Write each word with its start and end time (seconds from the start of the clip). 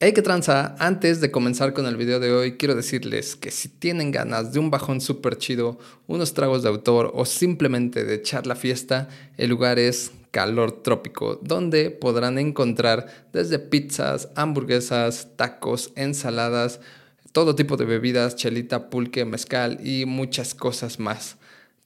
Hey, 0.00 0.12
que 0.12 0.22
tranza, 0.22 0.76
antes 0.78 1.20
de 1.20 1.32
comenzar 1.32 1.72
con 1.72 1.84
el 1.86 1.96
video 1.96 2.20
de 2.20 2.30
hoy, 2.30 2.56
quiero 2.56 2.76
decirles 2.76 3.34
que 3.34 3.50
si 3.50 3.68
tienen 3.68 4.12
ganas 4.12 4.52
de 4.52 4.60
un 4.60 4.70
bajón 4.70 5.00
súper 5.00 5.38
chido, 5.38 5.80
unos 6.06 6.34
tragos 6.34 6.62
de 6.62 6.68
autor 6.68 7.10
o 7.16 7.24
simplemente 7.24 8.04
de 8.04 8.14
echar 8.14 8.46
la 8.46 8.54
fiesta, 8.54 9.08
el 9.36 9.50
lugar 9.50 9.80
es 9.80 10.12
Calor 10.30 10.82
Trópico, 10.82 11.40
donde 11.42 11.90
podrán 11.90 12.38
encontrar 12.38 13.26
desde 13.32 13.58
pizzas, 13.58 14.28
hamburguesas, 14.36 15.30
tacos, 15.34 15.90
ensaladas, 15.96 16.78
todo 17.32 17.56
tipo 17.56 17.76
de 17.76 17.84
bebidas, 17.84 18.36
chelita, 18.36 18.90
pulque, 18.90 19.24
mezcal 19.24 19.84
y 19.84 20.06
muchas 20.06 20.54
cosas 20.54 21.00
más. 21.00 21.37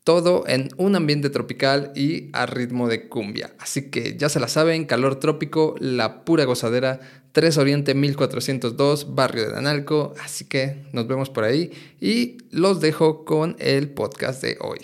Todo 0.05 0.45
en 0.49 0.69
un 0.77 0.97
ambiente 0.97 1.31
tropical 1.31 1.93
y 1.95 2.31
a 2.33 2.47
ritmo 2.47 2.89
de 2.89 3.09
cumbia. 3.09 3.55
Así 3.59 3.91
que 3.91 4.17
ya 4.17 4.29
se 4.29 4.41
la 4.41 4.49
saben, 4.49 4.85
calor 4.85 5.21
trópico, 5.21 5.77
la 5.79 6.25
pura 6.25 6.45
gozadera, 6.45 7.01
3 7.33 7.59
Oriente 7.59 7.95
1402, 7.95 9.15
barrio 9.15 9.51
de 9.51 9.57
Analco. 9.57 10.15
Así 10.23 10.45
que 10.47 10.85
nos 10.93 11.07
vemos 11.07 11.31
por 11.31 11.45
ahí 11.45 11.71
y 12.01 12.39
los 12.51 12.81
dejo 12.81 13.25
con 13.25 13.57
el 13.59 13.91
podcast 13.91 14.43
de 14.43 14.59
hoy. 14.61 14.81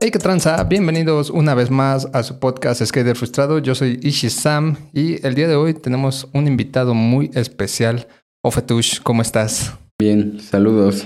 Hey, 0.00 0.12
qué 0.12 0.20
tranza, 0.20 0.62
bienvenidos 0.62 1.28
una 1.28 1.54
vez 1.54 1.72
más 1.72 2.06
a 2.12 2.22
su 2.22 2.38
podcast 2.38 2.80
Skater 2.84 3.16
Frustrado. 3.16 3.58
Yo 3.58 3.74
soy 3.74 3.98
Ishi 4.00 4.30
Sam 4.30 4.76
y 4.92 5.26
el 5.26 5.34
día 5.34 5.48
de 5.48 5.56
hoy 5.56 5.74
tenemos 5.74 6.28
un 6.32 6.46
invitado 6.46 6.94
muy 6.94 7.32
especial. 7.34 8.06
Ofetush, 8.44 9.00
¿cómo 9.02 9.22
estás? 9.22 9.74
Bien, 9.98 10.38
saludos. 10.38 11.04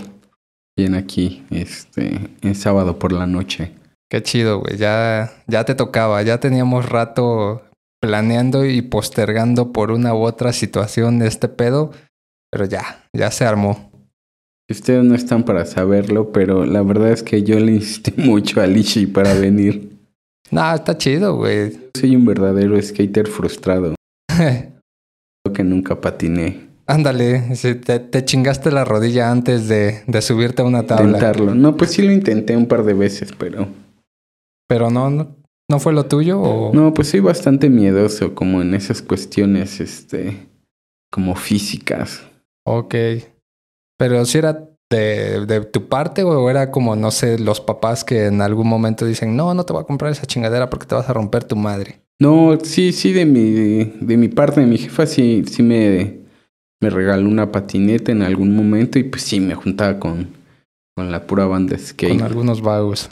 Bien 0.76 0.94
aquí, 0.94 1.42
este, 1.48 2.36
en 2.42 2.54
sábado 2.54 2.98
por 2.98 3.12
la 3.12 3.26
noche. 3.26 3.72
Qué 4.10 4.22
chido, 4.22 4.60
güey. 4.60 4.76
Ya, 4.76 5.32
ya 5.46 5.64
te 5.64 5.74
tocaba, 5.74 6.20
ya 6.20 6.38
teníamos 6.38 6.86
rato 6.86 7.62
planeando 7.98 8.66
y 8.66 8.82
postergando 8.82 9.72
por 9.72 9.90
una 9.90 10.12
u 10.12 10.18
otra 10.18 10.52
situación 10.52 11.18
de 11.18 11.28
este 11.28 11.48
pedo, 11.48 11.92
pero 12.50 12.66
ya, 12.66 13.06
ya 13.14 13.30
se 13.30 13.46
armó. 13.46 13.91
Ustedes 14.70 15.04
no 15.04 15.14
están 15.14 15.44
para 15.44 15.64
saberlo, 15.66 16.32
pero 16.32 16.64
la 16.64 16.82
verdad 16.82 17.10
es 17.10 17.22
que 17.22 17.42
yo 17.42 17.58
le 17.58 17.72
insistí 17.72 18.12
mucho 18.16 18.60
a 18.60 18.66
Lishi 18.66 19.06
para 19.06 19.34
venir. 19.34 19.98
No, 20.50 20.74
está 20.74 20.96
chido, 20.96 21.36
güey. 21.36 21.90
Soy 21.98 22.14
un 22.14 22.24
verdadero 22.26 22.80
skater 22.80 23.26
frustrado. 23.26 23.94
Creo 24.28 25.54
que 25.54 25.64
nunca 25.64 26.00
patiné. 26.00 26.72
Ándale, 26.86 27.42
te, 27.60 28.00
te, 28.00 28.24
chingaste 28.24 28.70
la 28.70 28.84
rodilla 28.84 29.30
antes 29.30 29.68
de, 29.68 30.02
de, 30.06 30.22
subirte 30.22 30.62
a 30.62 30.64
una 30.64 30.84
tabla. 30.84 31.06
Intentarlo. 31.06 31.54
No, 31.54 31.76
pues 31.76 31.92
sí 31.92 32.02
lo 32.02 32.12
intenté 32.12 32.56
un 32.56 32.66
par 32.66 32.84
de 32.84 32.92
veces, 32.92 33.32
pero. 33.38 33.68
Pero 34.68 34.90
no, 34.90 35.08
no, 35.08 35.36
¿no 35.70 35.78
fue 35.78 35.92
lo 35.92 36.06
tuyo 36.06 36.40
o. 36.40 36.74
No, 36.74 36.92
pues 36.92 37.08
soy 37.08 37.20
bastante 37.20 37.70
miedoso, 37.70 38.34
como 38.34 38.60
en 38.62 38.74
esas 38.74 39.00
cuestiones, 39.00 39.80
este. 39.80 40.48
como 41.10 41.34
físicas. 41.36 42.22
Ok. 42.66 42.94
Pero 44.02 44.24
si 44.24 44.38
era 44.38 44.68
de, 44.90 45.46
de, 45.46 45.60
tu 45.60 45.88
parte 45.88 46.24
o 46.24 46.50
era 46.50 46.72
como, 46.72 46.96
no 46.96 47.12
sé, 47.12 47.38
los 47.38 47.60
papás 47.60 48.02
que 48.02 48.26
en 48.26 48.42
algún 48.42 48.66
momento 48.66 49.06
dicen, 49.06 49.36
no, 49.36 49.54
no 49.54 49.62
te 49.62 49.72
voy 49.72 49.80
a 49.80 49.86
comprar 49.86 50.10
esa 50.10 50.26
chingadera 50.26 50.68
porque 50.68 50.86
te 50.86 50.96
vas 50.96 51.08
a 51.08 51.12
romper 51.12 51.44
tu 51.44 51.54
madre. 51.54 52.02
No, 52.20 52.58
sí, 52.60 52.90
sí, 52.90 53.12
de 53.12 53.24
mi, 53.24 53.84
de 54.04 54.16
mi 54.16 54.26
parte, 54.26 54.60
de 54.60 54.66
mi 54.66 54.76
jefa, 54.76 55.06
sí, 55.06 55.44
sí 55.46 55.62
me, 55.62 56.18
me 56.80 56.90
regaló 56.90 57.28
una 57.28 57.52
patineta 57.52 58.10
en 58.10 58.22
algún 58.22 58.56
momento 58.56 58.98
y 58.98 59.04
pues 59.04 59.22
sí, 59.22 59.38
me 59.38 59.54
juntaba 59.54 60.00
con, 60.00 60.30
con 60.96 61.12
la 61.12 61.28
pura 61.28 61.46
banda 61.46 61.78
skate. 61.78 62.18
Con 62.18 62.22
algunos 62.22 62.60
vagos. 62.60 63.08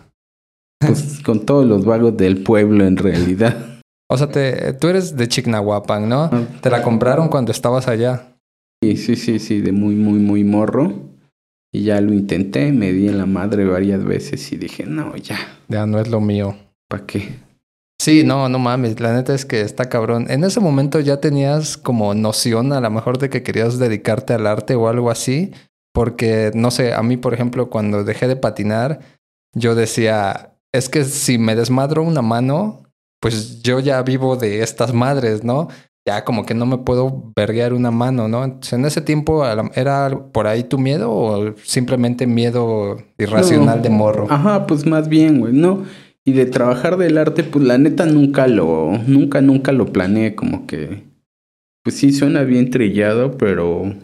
Pues 0.84 1.20
con 1.24 1.46
todos 1.46 1.66
los 1.66 1.84
vagos 1.84 2.16
del 2.16 2.42
pueblo 2.42 2.84
en 2.84 2.96
realidad. 2.96 3.78
O 4.10 4.18
sea, 4.18 4.28
te, 4.28 4.72
tú 4.72 4.88
eres 4.88 5.16
de 5.16 5.28
Chignahuapan, 5.28 6.08
¿no? 6.08 6.30
Te 6.60 6.68
la 6.68 6.82
compraron 6.82 7.28
cuando 7.28 7.52
estabas 7.52 7.86
allá. 7.86 8.29
Sí, 8.82 8.96
sí, 8.96 9.16
sí, 9.16 9.38
sí, 9.38 9.60
de 9.60 9.72
muy, 9.72 9.94
muy, 9.94 10.18
muy 10.18 10.44
morro. 10.44 10.92
Y 11.72 11.84
ya 11.84 12.00
lo 12.00 12.12
intenté, 12.12 12.72
me 12.72 12.92
di 12.92 13.08
en 13.08 13.18
la 13.18 13.26
madre 13.26 13.64
varias 13.64 14.04
veces 14.04 14.50
y 14.52 14.56
dije, 14.56 14.86
no, 14.86 15.14
ya. 15.16 15.38
Ya 15.68 15.86
no 15.86 16.00
es 16.00 16.08
lo 16.08 16.20
mío. 16.20 16.56
¿Para 16.88 17.06
qué? 17.06 17.38
Sí, 18.00 18.24
no, 18.24 18.48
no 18.48 18.58
mames, 18.58 18.98
la 18.98 19.12
neta 19.12 19.34
es 19.34 19.44
que 19.44 19.60
está 19.60 19.90
cabrón. 19.90 20.26
En 20.30 20.42
ese 20.42 20.58
momento 20.58 21.00
ya 21.00 21.20
tenías 21.20 21.76
como 21.76 22.14
noción 22.14 22.72
a 22.72 22.80
lo 22.80 22.90
mejor 22.90 23.18
de 23.18 23.28
que 23.28 23.42
querías 23.42 23.78
dedicarte 23.78 24.32
al 24.32 24.46
arte 24.46 24.74
o 24.74 24.88
algo 24.88 25.10
así, 25.10 25.52
porque 25.92 26.50
no 26.54 26.70
sé, 26.70 26.94
a 26.94 27.02
mí 27.02 27.18
por 27.18 27.34
ejemplo 27.34 27.68
cuando 27.68 28.02
dejé 28.02 28.26
de 28.26 28.36
patinar, 28.36 29.00
yo 29.54 29.74
decía, 29.74 30.54
es 30.72 30.88
que 30.88 31.04
si 31.04 31.36
me 31.36 31.54
desmadro 31.54 32.02
una 32.02 32.22
mano, 32.22 32.84
pues 33.20 33.60
yo 33.62 33.80
ya 33.80 34.00
vivo 34.02 34.36
de 34.36 34.62
estas 34.62 34.94
madres, 34.94 35.44
¿no? 35.44 35.68
Ya 36.10 36.24
como 36.24 36.44
que 36.44 36.54
no 36.54 36.66
me 36.66 36.78
puedo 36.78 37.32
verguear 37.36 37.72
una 37.72 37.92
mano, 37.92 38.26
¿no? 38.26 38.42
Entonces, 38.42 38.72
en 38.72 38.84
ese 38.84 39.00
tiempo, 39.00 39.44
¿era 39.74 40.10
por 40.32 40.48
ahí 40.48 40.64
tu 40.64 40.76
miedo 40.76 41.10
o 41.12 41.54
simplemente 41.62 42.26
miedo 42.26 42.96
irracional 43.16 43.78
no. 43.78 43.82
de 43.82 43.90
morro? 43.90 44.26
Ajá, 44.28 44.66
pues 44.66 44.86
más 44.86 45.08
bien, 45.08 45.38
güey, 45.38 45.52
no. 45.52 45.84
Y 46.24 46.32
de 46.32 46.46
trabajar 46.46 46.96
del 46.96 47.16
arte, 47.16 47.44
pues 47.44 47.64
la 47.64 47.78
neta 47.78 48.06
nunca 48.06 48.48
lo, 48.48 48.98
nunca, 49.06 49.40
nunca 49.40 49.70
lo 49.70 49.86
planeé, 49.86 50.34
como 50.34 50.66
que, 50.66 51.04
pues 51.84 51.96
sí 51.96 52.12
suena 52.12 52.42
bien 52.42 52.70
trillado, 52.70 53.38
pero, 53.38 53.94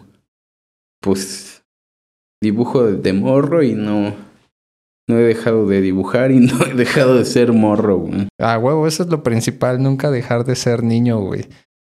pues, 1.01 1.65
dibujo 2.41 2.85
de 2.85 3.13
morro 3.13 3.65
y 3.65 3.75
no, 3.75 4.15
no 5.09 5.19
he 5.19 5.23
dejado 5.23 5.67
de 5.67 5.81
dibujar 5.81 6.31
y 6.31 6.39
no 6.41 6.65
he 6.67 6.75
dejado 6.75 7.17
de 7.17 7.25
ser 7.25 7.53
morro, 7.53 7.99
güey. 7.99 8.29
Ah, 8.41 8.59
huevo, 8.59 8.87
eso 8.87 9.03
es 9.03 9.09
lo 9.09 9.25
principal, 9.25 9.83
nunca 9.83 10.11
dejar 10.11 10.45
de 10.45 10.55
ser 10.55 10.85
niño, 10.85 11.19
güey. 11.19 11.47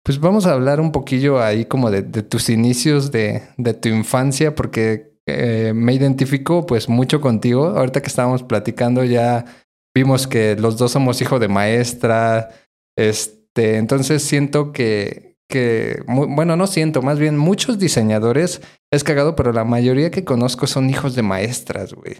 Pues 0.03 0.19
vamos 0.19 0.47
a 0.47 0.53
hablar 0.53 0.81
un 0.81 0.91
poquillo 0.91 1.41
ahí 1.41 1.65
como 1.65 1.91
de, 1.91 2.01
tus 2.03 2.49
inicios 2.49 3.11
de, 3.11 3.43
de, 3.57 3.73
tu 3.75 3.89
infancia, 3.89 4.55
porque 4.55 5.13
eh, 5.27 5.73
me 5.75 5.93
identifico 5.93 6.65
pues 6.65 6.89
mucho 6.89 7.21
contigo. 7.21 7.67
Ahorita 7.67 8.01
que 8.01 8.07
estábamos 8.07 8.41
platicando 8.43 9.03
ya 9.03 9.45
vimos 9.95 10.27
que 10.27 10.55
los 10.55 10.77
dos 10.77 10.91
somos 10.91 11.21
hijos 11.21 11.39
de 11.39 11.47
maestra. 11.47 12.49
Este, 12.97 13.77
entonces 13.77 14.23
siento 14.23 14.71
que, 14.71 15.37
que, 15.47 16.03
bueno, 16.07 16.55
no 16.55 16.65
siento, 16.65 17.01
más 17.01 17.19
bien 17.19 17.37
muchos 17.37 17.77
diseñadores 17.77 18.61
es 18.91 19.03
cagado, 19.03 19.35
pero 19.35 19.53
la 19.53 19.65
mayoría 19.65 20.09
que 20.09 20.25
conozco 20.25 20.65
son 20.65 20.89
hijos 20.89 21.15
de 21.15 21.21
maestras, 21.21 21.93
güey. 21.93 22.15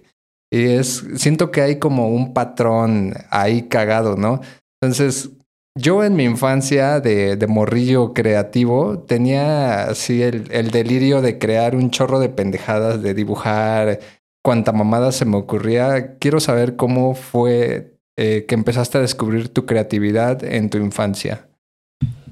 Y 0.54 0.66
es, 0.66 1.06
siento 1.16 1.50
que 1.50 1.62
hay 1.62 1.80
como 1.80 2.10
un 2.10 2.34
patrón 2.34 3.14
ahí 3.30 3.64
cagado, 3.64 4.18
¿no? 4.18 4.42
Entonces, 4.82 5.30
yo 5.76 6.04
en 6.04 6.16
mi 6.16 6.24
infancia 6.24 7.00
de, 7.00 7.46
morrillo 7.48 8.14
creativo 8.14 9.00
tenía 9.00 9.84
así 9.84 10.22
el, 10.22 10.52
el, 10.52 10.72
delirio 10.72 11.22
de 11.22 11.38
crear 11.38 11.76
un 11.76 11.92
chorro 11.92 12.20
de 12.20 12.30
pendejadas, 12.30 13.02
de 13.02 13.14
dibujar 13.14 14.00
cuanta 14.44 14.72
mamada 14.72 15.12
se 15.12 15.26
me 15.26 15.38
ocurría. 15.38 16.18
Quiero 16.18 16.40
saber 16.40 16.76
cómo 16.76 17.16
fue 17.16 17.98
eh, 18.18 18.46
que 18.48 18.56
empezaste 18.56 18.98
a 18.98 19.02
descubrir 19.02 19.50
tu 19.50 19.66
creatividad 19.66 20.44
en 20.44 20.70
tu 20.70 20.78
infancia. 20.78 21.48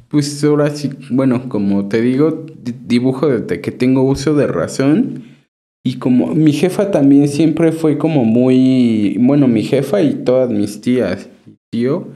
Pues 0.10 0.44
ahora 0.44 0.76
sí, 0.76 0.90
bueno, 1.12 1.50
como 1.50 1.88
te 1.88 2.02
digo, 2.02 2.46
dibujo 2.86 3.28
desde 3.28 3.62
que 3.62 3.72
tengo 3.72 4.04
uso 4.04 4.34
de 4.34 4.48
razón. 4.48 5.24
Y 5.84 5.96
como 5.96 6.34
mi 6.36 6.52
jefa 6.52 6.92
también 6.92 7.30
siempre 7.30 7.72
fue 7.72 7.98
como 7.98 8.26
muy, 8.26 9.18
bueno, 9.20 9.48
mi 9.48 9.64
jefa 9.64 10.02
y 10.02 10.14
todas 10.14 10.50
mis 10.50 10.82
tías, 10.82 11.30
tío, 11.72 12.08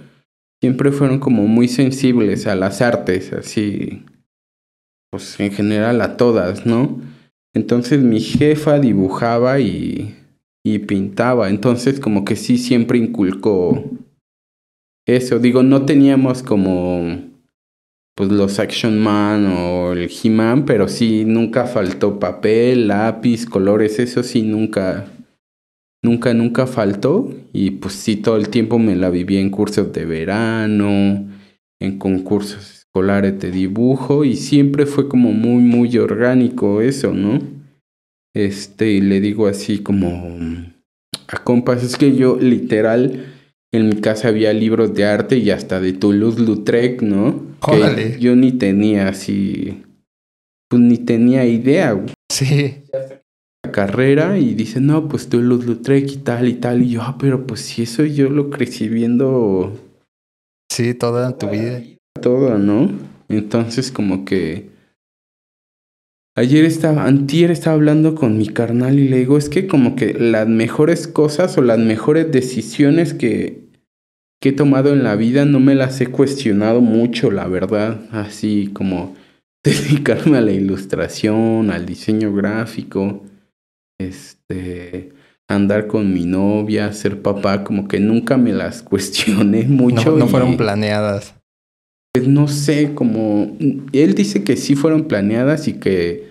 siempre 0.63 0.93
fueron 0.93 1.19
como 1.19 1.45
muy 1.45 1.67
sensibles 1.67 2.47
a 2.47 2.55
las 2.55 2.81
artes, 2.81 3.33
así, 3.33 4.05
pues 5.11 5.37
en 5.41 5.51
general 5.51 5.99
a 5.99 6.15
todas, 6.15 6.65
¿no? 6.65 7.01
Entonces 7.53 8.01
mi 8.01 8.21
jefa 8.21 8.79
dibujaba 8.79 9.59
y, 9.59 10.15
y 10.63 10.79
pintaba, 10.79 11.49
entonces 11.49 11.99
como 11.99 12.23
que 12.23 12.37
sí 12.37 12.57
siempre 12.57 12.97
inculcó 12.97 13.83
eso, 15.05 15.39
digo, 15.39 15.63
no 15.63 15.85
teníamos 15.85 16.43
como 16.43 17.19
pues 18.15 18.31
los 18.31 18.57
Action 18.57 18.97
Man 19.03 19.47
o 19.47 19.91
el 19.91 20.09
He-Man, 20.09 20.63
pero 20.63 20.87
sí 20.87 21.25
nunca 21.25 21.65
faltó 21.65 22.19
papel, 22.19 22.87
lápiz, 22.87 23.45
colores, 23.45 23.99
eso 23.99 24.23
sí 24.23 24.43
nunca 24.43 25.07
nunca, 26.03 26.33
nunca 26.35 26.67
faltó. 26.67 27.33
Y 27.51 27.71
pues 27.71 27.95
sí, 27.95 28.17
todo 28.17 28.37
el 28.37 28.49
tiempo 28.49 28.77
me 28.77 28.95
la 28.95 29.09
viví 29.09 29.37
en 29.37 29.49
cursos 29.49 29.91
de 29.91 30.05
verano, 30.05 31.27
en 31.79 31.97
concursos 31.97 32.83
escolares 32.93 33.39
de 33.39 33.49
dibujo 33.49 34.23
y 34.23 34.35
siempre 34.35 34.85
fue 34.85 35.09
como 35.09 35.31
muy, 35.31 35.63
muy 35.63 35.97
orgánico 35.97 36.81
eso, 36.81 37.11
¿no? 37.11 37.39
Este, 38.35 38.91
y 38.91 39.01
le 39.01 39.19
digo 39.19 39.47
así 39.47 39.79
como 39.79 40.07
a 41.27 41.43
compas, 41.43 41.83
es 41.83 41.97
que 41.97 42.15
yo 42.15 42.37
literal 42.39 43.25
en 43.71 43.89
mi 43.89 43.95
casa 43.95 44.27
había 44.27 44.53
libros 44.53 44.93
de 44.93 45.05
arte 45.05 45.37
y 45.37 45.49
hasta 45.49 45.79
de 45.79 45.93
Toulouse-Lautrec, 45.93 47.01
¿no? 47.01 47.57
Que 47.65 48.17
yo 48.19 48.35
ni 48.35 48.51
tenía 48.51 49.07
así, 49.07 49.83
pues 50.69 50.81
ni 50.81 50.97
tenía 50.99 51.45
idea. 51.45 51.99
Sí. 52.31 52.83
Carrera 53.73 54.39
y 54.39 54.53
dice, 54.53 54.79
no, 54.79 55.09
pues 55.09 55.27
tú 55.27 55.41
Luz 55.41 55.65
Lautrec 55.65 56.09
y 56.09 56.17
tal 56.17 56.47
y 56.47 56.53
tal. 56.53 56.81
Y 56.81 56.91
yo, 56.91 57.01
ah, 57.01 57.17
pero 57.19 57.45
pues 57.45 57.59
si 57.59 57.81
eso 57.81 58.05
yo 58.05 58.29
lo 58.29 58.49
crecí 58.49 58.87
viendo. 58.87 59.77
Sí, 60.71 60.93
toda 60.93 61.37
tu 61.37 61.49
vida. 61.49 61.81
Todo, 62.21 62.57
¿no? 62.57 62.89
Entonces, 63.27 63.91
como 63.91 64.23
que. 64.23 64.71
Ayer 66.35 66.63
estaba, 66.63 67.05
antier 67.05 67.51
estaba 67.51 67.75
hablando 67.75 68.15
con 68.15 68.37
mi 68.37 68.47
carnal 68.47 68.97
y 68.97 69.09
le 69.09 69.17
digo, 69.17 69.37
es 69.37 69.49
que 69.49 69.67
como 69.67 69.95
que 69.95 70.13
las 70.13 70.47
mejores 70.47 71.07
cosas 71.07 71.57
o 71.57 71.61
las 71.61 71.77
mejores 71.77 72.31
decisiones 72.31 73.13
que, 73.13 73.65
que 74.41 74.49
he 74.49 74.53
tomado 74.53 74.93
en 74.93 75.03
la 75.03 75.15
vida 75.15 75.45
no 75.45 75.59
me 75.59 75.75
las 75.75 76.01
he 76.01 76.07
cuestionado 76.07 76.79
mucho, 76.81 77.29
la 77.29 77.47
verdad. 77.47 78.01
Así 78.11 78.71
como 78.73 79.13
dedicarme 79.63 80.37
a 80.37 80.41
la 80.41 80.53
ilustración, 80.53 81.69
al 81.69 81.85
diseño 81.85 82.33
gráfico, 82.33 83.23
este, 83.99 85.13
andar 85.47 85.87
con 85.87 86.13
mi 86.13 86.25
novia, 86.25 86.91
ser 86.93 87.21
papá, 87.21 87.63
como 87.63 87.87
que 87.87 87.99
nunca 87.99 88.37
me 88.37 88.53
las 88.53 88.81
cuestioné 88.83 89.63
mucho. 89.63 90.11
No, 90.11 90.17
no 90.17 90.27
fueron 90.27 90.57
planeadas. 90.57 91.35
Pues 92.13 92.27
no 92.27 92.47
sé, 92.47 92.93
como 92.93 93.57
él 93.91 94.13
dice 94.13 94.43
que 94.43 94.55
sí 94.55 94.75
fueron 94.75 95.05
planeadas 95.05 95.67
y 95.67 95.73
que 95.73 96.27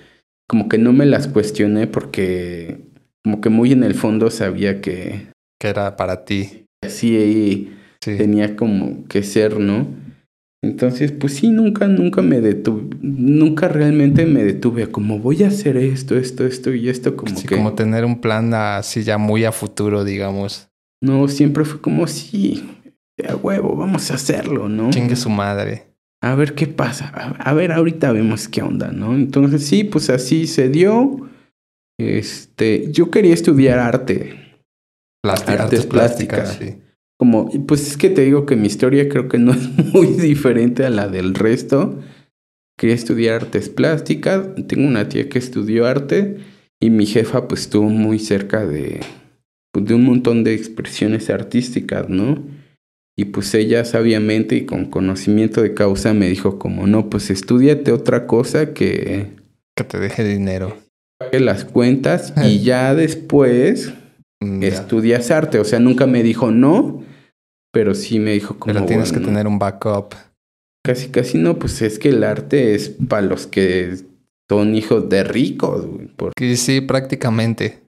como 0.48 0.68
que 0.68 0.78
no 0.78 0.92
me 0.92 1.06
las 1.06 1.26
cuestioné 1.26 1.88
porque 1.88 2.78
como 3.24 3.40
que 3.40 3.48
muy 3.48 3.72
en 3.72 3.82
el 3.82 3.94
fondo 3.94 4.30
sabía 4.30 4.80
que... 4.80 5.26
Que 5.58 5.68
era 5.68 5.96
para 5.96 6.24
ti. 6.24 6.66
Así 6.84 7.72
sí. 8.00 8.16
tenía 8.16 8.54
como 8.54 9.06
que 9.08 9.22
ser, 9.22 9.58
¿no? 9.58 9.86
Entonces, 10.64 11.10
pues 11.10 11.34
sí, 11.34 11.50
nunca, 11.50 11.88
nunca 11.88 12.22
me 12.22 12.40
detuve, 12.40 12.96
nunca 13.00 13.66
realmente 13.66 14.26
me 14.26 14.44
detuve 14.44 14.88
como 14.92 15.18
voy 15.18 15.42
a 15.42 15.48
hacer 15.48 15.76
esto, 15.76 16.16
esto, 16.16 16.46
esto 16.46 16.72
y 16.72 16.88
esto, 16.88 17.16
como 17.16 17.34
sí, 17.36 17.48
que... 17.48 17.56
Como 17.56 17.74
tener 17.74 18.04
un 18.04 18.20
plan 18.20 18.54
así 18.54 19.02
ya 19.02 19.18
muy 19.18 19.44
a 19.44 19.50
futuro, 19.50 20.04
digamos. 20.04 20.68
No, 21.02 21.26
siempre 21.26 21.64
fue 21.64 21.80
como, 21.80 22.06
sí, 22.06 22.78
a 23.28 23.34
huevo, 23.34 23.74
vamos 23.74 24.12
a 24.12 24.14
hacerlo, 24.14 24.68
¿no? 24.68 24.90
Chingue 24.90 25.16
su 25.16 25.30
madre. 25.30 25.88
A 26.22 26.36
ver 26.36 26.54
qué 26.54 26.68
pasa, 26.68 27.08
a 27.08 27.52
ver, 27.54 27.72
ahorita 27.72 28.12
vemos 28.12 28.46
qué 28.46 28.62
onda, 28.62 28.92
¿no? 28.92 29.16
Entonces 29.16 29.66
sí, 29.66 29.82
pues 29.82 30.10
así 30.10 30.46
se 30.46 30.68
dio. 30.68 31.28
Este, 31.98 32.92
yo 32.92 33.10
quería 33.10 33.34
estudiar 33.34 33.80
arte. 33.80 34.38
Plástica, 35.20 35.64
artes, 35.64 35.86
plásticas, 35.86 36.56
plásticas 36.56 36.76
sí 36.76 36.91
como, 37.22 37.48
pues 37.68 37.86
es 37.86 37.96
que 37.96 38.10
te 38.10 38.22
digo 38.22 38.46
que 38.46 38.56
mi 38.56 38.66
historia 38.66 39.08
creo 39.08 39.28
que 39.28 39.38
no 39.38 39.52
es 39.52 39.68
muy 39.94 40.08
diferente 40.08 40.84
a 40.84 40.90
la 40.90 41.06
del 41.06 41.34
resto. 41.34 42.00
Quería 42.76 42.96
estudiar 42.96 43.42
artes 43.42 43.68
plásticas, 43.68 44.48
tengo 44.66 44.88
una 44.88 45.08
tía 45.08 45.28
que 45.28 45.38
estudió 45.38 45.86
arte 45.86 46.38
y 46.80 46.90
mi 46.90 47.06
jefa 47.06 47.46
pues 47.46 47.60
estuvo 47.60 47.88
muy 47.88 48.18
cerca 48.18 48.66
de, 48.66 48.98
pues, 49.70 49.86
de 49.86 49.94
un 49.94 50.04
montón 50.04 50.42
de 50.42 50.54
expresiones 50.54 51.30
artísticas, 51.30 52.08
¿no? 52.08 52.42
Y 53.16 53.26
pues 53.26 53.54
ella 53.54 53.84
sabiamente 53.84 54.56
y 54.56 54.66
con 54.66 54.86
conocimiento 54.86 55.62
de 55.62 55.74
causa 55.74 56.14
me 56.14 56.28
dijo 56.28 56.58
como, 56.58 56.88
no, 56.88 57.08
pues 57.08 57.30
estudiate 57.30 57.92
otra 57.92 58.26
cosa 58.26 58.74
que... 58.74 59.28
Que 59.76 59.84
te 59.84 60.00
deje 60.00 60.24
dinero. 60.24 60.76
Pague 61.20 61.38
las 61.38 61.64
cuentas 61.64 62.34
y 62.44 62.58
ya 62.64 62.96
después 62.96 63.92
mm, 64.40 64.64
estudias 64.64 65.30
arte. 65.30 65.60
O 65.60 65.64
sea, 65.64 65.78
nunca 65.78 66.08
me 66.08 66.24
dijo 66.24 66.50
no, 66.50 67.04
pero 67.72 67.94
sí 67.94 68.20
me 68.20 68.32
dijo 68.32 68.58
como... 68.58 68.72
Pero 68.72 68.86
tienes 68.86 69.10
que 69.10 69.20
tener 69.20 69.46
un 69.46 69.58
backup. 69.58 70.14
Casi, 70.84 71.08
casi 71.08 71.38
no, 71.38 71.58
pues 71.58 71.80
es 71.82 71.98
que 71.98 72.10
el 72.10 72.22
arte 72.22 72.74
es 72.74 72.90
para 72.90 73.22
los 73.22 73.46
que 73.46 73.96
son 74.48 74.74
hijos 74.74 75.08
de 75.08 75.24
ricos. 75.24 75.86
Porque... 76.16 76.56
Sí, 76.56 76.80
prácticamente. 76.80 77.80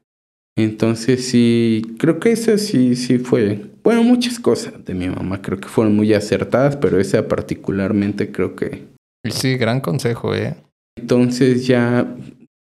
Entonces 0.56 1.26
sí, 1.26 1.82
creo 1.98 2.20
que 2.20 2.32
esa 2.32 2.58
sí, 2.58 2.96
sí 2.96 3.19
fue... 3.19 3.66
Bueno, 3.82 4.02
muchas 4.02 4.38
cosas 4.38 4.72
de 4.84 4.94
mi 4.94 5.08
mamá 5.08 5.42
creo 5.42 5.58
que 5.58 5.69
fueron 5.69 5.94
muy 5.94 6.14
acertadas, 6.14 6.76
pero 6.76 6.98
esa 6.98 7.28
particularmente 7.28 8.32
creo 8.32 8.56
que... 8.56 8.84
Sí, 9.28 9.56
gran 9.56 9.81
consejo, 9.81 10.34
¿eh? 10.34 10.54
Entonces 10.96 11.66
ya, 11.66 12.16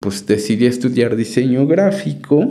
pues 0.01 0.27
decidí 0.27 0.67
estudiar 0.67 1.17
diseño 1.17 1.67
gráfico 1.67 2.47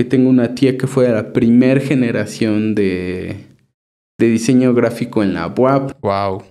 que 0.00 0.04
tengo 0.06 0.30
una 0.30 0.54
tía 0.54 0.78
que 0.78 0.86
fue 0.86 1.08
de 1.08 1.12
la 1.12 1.34
primer 1.34 1.82
generación 1.82 2.74
de, 2.74 3.36
de 4.18 4.28
diseño 4.28 4.72
gráfico 4.72 5.22
en 5.22 5.34
la 5.34 5.46
UAP. 5.54 6.00
Wow. 6.00 6.42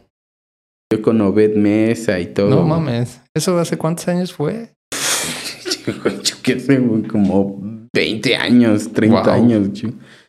Yo 0.93 1.01
con 1.01 1.19
Obed 1.19 1.55
Mesa 1.55 2.19
y 2.19 2.27
todo. 2.27 2.51
No 2.51 2.61
mames. 2.61 3.19
¿Eso 3.33 3.57
hace 3.57 3.75
cuántos 3.75 4.07
años 4.07 4.31
fue? 4.31 4.69
yo, 6.23 6.35
qué 6.43 6.59
sé, 6.59 6.79
como 7.07 7.59
20 7.91 8.35
años, 8.35 8.93
30 8.93 9.33
años. 9.33 9.69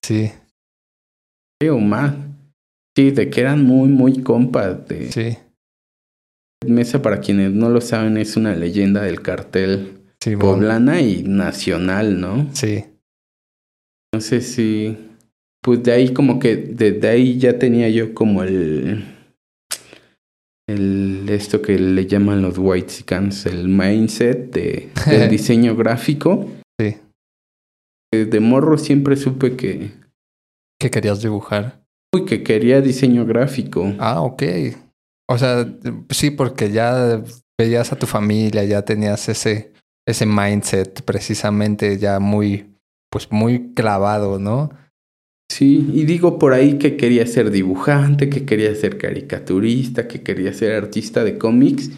Sí. 0.02 0.32
O 1.70 1.76
más. 1.76 2.14
Sí, 2.96 3.11
de 3.11 3.28
que 3.28 3.43
eran 3.43 3.62
muy, 3.62 3.90
muy 3.90 4.23
compas. 4.23 4.88
De... 4.88 5.12
Sí. 5.12 5.37
Mesa, 6.66 7.02
para 7.02 7.20
quienes 7.20 7.52
no 7.52 7.69
lo 7.69 7.82
saben, 7.82 8.16
es 8.16 8.38
una 8.38 8.56
leyenda 8.56 9.02
del 9.02 9.20
cartel 9.20 10.00
poblana 10.38 11.02
y 11.02 11.23
nacional, 11.23 12.19
¿no? 12.19 12.49
Sí. 12.55 12.87
Entonces 14.12 14.53
sí, 14.53 14.99
pues 15.62 15.83
de 15.83 15.93
ahí 15.93 16.12
como 16.12 16.39
que 16.39 16.57
desde 16.57 17.09
ahí 17.09 17.39
ya 17.39 17.59
tenía 17.59 17.89
yo 17.89 18.12
como 18.12 18.43
el, 18.43 19.05
el 20.69 21.29
esto 21.29 21.62
que 21.62 21.79
le 21.79 22.07
llaman 22.07 22.43
los 22.43 22.59
white 22.59 22.91
scans, 22.91 23.47
el 23.47 23.69
mindset 23.69 24.53
de, 24.53 24.91
del 25.07 25.31
diseño 25.31 25.77
gráfico. 25.77 26.51
Sí. 26.81 26.97
De 28.12 28.41
morro 28.41 28.79
siempre 28.79 29.17
supe 29.17 29.57
que... 29.57 29.93
¿Qué 30.81 30.91
querías 30.91 31.23
dibujar? 31.23 31.85
Uy, 32.12 32.25
que 32.25 32.43
quería 32.43 32.81
diseño 32.81 33.25
gráfico. 33.25 33.95
Ah, 33.99 34.23
ok. 34.23 34.43
O 35.29 35.39
sea, 35.39 35.73
sí, 36.09 36.31
porque 36.31 36.73
ya 36.73 37.23
veías 37.61 37.93
a 37.93 37.97
tu 37.97 38.07
familia, 38.07 38.65
ya 38.65 38.83
tenías 38.83 39.29
ese, 39.29 39.73
ese 40.09 40.27
mindset 40.27 41.03
precisamente 41.03 41.99
ya 41.99 42.19
muy 42.19 42.69
pues 43.11 43.31
muy 43.31 43.75
clavado, 43.75 44.39
¿no? 44.39 44.71
Sí, 45.51 45.91
y 45.93 46.05
digo 46.05 46.39
por 46.39 46.53
ahí 46.53 46.79
que 46.79 46.97
quería 46.97 47.27
ser 47.27 47.51
dibujante, 47.51 48.31
que 48.31 48.45
quería 48.45 48.73
ser 48.77 48.99
caricaturista, 48.99 50.07
que 50.07 50.23
quería 50.23 50.53
ser 50.53 50.73
artista 50.73 51.25
de 51.25 51.39
cómics, 51.39 51.91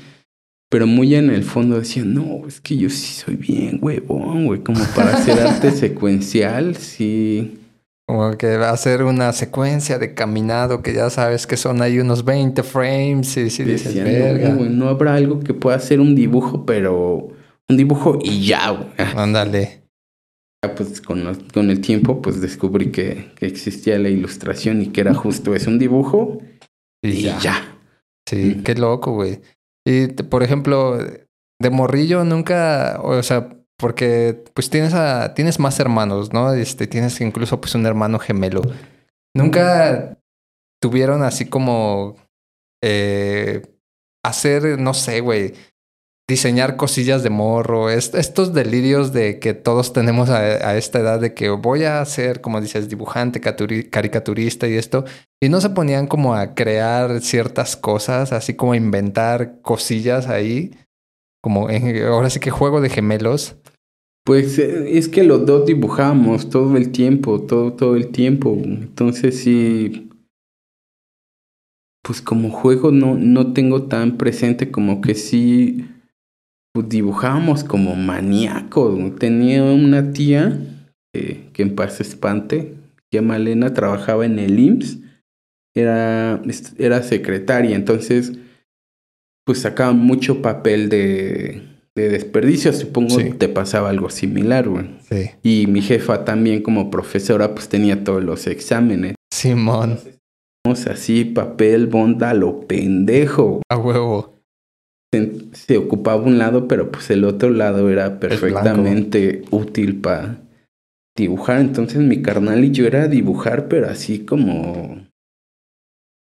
pero 0.70 0.87
muy 0.87 1.14
en 1.14 1.29
el 1.29 1.44
fondo 1.44 1.79
decía, 1.79 2.03
no, 2.03 2.47
es 2.49 2.62
que 2.62 2.79
yo 2.79 2.88
sí 2.88 3.12
soy 3.12 3.37
bien 3.37 3.79
huevón, 3.82 4.47
güey, 4.47 4.61
como 4.61 4.82
para 4.97 5.17
hacer 5.17 5.38
arte 5.47 5.70
secuencial, 5.70 6.76
sí. 6.76 7.59
Como 8.09 8.38
que 8.38 8.56
va 8.56 8.70
a 8.70 8.76
ser 8.79 9.03
una 9.03 9.32
secuencia 9.35 9.99
de 9.99 10.14
caminado 10.14 10.83
que 10.83 10.95
ya 10.95 11.11
sabes 11.11 11.47
que 11.47 11.59
son 11.59 11.83
ahí 11.83 11.99
unos 11.99 12.25
20 12.25 12.62
frames 12.62 13.37
y 13.37 13.50
si 13.50 13.64
dices, 13.64 13.95
verga. 14.02 14.49
No, 14.49 14.64
no 14.64 14.88
habrá 14.88 15.14
algo 15.14 15.40
que 15.40 15.52
pueda 15.52 15.76
hacer 15.76 16.00
un 16.00 16.14
dibujo, 16.14 16.64
pero 16.64 17.28
un 17.69 17.76
dibujo 17.76 18.19
y 18.23 18.47
ya, 18.47 18.71
güey. 18.71 18.88
Ándale 19.14 19.81
pues 20.71 21.00
con, 21.00 21.35
con, 21.52 21.71
el 21.71 21.81
tiempo 21.81 22.23
pues 22.23 22.40
descubrí 22.40 22.92
que, 22.92 23.33
que, 23.35 23.47
existía 23.47 23.99
la 23.99 24.09
ilustración 24.09 24.81
y 24.81 24.88
que 24.88 25.00
era 25.00 25.12
justo 25.12 25.54
es 25.57 25.66
un 25.66 25.78
dibujo 25.78 26.38
y, 27.02 27.23
ya. 27.23 27.78
Sí, 28.28 28.62
qué 28.64 28.76
loco, 28.76 29.12
güey. 29.12 29.40
Y 29.85 30.07
por 30.07 30.45
ejemplo, 30.45 30.99
de 31.61 31.71
morrillo 31.71 32.25
nunca, 32.25 33.00
o 33.02 33.21
sea, 33.23 33.49
porque 33.76 34.45
pues 34.54 34.71
tienes 34.71 34.95
a, 34.95 35.35
tienes 35.35 35.59
más 35.59 35.81
hermanos, 35.81 36.33
¿no? 36.33 36.52
Este, 36.52 36.87
tienes 36.87 37.21
incluso 37.21 37.61
pues 37.61 37.75
un 37.75 37.85
hermano 37.85 38.21
gemelo. 38.21 38.62
Nunca 39.35 40.19
tuvieron 40.81 41.25
así 41.25 41.47
como 41.47 42.16
eh, 42.83 43.62
hacer, 44.25 44.78
no 44.78 44.95
sé, 44.95 45.21
güey, 45.21 45.54
diseñar 46.29 46.76
cosillas 46.76 47.23
de 47.23 47.31
morro, 47.31 47.91
estos 47.91 48.55
delirios 48.55 49.12
de 49.12 49.38
que 49.38 49.55
todos 49.55 49.93
tenemos 49.93 50.31
a, 50.31 50.76
esta 50.76 51.00
edad 51.00 51.21
de 51.21 51.35
que 51.35 51.50
voy 51.50 51.85
a 51.85 52.05
ser, 52.05 52.41
como 52.41 52.61
dices, 52.61 52.88
dibujante, 52.88 53.41
caricaturista 53.41 54.69
y 54.69 54.75
esto, 54.75 55.05
y 55.43 55.49
no 55.49 55.61
se 55.61 55.71
ponían 55.71 56.07
como 56.07 56.35
a 56.35 56.55
crear 56.55 57.21
ciertas 57.21 57.76
cosas, 57.76 58.33
así 58.33 58.55
como 58.55 58.75
inventar 58.75 59.61
cosillas 59.62 60.29
ahí, 60.29 60.71
como 61.43 61.69
ahora 61.69 62.31
sí 62.31 62.41
que 62.41 62.50
juego 62.50 62.81
de 62.81 62.91
gemelos. 62.91 63.57
Pues 64.25 64.59
eh, 64.61 64.97
es 64.97 65.09
que 65.09 65.25
los 65.25 65.45
dos 65.45 65.67
dibujamos 65.67 66.49
todo 66.49 66.76
el 66.76 66.93
tiempo, 66.93 67.43
todo, 67.43 67.73
todo 67.73 67.97
el 67.97 68.12
tiempo, 68.12 68.57
entonces 68.57 69.41
sí, 69.41 70.09
pues 72.05 72.23
como 72.23 72.50
juego 72.50 72.93
no, 72.93 73.17
no 73.17 73.52
tengo 73.52 73.85
tan 73.85 74.17
presente 74.17 74.71
como 74.71 75.00
que 75.00 75.17
sí 75.17 75.88
pues 76.75 76.88
dibujábamos 76.88 77.64
como 77.64 77.95
maníacos. 77.97 79.17
Tenía 79.19 79.62
una 79.62 80.12
tía 80.12 80.59
que 81.14 81.50
en 81.62 81.75
paz 81.75 82.00
espante, 82.00 82.75
que 83.11 83.21
Malena 83.21 83.75
trabajaba 83.75 84.25
en 84.25 84.38
el 84.38 84.59
IMSS, 84.59 84.99
era, 85.75 86.41
era 86.79 87.02
secretaria, 87.02 87.76
entonces 87.76 88.33
pues 89.45 89.61
sacaba 89.61 89.93
mucho 89.93 90.41
papel 90.41 90.88
de, 90.88 91.62
de 91.95 92.09
desperdicio. 92.09 92.73
Supongo 92.73 93.19
Sí. 93.19 93.31
te 93.37 93.49
pasaba 93.49 93.91
algo 93.91 94.09
similar, 94.09 94.69
güey. 94.69 94.87
Sí. 95.11 95.31
Y 95.43 95.67
mi 95.67 95.83
jefa 95.83 96.25
también 96.25 96.62
como 96.62 96.91
profesora 96.91 97.55
pues 97.55 97.69
tenía 97.69 98.05
todos 98.05 98.23
los 98.23 98.47
exámenes. 98.47 99.14
Simón, 99.33 99.99
así, 100.87 101.25
papel, 101.25 101.87
bonda, 101.88 102.33
lo 102.35 102.61
pendejo. 102.67 103.62
a 103.69 103.76
huevo. 103.76 104.31
Se, 105.12 105.33
se 105.52 105.76
ocupaba 105.76 106.23
un 106.23 106.38
lado, 106.38 106.66
pero 106.69 106.90
pues 106.90 107.11
el 107.11 107.25
otro 107.25 107.50
lado 107.50 107.90
era 107.90 108.19
perfectamente 108.19 109.42
útil 109.50 110.00
para 110.00 110.38
dibujar. 111.16 111.61
Entonces 111.61 111.99
mi 112.00 112.23
carnal 112.23 112.64
y 112.64 112.71
yo 112.71 112.87
era 112.87 113.09
dibujar, 113.09 113.69
pero 113.69 113.88
así 113.90 114.25
como... 114.25 115.07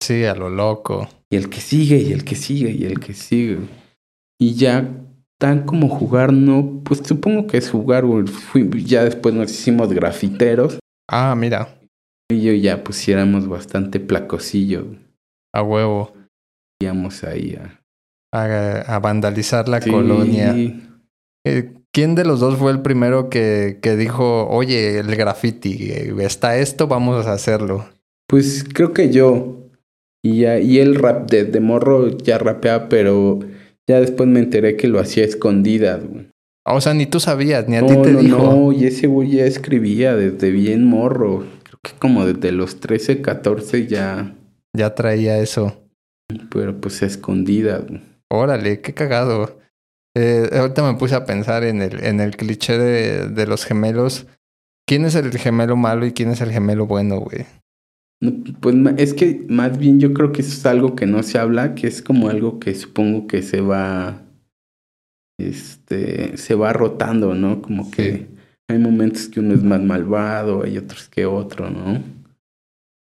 Sí, 0.02 0.24
a 0.24 0.34
lo 0.34 0.48
loco. 0.48 1.08
Y 1.30 1.36
el 1.36 1.50
que 1.50 1.60
sigue, 1.60 1.98
y 1.98 2.12
el 2.12 2.24
que 2.24 2.36
sigue, 2.36 2.70
y 2.70 2.84
el 2.84 3.00
que 3.00 3.14
sigue. 3.14 3.58
Y 4.40 4.54
ya 4.54 4.88
tan 5.40 5.64
como 5.66 5.88
jugar, 5.88 6.32
no, 6.32 6.80
pues 6.84 7.00
supongo 7.04 7.46
que 7.46 7.58
es 7.58 7.70
jugar. 7.70 8.04
Fui- 8.28 8.70
ya 8.84 9.04
después 9.04 9.34
nos 9.34 9.50
hicimos 9.50 9.92
grafiteros. 9.92 10.78
Ah, 11.10 11.34
mira, 11.36 11.74
Y 12.30 12.42
yo 12.42 12.52
ya 12.52 12.84
pusiéramos 12.84 13.48
bastante 13.48 13.98
placosillo. 14.00 14.86
a 15.52 15.62
huevo. 15.62 16.12
Íbamos 16.80 17.24
ahí 17.24 17.56
a... 17.60 17.77
A, 18.32 18.80
a 18.86 18.98
vandalizar 18.98 19.68
la 19.68 19.80
Sí. 19.80 19.90
colonia. 19.90 20.54
Eh, 21.46 21.72
¿Quién 21.92 22.14
de 22.14 22.24
los 22.24 22.40
dos 22.40 22.56
fue 22.58 22.70
el 22.72 22.82
primero 22.82 23.30
que, 23.30 23.78
que 23.80 23.96
dijo, 23.96 24.46
oye, 24.48 24.98
el 24.98 25.16
graffiti, 25.16 25.90
eh, 25.90 26.14
está 26.20 26.58
esto, 26.58 26.86
vamos 26.86 27.26
a 27.26 27.32
hacerlo? 27.32 27.86
Pues 28.28 28.64
creo 28.72 28.92
que 28.92 29.10
yo. 29.10 29.56
Y, 30.22 30.40
ya, 30.40 30.58
y 30.58 30.78
él 30.78 30.96
rap, 30.96 31.30
desde 31.30 31.60
morro 31.60 32.08
ya 32.18 32.36
rapeaba, 32.38 32.88
pero 32.90 33.38
ya 33.88 34.00
después 34.00 34.28
me 34.28 34.40
enteré 34.40 34.76
que 34.76 34.88
lo 34.88 35.00
hacía 35.00 35.24
escondidas, 35.24 36.04
güey. 36.06 36.28
O 36.66 36.82
sea, 36.82 36.92
ni 36.92 37.06
tú 37.06 37.18
sabías, 37.20 37.66
ni 37.66 37.76
a 37.76 37.80
No, 37.80 37.86
ti 37.86 37.96
te 38.02 38.12
no, 38.12 38.20
dijo. 38.20 38.36
no, 38.38 38.72
y 38.72 38.84
ese 38.84 39.06
güey 39.06 39.30
ya 39.30 39.46
escribía 39.46 40.14
desde 40.14 40.50
bien 40.50 40.84
morro. 40.84 41.46
Creo 41.62 41.78
que 41.82 41.92
como 41.98 42.26
desde 42.26 42.52
los 42.52 42.78
13, 42.80 43.22
14 43.22 43.86
ya, 43.86 44.34
Ya 44.76 44.94
traía 44.94 45.38
eso. 45.38 45.80
pero 46.50 46.78
pues 46.78 47.02
a 47.02 47.06
escondidas. 47.06 47.86
güey. 47.88 48.02
Órale, 48.30 48.80
qué 48.80 48.94
cagado. 48.94 49.58
Eh, 50.14 50.50
ahorita 50.52 50.82
me 50.82 50.98
puse 50.98 51.14
a 51.14 51.24
pensar 51.24 51.64
en 51.64 51.82
el, 51.82 52.04
en 52.04 52.20
el 52.20 52.36
cliché 52.36 52.78
de, 52.78 53.28
de 53.28 53.46
los 53.46 53.64
gemelos. 53.64 54.26
¿Quién 54.86 55.04
es 55.04 55.14
el 55.14 55.30
gemelo 55.36 55.76
malo 55.76 56.06
y 56.06 56.12
quién 56.12 56.30
es 56.30 56.40
el 56.40 56.50
gemelo 56.50 56.86
bueno, 56.86 57.20
güey? 57.20 57.46
Pues 58.60 58.74
es 58.96 59.14
que 59.14 59.46
más 59.48 59.78
bien 59.78 60.00
yo 60.00 60.12
creo 60.12 60.32
que 60.32 60.40
eso 60.40 60.52
es 60.52 60.66
algo 60.66 60.96
que 60.96 61.06
no 61.06 61.22
se 61.22 61.38
habla, 61.38 61.74
que 61.74 61.86
es 61.86 62.02
como 62.02 62.28
algo 62.28 62.58
que 62.58 62.74
supongo 62.74 63.28
que 63.28 63.42
se 63.42 63.60
va, 63.60 64.22
este, 65.38 66.36
se 66.36 66.54
va 66.56 66.72
rotando, 66.72 67.34
¿no? 67.34 67.62
Como 67.62 67.90
que 67.92 68.26
hay 68.68 68.78
momentos 68.78 69.28
que 69.28 69.38
uno 69.38 69.54
es 69.54 69.62
más 69.62 69.80
malvado, 69.80 70.64
hay 70.64 70.78
otros 70.78 71.08
que 71.08 71.26
otro, 71.26 71.70
¿no? 71.70 72.02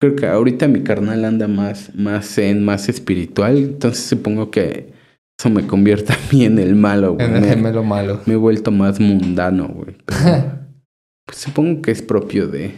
Creo 0.00 0.16
que 0.16 0.26
ahorita 0.26 0.66
mi 0.66 0.82
carnal 0.82 1.25
anda 1.25 1.46
más, 1.46 1.94
más 1.94 2.26
zen, 2.26 2.64
más 2.64 2.88
espiritual, 2.88 3.58
entonces 3.58 4.04
supongo 4.06 4.50
que 4.50 4.92
eso 5.38 5.50
me 5.50 5.66
convierte 5.66 6.12
a 6.12 6.18
mí 6.32 6.44
en 6.44 6.58
el 6.58 6.74
malo, 6.74 7.14
güey. 7.14 7.26
En 7.26 7.36
el 7.36 7.42
Me- 7.42 7.48
gemelo 7.48 7.82
malo. 7.84 8.20
me 8.26 8.34
he 8.34 8.36
vuelto 8.36 8.70
más 8.70 8.98
mundano, 9.00 9.68
güey. 9.68 9.96
pues 11.26 11.38
supongo 11.38 11.82
que 11.82 11.90
es 11.90 12.02
propio 12.02 12.48
de... 12.48 12.74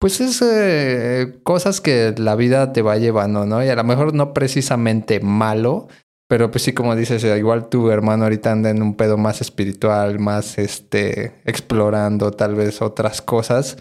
Pues 0.00 0.20
es 0.20 0.42
eh, 0.42 1.38
cosas 1.44 1.80
que 1.80 2.14
la 2.18 2.36
vida 2.36 2.72
te 2.72 2.82
va 2.82 2.98
llevando, 2.98 3.46
¿no? 3.46 3.64
Y 3.64 3.68
a 3.68 3.76
lo 3.76 3.84
mejor 3.84 4.12
no 4.12 4.34
precisamente 4.34 5.20
malo, 5.20 5.88
pero 6.28 6.50
pues 6.50 6.64
sí, 6.64 6.72
como 6.72 6.94
dices, 6.94 7.24
eh, 7.24 7.38
igual 7.38 7.68
tu 7.68 7.90
hermano 7.90 8.24
ahorita 8.24 8.52
anda 8.52 8.70
en 8.70 8.82
un 8.82 8.96
pedo 8.96 9.16
más 9.16 9.40
espiritual, 9.40 10.18
más 10.18 10.58
este, 10.58 11.40
explorando 11.44 12.32
tal 12.32 12.54
vez 12.54 12.82
otras 12.82 13.22
cosas. 13.22 13.76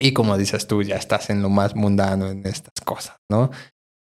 Y 0.00 0.12
como 0.12 0.36
dices 0.36 0.66
tú, 0.66 0.82
ya 0.82 0.96
estás 0.96 1.30
en 1.30 1.40
lo 1.42 1.48
más 1.48 1.74
mundano 1.74 2.28
en 2.28 2.46
estas 2.46 2.74
cosas, 2.84 3.16
¿no? 3.30 3.50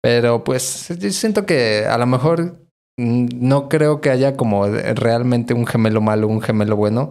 Pero 0.03 0.45
pues 0.45 0.89
yo 0.99 1.11
siento 1.11 1.47
que 1.47 1.85
a 1.87 1.99
lo 1.99 2.07
mejor 2.07 2.64
no 2.97 3.69
creo 3.69 4.01
que 4.01 4.11
haya 4.11 4.37
como 4.37 4.67
realmente 4.67 5.55
un 5.55 5.67
gemelo 5.67 6.01
malo, 6.01 6.29
un 6.29 6.41
gemelo 6.41 6.77
bueno. 6.77 7.11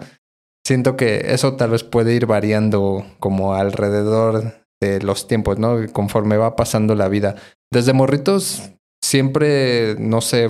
Siento 0.66 0.96
que 0.96 1.34
eso 1.34 1.56
tal 1.56 1.72
vez 1.72 1.84
puede 1.84 2.14
ir 2.16 2.26
variando 2.26 3.06
como 3.20 3.54
alrededor 3.54 4.64
de 4.82 5.02
los 5.02 5.28
tiempos, 5.28 5.60
¿no? 5.60 5.78
Conforme 5.92 6.38
va 6.38 6.56
pasando 6.56 6.96
la 6.96 7.10
vida. 7.10 7.36
Desde 7.72 7.94
morritos, 7.94 8.72
siempre, 9.04 9.96
no 10.00 10.22
sé, 10.22 10.50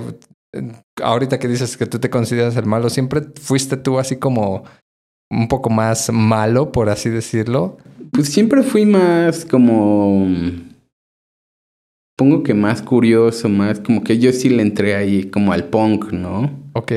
ahorita 1.02 1.38
que 1.38 1.48
dices 1.48 1.76
que 1.76 1.86
tú 1.86 1.98
te 1.98 2.10
consideras 2.10 2.56
el 2.56 2.66
malo, 2.66 2.90
siempre 2.90 3.22
fuiste 3.40 3.76
tú 3.76 3.98
así 3.98 4.16
como 4.16 4.64
un 5.30 5.48
poco 5.48 5.70
más 5.70 6.12
malo, 6.12 6.70
por 6.70 6.90
así 6.90 7.10
decirlo. 7.10 7.78
Pues 8.12 8.28
siempre 8.28 8.62
fui 8.62 8.86
más 8.86 9.44
como. 9.44 10.28
Pongo 12.16 12.42
que 12.42 12.54
más 12.54 12.80
curioso, 12.82 13.48
más 13.48 13.80
como 13.80 14.04
que 14.04 14.18
yo 14.18 14.32
sí 14.32 14.48
le 14.48 14.62
entré 14.62 14.94
ahí 14.94 15.30
como 15.30 15.52
al 15.52 15.68
punk, 15.68 16.12
¿no? 16.12 16.70
Ok, 16.74 16.92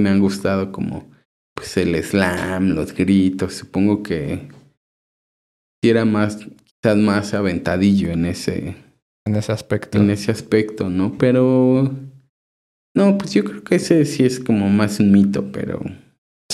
Me 0.00 0.08
han 0.10 0.20
gustado 0.20 0.72
como 0.72 1.10
pues 1.54 1.76
el 1.78 1.94
slam, 2.02 2.70
los 2.74 2.94
gritos, 2.94 3.54
supongo 3.54 4.02
que 4.02 4.48
era 5.82 6.04
más, 6.04 6.36
quizás 6.36 6.96
más 6.96 7.32
aventadillo 7.34 8.10
en 8.10 8.26
ese, 8.26 8.76
en 9.26 9.36
ese 9.36 9.52
aspecto. 9.52 9.98
en 9.98 10.10
ese 10.10 10.30
aspecto, 10.30 10.90
¿no? 10.90 11.16
Pero 11.16 11.94
no, 12.94 13.18
pues 13.18 13.32
yo 13.32 13.44
creo 13.44 13.62
que 13.62 13.76
ese 13.76 14.04
sí 14.04 14.24
es 14.24 14.40
como 14.40 14.68
más 14.68 15.00
un 15.00 15.12
mito, 15.12 15.50
pero, 15.52 15.80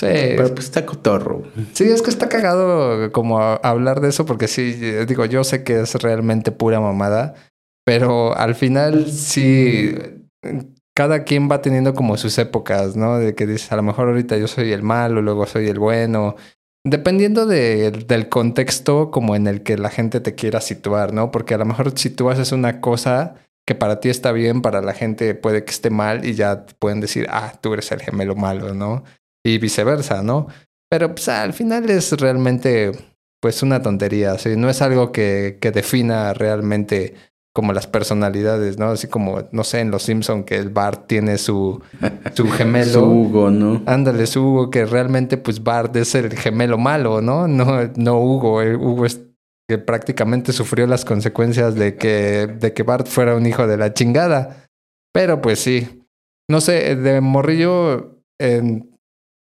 Sí, 0.08 0.34
pero 0.36 0.54
pues 0.54 0.66
está 0.66 0.84
cotorro. 0.84 1.42
Sí, 1.72 1.84
es 1.84 2.02
que 2.02 2.10
está 2.10 2.28
cagado 2.28 3.12
como 3.12 3.38
hablar 3.40 4.00
de 4.00 4.08
eso 4.08 4.26
porque 4.26 4.48
sí, 4.48 4.72
digo, 5.06 5.24
yo 5.26 5.44
sé 5.44 5.62
que 5.64 5.80
es 5.80 5.94
realmente 5.94 6.52
pura 6.52 6.80
mamada, 6.80 7.34
pero 7.84 8.36
al 8.36 8.54
final 8.54 9.10
sí, 9.10 9.94
cada 10.94 11.24
quien 11.24 11.48
va 11.50 11.62
teniendo 11.62 11.94
como 11.94 12.16
sus 12.16 12.36
épocas, 12.38 12.96
¿no? 12.96 13.18
De 13.18 13.34
que 13.34 13.46
dices, 13.46 13.72
a 13.72 13.76
lo 13.76 13.82
mejor 13.82 14.08
ahorita 14.08 14.36
yo 14.36 14.46
soy 14.48 14.72
el 14.72 14.82
malo, 14.82 15.22
luego 15.22 15.46
soy 15.46 15.68
el 15.68 15.78
bueno, 15.78 16.36
dependiendo 16.84 17.46
de- 17.46 17.90
del 17.92 18.28
contexto 18.28 19.10
como 19.10 19.36
en 19.36 19.46
el 19.46 19.62
que 19.62 19.78
la 19.78 19.88
gente 19.90 20.20
te 20.20 20.34
quiera 20.34 20.60
situar, 20.60 21.12
¿no? 21.12 21.30
Porque 21.30 21.54
a 21.54 21.58
lo 21.58 21.64
mejor 21.64 21.92
si 21.98 22.10
tú 22.10 22.28
haces 22.28 22.52
una 22.52 22.80
cosa 22.80 23.36
que 23.66 23.74
para 23.76 24.00
ti 24.00 24.08
está 24.08 24.32
bien, 24.32 24.60
para 24.60 24.82
la 24.82 24.92
gente 24.92 25.34
puede 25.36 25.64
que 25.64 25.70
esté 25.70 25.88
mal 25.90 26.24
y 26.24 26.34
ya 26.34 26.66
pueden 26.80 27.00
decir, 27.00 27.26
ah, 27.30 27.52
tú 27.60 27.72
eres 27.72 27.92
el 27.92 28.00
gemelo 28.00 28.34
malo, 28.34 28.74
¿no? 28.74 29.04
Y 29.44 29.58
viceversa, 29.58 30.22
¿no? 30.22 30.46
Pero 30.90 31.14
pues 31.14 31.28
al 31.28 31.52
final 31.52 31.88
es 31.90 32.12
realmente 32.12 32.92
pues 33.40 33.62
una 33.62 33.82
tontería, 33.82 34.38
¿sí? 34.38 34.50
no 34.56 34.70
es 34.70 34.82
algo 34.82 35.10
que, 35.10 35.58
que 35.60 35.72
defina 35.72 36.32
realmente 36.32 37.14
como 37.54 37.72
las 37.72 37.86
personalidades, 37.86 38.78
¿no? 38.78 38.86
Así 38.90 39.08
como, 39.08 39.42
no 39.52 39.64
sé, 39.64 39.80
en 39.80 39.90
Los 39.90 40.04
Simpson 40.04 40.44
que 40.44 40.56
el 40.56 40.70
Bart 40.70 41.06
tiene 41.06 41.36
su, 41.38 41.82
su 42.34 42.48
gemelo. 42.50 42.92
Su 43.00 43.04
Hugo, 43.04 43.50
¿no? 43.50 43.82
Ándale, 43.86 44.26
su 44.26 44.42
Hugo, 44.46 44.70
que 44.70 44.84
realmente 44.86 45.36
pues 45.38 45.62
Bart 45.62 45.94
es 45.96 46.14
el 46.14 46.32
gemelo 46.38 46.78
malo, 46.78 47.20
¿no? 47.20 47.48
No, 47.48 47.90
no 47.96 48.20
Hugo. 48.20 48.62
eh, 48.62 48.76
Hugo 48.76 49.04
es 49.06 49.20
que 49.68 49.76
prácticamente 49.78 50.52
sufrió 50.52 50.86
las 50.86 51.04
consecuencias 51.04 51.74
de 51.74 51.96
que, 51.96 52.46
de 52.46 52.72
que 52.72 52.82
Bart 52.84 53.06
fuera 53.08 53.34
un 53.34 53.44
hijo 53.46 53.66
de 53.66 53.76
la 53.76 53.92
chingada. 53.92 54.66
Pero 55.12 55.42
pues 55.42 55.58
sí. 55.58 56.04
No 56.48 56.60
sé, 56.60 56.94
de 56.96 57.20
morrillo, 57.20 58.18
en- 58.40 58.91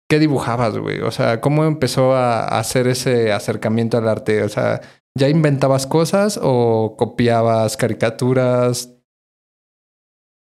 ¿qué 0.09 0.19
dibujabas, 0.19 0.77
güey? 0.79 1.01
O 1.01 1.11
sea, 1.11 1.41
¿cómo 1.41 1.65
empezó 1.65 2.15
a, 2.15 2.59
hacer 2.59 2.87
ese 2.87 3.33
acercamiento 3.33 3.99
al 3.99 4.09
arte? 4.09 4.43
O 4.43 4.49
sea, 4.49 4.81
¿ya 5.17 5.29
inventabas 5.29 5.87
cosas 5.87 6.39
o 6.43 6.97
copiabas 6.97 7.77
caricaturas? 7.77 8.93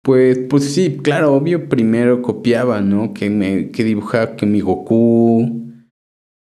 Pues, 0.02 0.38
pues 0.50 0.74
sí, 0.74 0.98
claro, 1.02 1.34
obvio, 1.34 1.68
primero 1.68 2.20
copiaba, 2.20 2.80
¿no? 2.80 3.14
Que 3.14 3.30
me, 3.30 3.70
que 3.70 3.84
dibujaba 3.84 4.36
que 4.36 4.44
mi 4.44 4.60
Goku, 4.60 5.62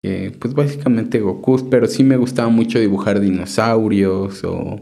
que, 0.02 0.36
pues 0.40 0.54
básicamente 0.54 1.20
Goku, 1.20 1.68
pero 1.70 1.86
sí 1.86 2.02
me 2.02 2.16
gustaba 2.16 2.48
mucho 2.48 2.80
dibujar 2.80 3.20
dinosaurios 3.20 4.42
o 4.42 4.80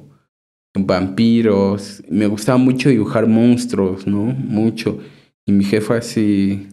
vampiros. 0.78 2.02
Me 2.08 2.26
gustaba 2.26 2.56
mucho 2.56 2.88
dibujar 2.88 3.26
monstruos, 3.26 4.06
¿no? 4.06 4.22
Mucho. 4.22 4.98
Y 5.44 5.52
mi 5.52 5.64
jefa 5.64 6.00
sí. 6.00 6.68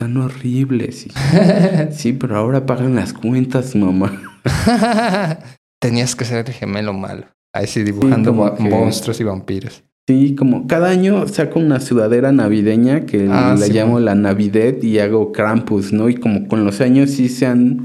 Están 0.00 0.16
horribles. 0.16 1.06
Y, 1.08 1.10
sí, 1.92 2.14
pero 2.14 2.38
ahora 2.38 2.64
pagan 2.64 2.94
las 2.94 3.12
cuentas, 3.12 3.76
mamá. 3.76 4.18
Tenías 5.78 6.16
que 6.16 6.24
ser 6.24 6.46
el 6.48 6.54
gemelo 6.54 6.94
malo. 6.94 7.26
Ahí 7.54 7.66
sí, 7.66 7.82
dibujando 7.82 8.56
que- 8.56 8.62
monstruos 8.62 9.20
y 9.20 9.24
vampiros. 9.24 9.84
Sí, 10.08 10.34
como 10.36 10.66
cada 10.66 10.88
año 10.88 11.28
saco 11.28 11.58
una 11.60 11.80
sudadera 11.80 12.32
navideña 12.32 13.04
que 13.04 13.28
Ah, 13.30 13.54
la 13.58 13.66
sí, 13.66 13.72
llamo 13.74 13.94
man. 13.94 14.06
la 14.06 14.14
Navidad 14.14 14.80
y 14.82 14.98
hago 15.00 15.32
Krampus, 15.32 15.92
¿no? 15.92 16.08
Y 16.08 16.14
como 16.16 16.48
con 16.48 16.64
los 16.64 16.80
años 16.80 17.10
sí 17.10 17.28
se 17.28 17.44
han 17.46 17.82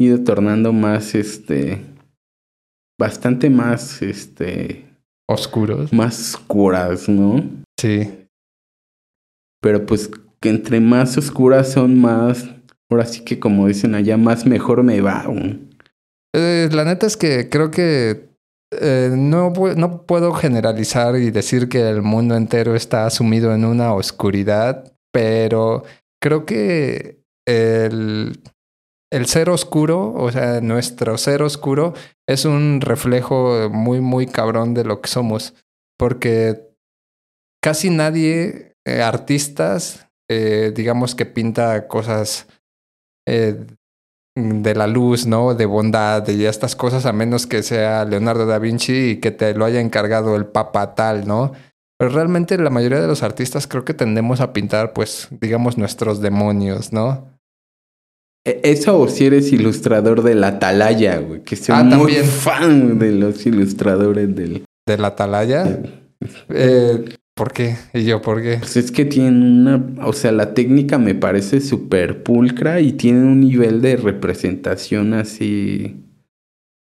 ido 0.00 0.24
tornando 0.24 0.72
más, 0.72 1.14
este, 1.14 1.80
bastante 2.98 3.50
más, 3.50 4.02
este, 4.02 4.84
Oscuros. 5.28 5.92
más 5.92 6.34
oscuras, 6.34 7.08
¿no? 7.08 7.44
Sí. 7.78 8.10
pero 9.62 9.86
pues 9.86 10.10
que 10.42 10.50
entre 10.50 10.80
más 10.80 11.16
oscuras 11.16 11.72
son 11.72 11.98
más, 11.98 12.50
ahora 12.90 13.06
sí 13.06 13.24
que 13.24 13.38
como 13.38 13.68
dicen 13.68 13.94
allá, 13.94 14.18
más 14.18 14.44
mejor 14.44 14.82
me 14.82 15.00
va. 15.00 15.24
Eh, 16.34 16.68
la 16.70 16.84
neta 16.84 17.06
es 17.06 17.16
que 17.16 17.48
creo 17.48 17.70
que 17.70 18.28
eh, 18.72 19.10
no, 19.16 19.52
no 19.76 20.02
puedo 20.02 20.32
generalizar 20.34 21.16
y 21.16 21.30
decir 21.30 21.68
que 21.68 21.88
el 21.88 22.02
mundo 22.02 22.36
entero 22.36 22.74
está 22.74 23.08
sumido 23.08 23.54
en 23.54 23.64
una 23.64 23.94
oscuridad, 23.94 24.92
pero 25.12 25.84
creo 26.20 26.44
que 26.44 27.22
el, 27.46 28.42
el 29.12 29.26
ser 29.26 29.48
oscuro, 29.48 30.12
o 30.14 30.32
sea, 30.32 30.60
nuestro 30.60 31.18
ser 31.18 31.42
oscuro, 31.42 31.94
es 32.26 32.44
un 32.44 32.80
reflejo 32.80 33.68
muy, 33.70 34.00
muy 34.00 34.26
cabrón 34.26 34.74
de 34.74 34.84
lo 34.84 35.00
que 35.00 35.08
somos. 35.08 35.54
Porque 35.98 36.72
casi 37.62 37.90
nadie, 37.90 38.74
eh, 38.84 39.02
artistas, 39.02 40.08
eh, 40.28 40.72
digamos 40.74 41.14
que 41.14 41.26
pinta 41.26 41.86
cosas 41.88 42.46
eh, 43.26 43.56
de 44.34 44.74
la 44.74 44.86
luz, 44.86 45.26
¿no? 45.26 45.54
De 45.54 45.66
bondad 45.66 46.26
y 46.28 46.46
estas 46.46 46.74
cosas, 46.74 47.04
a 47.06 47.12
menos 47.12 47.46
que 47.46 47.62
sea 47.62 48.04
Leonardo 48.04 48.46
da 48.46 48.58
Vinci 48.58 49.10
y 49.10 49.16
que 49.16 49.30
te 49.30 49.54
lo 49.54 49.64
haya 49.64 49.80
encargado 49.80 50.36
el 50.36 50.46
papa 50.46 50.94
tal, 50.94 51.26
¿no? 51.26 51.52
Pero 51.98 52.14
realmente 52.14 52.58
la 52.58 52.70
mayoría 52.70 53.00
de 53.00 53.06
los 53.06 53.22
artistas 53.22 53.66
creo 53.66 53.84
que 53.84 53.94
tendemos 53.94 54.40
a 54.40 54.52
pintar, 54.52 54.92
pues, 54.92 55.28
digamos, 55.40 55.78
nuestros 55.78 56.20
demonios, 56.20 56.92
¿no? 56.92 57.28
E, 58.44 58.60
eso 58.64 58.98
o 58.98 59.08
si 59.08 59.26
eres 59.26 59.52
ilustrador 59.52 60.22
de 60.22 60.34
la 60.34 60.48
Atalaya, 60.48 61.18
güey, 61.18 61.42
que 61.42 61.54
soy 61.54 61.76
ah, 61.78 61.84
muy 61.84 62.14
fan 62.14 62.98
de 62.98 63.12
los 63.12 63.46
ilustradores 63.46 64.34
del... 64.34 64.64
¿De 64.86 64.98
la 64.98 65.08
Atalaya? 65.08 65.80
eh, 66.48 67.04
¿Por 67.42 67.52
qué? 67.52 67.76
¿Y 67.92 68.04
yo 68.04 68.22
por 68.22 68.40
qué? 68.40 68.58
Pues 68.58 68.76
es 68.76 68.92
que 68.92 69.04
tiene 69.04 69.30
una, 69.30 69.84
o 70.06 70.12
sea, 70.12 70.30
la 70.30 70.54
técnica 70.54 70.98
me 70.98 71.16
parece 71.16 71.60
súper 71.60 72.22
pulcra 72.22 72.80
y 72.80 72.92
tiene 72.92 73.18
un 73.18 73.40
nivel 73.40 73.82
de 73.82 73.96
representación 73.96 75.12
así 75.12 76.04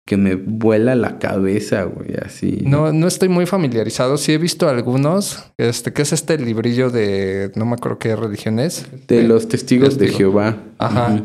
que 0.08 0.18
me 0.18 0.34
vuela 0.34 0.96
la 0.96 1.20
cabeza, 1.20 1.84
güey, 1.84 2.16
así. 2.26 2.64
No, 2.66 2.92
no 2.92 3.06
estoy 3.06 3.30
muy 3.30 3.46
familiarizado. 3.46 4.18
Sí 4.18 4.34
he 4.34 4.40
visto 4.40 4.68
algunos. 4.68 5.44
Este, 5.60 5.94
¿qué 5.94 6.02
es 6.02 6.12
este 6.12 6.40
librillo 6.40 6.90
de, 6.90 7.52
no 7.54 7.68
me 7.68 7.74
acuerdo 7.74 8.00
qué 8.00 8.16
religión 8.16 8.58
es? 8.58 8.88
De 9.08 9.22
los 9.22 9.48
testigos 9.50 10.00
de 10.00 10.08
Jehová. 10.08 10.58
Ajá. 10.80 11.22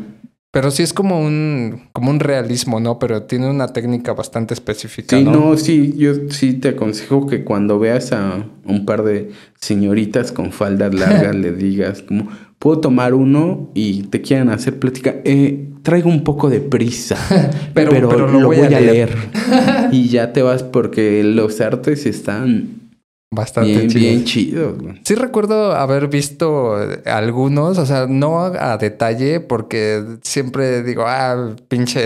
Pero 0.53 0.69
sí 0.69 0.83
es 0.83 0.93
como 0.93 1.19
un, 1.19 1.87
como 1.93 2.11
un 2.11 2.19
realismo, 2.19 2.79
¿no? 2.79 2.99
Pero 2.99 3.23
tiene 3.23 3.49
una 3.49 3.69
técnica 3.69 4.13
bastante 4.13 4.53
específica. 4.53 5.17
Sí, 5.17 5.23
no, 5.23 5.57
sí, 5.57 5.95
yo 5.97 6.29
sí 6.29 6.53
te 6.53 6.69
aconsejo 6.69 7.25
que 7.25 7.43
cuando 7.43 7.79
veas 7.79 8.11
a 8.11 8.45
un 8.63 8.85
par 8.85 9.01
de 9.01 9.31
señoritas 9.59 10.31
con 10.31 10.51
faldas 10.51 10.93
largas 10.99 11.35
le 11.35 11.53
digas 11.53 12.03
como, 12.03 12.29
puedo 12.59 12.81
tomar 12.81 13.15
uno 13.15 13.71
y 13.73 14.03
te 14.03 14.21
quieran 14.21 14.49
hacer 14.49 14.77
plática. 14.77 15.15
Eh, 15.25 15.69
traigo 15.81 16.11
un 16.11 16.23
poco 16.23 16.51
de 16.51 16.59
prisa, 16.59 17.17
pero, 17.73 17.99
lo, 17.99 18.45
voy, 18.45 18.57
a 18.57 18.79
leer. 18.79 19.09
y 19.91 20.09
ya 20.09 20.33
te 20.33 20.43
vas 20.43 20.61
porque 20.61 21.23
los 21.23 21.61
artes 21.61 22.05
están 22.05 22.82
Bastante 23.33 23.87
bien, 23.87 24.25
chido. 24.25 24.77
Sí 25.03 25.15
recuerdo 25.15 25.73
haber 25.73 26.07
visto 26.07 26.75
algunos, 27.05 27.77
o 27.79 27.85
sea, 27.85 28.05
no 28.07 28.39
a 28.39 28.77
detalle, 28.77 29.39
porque 29.39 30.03
siempre 30.21 30.83
digo, 30.83 31.05
ah, 31.07 31.55
pinche 31.67 32.03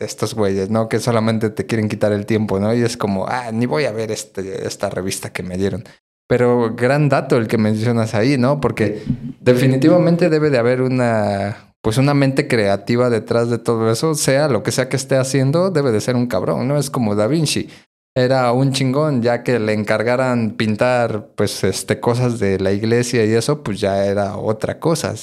estos 0.00 0.34
güeyes, 0.34 0.70
¿no? 0.70 0.88
Que 0.88 0.98
solamente 0.98 1.50
te 1.50 1.66
quieren 1.66 1.88
quitar 1.88 2.12
el 2.12 2.24
tiempo, 2.24 2.58
¿no? 2.58 2.74
Y 2.74 2.82
es 2.82 2.96
como, 2.96 3.26
ah, 3.26 3.50
ni 3.52 3.66
voy 3.66 3.84
a 3.84 3.92
ver 3.92 4.10
este, 4.10 4.66
esta 4.66 4.88
revista 4.88 5.30
que 5.32 5.42
me 5.42 5.58
dieron. 5.58 5.84
Pero 6.28 6.74
gran 6.74 7.08
dato 7.08 7.36
el 7.36 7.46
que 7.46 7.58
mencionas 7.58 8.14
ahí, 8.14 8.38
¿no? 8.38 8.60
Porque 8.60 9.02
definitivamente 9.40 10.28
debe 10.28 10.50
de 10.50 10.58
haber 10.58 10.80
una, 10.80 11.74
pues 11.82 11.98
una 11.98 12.14
mente 12.14 12.48
creativa 12.48 13.10
detrás 13.10 13.48
de 13.48 13.58
todo 13.58 13.92
eso, 13.92 14.14
sea 14.14 14.48
lo 14.48 14.62
que 14.62 14.72
sea 14.72 14.88
que 14.88 14.96
esté 14.96 15.16
haciendo, 15.16 15.70
debe 15.70 15.92
de 15.92 16.00
ser 16.00 16.16
un 16.16 16.26
cabrón, 16.26 16.66
¿no? 16.66 16.78
Es 16.78 16.90
como 16.90 17.14
Da 17.14 17.26
Vinci 17.28 17.68
era 18.16 18.50
un 18.52 18.72
chingón, 18.72 19.22
ya 19.22 19.42
que 19.42 19.58
le 19.58 19.74
encargaran 19.74 20.52
pintar 20.52 21.28
pues 21.36 21.62
este 21.64 22.00
cosas 22.00 22.38
de 22.38 22.58
la 22.58 22.72
iglesia 22.72 23.26
y 23.26 23.32
eso, 23.32 23.62
pues 23.62 23.78
ya 23.78 24.06
era 24.06 24.38
otra 24.38 24.80
cosa. 24.80 25.14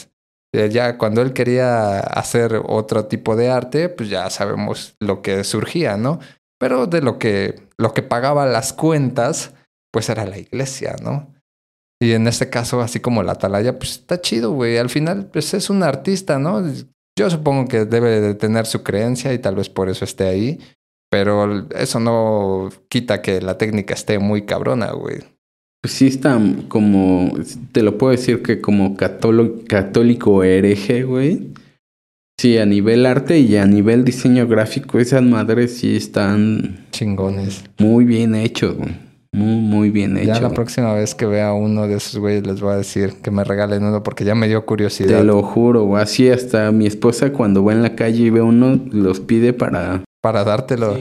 Eh, 0.53 0.69
ya 0.69 0.99
cuando 0.99 1.23
él 1.23 1.33
quería 1.33 1.99
hacer 1.99 2.61
otro 2.67 3.05
tipo 3.05 3.35
de 3.35 3.49
arte, 3.49 3.89
pues 3.89 4.09
ya 4.09 4.29
sabemos 4.29 4.95
lo 4.99 5.23
que 5.23 5.43
surgía, 5.43 5.97
¿no? 5.97 6.19
Pero 6.59 6.85
de 6.85 7.01
lo 7.01 7.17
que 7.17 7.67
lo 7.79 7.95
que 7.95 8.03
pagaba 8.03 8.45
las 8.45 8.73
cuentas, 8.73 9.53
pues 9.91 10.09
era 10.09 10.27
la 10.27 10.37
iglesia, 10.37 10.95
¿no? 11.01 11.33
Y 11.99 12.11
en 12.11 12.27
este 12.27 12.51
caso, 12.51 12.81
así 12.81 12.99
como 12.99 13.23
la 13.23 13.31
atalaya, 13.31 13.79
pues 13.79 13.93
está 13.93 14.21
chido, 14.21 14.51
güey. 14.51 14.77
Al 14.77 14.91
final, 14.91 15.25
pues 15.25 15.55
es 15.55 15.71
un 15.71 15.81
artista, 15.81 16.37
¿no? 16.37 16.61
Yo 17.17 17.29
supongo 17.31 17.67
que 17.67 17.85
debe 17.85 18.21
de 18.21 18.35
tener 18.35 18.67
su 18.67 18.83
creencia 18.83 19.33
y 19.33 19.39
tal 19.39 19.55
vez 19.55 19.69
por 19.69 19.89
eso 19.89 20.05
esté 20.05 20.27
ahí. 20.27 20.59
Pero 21.13 21.67
eso 21.75 21.99
no 21.99 22.69
quita 22.89 23.21
que 23.21 23.39
la 23.39 23.59
técnica 23.59 23.93
esté 23.93 24.17
muy 24.17 24.47
cabrona, 24.47 24.93
güey. 24.93 25.19
Pues 25.79 25.93
sí 25.93 26.07
está 26.07 26.41
como, 26.69 27.31
te 27.71 27.83
lo 27.83 27.99
puedo 27.99 28.13
decir 28.13 28.41
que 28.41 28.61
como 28.61 28.97
católico 28.97 30.43
hereje, 30.43 31.03
güey. 31.03 31.49
Sí, 32.39 32.57
a 32.57 32.65
nivel 32.65 33.05
arte 33.05 33.37
y 33.37 33.57
a 33.57 33.67
nivel 33.67 34.05
diseño 34.05 34.47
gráfico, 34.47 34.97
esas 34.97 35.21
madres 35.21 35.77
sí 35.77 35.95
están... 35.95 36.87
Chingones. 36.89 37.63
Muy 37.77 38.05
bien 38.05 38.33
hechos, 38.33 38.75
güey. 38.75 38.95
Muy, 39.33 39.59
muy 39.61 39.89
bien 39.89 40.15
hecho. 40.15 40.27
Ya 40.27 40.39
la 40.39 40.51
próxima 40.51 40.93
vez 40.93 41.15
que 41.15 41.25
vea 41.25 41.53
uno 41.53 41.87
de 41.87 41.95
esos 41.95 42.17
güeyes 42.19 42.45
les 42.45 42.61
voy 42.61 42.73
a 42.73 42.77
decir 42.77 43.15
que 43.21 43.31
me 43.31 43.43
regalen 43.43 43.83
uno 43.83 44.03
porque 44.03 44.23
ya 44.23 44.35
me 44.35 44.47
dio 44.47 44.63
curiosidad. 44.65 45.17
Te 45.17 45.23
lo 45.23 45.41
juro, 45.41 45.83
güey. 45.85 46.03
Así 46.03 46.29
hasta 46.29 46.71
mi 46.71 46.85
esposa 46.85 47.33
cuando 47.33 47.63
va 47.63 47.73
en 47.73 47.81
la 47.81 47.95
calle 47.95 48.25
y 48.25 48.29
ve 48.29 48.41
uno, 48.41 48.79
los 48.91 49.19
pide 49.19 49.51
para 49.51 50.03
para 50.21 50.43
dártelo. 50.43 50.95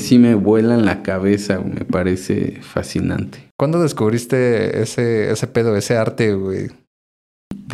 Sí. 0.00 0.18
me 0.18 0.34
vuela 0.34 0.74
en 0.74 0.84
la 0.84 1.02
cabeza, 1.02 1.60
me 1.60 1.84
parece 1.84 2.58
fascinante. 2.60 3.50
¿Cuándo 3.56 3.80
descubriste 3.80 4.82
ese, 4.82 5.30
ese 5.30 5.46
pedo, 5.46 5.76
ese 5.76 5.96
arte, 5.96 6.34
güey? 6.34 6.68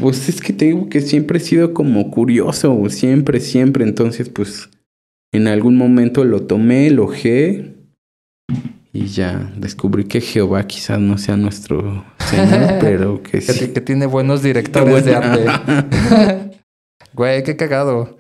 Pues 0.01 0.29
es 0.29 0.40
que 0.40 0.53
te 0.53 0.67
digo 0.67 0.88
que 0.88 1.01
siempre 1.01 1.38
he 1.38 1.40
sido 1.40 1.75
como 1.75 2.11
curioso, 2.11 2.88
siempre, 2.88 3.40
siempre. 3.40 3.85
Entonces, 3.85 4.29
pues, 4.29 4.71
en 5.33 5.49
algún 5.49 5.77
momento 5.77 6.25
lo 6.25 6.43
tomé, 6.43 6.90
lo 6.90 7.05
ojé 7.05 7.75
y 8.94 9.09
ya 9.09 9.52
descubrí 9.57 10.04
que 10.04 10.22
Jehová 10.22 10.66
quizás 10.66 10.98
no 10.98 11.18
sea 11.18 11.37
nuestro 11.37 12.07
Señor, 12.18 12.78
pero 12.80 13.22
que 13.22 13.42
sí. 13.42 13.68
Que, 13.72 13.83
tiene 13.83 14.07
buenos 14.07 14.42
directores 14.42 15.04
de 15.04 15.14
arte. 15.14 16.61
güey, 17.12 17.42
qué 17.42 17.57
cagado. 17.57 18.16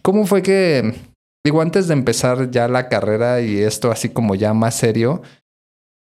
¿Cómo 0.00 0.24
fue 0.24 0.42
que 0.42 0.94
Digo, 1.44 1.62
antes 1.62 1.88
de 1.88 1.94
empezar 1.94 2.50
ya 2.50 2.68
la 2.68 2.88
carrera 2.88 3.40
y 3.40 3.58
esto 3.58 3.90
así 3.90 4.10
como 4.10 4.34
ya 4.34 4.52
más 4.52 4.74
serio, 4.74 5.22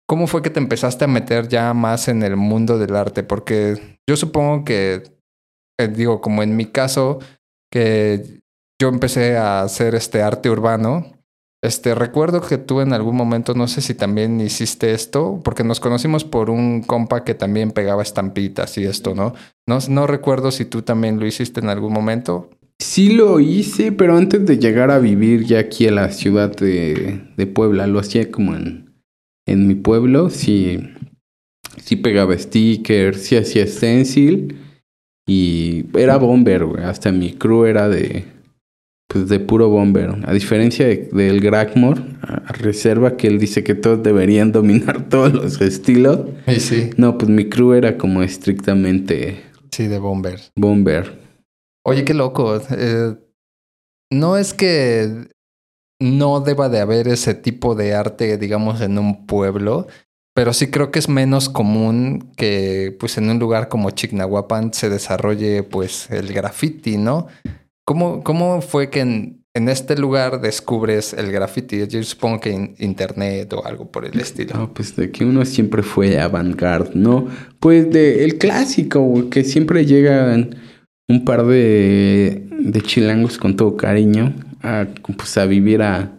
¿cómo 0.09 0.27
fue 0.27 0.43
que 0.43 0.51
te 0.51 0.59
empezaste 0.59 1.05
a 1.05 1.09
meter 1.09 1.47
ya 1.47 1.73
más 1.73 2.09
en 2.09 2.23
el 2.25 2.37
mundo 2.37 2.79
del 2.79 2.97
arte? 2.97 3.23
Porque 3.23 3.99
yo 4.09 4.17
supongo 4.17 4.65
que, 4.65 5.05
eh, 5.79 5.89
digo, 5.89 6.21
como 6.21 6.43
en 6.43 6.57
mi 6.57 6.67
caso, 6.67 7.21
que 7.71 8.41
yo 8.81 8.89
empecé 8.89 9.37
a 9.37 9.63
hacer 9.63 9.95
este 9.95 10.21
arte 10.21 10.51
urbano. 10.51 11.07
Este, 11.63 11.95
recuerdo 11.95 12.41
que 12.41 12.57
tú 12.57 12.81
en 12.81 12.95
algún 12.95 13.17
momento, 13.17 13.55
no 13.55 13.69
sé 13.69 13.83
si 13.83 13.95
también 13.95 14.41
hiciste 14.41 14.93
esto, 14.93 15.41
porque 15.45 15.63
nos 15.63 15.79
conocimos 15.79 16.25
por 16.25 16.49
un 16.49 16.83
compa 16.83 17.23
que 17.23 17.35
también 17.35 17.71
pegaba 17.71 18.03
estampitas 18.03 18.79
y 18.79 18.85
esto, 18.85 19.15
¿no? 19.15 19.35
No, 19.67 19.79
no 19.89 20.07
recuerdo 20.07 20.53
si 20.53 20.65
tú 20.65 20.83
también 20.83 21.21
lo 21.21 21.27
hiciste 21.27 21.61
en 21.61 21.69
algún 21.69 21.93
momento. 21.93 22.49
Sí 22.79 23.11
lo 23.11 23.41
hice, 23.41 23.93
pero 23.93 24.17
antes 24.17 24.47
de 24.47 24.59
llegar 24.59 24.91
a 24.91 24.99
vivir 24.99 25.45
ya 25.45 25.59
aquí 25.59 25.87
a 25.87 25.91
la 25.93 26.11
ciudad 26.13 26.57
de, 26.57 27.21
de 27.37 27.47
Puebla, 27.47 27.87
lo 27.87 27.99
hacía 27.99 28.31
como 28.31 28.55
en, 28.55 28.91
en 29.47 29.67
mi 29.67 29.75
pueblo, 29.75 30.31
sí, 30.31 30.79
sí 31.83 31.97
pegaba 31.97 32.39
stickers, 32.39 33.21
sí 33.23 33.37
hacía 33.37 33.67
stencil 33.67 34.57
y 35.27 35.85
era 35.95 36.17
bomber, 36.17 36.65
güey. 36.65 36.85
Hasta 36.85 37.13
mi 37.13 37.35
crew 37.35 37.65
era 37.65 37.89
de, 37.89 38.25
pues 39.11 39.29
de 39.29 39.41
puro 39.41 39.69
bomber. 39.69 40.15
A 40.25 40.33
diferencia 40.33 40.87
del 40.87 41.41
Gragmore, 41.41 42.01
a 42.23 42.53
reserva 42.53 43.17
que 43.17 43.27
él 43.27 43.41
dice 43.41 43.65
que 43.65 43.75
todos 43.75 44.05
deberían 44.05 44.53
dominar 44.53 45.09
todos 45.09 45.35
los 45.35 45.61
estilos. 45.61 46.21
Sí, 46.47 46.61
sí. 46.61 46.91
No, 46.97 47.19
pues 47.19 47.29
mi 47.29 47.49
crew 47.49 47.73
era 47.73 47.99
como 47.99 48.23
estrictamente... 48.23 49.43
Sí, 49.73 49.89
de 49.89 49.99
bomber. 49.99 50.41
Bomber. 50.55 51.19
Oye, 51.85 52.05
qué 52.05 52.15
loco. 52.15 52.61
Eh, 52.71 53.17
no 54.13 54.37
es 54.37 54.55
que 54.55 55.29
no 56.01 56.41
deba 56.41 56.69
de 56.69 56.79
haber 56.79 57.09
ese 57.09 57.35
tipo 57.35 57.75
de 57.75 57.95
arte, 57.95 58.39
digamos, 58.39 58.81
en 58.81 58.97
un 58.97 59.27
pueblo, 59.27 59.89
pero 60.37 60.53
sí 60.53 60.71
creo 60.71 60.93
que 60.93 61.01
es 61.01 61.09
menos 61.09 61.49
común 61.49 62.33
que, 62.37 62.97
pues, 63.01 63.19
en 63.19 63.29
un 63.29 63.41
lugar 63.41 63.69
como 63.69 63.91
Chignahuapan 63.91 64.73
se 64.73 64.89
desarrolle, 64.89 65.65
pues, 65.65 66.11
el 66.11 66.33
graffiti, 66.33 66.97
¿no? 66.97 67.27
¿Cómo, 67.91 68.23
cómo 68.23 68.61
fue 68.61 68.89
que 68.89 69.01
en 69.01 69.69
este 69.69 69.99
lugar 69.99 70.41
descubres 70.41 71.13
el 71.13 71.33
graffiti. 71.33 71.85
Yo 71.89 72.01
supongo 72.05 72.39
que 72.39 72.53
en 72.53 72.77
internet 72.79 73.53
o 73.53 73.67
algo 73.67 73.91
por 73.91 74.05
el 74.05 74.21
estilo. 74.21 74.55
No, 74.55 74.73
pues 74.73 74.95
de 74.95 75.11
que 75.11 75.25
uno 75.25 75.45
siempre 75.45 75.83
fue 75.83 76.21
avant-garde, 76.21 76.93
¿no? 76.95 77.27
Pues 77.59 77.91
de 77.91 78.23
el 78.23 78.39
clásico, 78.39 79.29
que 79.29 79.43
siempre 79.43 79.87
llegan 79.87 80.55
un 81.09 81.25
par 81.25 81.45
de, 81.47 82.47
de 82.61 82.81
chilangos 82.81 83.39
con 83.39 83.57
todo 83.57 83.77
cariño 83.77 84.35
a, 84.63 84.87
pues, 85.17 85.37
a 85.37 85.47
vivir 85.47 85.83
a, 85.83 86.13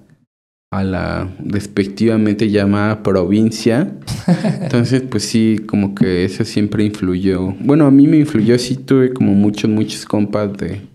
a 0.74 0.84
la 0.84 1.34
despectivamente 1.40 2.50
llamada 2.50 3.02
provincia. 3.02 3.94
Entonces, 4.62 5.04
pues 5.04 5.24
sí, 5.24 5.62
como 5.68 5.96
que 5.96 6.26
eso 6.26 6.44
siempre 6.44 6.84
influyó. 6.84 7.56
Bueno, 7.62 7.86
a 7.86 7.92
mí 7.92 8.08
me 8.08 8.18
influyó, 8.18 8.60
sí 8.60 8.76
tuve 8.76 9.14
como 9.14 9.34
muchos, 9.36 9.70
muchos 9.70 10.06
compas 10.06 10.52
de, 10.58 10.91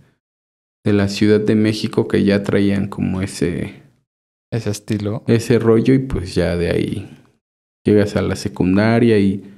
de 0.87 0.93
la 0.93 1.09
Ciudad 1.09 1.41
de 1.41 1.57
México 1.57 2.07
que 2.07 2.23
ya 2.23 2.45
traían 2.45 2.87
como 2.87 3.21
ese... 3.21 3.83
Ese 4.53 4.71
estilo. 4.71 5.25
Ese 5.27 5.59
rollo 5.59 5.93
y 5.93 5.99
pues 5.99 6.37
ya 6.37 6.57
de 6.57 6.71
ahí 6.71 7.11
llegas 7.85 8.15
a 8.15 8.23
la 8.23 8.37
secundaria 8.37 9.19
y... 9.19 9.53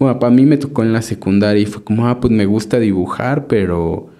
Bueno, 0.00 0.18
para 0.18 0.32
mí 0.32 0.46
me 0.46 0.56
tocó 0.56 0.82
en 0.82 0.94
la 0.94 1.02
secundaria 1.02 1.62
y 1.62 1.66
fue 1.66 1.84
como, 1.84 2.08
ah, 2.08 2.18
pues 2.18 2.32
me 2.32 2.46
gusta 2.46 2.78
dibujar, 2.80 3.46
pero 3.46 4.10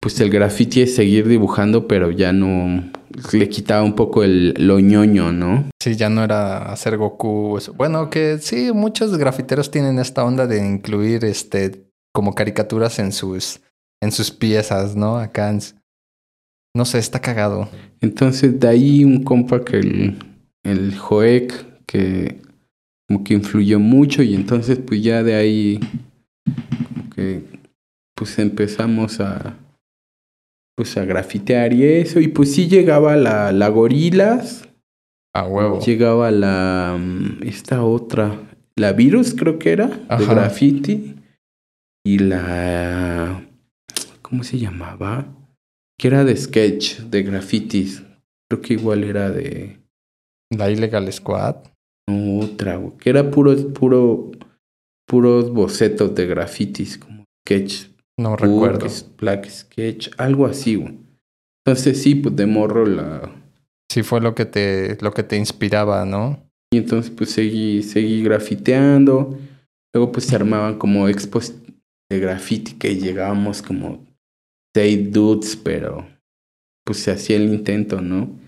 pues 0.00 0.18
el 0.20 0.30
graffiti 0.30 0.80
es 0.80 0.96
seguir 0.96 1.28
dibujando, 1.28 1.86
pero 1.86 2.10
ya 2.10 2.32
no 2.32 2.90
le 3.32 3.48
quitaba 3.50 3.82
un 3.82 3.94
poco 3.94 4.24
el 4.24 4.54
lo 4.56 4.80
ñoño, 4.80 5.30
¿no? 5.30 5.68
Sí, 5.78 5.94
ya 5.94 6.08
no 6.08 6.24
era 6.24 6.72
hacer 6.72 6.96
Goku. 6.96 7.58
Bueno, 7.76 8.08
que 8.08 8.38
sí, 8.38 8.72
muchos 8.72 9.16
grafiteros 9.18 9.70
tienen 9.70 9.98
esta 9.98 10.24
onda 10.24 10.46
de 10.46 10.66
incluir 10.66 11.24
este 11.26 11.84
como 12.12 12.34
caricaturas 12.34 12.98
en 12.98 13.12
sus 13.12 13.60
en 14.02 14.12
sus 14.12 14.30
piezas, 14.30 14.96
¿no? 14.96 15.16
Acá 15.16 15.56
no 16.74 16.84
sé, 16.84 16.98
está 16.98 17.20
cagado. 17.20 17.68
Entonces, 18.00 18.58
de 18.60 18.68
ahí 18.68 19.04
un 19.04 19.22
compa 19.24 19.64
que 19.64 19.78
el 19.78 20.16
el 20.62 20.96
Joek 20.96 21.84
que 21.86 22.40
como 23.08 23.24
que 23.24 23.34
influyó 23.34 23.80
mucho 23.80 24.22
y 24.22 24.34
entonces 24.34 24.78
pues 24.78 25.02
ya 25.02 25.22
de 25.22 25.34
ahí 25.34 25.80
como 26.94 27.10
que 27.10 27.42
pues 28.14 28.38
empezamos 28.38 29.20
a 29.20 29.56
pues 30.76 30.96
a 30.96 31.04
grafitear 31.04 31.72
y 31.74 31.84
eso. 31.84 32.20
Y 32.20 32.28
pues 32.28 32.54
sí 32.54 32.66
llegaba 32.68 33.16
la, 33.16 33.52
la 33.52 33.68
gorilas. 33.68 34.66
A 35.34 35.46
huevo. 35.46 35.78
Llegaba 35.80 36.30
la. 36.30 36.96
mm, 36.98 37.42
Esta 37.46 37.84
otra. 37.84 38.40
La 38.76 38.92
virus, 38.92 39.34
creo 39.34 39.58
que 39.58 39.72
era. 39.72 39.88
De 39.88 40.04
Ajá. 40.08 40.34
graffiti. 40.34 41.16
Y 42.04 42.18
la. 42.20 43.42
¿Cómo 44.30 44.44
se 44.44 44.58
llamaba? 44.58 45.26
Que 45.98 46.06
era 46.06 46.24
de 46.24 46.36
sketch, 46.36 47.00
de 47.00 47.24
grafitis. 47.24 48.04
Creo 48.48 48.62
que 48.62 48.74
igual 48.74 49.02
era 49.02 49.28
de. 49.28 49.80
La 50.56 50.70
Illegal 50.70 51.12
Squad. 51.12 51.56
no, 52.08 52.38
otra, 52.38 52.76
güey, 52.76 52.96
Que 52.96 53.10
era 53.10 53.28
puro, 53.30 53.56
puro. 53.72 54.30
Puros 55.06 55.50
bocetos 55.52 56.14
de 56.14 56.24
grafitis, 56.26 56.96
como 56.96 57.24
sketch 57.44 57.88
No 58.16 58.36
recuerdo. 58.36 58.86
Black, 58.86 59.16
Black 59.18 59.50
Sketch, 59.50 60.10
algo 60.16 60.46
así, 60.46 60.76
güey. 60.76 61.00
Entonces 61.66 62.00
sí, 62.00 62.14
pues 62.14 62.36
de 62.36 62.46
morro 62.46 62.86
la... 62.86 63.28
Sí 63.90 64.04
fue 64.04 64.20
lo 64.20 64.36
que 64.36 64.44
te, 64.44 64.96
lo 65.00 65.12
que 65.12 65.24
te 65.24 65.36
inspiraba, 65.36 66.04
¿no? 66.04 66.40
Y 66.72 66.78
entonces 66.78 67.10
pues 67.10 67.30
seguí, 67.30 67.82
seguí 67.82 68.22
grafiteando. 68.22 69.36
Luego 69.92 70.12
pues 70.12 70.26
se 70.26 70.36
armaban 70.36 70.78
como 70.78 71.08
expos 71.08 71.54
de 72.08 72.20
graffiti 72.20 72.74
que 72.74 72.94
llegábamos 72.94 73.62
como 73.62 74.06
seis 74.74 75.12
dudes, 75.12 75.56
pero 75.56 76.06
pues 76.84 76.98
se 77.02 77.10
hacía 77.12 77.36
el 77.36 77.44
intento, 77.52 78.00
¿no? 78.00 78.38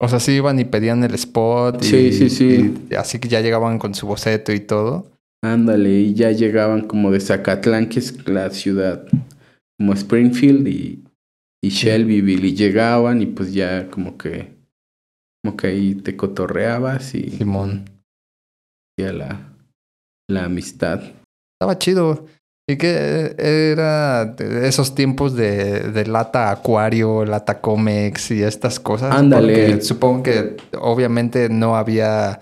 O 0.00 0.08
sea, 0.08 0.18
sí 0.20 0.32
iban 0.32 0.58
y 0.58 0.64
pedían 0.64 1.04
el 1.04 1.14
spot. 1.14 1.82
y- 1.82 1.86
Sí, 1.86 2.12
sí, 2.12 2.30
sí. 2.30 2.74
y 2.90 2.94
así 2.94 3.18
que 3.18 3.28
ya 3.28 3.40
llegaban 3.40 3.78
con 3.78 3.94
su 3.94 4.06
boceto 4.06 4.52
y 4.52 4.60
todo. 4.60 5.10
Ándale, 5.44 5.90
y 6.00 6.14
ya 6.14 6.30
llegaban 6.30 6.86
como 6.86 7.10
de 7.10 7.20
Zacatlán, 7.20 7.88
que 7.88 7.98
es 7.98 8.26
la 8.28 8.50
ciudad, 8.50 9.06
como 9.78 9.92
Springfield 9.92 10.66
y, 10.68 11.02
y 11.62 11.68
Shelbyville, 11.68 12.46
y 12.48 12.54
llegaban 12.54 13.22
y 13.22 13.26
pues 13.26 13.52
ya 13.52 13.88
como 13.90 14.16
que, 14.16 14.54
como 15.42 15.56
que 15.56 15.66
ahí 15.68 15.94
te 15.96 16.16
cotorreabas 16.16 17.14
y, 17.16 17.30
Simón. 17.30 17.84
y 18.98 19.02
a 19.02 19.12
la, 19.12 19.52
la 20.28 20.44
amistad. 20.44 21.02
Estaba 21.60 21.76
chido. 21.78 22.26
Y 22.68 22.76
que 22.76 23.34
era 23.38 24.24
de 24.24 24.68
esos 24.68 24.94
tiempos 24.94 25.34
de, 25.34 25.90
de 25.90 26.06
lata 26.06 26.50
acuario, 26.50 27.24
lata 27.24 27.60
comex 27.60 28.30
y 28.30 28.42
estas 28.42 28.78
cosas. 28.78 29.14
Ándale. 29.14 29.80
Supongo 29.82 30.22
que 30.22 30.56
obviamente 30.78 31.48
no 31.48 31.76
había 31.76 32.38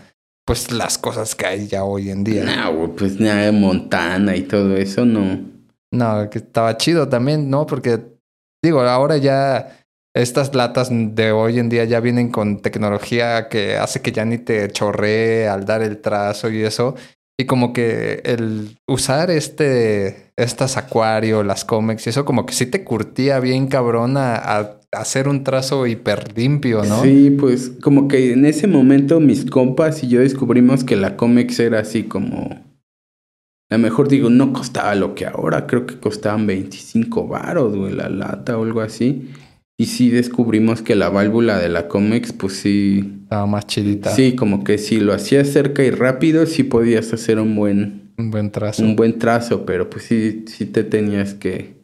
pues 0.46 0.72
las 0.72 0.98
cosas 0.98 1.34
que 1.34 1.46
hay 1.46 1.68
ya 1.68 1.84
hoy 1.84 2.10
en 2.10 2.24
día. 2.24 2.44
No, 2.44 2.94
pues 2.96 3.20
nada 3.20 3.42
de 3.42 3.52
Montana 3.52 4.36
y 4.36 4.42
todo 4.42 4.76
eso, 4.76 5.04
no. 5.04 5.40
No, 5.92 6.28
que 6.28 6.38
estaba 6.38 6.76
chido 6.76 7.08
también, 7.08 7.48
¿no? 7.48 7.66
Porque 7.66 8.00
digo, 8.62 8.80
ahora 8.80 9.16
ya 9.16 9.84
estas 10.14 10.54
latas 10.54 10.88
de 10.90 11.30
hoy 11.32 11.58
en 11.58 11.68
día 11.68 11.84
ya 11.84 12.00
vienen 12.00 12.30
con 12.30 12.60
tecnología 12.60 13.48
que 13.48 13.76
hace 13.76 14.02
que 14.02 14.12
ya 14.12 14.24
ni 14.24 14.38
te 14.38 14.68
chorree 14.70 15.48
al 15.48 15.64
dar 15.64 15.82
el 15.82 16.00
trazo 16.00 16.50
y 16.50 16.62
eso. 16.62 16.94
Y 17.40 17.46
como 17.46 17.72
que 17.72 18.20
el 18.26 18.76
usar 18.86 19.30
este, 19.30 20.30
estas 20.36 20.76
acuario, 20.76 21.42
las 21.42 21.64
cómics 21.64 22.06
y 22.06 22.10
eso 22.10 22.26
como 22.26 22.44
que 22.44 22.52
sí 22.52 22.66
te 22.66 22.84
curtía 22.84 23.40
bien 23.40 23.66
cabrón 23.66 24.18
a, 24.18 24.76
hacer 24.92 25.26
un 25.26 25.42
trazo 25.42 25.86
hiper 25.86 26.36
limpio, 26.36 26.84
¿no? 26.84 27.02
Sí, 27.02 27.34
pues 27.40 27.72
como 27.80 28.08
que 28.08 28.32
en 28.32 28.44
ese 28.44 28.66
momento 28.66 29.20
mis 29.20 29.46
compas 29.46 30.02
y 30.02 30.08
yo 30.08 30.20
descubrimos 30.20 30.84
que 30.84 30.96
la 30.96 31.16
Comex 31.16 31.60
era 31.60 31.78
así 31.78 32.02
como... 32.02 32.62
A 33.70 33.76
lo 33.76 33.78
mejor 33.78 34.08
digo, 34.08 34.28
no 34.28 34.52
costaba 34.52 34.94
lo 34.94 35.14
que 35.14 35.24
ahora, 35.24 35.66
creo 35.66 35.86
que 35.86 35.98
costaban 35.98 36.46
25 36.46 37.26
varos, 37.26 37.74
güey, 37.74 37.94
la 37.94 38.10
lata 38.10 38.58
o 38.58 38.64
algo 38.64 38.82
así. 38.82 39.30
Y 39.80 39.86
sí 39.86 40.10
descubrimos 40.10 40.82
que 40.82 40.94
la 40.94 41.08
válvula 41.08 41.58
de 41.58 41.70
la 41.70 41.88
Comex, 41.88 42.34
pues 42.34 42.52
sí... 42.58 43.20
Estaba 43.22 43.46
más 43.46 43.66
chidita. 43.66 44.10
Sí, 44.14 44.34
como 44.34 44.62
que 44.62 44.76
si 44.76 45.00
lo 45.00 45.14
hacías 45.14 45.48
cerca 45.48 45.82
y 45.82 45.90
rápido, 45.90 46.44
sí 46.44 46.64
podías 46.64 47.14
hacer 47.14 47.38
un 47.38 47.56
buen, 47.56 48.10
Un 48.18 48.30
buen 48.30 48.50
trazo. 48.50 48.82
un 48.82 48.94
buen 48.94 49.18
trazo, 49.18 49.64
pero 49.64 49.88
pues 49.88 50.04
sí, 50.04 50.44
sí 50.48 50.66
te 50.66 50.84
tenías 50.84 51.32
que, 51.32 51.76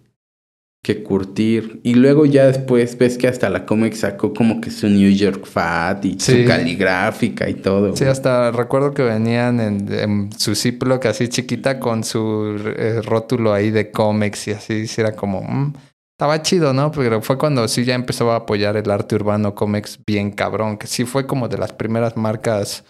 que 0.84 1.02
curtir. 1.02 1.80
Y 1.84 1.94
luego 1.94 2.26
ya 2.26 2.46
después 2.46 2.98
ves 2.98 3.16
que 3.16 3.28
hasta 3.28 3.48
la 3.48 3.64
Comex 3.64 4.00
sacó 4.00 4.34
como 4.34 4.60
que 4.60 4.70
su 4.70 4.88
New 4.88 5.10
York 5.10 5.46
Fat 5.46 6.04
y 6.04 6.16
Sí. 6.20 6.42
su 6.42 6.46
caligráfica 6.46 7.48
y 7.48 7.54
todo. 7.54 7.96
Sí, 7.96 8.04
hasta 8.04 8.50
recuerdo 8.50 8.92
que 8.92 9.04
venían 9.04 9.58
en, 9.60 9.90
en 9.90 10.30
su 10.36 10.54
Ziploc 10.54 11.06
así 11.06 11.28
chiquita 11.28 11.80
con 11.80 12.04
su 12.04 12.56
eh, 12.76 13.00
rótulo 13.02 13.54
ahí 13.54 13.70
de 13.70 13.90
cómics 13.90 14.48
y 14.48 14.50
así, 14.50 14.86
sí 14.86 15.00
era 15.00 15.12
como... 15.16 15.40
mm, 15.40 15.72
estaba 16.16 16.40
chido, 16.40 16.72
¿no? 16.72 16.90
Pero 16.92 17.20
fue 17.20 17.36
cuando 17.36 17.68
sí 17.68 17.84
ya 17.84 17.94
empezó 17.94 18.32
a 18.32 18.36
apoyar 18.36 18.78
el 18.78 18.90
arte 18.90 19.14
urbano 19.14 19.54
cómics 19.54 20.00
bien 20.06 20.30
cabrón, 20.30 20.78
que 20.78 20.86
sí 20.86 21.04
fue 21.04 21.26
como 21.26 21.48
de 21.48 21.58
las 21.58 21.74
primeras 21.74 22.16
marcas, 22.16 22.84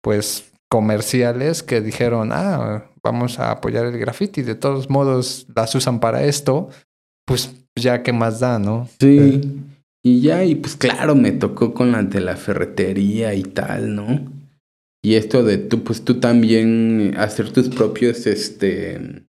pues, 0.00 0.52
comerciales 0.70 1.64
que 1.64 1.80
dijeron, 1.80 2.30
ah, 2.32 2.84
vamos 3.02 3.40
a 3.40 3.50
apoyar 3.50 3.86
el 3.86 3.98
graffiti, 3.98 4.42
de 4.42 4.54
todos 4.54 4.88
modos 4.88 5.46
las 5.54 5.74
usan 5.74 5.98
para 5.98 6.22
esto, 6.22 6.70
pues 7.26 7.52
ya 7.76 8.04
qué 8.04 8.12
más 8.12 8.38
da, 8.38 8.60
¿no? 8.60 8.88
Sí. 9.00 9.64
Y 10.04 10.20
ya, 10.20 10.44
y 10.44 10.54
pues 10.54 10.76
claro, 10.76 11.16
me 11.16 11.32
tocó 11.32 11.74
con 11.74 11.90
la 11.90 12.04
de 12.04 12.20
la 12.20 12.36
ferretería 12.36 13.34
y 13.34 13.42
tal, 13.42 13.96
¿no? 13.96 14.30
Y 15.02 15.14
esto 15.14 15.42
de 15.42 15.58
tú, 15.58 15.82
pues 15.82 16.04
tú 16.04 16.20
también 16.20 17.16
hacer 17.18 17.52
tus 17.52 17.68
propios, 17.68 18.28
este, 18.28 19.24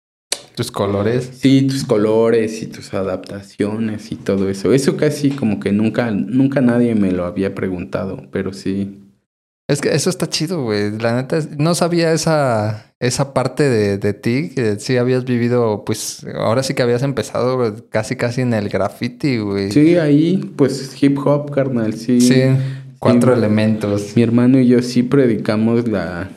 Tus 0.59 0.71
colores. 0.73 1.31
sí, 1.39 1.63
tus 1.63 1.85
colores 1.85 2.61
y 2.63 2.67
tus 2.67 2.93
adaptaciones 2.93 4.13
y 4.13 4.17
todo 4.17 4.49
eso. 4.51 4.73
Eso 4.75 4.97
casi 4.97 5.31
como 5.31 5.61
que 5.61 5.73
nunca, 5.73 6.11
nunca 6.11 6.61
nadie 6.61 6.95
me 6.95 7.13
lo 7.13 7.25
había 7.25 7.55
preguntado, 7.55 8.27
pero 8.33 8.53
sí. 8.53 8.99
Es 9.71 9.81
que 9.81 9.95
eso 9.95 10.11
está 10.11 10.29
chido, 10.29 10.63
güey. 10.65 10.99
La 10.99 11.15
neta, 11.15 11.39
no 11.59 11.75
sabía 11.75 12.13
esa, 12.13 12.93
esa 13.01 13.35
parte 13.35 13.69
de, 13.69 13.99
de 13.99 14.15
ti, 14.15 14.51
que 14.55 14.81
sí 14.81 14.97
habías 14.97 15.25
vivido, 15.25 15.85
pues 15.85 16.27
ahora 16.37 16.63
sí 16.63 16.75
que 16.75 16.83
habías 16.83 17.03
empezado 17.03 17.87
casi 17.91 18.17
casi 18.17 18.41
en 18.41 18.53
el 18.55 18.69
graffiti, 18.69 19.39
güey. 19.39 19.71
Sí, 19.71 19.97
ahí, 19.97 20.53
pues 20.57 21.01
hip 21.03 21.19
hop, 21.25 21.51
carnal, 21.51 21.93
sí. 21.95 22.21
Sí, 22.21 22.43
cuatro 22.99 23.33
Sí. 23.35 23.39
elementos. 23.39 24.13
Mi 24.17 24.23
hermano 24.23 24.59
y 24.59 24.67
yo 24.67 24.83
sí 24.83 25.03
predicamos 25.05 25.87
la 25.87 26.31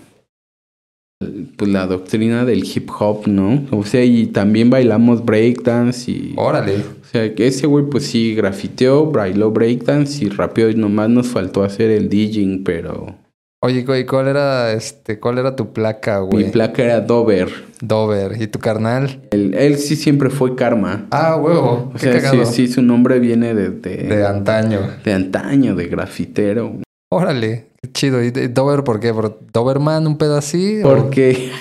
pues 1.58 1.72
la 1.72 1.88
doctrina 1.88 2.46
del 2.46 2.64
hip 2.64 2.90
hop, 3.00 3.28
¿no? 3.28 3.64
O 3.72 3.84
sea, 3.84 4.04
y 4.04 4.28
también 4.28 4.70
bailamos 4.70 5.24
breakdance 5.26 6.10
y 6.12 6.34
Órale. 6.38 6.76
o 6.78 7.06
sea, 7.12 7.34
que 7.36 7.48
ese 7.48 7.68
güey 7.68 7.86
pues 7.86 8.06
sí 8.06 8.36
grafiteó, 8.36 9.12
bailó 9.12 9.52
breakdance 9.52 10.24
y 10.26 10.30
rapeó 10.30 10.70
y 10.70 10.76
nomás 10.76 11.10
nos 11.10 11.28
faltó 11.28 11.64
hacer 11.64 11.92
el 11.92 12.10
DJing, 12.10 12.64
pero 12.64 13.16
Oye, 13.64 13.84
güey, 13.84 14.08
¿cuál 14.08 14.28
era, 14.28 14.74
este, 14.74 15.20
cuál 15.20 15.38
era 15.38 15.56
tu 15.56 15.72
placa, 15.72 16.20
Mi 16.22 16.26
güey? 16.28 16.52
placa 16.52 16.82
era 16.84 17.00
Dover. 17.00 17.50
Dover. 17.80 18.42
¿Y 18.42 18.48
tu 18.48 18.58
carnal? 18.58 19.22
Él, 19.30 19.54
él 19.56 19.78
sí 19.78 19.96
siempre 19.96 20.32
fue 20.32 20.56
Karma. 20.56 21.06
Ah, 21.12 21.36
huevo. 21.36 21.92
O 21.94 21.94
Qué 21.94 22.20
sea, 22.20 22.32
sí, 22.32 22.40
sí, 22.46 22.68
su 22.68 22.82
nombre 22.82 23.20
viene 23.20 23.54
de, 23.54 23.70
de, 23.70 23.98
De 23.98 24.26
antaño. 24.26 24.80
de 25.06 25.14
antaño, 25.14 25.76
de 25.76 25.88
grafitero. 25.88 26.74
Órale, 27.14 27.68
qué 27.82 27.92
chido. 27.92 28.24
¿Y 28.24 28.32
Dover 28.32 28.86
por 28.86 29.02
qué? 29.02 29.14
¿Por 29.14 29.38
Doberman, 29.52 30.08
un 30.08 30.18
pedo 30.18 30.38
así? 30.38 30.80
Porque, 30.82 31.52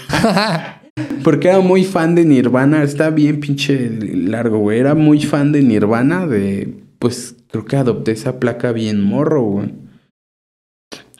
porque 1.24 1.48
era 1.48 1.58
muy 1.58 1.82
fan 1.82 2.14
de 2.14 2.24
Nirvana. 2.24 2.84
Está 2.84 3.10
bien 3.10 3.40
pinche 3.40 3.90
largo, 3.90 4.58
güey. 4.58 4.78
Era 4.78 4.94
muy 4.94 5.20
fan 5.20 5.50
de 5.50 5.62
Nirvana. 5.62 6.28
De, 6.28 6.72
pues 7.00 7.34
creo 7.50 7.64
que 7.64 7.76
adopté 7.76 8.12
esa 8.12 8.38
placa 8.38 8.70
bien 8.70 9.02
morro, 9.02 9.42
güey. 9.42 9.74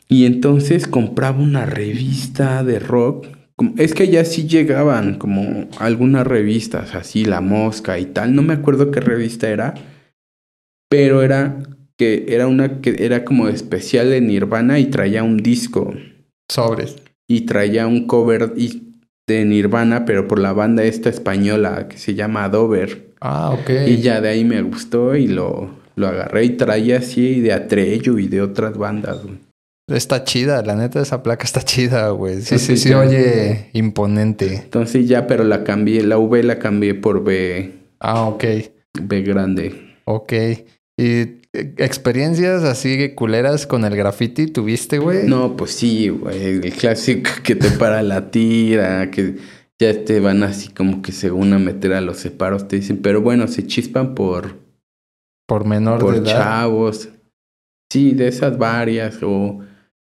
Y 0.06 0.26
entonces 0.26 0.86
compraba 0.86 1.40
una 1.40 1.66
revista 1.66 2.62
de 2.62 2.78
rock. 2.78 3.26
Es 3.78 3.94
que 3.94 4.08
ya 4.08 4.24
sí 4.24 4.46
llegaban 4.46 5.18
como 5.18 5.68
algunas 5.78 6.24
revistas, 6.24 6.94
así 6.94 7.24
La 7.24 7.40
Mosca 7.40 7.98
y 7.98 8.06
tal. 8.06 8.36
No 8.36 8.42
me 8.42 8.54
acuerdo 8.54 8.92
qué 8.92 9.00
revista 9.00 9.48
era. 9.48 9.74
Pero 10.88 11.22
era 11.22 11.62
que 12.00 12.24
era 12.30 12.46
una 12.46 12.80
que 12.80 12.96
era 13.04 13.26
como 13.26 13.48
especial 13.48 14.08
de 14.08 14.22
Nirvana 14.22 14.78
y 14.78 14.86
traía 14.86 15.22
un 15.22 15.36
disco 15.36 15.92
Sobres. 16.50 16.96
y 17.28 17.42
traía 17.42 17.86
un 17.86 18.06
cover 18.06 18.52
de 19.28 19.44
Nirvana, 19.44 20.06
pero 20.06 20.26
por 20.26 20.38
la 20.38 20.54
banda 20.54 20.82
esta 20.82 21.10
española 21.10 21.88
que 21.88 21.98
se 21.98 22.14
llama 22.14 22.48
Dover. 22.48 23.10
Ah, 23.20 23.50
ok. 23.50 23.70
Y 23.86 23.98
ya 23.98 24.22
de 24.22 24.30
ahí 24.30 24.44
me 24.46 24.62
gustó 24.62 25.14
y 25.14 25.28
lo, 25.28 25.68
lo 25.96 26.06
agarré 26.08 26.44
y 26.46 26.50
traía 26.56 26.96
así 27.00 27.40
de 27.42 27.52
Atreyu 27.52 28.18
y 28.18 28.28
de 28.28 28.40
otras 28.40 28.78
bandas. 28.78 29.22
güey. 29.22 29.36
Está 29.88 30.24
chida, 30.24 30.62
la 30.62 30.74
neta 30.76 31.02
esa 31.02 31.22
placa 31.22 31.44
está 31.44 31.60
chida, 31.62 32.08
güey. 32.10 32.40
Sí, 32.40 32.58
sí, 32.58 32.78
sí, 32.78 32.94
oye, 32.94 33.68
imponente. 33.74 34.54
Entonces 34.54 35.06
ya, 35.06 35.26
pero 35.26 35.44
la 35.44 35.64
cambié, 35.64 36.02
la 36.04 36.16
V 36.16 36.42
la 36.44 36.58
cambié 36.58 36.94
por 36.94 37.22
B, 37.22 37.72
Ah, 38.00 38.22
ok, 38.26 38.44
B 39.02 39.20
grande. 39.22 39.96
ok. 40.06 40.32
¿Y 41.00 41.40
eh, 41.52 41.74
experiencias 41.78 42.62
así 42.62 43.14
culeras 43.14 43.66
con 43.66 43.84
el 43.84 43.96
graffiti 43.96 44.46
tuviste, 44.46 44.98
güey? 44.98 45.26
No, 45.26 45.56
pues 45.56 45.70
sí, 45.72 46.08
güey, 46.10 46.58
el 46.58 46.72
clásico 46.74 47.30
que 47.42 47.54
te 47.54 47.70
para 47.70 48.02
la 48.02 48.30
tira, 48.30 49.10
que 49.10 49.36
ya 49.80 50.04
te 50.04 50.20
van 50.20 50.42
así 50.42 50.68
como 50.68 51.00
que 51.00 51.12
según 51.12 51.54
a 51.54 51.58
meter 51.58 51.94
a 51.94 52.02
los 52.02 52.18
separos, 52.18 52.68
te 52.68 52.76
dicen, 52.76 52.98
pero 53.00 53.22
bueno, 53.22 53.48
se 53.48 53.66
chispan 53.66 54.14
por, 54.14 54.58
Por 55.48 55.66
menor 55.66 55.98
de 56.00 56.04
por 56.04 56.14
edad. 56.16 56.24
chavos. 56.26 57.08
Sí, 57.90 58.12
de 58.12 58.28
esas 58.28 58.58
varias. 58.58 59.18
O 59.22 59.60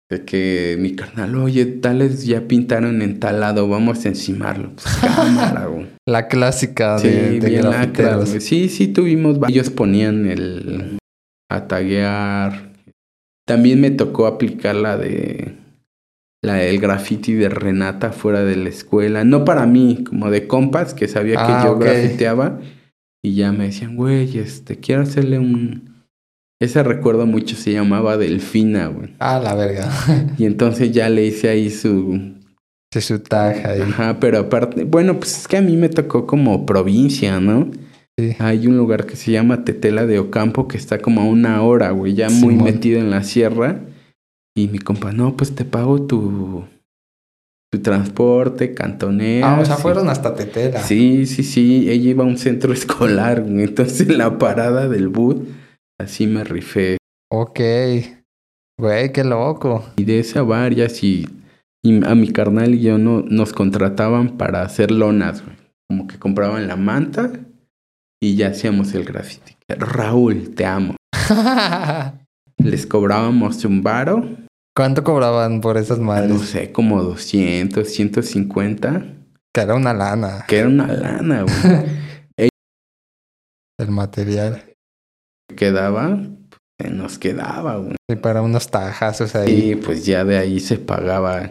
de 0.08 0.24
que 0.24 0.76
mi 0.78 0.94
carnal, 0.94 1.34
oye, 1.36 1.66
tales 1.66 2.24
ya 2.26 2.42
pintaron 2.46 3.02
en 3.02 3.18
tal 3.18 3.40
lado, 3.40 3.68
vamos 3.68 4.04
a 4.04 4.08
encimarlo. 4.08 4.72
Pues 4.74 4.86
cámara, 5.00 5.66
güey. 5.66 5.86
La 6.06 6.28
clásica 6.28 6.98
Sí, 6.98 7.08
de, 7.08 7.40
de 7.40 7.48
bien 7.50 7.68
lacras, 7.70 8.28
güey. 8.28 8.40
Sí, 8.40 8.68
sí, 8.68 8.88
tuvimos. 8.88 9.38
Ellos 9.48 9.70
ponían 9.70 10.26
el. 10.30 10.98
a 11.50 11.66
taguear. 11.66 12.72
También 13.46 13.80
me 13.80 13.90
tocó 13.90 14.26
aplicar 14.26 14.76
la 14.76 14.96
de. 14.96 15.54
La 16.44 16.54
del 16.54 16.78
graffiti 16.78 17.32
de 17.32 17.48
Renata 17.48 18.12
fuera 18.12 18.44
de 18.44 18.54
la 18.54 18.68
escuela. 18.68 19.24
No 19.24 19.44
para 19.44 19.66
mí, 19.66 20.04
como 20.08 20.30
de 20.30 20.46
compas 20.46 20.94
que 20.94 21.08
sabía 21.08 21.34
que 21.34 21.52
Ah, 21.52 21.62
yo 21.64 21.72
ok. 21.72 21.80
grafiteaba. 21.82 22.60
Y 23.24 23.34
ya 23.34 23.50
me 23.50 23.64
decían, 23.64 23.96
güey, 23.96 24.38
este, 24.38 24.76
quiero 24.78 25.02
hacerle 25.02 25.40
un. 25.40 25.95
Ese 26.60 26.82
recuerdo 26.82 27.26
mucho 27.26 27.54
se 27.54 27.72
llamaba 27.72 28.16
Delfina, 28.16 28.86
güey. 28.86 29.14
Ah, 29.18 29.38
la 29.42 29.54
verga. 29.54 29.90
Y 30.38 30.46
entonces 30.46 30.90
ya 30.92 31.08
le 31.10 31.26
hice 31.26 31.48
ahí 31.50 31.68
su. 31.70 32.34
Sí, 32.92 33.00
su 33.02 33.18
taja 33.18 33.70
ahí. 33.72 33.82
Ajá, 33.82 34.18
pero 34.20 34.38
aparte. 34.38 34.84
Bueno, 34.84 35.18
pues 35.18 35.36
es 35.38 35.48
que 35.48 35.58
a 35.58 35.62
mí 35.62 35.76
me 35.76 35.90
tocó 35.90 36.26
como 36.26 36.64
provincia, 36.64 37.40
¿no? 37.40 37.70
Sí. 38.18 38.34
Hay 38.38 38.66
un 38.66 38.78
lugar 38.78 39.04
que 39.04 39.16
se 39.16 39.32
llama 39.32 39.64
Tetela 39.64 40.06
de 40.06 40.18
Ocampo 40.18 40.66
que 40.66 40.78
está 40.78 40.98
como 41.00 41.20
a 41.20 41.24
una 41.24 41.62
hora, 41.62 41.90
güey, 41.90 42.14
ya 42.14 42.30
muy 42.30 42.54
Simón. 42.54 42.64
metido 42.64 42.98
en 43.00 43.10
la 43.10 43.22
sierra. 43.22 43.80
Y 44.56 44.68
mi 44.68 44.78
compa, 44.78 45.12
no, 45.12 45.36
pues 45.36 45.54
te 45.54 45.66
pago 45.66 46.00
tu, 46.06 46.64
tu 47.70 47.82
transporte, 47.82 48.72
cantonera. 48.72 49.56
Ah, 49.56 49.60
o 49.60 49.64
sea, 49.66 49.76
fueron 49.76 50.08
hasta 50.08 50.34
Tetela. 50.34 50.80
Sí, 50.80 51.26
sí, 51.26 51.42
sí. 51.42 51.90
Ella 51.90 52.08
iba 52.10 52.24
a 52.24 52.26
un 52.26 52.38
centro 52.38 52.72
escolar, 52.72 53.42
güey. 53.42 53.64
Entonces 53.64 54.08
en 54.08 54.16
la 54.16 54.38
parada 54.38 54.88
del 54.88 55.08
bus, 55.08 55.36
así 55.98 56.26
me 56.26 56.44
rifé. 56.44 56.98
Ok. 57.30 57.60
Güey, 58.78 59.12
qué 59.12 59.24
loco. 59.24 59.84
Y 59.96 60.04
de 60.04 60.18
esa 60.20 60.42
varias 60.42 61.02
y, 61.02 61.26
y 61.82 62.04
a 62.04 62.14
mi 62.14 62.32
carnal 62.32 62.74
y 62.74 62.80
yo 62.82 62.98
no, 62.98 63.22
nos 63.22 63.52
contrataban 63.52 64.36
para 64.36 64.62
hacer 64.62 64.90
lonas, 64.90 65.42
güey. 65.44 65.56
Como 65.88 66.06
que 66.06 66.18
compraban 66.18 66.66
la 66.66 66.76
manta 66.76 67.30
y 68.20 68.36
ya 68.36 68.48
hacíamos 68.48 68.92
el 68.94 69.04
graffiti. 69.04 69.56
Raúl, 69.68 70.54
te 70.54 70.66
amo. 70.66 70.96
Les 72.58 72.86
cobrábamos 72.86 73.64
un 73.64 73.82
varo, 73.82 74.24
¿Cuánto 74.74 75.02
cobraban 75.04 75.62
por 75.62 75.78
esas 75.78 75.98
no 75.98 76.04
madres? 76.04 76.38
sé, 76.42 76.70
como 76.70 77.02
200, 77.02 77.88
150, 77.88 79.06
Que 79.54 79.60
era 79.62 79.74
una 79.74 79.94
lana. 79.94 80.44
que 80.46 80.58
era 80.58 80.68
una 80.68 80.86
lana, 80.86 81.42
güey. 81.44 81.86
El 83.78 83.90
material. 83.90 84.62
Quedaba, 85.54 86.16
pues, 86.48 86.60
se 86.80 86.90
nos 86.90 87.18
quedaba, 87.18 87.76
güey. 87.76 87.96
Y 88.10 88.16
para 88.16 88.42
unos 88.42 88.70
tajazos 88.70 89.34
ahí. 89.34 89.70
Y 89.72 89.74
pues 89.76 90.04
ya 90.04 90.24
de 90.24 90.38
ahí 90.38 90.60
se 90.60 90.76
pagaba 90.78 91.50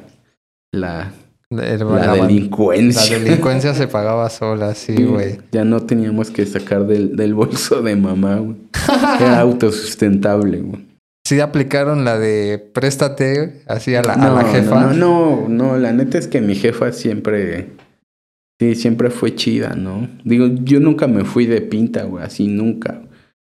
la, 0.73 1.12
la 1.49 1.77
la- 1.77 2.13
delincuencia. 2.13 3.17
La 3.17 3.23
delincuencia 3.23 3.73
se 3.73 3.88
pagaba 3.88 4.29
sola, 4.29 4.75
sí, 4.75 4.95
güey. 5.03 5.39
Ya 5.51 5.63
no 5.63 5.81
teníamos 5.81 6.29
que 6.31 6.45
sacar 6.45 6.86
del, 6.86 7.15
del 7.15 7.34
bolso 7.34 7.81
de 7.81 7.95
mamá, 7.95 8.36
güey. 8.38 8.58
Era 9.19 9.39
autosustentable, 9.41 10.60
güey. 10.62 10.86
Sí 11.27 11.39
aplicaron 11.39 12.05
la 12.05 12.19
de 12.19 12.60
préstate 12.73 13.63
así 13.65 13.95
a 13.95 14.03
la, 14.03 14.13
a 14.13 14.29
la 14.29 14.43
jefa. 14.45 14.93
No, 14.93 14.93
no, 14.93 15.49
no, 15.49 15.77
la 15.79 15.91
neta 15.91 16.19
es 16.19 16.27
que 16.27 16.39
mi 16.39 16.53
jefa 16.53 16.91
siempre, 16.91 17.69
sí, 18.62 18.75
siempre 18.75 19.10
fue 19.10 19.34
chida, 19.34 19.73
¿no? 19.75 20.08
Digo, 20.23 20.45
yo 20.63 20.79
nunca 20.79 21.08
me 21.08 21.25
fui 21.25 21.47
de 21.47 21.62
pinta, 21.62 22.03
güey, 22.03 22.23
así 22.23 22.45
nunca. 22.45 23.01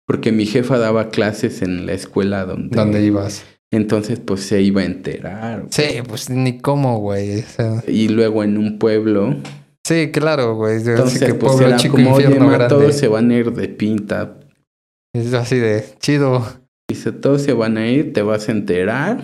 Porque 0.07 0.31
mi 0.31 0.45
jefa 0.45 0.77
daba 0.79 1.09
clases 1.09 1.61
en 1.61 1.85
la 1.85 1.93
escuela 1.93 2.45
donde... 2.45 2.75
¿Dónde 2.75 3.03
ibas? 3.03 3.45
Entonces, 3.71 4.19
pues 4.19 4.41
se 4.43 4.61
iba 4.61 4.81
a 4.81 4.85
enterar. 4.85 5.59
güey. 5.59 5.71
Sí, 5.71 5.83
pues 6.07 6.29
ni 6.29 6.59
cómo, 6.59 6.99
güey. 6.99 7.41
O 7.41 7.45
sea, 7.45 7.83
Y 7.87 8.07
luego 8.07 8.43
en 8.45 8.57
un 8.57 8.79
pueblo. 8.79 9.35
sí, 9.85 10.09
claro, 10.11 10.55
güey. 10.55 10.77
Entonces, 10.77 11.19
que 11.19 11.33
pues 11.33 11.51
pueblo 11.51 11.67
era 11.67 11.77
chico, 11.77 11.97
como, 11.97 12.13
oye, 12.13 12.23
infierno 12.23 12.47
ma, 12.47 12.53
grande. 12.53 12.75
todos 12.75 12.95
se 12.95 13.09
van 13.09 13.29
a 13.31 13.35
ir 13.35 13.51
de 13.51 13.67
pinta. 13.67 14.37
Es 15.13 15.33
así 15.33 15.57
de 15.57 15.83
chido. 15.99 16.45
Dice, 16.89 17.11
todos 17.11 17.41
se 17.41 17.51
van 17.51 17.77
a 17.77 17.89
ir, 17.89 18.13
te 18.13 18.21
vas 18.21 18.47
a 18.47 18.53
enterar. 18.53 19.19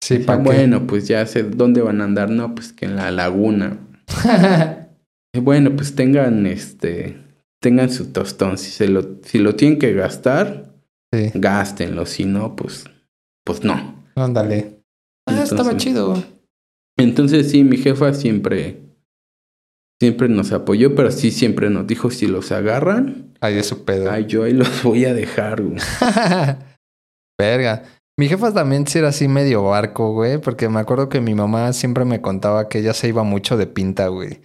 Sí, 0.00 0.18
para 0.18 0.40
bueno, 0.40 0.86
pues 0.86 1.08
ya 1.08 1.26
sé 1.26 1.42
dónde 1.42 1.80
van 1.80 2.00
a 2.00 2.04
andar. 2.04 2.30
No, 2.30 2.54
pues 2.54 2.72
que 2.72 2.84
en 2.84 2.94
la 2.96 3.10
laguna. 3.10 3.78
Bueno, 5.36 5.74
pues 5.74 5.96
tengan 5.96 6.46
este, 6.46 7.16
tengan 7.64 7.88
su 7.90 8.12
tostón. 8.12 8.58
Si 8.58 8.70
se 8.70 8.88
lo, 8.88 9.16
si 9.22 9.38
lo 9.38 9.54
tienen 9.56 9.78
que 9.78 9.94
gastar, 9.94 10.74
sí, 11.10 11.30
gástenlo. 11.32 12.04
Si 12.04 12.26
no, 12.26 12.54
pues, 12.56 12.84
pues 13.42 13.64
no. 13.64 14.04
ándale. 14.16 14.82
Ah, 15.26 15.42
estaba 15.42 15.74
chido. 15.78 16.22
Entonces 16.98 17.50
sí, 17.50 17.64
mi 17.64 17.78
jefa 17.78 18.12
siempre, 18.12 18.82
siempre 19.98 20.28
nos 20.28 20.52
apoyó, 20.52 20.94
pero 20.94 21.10
sí 21.10 21.30
siempre 21.30 21.70
nos 21.70 21.86
dijo 21.86 22.10
si 22.10 22.26
los 22.26 22.52
agarran, 22.52 23.32
Ahí 23.40 23.56
es 23.56 23.66
su 23.66 23.86
pedo. 23.86 24.10
ay, 24.10 24.26
yo 24.26 24.42
ahí 24.44 24.52
los 24.52 24.82
voy 24.82 25.06
a 25.06 25.14
dejar. 25.14 25.62
güey. 25.62 25.78
Verga. 27.40 27.84
Mi 28.18 28.28
jefa 28.28 28.52
también 28.52 28.86
sí 28.86 28.98
era 28.98 29.08
así 29.08 29.26
medio 29.26 29.64
barco, 29.64 30.12
güey, 30.12 30.38
porque 30.38 30.68
me 30.68 30.80
acuerdo 30.80 31.08
que 31.08 31.22
mi 31.22 31.34
mamá 31.34 31.72
siempre 31.72 32.04
me 32.04 32.20
contaba 32.20 32.68
que 32.68 32.80
ella 32.80 32.92
se 32.92 33.08
iba 33.08 33.22
mucho 33.24 33.56
de 33.56 33.66
pinta, 33.66 34.08
güey. 34.08 34.40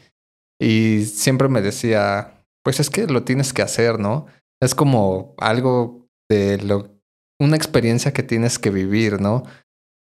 Y 0.60 1.04
siempre 1.06 1.50
me 1.50 1.62
decía, 1.62 2.39
pues 2.64 2.80
es 2.80 2.90
que 2.90 3.08
lo 3.08 3.24
tienes 3.24 3.54
que 3.54 3.62
hacer, 3.62 4.00
¿no? 4.00 4.28
Es 4.62 4.76
como 4.76 5.36
algo 5.38 6.08
de 6.30 6.58
lo, 6.58 7.00
una 7.40 7.56
experiencia 7.56 8.14
que 8.14 8.24
tienes 8.24 8.60
que 8.60 8.70
vivir, 8.70 9.22
¿no? 9.22 9.44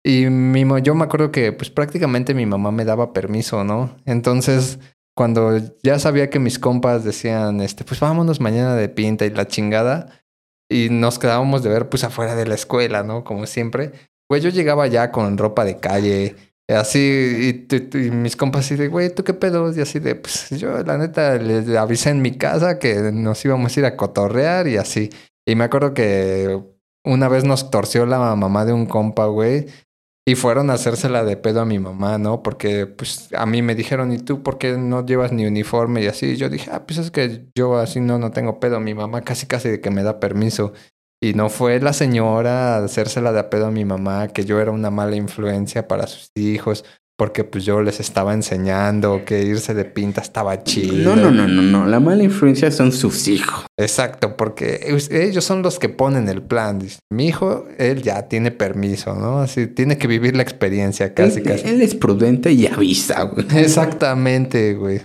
Y 0.03 0.29
mi, 0.29 0.63
yo 0.83 0.95
me 0.95 1.03
acuerdo 1.03 1.31
que 1.31 1.51
pues 1.51 1.69
prácticamente 1.69 2.33
mi 2.33 2.45
mamá 2.45 2.71
me 2.71 2.85
daba 2.85 3.11
permiso, 3.11 3.63
¿no? 3.63 3.95
Entonces, 4.05 4.79
cuando 5.15 5.57
ya 5.83 5.97
sabía 5.99 6.29
que 6.29 6.39
mis 6.39 6.59
compas 6.59 7.03
decían, 7.03 7.61
este, 7.61 7.83
pues 7.83 7.99
vámonos 7.99 8.39
mañana 8.39 8.75
de 8.75 8.89
pinta 8.89 9.25
y 9.25 9.31
la 9.31 9.47
chingada, 9.47 10.21
y 10.69 10.89
nos 10.89 11.19
quedábamos 11.19 11.63
de 11.63 11.69
ver 11.69 11.89
pues 11.89 12.03
afuera 12.03 12.35
de 12.35 12.45
la 12.45 12.55
escuela, 12.55 13.03
¿no? 13.03 13.23
Como 13.23 13.45
siempre. 13.45 13.93
Pues 14.27 14.43
yo 14.43 14.49
llegaba 14.49 14.87
ya 14.87 15.11
con 15.11 15.37
ropa 15.37 15.63
de 15.65 15.79
calle, 15.79 16.35
así, 16.73 16.99
y, 17.41 17.53
t- 17.53 17.89
y 18.05 18.11
mis 18.11 18.35
compas 18.35 18.65
así 18.65 18.75
de, 18.75 18.87
güey, 18.87 19.13
¿tú 19.13 19.23
qué 19.23 19.33
pedo? 19.33 19.71
Y 19.75 19.81
así 19.81 19.99
de, 19.99 20.15
pues 20.15 20.49
yo 20.51 20.81
la 20.83 20.97
neta 20.97 21.37
les 21.37 21.69
avisé 21.75 22.09
en 22.09 22.21
mi 22.21 22.37
casa 22.37 22.79
que 22.79 22.95
nos 23.13 23.43
íbamos 23.45 23.75
a 23.75 23.79
ir 23.79 23.85
a 23.85 23.95
cotorrear 23.95 24.67
y 24.67 24.77
así. 24.77 25.09
Y 25.47 25.55
me 25.55 25.65
acuerdo 25.65 25.93
que 25.93 26.59
una 27.05 27.27
vez 27.27 27.43
nos 27.43 27.69
torció 27.69 28.05
la 28.05 28.35
mamá 28.35 28.65
de 28.65 28.73
un 28.73 28.85
compa, 28.87 29.27
güey. 29.27 29.67
Y 30.27 30.33
fueron 30.33 30.71
a 30.71 30.73
hacérsela 30.73 31.23
de 31.23 31.37
pedo 31.37 31.61
a 31.61 31.65
mi 31.65 31.77
mamá, 31.77 32.17
¿no? 32.17 32.41
Porque 32.41 32.87
pues 32.87 33.29
a 33.35 33.45
mí 33.45 33.61
me 33.61 33.75
dijeron, 33.75 34.11
¿y 34.11 34.17
tú 34.17 34.41
por 34.41 34.57
qué 34.57 34.75
no 34.75 35.05
llevas 35.05 35.31
ni 35.31 35.45
uniforme? 35.45 36.01
Y 36.01 36.07
así, 36.07 36.35
yo 36.35 36.49
dije, 36.49 36.71
ah, 36.73 36.83
pues 36.87 36.97
es 36.97 37.11
que 37.11 37.45
yo 37.53 37.77
así 37.77 37.99
no, 37.99 38.17
no 38.17 38.31
tengo 38.31 38.59
pedo. 38.59 38.79
Mi 38.79 38.95
mamá 38.95 39.21
casi 39.21 39.45
casi 39.45 39.69
de 39.69 39.81
que 39.81 39.91
me 39.91 40.01
da 40.01 40.19
permiso. 40.19 40.73
Y 41.21 41.33
no 41.33 41.49
fue 41.49 41.79
la 41.79 41.93
señora 41.93 42.75
a 42.75 42.85
hacérsela 42.85 43.31
de 43.31 43.39
a 43.39 43.49
pedo 43.49 43.67
a 43.67 43.71
mi 43.71 43.85
mamá, 43.85 44.27
que 44.27 44.45
yo 44.45 44.59
era 44.59 44.71
una 44.71 44.91
mala 44.91 45.15
influencia 45.15 45.87
para 45.87 46.07
sus 46.07 46.29
hijos 46.35 46.83
porque 47.17 47.45
pues 47.45 47.63
yo 47.63 47.81
les 47.81 47.99
estaba 47.99 48.33
enseñando 48.33 49.23
que 49.25 49.43
irse 49.43 49.73
de 49.73 49.85
pinta 49.85 50.21
estaba 50.21 50.63
chido. 50.63 51.15
No, 51.15 51.15
no, 51.15 51.31
no, 51.31 51.47
no, 51.47 51.61
no. 51.61 51.85
La 51.85 52.01
mala 52.01 52.23
influencia 52.23 52.71
son 52.71 52.91
sus 52.91 53.27
hijos. 53.29 53.65
Exacto, 53.77 54.35
porque 54.35 54.97
ellos 55.11 55.43
son 55.43 55.61
los 55.61 55.79
que 55.79 55.87
ponen 55.87 56.27
el 56.27 56.41
plan. 56.41 56.79
Mi 57.09 57.27
hijo, 57.27 57.65
él 57.77 58.01
ya 58.01 58.27
tiene 58.27 58.51
permiso, 58.51 59.15
¿no? 59.15 59.39
Así 59.39 59.67
tiene 59.67 59.97
que 59.97 60.07
vivir 60.07 60.35
la 60.35 60.43
experiencia 60.43 61.13
casi, 61.13 61.39
él, 61.39 61.45
casi. 61.45 61.67
Él 61.67 61.81
es 61.81 61.95
prudente 61.95 62.51
y 62.51 62.67
avisa, 62.67 63.23
güey. 63.23 63.45
Exactamente, 63.55 64.73
güey. 64.73 65.01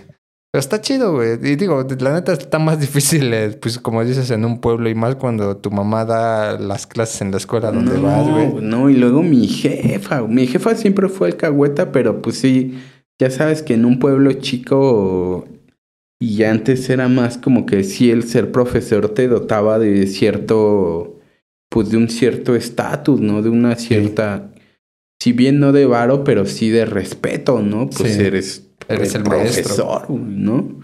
Pero 0.51 0.59
está 0.59 0.81
chido, 0.81 1.13
güey. 1.13 1.35
Y 1.41 1.55
digo, 1.55 1.85
la 1.99 2.13
neta 2.13 2.33
está 2.33 2.59
más 2.59 2.79
difícil, 2.79 3.33
eh, 3.33 3.57
pues 3.61 3.79
como 3.79 4.03
dices, 4.03 4.29
en 4.31 4.43
un 4.43 4.59
pueblo 4.59 4.89
y 4.89 4.95
más 4.95 5.15
cuando 5.15 5.55
tu 5.57 5.71
mamá 5.71 6.03
da 6.03 6.59
las 6.59 6.87
clases 6.87 7.21
en 7.21 7.31
la 7.31 7.37
escuela 7.37 7.71
donde 7.71 7.97
vas, 7.99 8.27
güey. 8.29 8.55
No, 8.61 8.89
y 8.89 8.95
luego 8.95 9.23
mi 9.23 9.47
jefa. 9.47 10.21
Mi 10.23 10.47
jefa 10.47 10.75
siempre 10.75 11.07
fue 11.07 11.29
el 11.29 11.37
cagüeta, 11.37 11.93
pero 11.93 12.21
pues 12.21 12.37
sí, 12.37 12.77
ya 13.17 13.29
sabes 13.31 13.63
que 13.63 13.75
en 13.75 13.85
un 13.85 13.99
pueblo 13.99 14.33
chico 14.33 15.47
y 16.19 16.43
antes 16.43 16.89
era 16.89 17.07
más 17.07 17.37
como 17.37 17.65
que 17.65 17.83
sí 17.85 18.11
el 18.11 18.23
ser 18.23 18.51
profesor 18.51 19.09
te 19.09 19.29
dotaba 19.29 19.79
de 19.79 20.05
cierto, 20.05 21.17
pues 21.69 21.89
de 21.91 21.97
un 21.97 22.09
cierto 22.09 22.55
estatus, 22.55 23.21
¿no? 23.21 23.41
De 23.41 23.49
una 23.49 23.75
cierta, 23.77 24.51
si 25.21 25.31
bien 25.31 25.59
no 25.61 25.71
de 25.71 25.85
varo, 25.85 26.25
pero 26.25 26.45
sí 26.45 26.69
de 26.69 26.85
respeto, 26.85 27.61
¿no? 27.61 27.89
Pues 27.89 28.15
Sí. 28.15 28.21
eres 28.21 28.67
Eres 28.87 29.15
el 29.15 29.23
profesor, 29.23 30.09
¿no? 30.09 30.79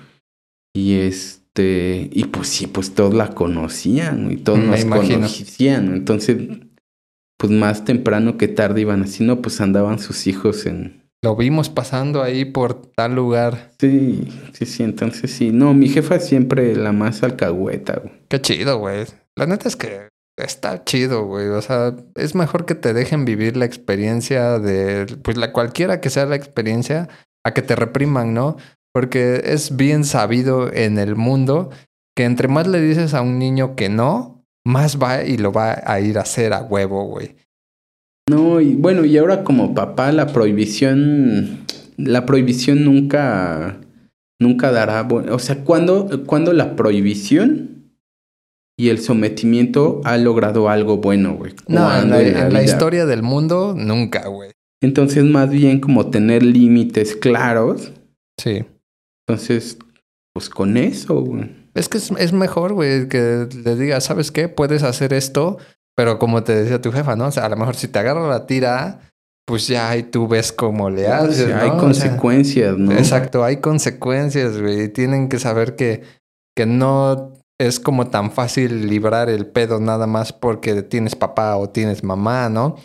Y 0.75 0.99
este, 0.99 2.09
y 2.11 2.25
pues 2.25 2.47
sí, 2.49 2.67
pues 2.67 2.93
todos 2.93 3.13
la 3.13 3.29
conocían 3.29 4.31
y 4.31 4.37
todos 4.37 4.59
Me 4.59 4.67
nos 4.67 4.81
imagino. 4.81 5.15
conocían. 5.15 5.93
Entonces, 5.93 6.37
pues 7.37 7.51
más 7.51 7.85
temprano 7.85 8.37
que 8.37 8.47
tarde 8.47 8.81
iban 8.81 9.03
así, 9.03 9.23
¿no? 9.23 9.41
Pues 9.41 9.59
andaban 9.61 9.99
sus 9.99 10.27
hijos 10.27 10.65
en... 10.65 11.03
Lo 11.23 11.35
vimos 11.35 11.69
pasando 11.69 12.21
ahí 12.21 12.45
por 12.45 12.75
tal 12.95 13.15
lugar. 13.15 13.71
Sí, 13.79 14.27
sí, 14.53 14.65
sí, 14.67 14.83
entonces 14.83 15.31
sí. 15.31 15.51
No, 15.51 15.73
mi 15.73 15.89
jefa 15.89 16.19
siempre 16.19 16.75
la 16.75 16.91
más 16.91 17.23
alcahueta, 17.23 17.99
güey. 17.99 18.13
Qué 18.29 18.39
chido, 18.39 18.77
güey. 18.77 19.05
La 19.35 19.47
neta 19.47 19.67
es 19.67 19.75
que 19.75 20.09
está 20.37 20.83
chido, 20.83 21.25
güey. 21.25 21.47
O 21.47 21.61
sea, 21.63 21.95
es 22.15 22.35
mejor 22.35 22.65
que 22.65 22.75
te 22.75 22.93
dejen 22.93 23.25
vivir 23.25 23.57
la 23.57 23.65
experiencia 23.65 24.59
de, 24.59 25.07
pues 25.23 25.37
la 25.37 25.51
cualquiera 25.53 25.99
que 26.01 26.11
sea 26.11 26.27
la 26.27 26.35
experiencia, 26.35 27.09
a 27.47 27.53
que 27.53 27.61
te 27.61 27.75
repriman, 27.75 28.33
¿no? 28.33 28.57
Porque 28.93 29.41
es 29.45 29.75
bien 29.75 30.03
sabido 30.03 30.71
en 30.73 30.97
el 30.99 31.15
mundo 31.15 31.69
que 32.15 32.25
entre 32.25 32.47
más 32.47 32.67
le 32.67 32.81
dices 32.81 33.13
a 33.13 33.21
un 33.21 33.39
niño 33.39 33.75
que 33.75 33.89
no, 33.89 34.43
más 34.65 35.01
va 35.01 35.23
y 35.23 35.37
lo 35.37 35.51
va 35.51 35.81
a 35.85 35.99
ir 36.01 36.17
a 36.17 36.21
hacer 36.21 36.51
a 36.51 36.61
huevo, 36.61 37.05
güey. 37.05 37.35
No, 38.29 38.59
y 38.59 38.75
bueno, 38.75 39.05
y 39.05 39.17
ahora 39.17 39.43
como 39.43 39.73
papá, 39.73 40.11
la 40.11 40.27
prohibición, 40.27 41.65
la 41.95 42.25
prohibición 42.25 42.83
nunca, 42.83 43.77
nunca 44.41 44.71
dará, 44.71 45.07
o 45.07 45.39
sea, 45.39 45.63
cuando, 45.63 46.25
cuando 46.25 46.51
la 46.51 46.75
prohibición 46.75 47.93
y 48.77 48.89
el 48.89 48.99
sometimiento 48.99 50.01
ha 50.03 50.17
logrado 50.17 50.69
algo 50.69 50.97
bueno, 50.97 51.35
güey. 51.35 51.53
No, 51.67 51.81
en 51.81 52.09
¿Cuándo 52.09 52.15
la, 52.15 52.47
en 52.47 52.53
la 52.53 52.63
historia 52.63 53.05
del 53.05 53.23
mundo, 53.23 53.73
nunca, 53.77 54.27
güey. 54.27 54.51
Entonces, 54.81 55.23
más 55.23 55.49
bien 55.49 55.79
como 55.79 56.09
tener 56.09 56.43
límites 56.43 57.15
claros. 57.15 57.91
Sí. 58.39 58.65
Entonces, 59.27 59.77
pues 60.33 60.49
con 60.49 60.77
eso, 60.77 61.21
güey. 61.21 61.49
Es 61.73 61.89
que 61.89 61.97
es, 61.97 62.11
es 62.11 62.33
mejor, 62.33 62.73
güey, 62.73 63.07
que 63.07 63.47
le 63.63 63.75
digas, 63.75 64.03
¿sabes 64.03 64.31
qué? 64.31 64.49
Puedes 64.49 64.83
hacer 64.83 65.13
esto, 65.13 65.57
pero 65.95 66.19
como 66.19 66.43
te 66.43 66.55
decía 66.55 66.81
tu 66.81 66.91
jefa, 66.91 67.15
¿no? 67.15 67.27
O 67.27 67.31
sea, 67.31 67.45
a 67.45 67.49
lo 67.49 67.55
mejor 67.55 67.75
si 67.75 67.87
te 67.87 67.99
agarra 67.99 68.27
la 68.27 68.45
tira, 68.45 69.11
pues 69.47 69.67
ya 69.67 69.89
ahí 69.89 70.03
tú 70.03 70.27
ves 70.27 70.51
cómo 70.51 70.89
le 70.89 71.07
O 71.07 71.13
haces, 71.13 71.47
hay 71.47 71.69
O 71.69 71.71
sea, 71.71 71.77
consecuencias, 71.77 72.77
¿no? 72.77 72.91
Exacto, 72.91 73.43
hay 73.43 73.57
consecuencias, 73.57 74.59
güey. 74.59 74.89
Tienen 74.89 75.29
que 75.29 75.39
saber 75.39 75.75
que, 75.75 76.03
que 76.55 76.65
no 76.65 77.33
es 77.59 77.79
como 77.79 78.07
tan 78.07 78.31
fácil 78.31 78.87
librar 78.87 79.29
el 79.29 79.47
pedo 79.47 79.79
nada 79.79 80.05
más 80.05 80.33
porque 80.33 80.83
tienes 80.83 81.15
papá 81.15 81.57
o 81.57 81.69
tienes 81.69 82.03
mamá, 82.03 82.49
¿no? 82.49 82.75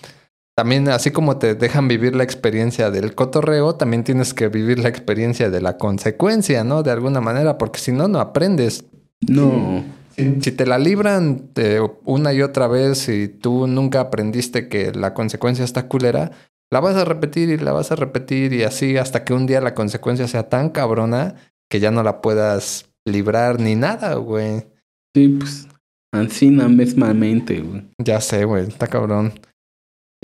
También, 0.62 0.88
así 0.90 1.10
como 1.10 1.38
te 1.38 1.56
dejan 1.56 1.88
vivir 1.88 2.14
la 2.14 2.22
experiencia 2.22 2.92
del 2.92 3.16
cotorreo, 3.16 3.74
también 3.74 4.04
tienes 4.04 4.32
que 4.32 4.46
vivir 4.46 4.78
la 4.78 4.88
experiencia 4.88 5.50
de 5.50 5.60
la 5.60 5.76
consecuencia, 5.76 6.62
¿no? 6.62 6.84
De 6.84 6.92
alguna 6.92 7.20
manera, 7.20 7.58
porque 7.58 7.80
si 7.80 7.90
no, 7.90 8.06
no 8.06 8.20
aprendes. 8.20 8.84
No. 9.28 9.82
Si 10.16 10.52
te 10.52 10.64
la 10.64 10.78
libran 10.78 11.50
eh, 11.56 11.80
una 12.04 12.32
y 12.32 12.42
otra 12.42 12.68
vez 12.68 13.08
y 13.08 13.26
tú 13.26 13.66
nunca 13.66 14.02
aprendiste 14.02 14.68
que 14.68 14.92
la 14.92 15.14
consecuencia 15.14 15.64
está 15.64 15.88
culera, 15.88 16.30
la 16.70 16.78
vas 16.78 16.94
a 16.94 17.04
repetir 17.04 17.48
y 17.48 17.56
la 17.56 17.72
vas 17.72 17.90
a 17.90 17.96
repetir 17.96 18.52
y 18.52 18.62
así 18.62 18.96
hasta 18.96 19.24
que 19.24 19.34
un 19.34 19.46
día 19.46 19.60
la 19.60 19.74
consecuencia 19.74 20.28
sea 20.28 20.48
tan 20.48 20.70
cabrona 20.70 21.34
que 21.68 21.80
ya 21.80 21.90
no 21.90 22.04
la 22.04 22.20
puedas 22.20 22.88
librar 23.04 23.58
ni 23.58 23.74
nada, 23.74 24.14
güey. 24.14 24.64
Sí, 25.12 25.26
pues, 25.26 25.66
ansina 26.14 26.68
mismamente, 26.68 27.58
güey. 27.58 27.82
Ya 27.98 28.20
sé, 28.20 28.44
güey, 28.44 28.68
está 28.68 28.86
cabrón. 28.86 29.32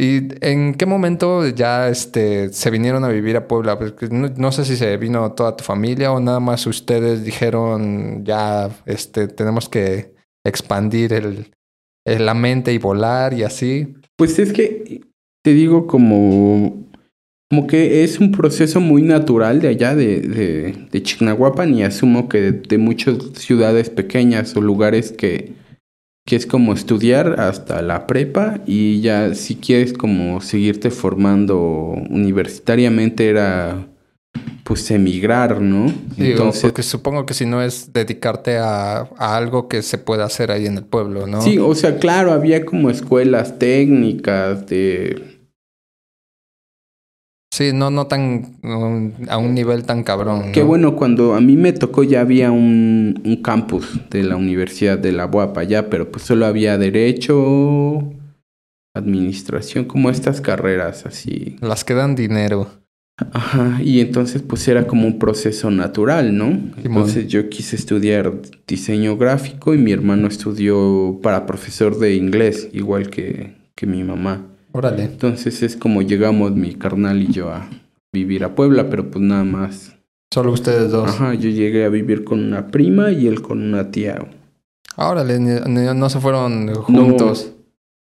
¿Y 0.00 0.28
en 0.46 0.74
qué 0.74 0.86
momento 0.86 1.48
ya 1.48 1.88
este, 1.88 2.52
se 2.52 2.70
vinieron 2.70 3.04
a 3.04 3.08
vivir 3.08 3.36
a 3.36 3.48
Puebla? 3.48 3.76
Porque 3.76 4.06
no, 4.08 4.28
no 4.28 4.52
sé 4.52 4.64
si 4.64 4.76
se 4.76 4.96
vino 4.96 5.32
toda 5.32 5.56
tu 5.56 5.64
familia 5.64 6.12
o 6.12 6.20
nada 6.20 6.38
más 6.38 6.68
ustedes 6.68 7.24
dijeron 7.24 8.24
ya 8.24 8.70
este, 8.86 9.26
tenemos 9.26 9.68
que 9.68 10.14
expandir 10.46 11.12
el, 11.12 11.50
la 12.04 12.34
mente 12.34 12.72
y 12.72 12.78
volar 12.78 13.34
y 13.34 13.42
así. 13.42 13.96
Pues 14.16 14.38
es 14.38 14.52
que 14.52 15.00
te 15.42 15.52
digo 15.52 15.88
como, 15.88 16.86
como 17.50 17.66
que 17.66 18.04
es 18.04 18.20
un 18.20 18.30
proceso 18.30 18.80
muy 18.80 19.02
natural 19.02 19.60
de 19.60 19.66
allá 19.66 19.96
de, 19.96 20.20
de, 20.20 20.86
de 20.92 21.02
Chignahuapan 21.02 21.74
y 21.74 21.82
asumo 21.82 22.28
que 22.28 22.52
de 22.52 22.78
muchas 22.78 23.16
ciudades 23.34 23.90
pequeñas 23.90 24.54
o 24.54 24.60
lugares 24.60 25.10
que, 25.10 25.57
que 26.28 26.36
es 26.36 26.44
como 26.44 26.74
estudiar 26.74 27.40
hasta 27.40 27.80
la 27.80 28.06
prepa 28.06 28.60
y 28.66 29.00
ya 29.00 29.34
si 29.34 29.56
quieres 29.56 29.94
como 29.94 30.42
seguirte 30.42 30.90
formando 30.90 31.94
universitariamente 32.10 33.30
era 33.30 33.86
pues 34.62 34.90
emigrar, 34.90 35.62
¿no? 35.62 35.86
Digo, 36.18 36.32
Entonces, 36.32 36.60
porque 36.60 36.82
supongo 36.82 37.24
que 37.24 37.32
si 37.32 37.46
no 37.46 37.62
es 37.62 37.94
dedicarte 37.94 38.58
a, 38.58 39.08
a 39.16 39.36
algo 39.38 39.68
que 39.68 39.80
se 39.80 39.96
pueda 39.96 40.26
hacer 40.26 40.50
ahí 40.50 40.66
en 40.66 40.76
el 40.76 40.84
pueblo, 40.84 41.26
¿no? 41.26 41.40
sí, 41.40 41.56
o 41.56 41.74
sea, 41.74 41.96
claro, 41.96 42.32
había 42.32 42.66
como 42.66 42.90
escuelas 42.90 43.58
técnicas 43.58 44.66
de 44.66 45.37
Sí, 47.58 47.72
no, 47.72 47.90
no 47.90 48.06
tan 48.06 48.54
a 49.28 49.36
un 49.36 49.52
nivel 49.52 49.82
tan 49.82 50.04
cabrón. 50.04 50.52
Que 50.52 50.60
¿no? 50.60 50.66
bueno, 50.66 50.94
cuando 50.94 51.34
a 51.34 51.40
mí 51.40 51.56
me 51.56 51.72
tocó 51.72 52.04
ya 52.04 52.20
había 52.20 52.52
un, 52.52 53.20
un 53.24 53.42
campus 53.42 53.98
de 54.10 54.22
la 54.22 54.36
Universidad 54.36 54.96
de 54.96 55.10
la 55.10 55.24
Guapa 55.24 55.64
ya, 55.64 55.90
pero 55.90 56.08
pues 56.08 56.22
solo 56.22 56.46
había 56.46 56.78
derecho, 56.78 58.12
administración, 58.94 59.86
como 59.86 60.08
estas 60.08 60.40
carreras 60.40 61.04
así. 61.04 61.56
Las 61.60 61.82
que 61.82 61.94
dan 61.94 62.14
dinero. 62.14 62.68
Ajá, 63.32 63.82
y 63.82 64.02
entonces 64.02 64.40
pues 64.42 64.68
era 64.68 64.86
como 64.86 65.08
un 65.08 65.18
proceso 65.18 65.68
natural, 65.72 66.38
¿no? 66.38 66.50
Entonces 66.76 67.26
yo 67.26 67.48
quise 67.48 67.74
estudiar 67.74 68.34
diseño 68.68 69.16
gráfico 69.16 69.74
y 69.74 69.78
mi 69.78 69.90
hermano 69.90 70.28
estudió 70.28 71.18
para 71.24 71.44
profesor 71.44 71.98
de 71.98 72.14
inglés, 72.14 72.68
igual 72.72 73.10
que, 73.10 73.56
que 73.74 73.86
mi 73.86 74.04
mamá. 74.04 74.46
Órale. 74.72 75.04
Entonces 75.04 75.62
es 75.62 75.76
como 75.76 76.02
llegamos 76.02 76.52
mi 76.52 76.74
carnal 76.74 77.22
y 77.22 77.32
yo 77.32 77.50
a 77.50 77.68
vivir 78.12 78.44
a 78.44 78.54
Puebla, 78.54 78.88
pero 78.90 79.10
pues 79.10 79.24
nada 79.24 79.44
más 79.44 79.98
Solo 80.32 80.52
ustedes 80.52 80.90
dos. 80.90 81.08
Ajá, 81.08 81.34
yo 81.34 81.48
llegué 81.48 81.84
a 81.84 81.88
vivir 81.88 82.22
con 82.22 82.44
una 82.44 82.66
prima 82.68 83.10
y 83.10 83.26
él 83.26 83.40
con 83.40 83.62
una 83.62 83.90
tía. 83.90 84.18
Órale, 84.96 85.38
no 85.38 86.10
se 86.10 86.20
fueron 86.20 86.74
juntos. 86.74 87.52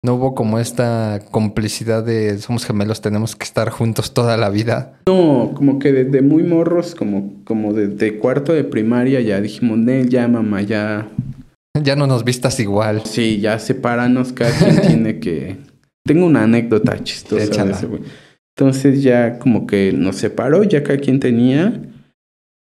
No. 0.04 0.14
hubo 0.14 0.34
como 0.34 0.60
esta 0.60 1.20
complicidad 1.30 2.04
de 2.04 2.38
somos 2.38 2.66
gemelos, 2.66 3.00
tenemos 3.00 3.34
que 3.34 3.44
estar 3.44 3.70
juntos 3.70 4.14
toda 4.14 4.36
la 4.36 4.50
vida. 4.50 5.00
No, 5.06 5.52
como 5.56 5.78
que 5.78 5.92
desde 5.92 6.22
muy 6.22 6.44
morros, 6.44 6.94
como, 6.94 7.32
como 7.44 7.72
desde 7.72 8.18
cuarto 8.18 8.52
de 8.52 8.64
primaria 8.64 9.20
ya 9.20 9.40
dijimos, 9.40 9.78
Nel, 9.78 10.08
ya 10.08 10.28
mamá, 10.28 10.62
ya... 10.62 11.08
Ya 11.82 11.96
no 11.96 12.06
nos 12.06 12.22
vistas 12.22 12.60
igual. 12.60 13.02
Sí, 13.04 13.40
ya 13.40 13.58
sepáranos, 13.58 14.32
cada 14.32 14.56
quien 14.56 14.80
tiene 14.86 15.18
que... 15.18 15.56
Tengo 16.06 16.26
una 16.26 16.44
anécdota 16.44 17.02
chistosa 17.02 17.64
de. 17.64 18.00
Entonces 18.56 19.02
ya 19.02 19.38
como 19.38 19.66
que 19.66 19.92
nos 19.92 20.16
separó, 20.16 20.62
ya 20.62 20.82
cada 20.82 20.98
quien 20.98 21.18
tenía... 21.18 21.90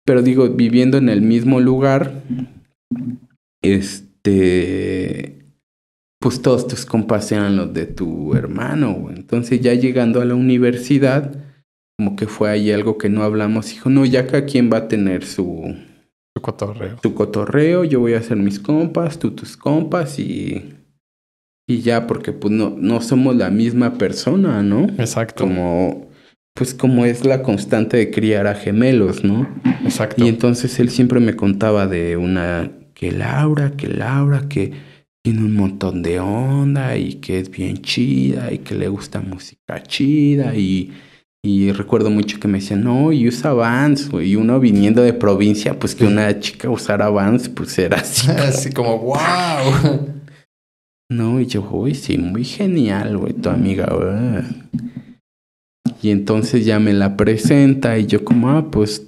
Pero 0.05 0.23
digo, 0.23 0.49
viviendo 0.49 0.99
en 0.99 1.09
el 1.09 1.23
mismo 1.23 1.61
lugar, 1.61 2.23
este... 3.63 5.45
pues 6.19 6.43
todos 6.43 6.67
tus 6.67 6.85
compas 6.87 7.31
eran 7.31 7.57
los 7.57 7.73
de 7.73 7.87
tu 7.87 8.35
hermano, 8.35 8.95
güey. 8.95 9.15
Entonces 9.17 9.61
ya 9.61 9.75
llegando 9.75 10.21
a 10.21 10.25
la 10.25 10.35
universidad, 10.35 11.37
como 11.97 12.17
que 12.17 12.27
fue 12.27 12.51
ahí 12.51 12.73
algo 12.73 12.99
que 12.99 13.11
no 13.11 13.23
hablamos. 13.23 13.69
Dijo, 13.69 13.91
no, 13.91 14.05
ya 14.05 14.27
cada 14.27 14.45
quien 14.45 14.73
va 14.73 14.79
a 14.79 14.89
tener 14.89 15.25
su... 15.25 15.77
Su 16.35 16.43
cotorreo. 16.43 16.99
Su 17.01 17.15
cotorreo, 17.15 17.85
yo 17.85 18.01
voy 18.01 18.15
a 18.15 18.19
hacer 18.19 18.39
mis 18.39 18.59
compas, 18.59 19.19
tú 19.19 19.31
tus 19.33 19.57
compas 19.57 20.19
y... 20.19 20.75
Y 21.67 21.81
ya, 21.81 22.07
porque 22.07 22.33
pues 22.33 22.53
no, 22.53 22.75
no 22.77 23.01
somos 23.01 23.37
la 23.37 23.51
misma 23.51 23.99
persona, 23.99 24.63
¿no? 24.63 24.85
Exacto. 24.99 25.45
Como... 25.45 26.11
Pues 26.55 26.75
como 26.75 27.07
es 27.07 27.25
la 27.25 27.43
constante 27.43 27.97
de 27.97 28.11
criar 28.11 28.47
a 28.47 28.55
gemelos, 28.55 29.25
¿no? 29.25 29.49
Exacto. 29.85 30.23
Y 30.23 30.29
entonces 30.29 30.79
él 30.81 30.91
siempre 30.91 31.19
me 31.19 31.35
contaba 31.35 31.87
de 31.87 32.19
una... 32.19 32.71
Que 32.93 33.11
Laura, 33.11 33.73
que 33.73 33.89
Laura, 33.89 34.49
que 34.51 34.73
tiene 35.23 35.41
un 35.41 35.55
montón 35.55 36.03
de 36.03 36.19
onda 36.21 36.97
y 36.97 37.15
que 37.15 37.39
es 37.39 37.51
bien 37.51 37.79
chida 37.79 38.53
y 38.53 38.59
que 38.59 38.75
le 38.75 38.89
gusta 38.89 39.21
música 39.21 39.83
chida 39.83 40.55
y, 40.55 40.93
y 41.43 41.71
recuerdo 41.73 42.11
mucho 42.11 42.41
que 42.41 42.49
me 42.49 42.59
decían, 42.59 42.83
no, 42.83 43.13
y 43.13 43.29
usa 43.29 43.53
Vans, 43.53 44.11
y 44.23 44.37
uno 44.37 44.59
viniendo 44.59 45.03
de 45.03 45.13
provincia, 45.13 45.79
pues 45.79 45.95
que 45.95 46.05
una 46.05 46.39
chica 46.41 46.69
usara 46.69 47.09
Vans, 47.09 47.49
pues 47.49 47.79
era 47.79 47.99
así. 47.99 48.31
Así 48.31 48.71
como, 48.71 48.99
wow. 48.99 50.22
No, 51.13 51.41
y 51.41 51.47
yo, 51.47 51.69
uy, 51.71 51.95
sí, 51.95 52.17
muy 52.17 52.43
genial, 52.43 53.19
güey, 53.19 53.35
tu 53.35 53.51
amiga, 53.51 53.87
güey. 53.95 54.45
Y 56.01 56.11
entonces 56.11 56.65
ya 56.65 56.81
me 56.81 56.95
la 56.95 57.19
presenta 57.19 57.99
y 57.99 58.07
yo 58.07 58.25
como, 58.25 58.49
ah, 58.51 58.71
pues 58.71 59.07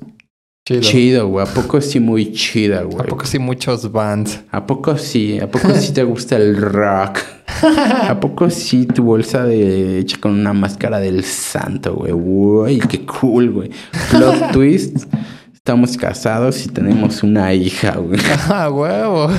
Chido. 0.67 0.81
chido, 0.81 1.29
güey, 1.29 1.47
¿a 1.47 1.51
poco 1.53 1.81
sí 1.81 2.01
muy 2.01 2.33
chida, 2.33 2.83
güey? 2.83 3.01
¿A 3.01 3.05
poco 3.05 3.25
sí 3.25 3.39
muchos 3.39 3.91
bands? 3.91 4.43
¿A 4.51 4.67
poco 4.67 4.99
sí? 4.99 5.39
¿A 5.39 5.51
poco 5.51 5.75
sí 5.75 5.95
te 5.95 6.05
gusta 6.05 6.37
el 6.37 6.57
rock? 6.57 7.21
¿A 8.09 8.19
poco 8.21 8.51
sí 8.51 8.85
tu 8.87 9.05
bolsa 9.05 9.45
de 9.45 9.99
hecha 9.99 10.19
con 10.21 10.33
una 10.33 10.53
máscara 10.53 11.01
del 11.01 11.25
santo, 11.25 11.95
güey? 11.95 12.13
Uy, 12.13 12.81
qué 12.81 13.05
cool, 13.07 13.51
güey. 13.51 13.71
Plot 14.11 14.51
twist. 14.53 15.07
Estamos 15.53 15.97
casados 15.97 16.67
y 16.67 16.69
tenemos 16.69 17.23
una 17.23 17.55
hija, 17.55 17.97
güey. 17.97 18.21
¡Ah, 18.49 18.71
huevo! 18.71 19.31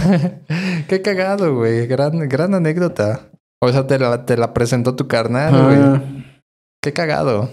¡Qué 0.88 1.02
cagado, 1.02 1.56
güey! 1.56 1.88
Gran, 1.88 2.28
gran 2.30 2.54
anécdota. 2.54 3.30
O 3.62 3.72
sea, 3.72 3.88
te 3.88 3.98
la, 3.98 4.26
te 4.26 4.38
la 4.38 4.54
presentó 4.54 4.96
tu 4.96 5.08
carnal, 5.08 5.52
güey. 5.64 5.78
Ah, 5.78 6.04
¡Qué 6.82 6.94
cagado! 6.94 7.50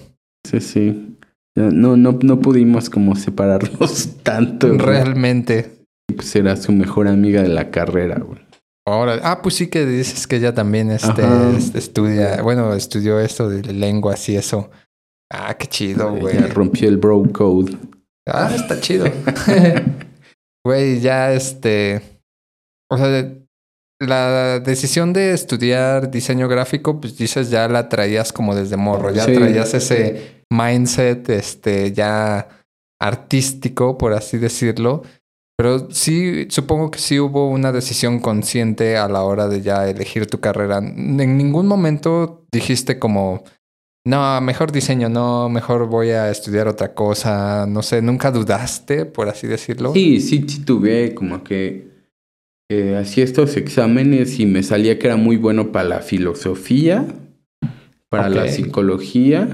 sí, 0.47 0.61
sí. 0.61 1.17
No, 1.55 1.97
no, 1.97 2.19
no 2.23 2.41
pudimos 2.41 2.89
como 2.89 3.15
separarnos 3.15 4.17
tanto. 4.23 4.69
güey. 4.69 4.79
Realmente. 4.79 5.85
Pues 6.15 6.35
era 6.35 6.57
su 6.57 6.73
mejor 6.73 7.09
amiga 7.09 7.43
de 7.43 7.49
la 7.49 7.71
carrera, 7.71 8.19
güey. 8.19 8.41
Ahora, 8.87 9.21
ah, 9.23 9.43
pues 9.43 9.55
sí 9.55 9.69
que 9.69 9.87
dices 9.87 10.27
que 10.27 10.37
ella 10.37 10.55
también 10.55 10.91
este, 10.91 11.23
este, 11.57 11.79
estudia, 11.79 12.43
bueno, 12.43 12.75
estudió 12.75 13.21
esto 13.21 13.49
de 13.49 13.63
lenguas 13.73 14.29
y 14.29 14.37
eso. 14.37 14.71
Ah, 15.31 15.55
qué 15.55 15.67
chido, 15.69 16.15
güey. 16.17 16.37
Rompió 16.49 16.89
el 16.89 16.97
bro 16.97 17.23
code. 17.33 17.77
Ah, 18.27 18.51
está 18.55 18.81
chido. 18.81 19.07
Güey, 20.65 21.01
ya 21.01 21.33
este. 21.33 22.12
O 22.93 22.99
sea, 22.99 23.33
la 24.01 24.59
decisión 24.61 25.13
de 25.13 25.33
estudiar 25.33 26.11
diseño 26.11 26.49
gráfico, 26.49 27.01
pues 27.01 27.17
dices, 27.17 27.51
ya 27.51 27.69
la 27.69 27.89
traías 27.89 28.33
como 28.33 28.55
desde 28.55 28.77
morro. 28.77 29.11
Ya 29.11 29.25
Sí. 29.25 29.33
traías 29.35 29.75
ese 29.75 30.43
mindset, 30.51 31.29
este, 31.31 31.93
ya 31.93 32.49
artístico, 33.01 33.99
por 33.99 34.13
así 34.13 34.39
decirlo. 34.39 35.03
Pero 35.57 35.91
sí, 35.91 36.47
supongo 36.51 36.91
que 36.91 36.99
sí 36.99 37.21
hubo 37.21 37.49
una 37.49 37.71
decisión 37.73 38.19
consciente 38.21 38.97
a 38.97 39.07
la 39.09 39.23
hora 39.23 39.49
de 39.49 39.61
ya 39.61 39.89
elegir 39.89 40.27
tu 40.27 40.41
carrera. 40.41 40.79
En 40.79 41.37
ningún 41.37 41.67
momento 41.67 42.45
dijiste 42.51 42.99
como, 42.99 43.45
no, 44.05 44.41
mejor 44.41 44.73
diseño, 44.73 45.09
no, 45.09 45.49
mejor 45.49 45.87
voy 45.87 46.11
a 46.11 46.31
estudiar 46.31 46.67
otra 46.67 46.95
cosa. 46.95 47.67
No 47.69 47.83
sé, 47.83 48.03
nunca 48.03 48.31
dudaste, 48.33 49.05
por 49.05 49.29
así 49.29 49.47
decirlo. 49.47 49.93
Sí, 49.93 50.21
sí, 50.21 50.45
sí 50.49 50.65
tuve 50.65 51.15
como 51.15 51.45
que 51.45 51.92
eh, 52.73 52.97
hacía 52.97 53.25
estos 53.25 53.57
exámenes 53.57 54.41
y 54.41 54.47
me 54.47 54.63
salía 54.63 54.99
que 54.99 55.09
era 55.09 55.17
muy 55.17 55.37
bueno 55.37 55.73
para 55.73 55.89
la 55.89 56.01
filosofía, 56.01 57.07
para 58.09 58.31
la 58.31 58.49
psicología 58.49 59.49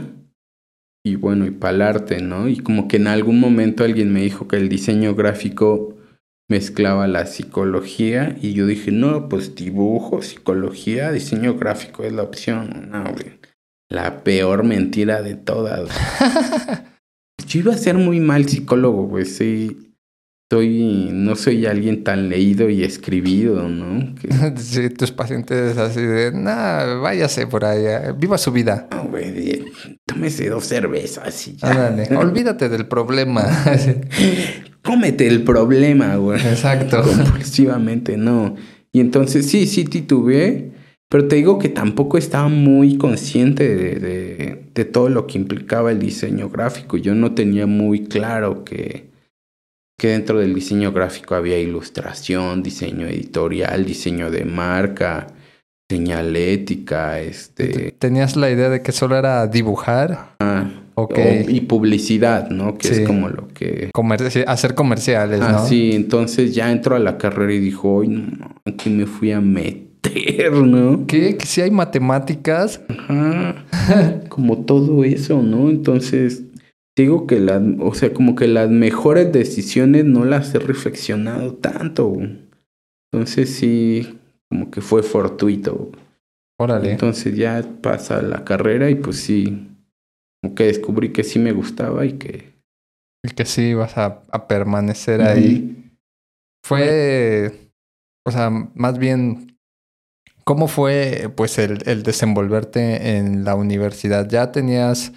y 1.05 1.16
bueno, 1.16 1.47
y 1.47 1.51
para 1.51 1.75
el 1.75 1.83
arte, 1.83 2.23
¿no? 2.23 2.49
Y 2.49 2.59
como 2.59 2.87
que 2.87 2.97
en 2.97 3.09
algún 3.09 3.41
momento 3.41 3.83
alguien 3.83 4.12
me 4.12 4.23
dijo 4.23 4.47
que 4.47 4.57
el 4.57 4.69
diseño 4.69 5.14
gráfico 5.14 5.97
mezclaba 6.49 7.09
la 7.09 7.27
psicología 7.27 8.37
y 8.41 8.53
yo 8.53 8.66
dije, 8.66 8.93
no, 8.93 9.29
pues 9.29 9.55
dibujo, 9.55 10.23
psicología, 10.23 11.11
diseño 11.11 11.57
gráfico 11.57 12.05
es 12.05 12.12
la 12.12 12.23
opción. 12.23 12.89
No, 12.91 13.03
güey. 13.03 13.39
La 13.91 14.23
peor 14.23 14.64
mentira 14.64 15.23
de 15.23 15.35
todas. 15.35 15.89
Yo 17.49 17.61
iba 17.61 17.73
a 17.73 17.79
ser 17.79 17.97
muy 17.97 18.21
mal 18.21 18.47
psicólogo, 18.47 19.05
güey. 19.05 19.25
Sí, 19.25 19.88
soy, 20.51 21.11
no 21.12 21.36
soy 21.36 21.66
alguien 21.66 22.05
tan 22.05 22.28
leído 22.30 22.70
y 22.70 22.82
escribido, 22.82 23.68
¿no? 23.68 24.14
Que, 24.14 24.28
Sí, 24.57 24.88
tus 24.90 25.12
pacientes 25.12 25.76
así 25.76 26.01
de, 26.01 26.32
nah, 26.32 26.94
váyase 27.01 27.46
por 27.46 27.64
allá, 27.64 28.12
viva 28.12 28.38
su 28.38 28.51
vida. 28.53 28.88
no, 28.90 29.05
güey, 29.05 29.30
de- 29.32 29.64
tómese 30.07 30.49
dos 30.49 30.64
cervezas 30.64 31.49
y 31.49 31.57
ya. 31.57 31.88
Ándale, 31.88 32.16
olvídate 32.16 32.68
del 32.68 32.86
problema. 32.86 33.44
Cómete 34.82 35.26
el 35.26 35.42
problema, 35.42 36.16
güey. 36.16 36.40
Exacto. 36.40 37.03
Compulsivamente, 37.03 38.16
no. 38.16 38.55
Y 38.92 39.01
entonces 39.01 39.46
sí, 39.51 39.66
sí 39.66 39.84
titubeé, 39.84 40.72
pero 41.11 41.28
te 41.28 41.36
digo 41.36 41.59
que 41.59 41.68
tampoco 41.68 42.16
estaba 42.16 42.49
muy 42.49 42.96
consciente 42.96 43.76
de, 43.76 43.94
de, 43.96 44.70
de 44.74 44.84
todo 44.86 45.09
lo 45.11 45.26
que 45.26 45.36
implicaba 45.36 45.90
el 45.90 45.99
diseño 45.99 46.49
gráfico. 46.49 46.96
Yo 46.96 47.14
no 47.14 47.34
tenía 47.34 47.66
muy 47.66 48.05
claro 48.05 48.64
que, 48.64 49.11
que 49.99 50.09
dentro 50.09 50.38
del 50.38 50.55
diseño 50.55 50.92
gráfico 50.92 51.34
había 51.34 51.59
ilustración, 51.59 52.62
diseño 52.62 53.07
editorial, 53.09 53.84
diseño 53.84 54.30
de 54.30 54.44
marca, 54.44 55.26
señalética, 55.90 57.20
este... 57.20 57.92
Tenías 57.99 58.36
la 58.36 58.51
idea 58.51 58.68
de 58.68 58.82
que 58.82 58.92
solo 58.92 59.16
era 59.16 59.46
dibujar, 59.46 60.34
ah, 60.40 60.70
ok, 60.94 61.18
o- 61.18 61.51
y 61.51 61.61
publicidad, 61.62 62.51
¿no? 62.51 62.76
Que 62.78 62.88
Sí. 62.88 62.94
es 63.03 63.07
como 63.07 63.28
lo 63.28 63.49
que... 63.49 63.90
comerci- 63.92 64.44
hacer 64.46 64.74
comerciales, 64.74 65.40
Ah, 65.42 65.53
¿no? 65.53 65.66
sí, 65.66 65.90
entonces 65.92 66.55
ya 66.55 66.70
entró 66.70 66.94
a 66.96 66.99
la 66.99 67.18
carrera 67.18 67.53
y 67.53 67.59
dijo, 67.59 68.03
ay, 68.03 68.09
no, 68.09 68.55
aquí 68.66 68.90
me 68.90 69.07
fui 69.07 69.32
a 69.32 69.40
meter, 69.40 70.53
¿no? 70.53 71.07
¿Qué? 71.07 71.36
¿Que 71.36 71.46
si 71.46 71.61
hay 71.61 71.70
matemáticas? 71.70 72.80
Ajá. 72.88 73.64
como 74.28 74.59
todo 74.59 75.03
eso, 75.05 75.42
¿no? 75.42 75.70
Entonces, 75.70 76.42
digo 77.03 77.26
que 77.26 77.40
las, 77.40 77.62
o 77.80 77.94
sea, 77.94 78.12
como 78.12 78.34
que 78.34 78.49
las 78.49 78.70
mejores 78.70 79.32
decisiones 79.32 80.05
no 80.05 80.24
las 80.24 80.55
he 80.55 80.59
reflexionado 80.59 81.55
tanto. 81.55 82.07
güey. 82.09 82.38
Entonces 83.12 83.51
sí, 83.55 84.18
como 84.49 84.70
que 84.70 84.80
fue 84.80 85.03
fortuito. 85.03 85.90
Órale. 86.61 86.92
Entonces 86.92 87.36
ya 87.36 87.64
pasa 87.82 88.20
la 88.22 88.44
carrera 88.44 88.90
y 88.90 88.96
pues 88.96 89.18
sí, 89.20 89.68
como 90.42 90.55
que 90.55 90.64
descubrí 90.64 91.12
que 91.12 91.24
sí 91.24 91.38
me 91.38 91.53
gustaba 91.53 92.05
y 92.05 92.14
que... 92.14 92.53
Y 93.24 93.30
que 93.30 93.44
sí 93.44 93.74
vas 93.74 93.96
a, 93.99 94.22
a 94.30 94.46
permanecer 94.46 95.22
ahí. 95.22 95.92
Fue, 96.64 97.70
o 98.26 98.30
sea, 98.30 98.51
más 98.51 98.99
bien, 98.99 99.59
¿cómo 100.44 100.68
fue 100.68 101.30
pues 101.34 101.59
el, 101.59 101.78
el 101.86 102.03
desenvolverte 102.03 103.16
en 103.16 103.44
la 103.44 103.55
universidad? 103.55 104.28
¿Ya 104.28 104.53
tenías, 104.53 105.12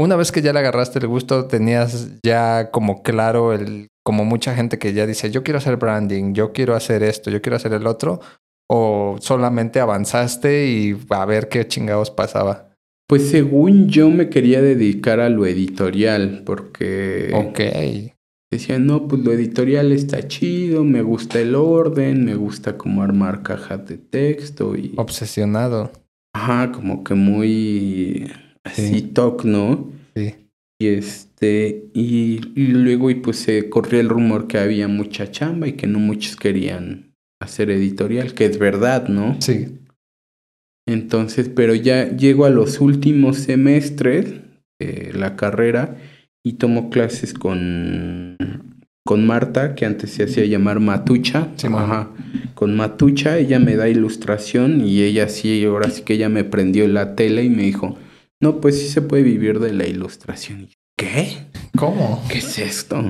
una 0.00 0.16
vez 0.16 0.32
que 0.32 0.40
ya 0.40 0.54
le 0.54 0.60
agarraste 0.60 0.98
el 0.98 1.08
gusto, 1.08 1.44
tenías 1.44 2.08
ya 2.24 2.70
como 2.70 3.02
claro 3.02 3.52
el, 3.52 3.88
como 4.02 4.24
mucha 4.24 4.54
gente 4.54 4.78
que 4.78 4.94
ya 4.94 5.06
dice, 5.06 5.30
yo 5.30 5.42
quiero 5.42 5.58
hacer 5.58 5.76
branding, 5.76 6.32
yo 6.32 6.52
quiero 6.52 6.74
hacer 6.74 7.02
esto, 7.02 7.30
yo 7.30 7.42
quiero 7.42 7.56
hacer 7.56 7.74
el 7.74 7.86
otro? 7.86 8.20
¿O 8.66 9.18
solamente 9.20 9.78
avanzaste 9.78 10.68
y 10.68 10.96
a 11.10 11.24
ver 11.26 11.48
qué 11.48 11.66
chingados 11.68 12.10
pasaba? 12.10 12.70
Pues 13.06 13.28
según 13.28 13.88
yo 13.88 14.08
me 14.08 14.30
quería 14.30 14.62
dedicar 14.62 15.20
a 15.20 15.28
lo 15.28 15.44
editorial, 15.44 16.44
porque... 16.46 17.30
Ok. 17.34 18.14
Decían, 18.50 18.86
no, 18.86 19.06
pues 19.06 19.22
lo 19.22 19.32
editorial 19.32 19.92
está 19.92 20.26
chido, 20.26 20.82
me 20.82 21.02
gusta 21.02 21.40
el 21.40 21.54
orden, 21.54 22.24
me 22.24 22.36
gusta 22.36 22.78
como 22.78 23.02
armar 23.02 23.42
cajas 23.42 23.86
de 23.86 23.98
texto 23.98 24.76
y... 24.76 24.94
Obsesionado. 24.96 25.92
Ajá, 26.32 26.72
como 26.72 27.04
que 27.04 27.14
muy 27.14 28.32
así 28.64 28.88
Sí. 28.94 29.02
toc, 29.02 29.44
¿no? 29.44 29.90
Sí. 30.14 30.34
Y 30.80 30.86
este, 30.88 31.84
y, 31.92 32.40
y 32.54 32.66
luego 32.68 33.10
y 33.10 33.16
pues 33.16 33.36
se 33.38 33.68
corrió 33.68 34.00
el 34.00 34.08
rumor 34.08 34.46
que 34.46 34.58
había 34.58 34.88
mucha 34.88 35.30
chamba 35.30 35.68
y 35.68 35.72
que 35.74 35.86
no 35.86 35.98
muchos 35.98 36.36
querían 36.36 37.12
hacer 37.42 37.70
editorial, 37.70 38.34
que 38.34 38.46
es 38.46 38.58
verdad, 38.58 39.08
¿no? 39.08 39.36
Sí. 39.40 39.78
Entonces, 40.88 41.48
pero 41.48 41.74
ya 41.74 42.16
llego 42.16 42.44
a 42.46 42.50
los 42.50 42.80
últimos 42.80 43.38
semestres 43.38 44.34
de 44.80 45.12
la 45.14 45.36
carrera 45.36 45.96
y 46.44 46.54
tomo 46.54 46.90
clases 46.90 47.34
con, 47.34 48.36
con 49.06 49.26
Marta, 49.26 49.74
que 49.74 49.84
antes 49.86 50.10
se 50.10 50.24
hacía 50.24 50.46
llamar 50.46 50.80
Matucha. 50.80 51.48
Sí. 51.56 51.66
Ajá. 51.70 52.10
Con 52.54 52.74
Matucha, 52.76 53.38
ella 53.38 53.58
me 53.58 53.76
da 53.76 53.88
ilustración 53.88 54.86
y 54.86 55.02
ella 55.02 55.28
sí, 55.28 55.64
ahora 55.64 55.90
sí 55.90 56.02
que 56.02 56.14
ella 56.14 56.28
me 56.28 56.44
prendió 56.44 56.88
la 56.88 57.14
tele 57.14 57.44
y 57.44 57.50
me 57.50 57.62
dijo, 57.62 57.98
no, 58.40 58.60
pues 58.60 58.80
sí 58.80 58.88
se 58.88 59.02
puede 59.02 59.22
vivir 59.22 59.60
de 59.60 59.72
la 59.72 59.86
ilustración. 59.86 60.68
¿Qué? 60.96 61.46
¿Cómo? 61.76 62.24
¿Qué 62.28 62.38
es 62.38 62.58
esto? 62.58 63.02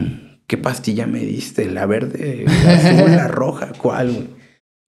¿Qué 0.46 0.56
pastilla 0.56 1.06
me 1.06 1.20
diste? 1.20 1.70
¿La 1.70 1.86
verde? 1.86 2.44
¿La 2.64 2.74
azul? 2.74 3.10
¿La 3.12 3.28
roja? 3.28 3.72
¿Cuál? 3.78 4.28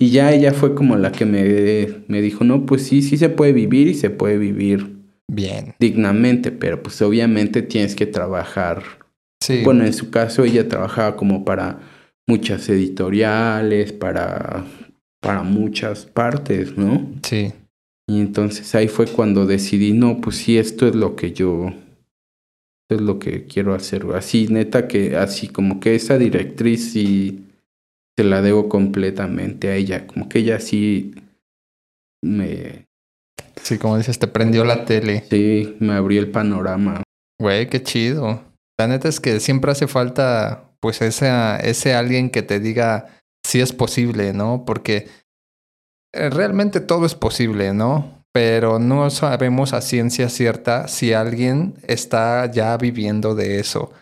Y 0.01 0.11
ya 0.11 0.33
ella 0.33 0.53
fue 0.53 0.75
como 0.75 0.97
la 0.97 1.13
que 1.13 1.25
me, 1.25 2.03
me 2.09 2.21
dijo, 2.21 2.43
no, 2.43 2.67
pues 2.67 2.83
sí, 2.85 3.03
sí 3.03 3.17
se 3.17 3.29
puede 3.29 3.53
vivir 3.53 3.87
y 3.87 3.95
se 3.95 4.11
puede 4.11 4.39
vivir 4.39 4.97
Bien. 5.29 5.75
dignamente, 5.79 6.51
pero 6.51 6.83
pues 6.83 7.01
obviamente 7.03 7.63
tienes 7.63 7.95
que 7.95 8.07
trabajar. 8.07 8.83
Sí. 9.41 9.63
Bueno, 9.65 9.85
en 9.85 9.93
su 9.93 10.11
caso 10.11 10.43
ella 10.43 10.69
trabajaba 10.69 11.15
como 11.17 11.45
para 11.45 11.79
muchas 12.27 12.69
editoriales, 12.69 13.93
para, 13.93 14.65
para 15.21 15.45
muchas 15.45 16.07
partes, 16.07 16.77
¿no? 16.77 17.09
Sí. 17.23 17.53
Y 18.09 18.21
entonces 18.21 18.75
ahí 18.75 18.89
fue 18.89 19.07
cuando 19.07 19.47
decidí, 19.47 19.93
no, 19.93 20.21
pues 20.21 20.37
sí, 20.37 20.59
esto 20.59 20.87
es 20.87 20.95
lo 20.95 21.17
que 21.17 21.33
yo, 21.33 21.69
esto 21.69 22.97
es 22.97 23.01
lo 23.01 23.19
que 23.19 23.45
quiero 23.47 23.75
hacer. 23.75 24.07
Así, 24.15 24.49
neta, 24.49 24.89
que 24.89 25.17
así 25.17 25.49
como 25.49 25.81
que 25.81 25.95
esa 25.95 26.19
directriz 26.19 26.93
sí 26.93 27.47
se 28.17 28.25
la 28.25 28.43
debo 28.43 28.69
completamente 28.69 29.69
a 29.69 29.77
ella. 29.77 30.07
Como 30.07 30.29
que 30.29 30.41
ella 30.41 30.61
sí 30.61 31.15
me, 32.23 32.87
Sí, 33.63 33.79
como 33.79 33.97
dices, 33.97 34.19
te 34.19 34.27
prendió 34.27 34.65
la 34.65 34.85
tele. 34.85 35.25
sí, 35.31 35.77
me 35.79 35.95
abrió 35.95 36.21
el 36.21 36.31
panorama. 36.31 37.03
Güey, 37.41 37.69
qué 37.69 37.83
chido. 37.83 38.43
La 38.79 38.89
neta 38.89 39.09
es 39.09 39.21
que 39.21 39.41
siempre 39.41 39.71
hace 39.71 39.87
falta, 39.87 40.71
pues, 40.81 41.01
ese, 41.03 41.29
ese 41.63 41.95
alguien 41.95 42.31
que 42.31 42.43
te 42.43 42.59
diga 42.61 43.07
si 43.47 43.61
es 43.61 43.73
posible, 43.73 44.33
¿no? 44.33 44.65
Porque 44.65 45.09
realmente 46.13 46.81
todo 46.81 47.07
es 47.07 47.15
posible, 47.15 47.73
¿no? 47.73 48.25
Pero 48.33 48.79
no 48.79 49.11
sabemos 49.11 49.73
a 49.73 49.81
ciencia 49.81 50.29
cierta 50.29 50.89
si 50.89 51.13
alguien 51.13 51.75
está 51.87 52.51
ya 52.51 52.77
viviendo 52.77 53.35
de 53.35 53.61
eso, 53.61 53.93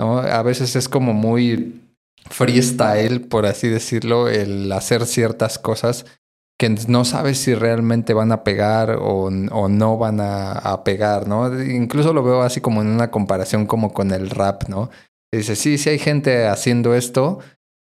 ¿no? 0.00 0.18
A 0.18 0.42
veces 0.42 0.76
es 0.76 0.88
como 0.88 1.12
muy 1.12 1.82
freestyle, 2.28 3.20
por 3.20 3.46
así 3.46 3.68
decirlo, 3.68 4.28
el 4.28 4.70
hacer 4.72 5.06
ciertas 5.06 5.58
cosas 5.58 6.06
que 6.58 6.70
no 6.88 7.04
sabes 7.04 7.38
si 7.38 7.54
realmente 7.54 8.14
van 8.14 8.32
a 8.32 8.42
pegar 8.42 8.96
o, 8.98 9.26
o 9.26 9.68
no 9.68 9.98
van 9.98 10.20
a, 10.20 10.52
a, 10.52 10.84
pegar, 10.84 11.28
¿no? 11.28 11.62
Incluso 11.62 12.14
lo 12.14 12.22
veo 12.22 12.42
así 12.42 12.60
como 12.60 12.80
en 12.80 12.88
una 12.88 13.10
comparación 13.10 13.66
como 13.66 13.92
con 13.92 14.10
el 14.10 14.30
rap, 14.30 14.68
¿no? 14.68 14.90
Dice, 15.30 15.54
sí, 15.54 15.76
sí 15.76 15.90
hay 15.90 15.98
gente 15.98 16.46
haciendo 16.46 16.94
esto, 16.94 17.40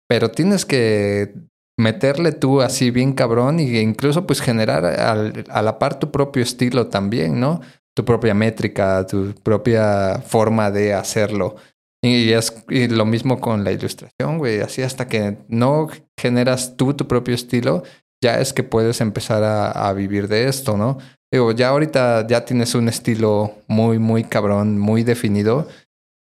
pero 0.07 0.31
tienes 0.31 0.65
que 0.65 1.33
meterle 1.81 2.31
tú 2.31 2.61
así 2.61 2.91
bien 2.91 3.13
cabrón 3.13 3.59
y 3.59 3.77
incluso 3.79 4.25
pues 4.25 4.39
generar 4.41 4.85
al, 4.85 5.45
a 5.49 5.61
la 5.61 5.79
par 5.79 5.99
tu 5.99 6.11
propio 6.11 6.43
estilo 6.43 6.87
también, 6.87 7.39
¿no? 7.39 7.61
Tu 7.95 8.05
propia 8.05 8.33
métrica, 8.33 9.05
tu 9.05 9.33
propia 9.43 10.21
forma 10.25 10.71
de 10.71 10.93
hacerlo. 10.93 11.55
Y 12.03 12.31
es 12.31 12.63
lo 12.69 13.05
mismo 13.05 13.39
con 13.39 13.63
la 13.63 13.71
ilustración, 13.71 14.37
güey. 14.37 14.61
Así 14.61 14.81
hasta 14.81 15.07
que 15.07 15.37
no 15.49 15.89
generas 16.17 16.77
tú 16.77 16.93
tu 16.93 17.07
propio 17.07 17.35
estilo, 17.35 17.83
ya 18.23 18.39
es 18.39 18.53
que 18.53 18.63
puedes 18.63 19.01
empezar 19.01 19.43
a, 19.43 19.71
a, 19.71 19.93
vivir 19.93 20.27
de 20.27 20.47
esto, 20.47 20.77
¿no? 20.77 20.97
Digo, 21.31 21.51
ya 21.51 21.69
ahorita 21.69 22.27
ya 22.27 22.45
tienes 22.45 22.75
un 22.75 22.87
estilo 22.87 23.55
muy, 23.67 23.99
muy 23.99 24.23
cabrón, 24.23 24.77
muy 24.77 25.03
definido, 25.03 25.67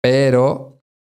pero 0.02 0.67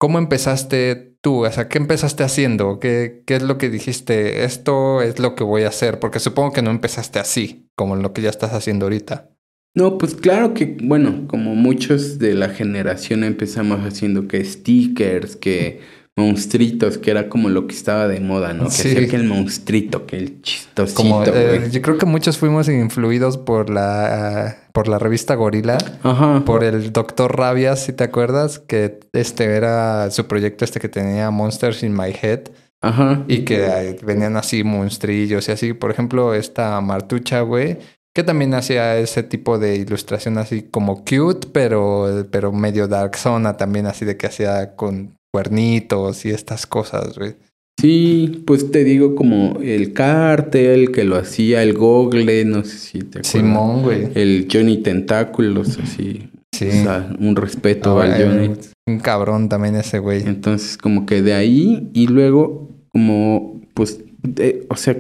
¿cómo 0.03 0.19
empezaste 0.19 1.17
tú? 1.21 1.47
O 1.47 1.53
sea, 1.53 1.69
¿qué 1.69 1.79
empezaste 1.79 2.25
haciendo? 2.25 2.81
¿Qué, 2.81 3.23
¿Qué 3.25 3.37
es 3.37 3.43
lo 3.45 3.57
que 3.57 3.71
dijiste? 3.71 4.43
Esto 4.43 5.01
es 5.01 5.21
lo 5.21 5.37
que 5.37 5.45
voy 5.45 5.63
a 5.63 5.69
hacer, 5.69 6.01
porque 6.01 6.19
supongo 6.19 6.53
que 6.53 6.61
no 6.61 6.73
empezaste 6.73 7.21
así, 7.21 7.69
como 7.77 7.95
lo 7.95 8.13
que 8.13 8.21
ya 8.21 8.29
estás 8.29 8.53
haciendo 8.53 8.87
ahorita. 8.87 9.31
No, 9.77 9.99
pues 9.99 10.17
claro 10.17 10.55
que, 10.55 10.77
bueno, 10.83 11.29
como 11.29 11.55
muchos 11.55 12.19
de 12.19 12.35
la 12.35 12.49
generación 12.49 13.23
empezamos 13.23 13.79
haciendo 13.87 14.27
que 14.27 14.45
stickers, 14.45 15.37
que 15.37 15.79
monstruitos, 16.17 16.99
que 16.99 17.11
era 17.11 17.29
como 17.29 17.49
lo 17.49 17.67
que 17.67 17.75
estaba 17.75 18.07
de 18.07 18.21
moda, 18.21 18.53
¿no? 18.53 18.71
Sí. 18.71 18.83
Que 18.83 18.89
hacía 18.91 19.09
que 19.09 19.17
el 19.17 19.25
monstruito, 19.25 20.07
que 20.07 20.17
el 20.17 20.43
chistosito, 20.43 21.03
Como, 21.03 21.25
eh, 21.25 21.69
yo 21.71 21.81
creo 21.81 21.97
que 21.97 22.07
muchos 22.07 22.37
fuimos 22.37 22.69
influidos 22.69 23.39
por 23.39 23.71
la, 23.71 24.59
por 24.73 24.89
la 24.89 24.99
revista 24.99 25.35
Gorila, 25.35 25.79
Ajá. 26.03 26.45
por 26.45 26.65
el 26.65 26.93
Doctor 26.93 27.37
Rabias, 27.37 27.85
si 27.85 27.93
te 27.93 28.05
acuerdas, 28.05 28.59
que 28.59 29.01
este 29.13 29.45
era 29.45 30.11
su 30.11 30.27
proyecto 30.27 30.65
este 30.65 30.81
que 30.81 30.89
tenía 30.89 31.31
Monsters 31.31 31.83
in 31.83 31.97
My 31.97 32.13
Head. 32.21 32.51
Ajá. 32.83 33.23
Y 33.29 33.45
que 33.45 33.97
venían 34.03 34.37
así 34.37 34.65
monstrillos 34.65 35.49
y 35.49 35.53
así. 35.53 35.73
Por 35.73 35.93
ejemplo, 35.93 36.35
esta 36.35 36.81
Martucha, 36.81 37.41
güey, 37.43 37.79
que 38.13 38.25
también 38.25 38.55
hacía 38.55 38.99
ese 38.99 39.23
tipo 39.23 39.59
de 39.59 39.77
ilustración 39.77 40.37
así 40.37 40.63
como 40.63 41.05
cute, 41.05 41.47
pero, 41.53 42.27
pero 42.33 42.53
medio 42.53 42.89
dark 42.89 43.17
zona 43.17 43.57
también, 43.57 43.87
así 43.87 44.05
de 44.05 44.17
que 44.17 44.27
hacía 44.27 44.75
con 44.75 45.15
cuernitos 45.33 46.25
y 46.25 46.31
estas 46.31 46.67
cosas, 46.67 47.19
güey. 47.19 47.35
Sí, 47.81 48.43
pues 48.47 48.71
te 48.71 48.85
digo 48.85 49.15
como 49.15 49.59
el 49.63 49.93
cartel 49.93 50.93
que 50.93 51.05
lo 51.05 51.17
hacía, 51.17 51.63
el 51.63 51.73
Google, 51.75 52.45
no 52.45 52.65
sé 52.65 52.79
si 52.79 52.99
te 53.01 53.19
acuerdas. 53.21 53.27
Simón, 53.29 53.83
güey. 53.83 54.09
El 54.15 54.47
Johnny 54.53 54.79
Tentáculos, 54.79 55.79
así. 55.83 56.29
Sí. 56.55 56.69
O 56.69 56.71
sea, 56.71 57.11
un 57.19 57.35
respeto 57.35 57.99
Ah, 58.01 58.05
al 58.05 58.23
Johnny. 58.23 58.51
Un 58.87 58.99
cabrón 59.01 59.49
también 59.49 59.75
ese 59.77 59.99
güey. 59.99 60.23
Entonces, 60.25 60.77
como 60.77 61.07
que 61.07 61.23
de 61.23 61.33
ahí 61.33 61.89
y 61.95 62.07
luego, 62.09 62.69
como, 62.91 63.61
pues, 63.75 64.01
de- 64.23 64.67
o 64.69 64.77
sea, 64.77 64.97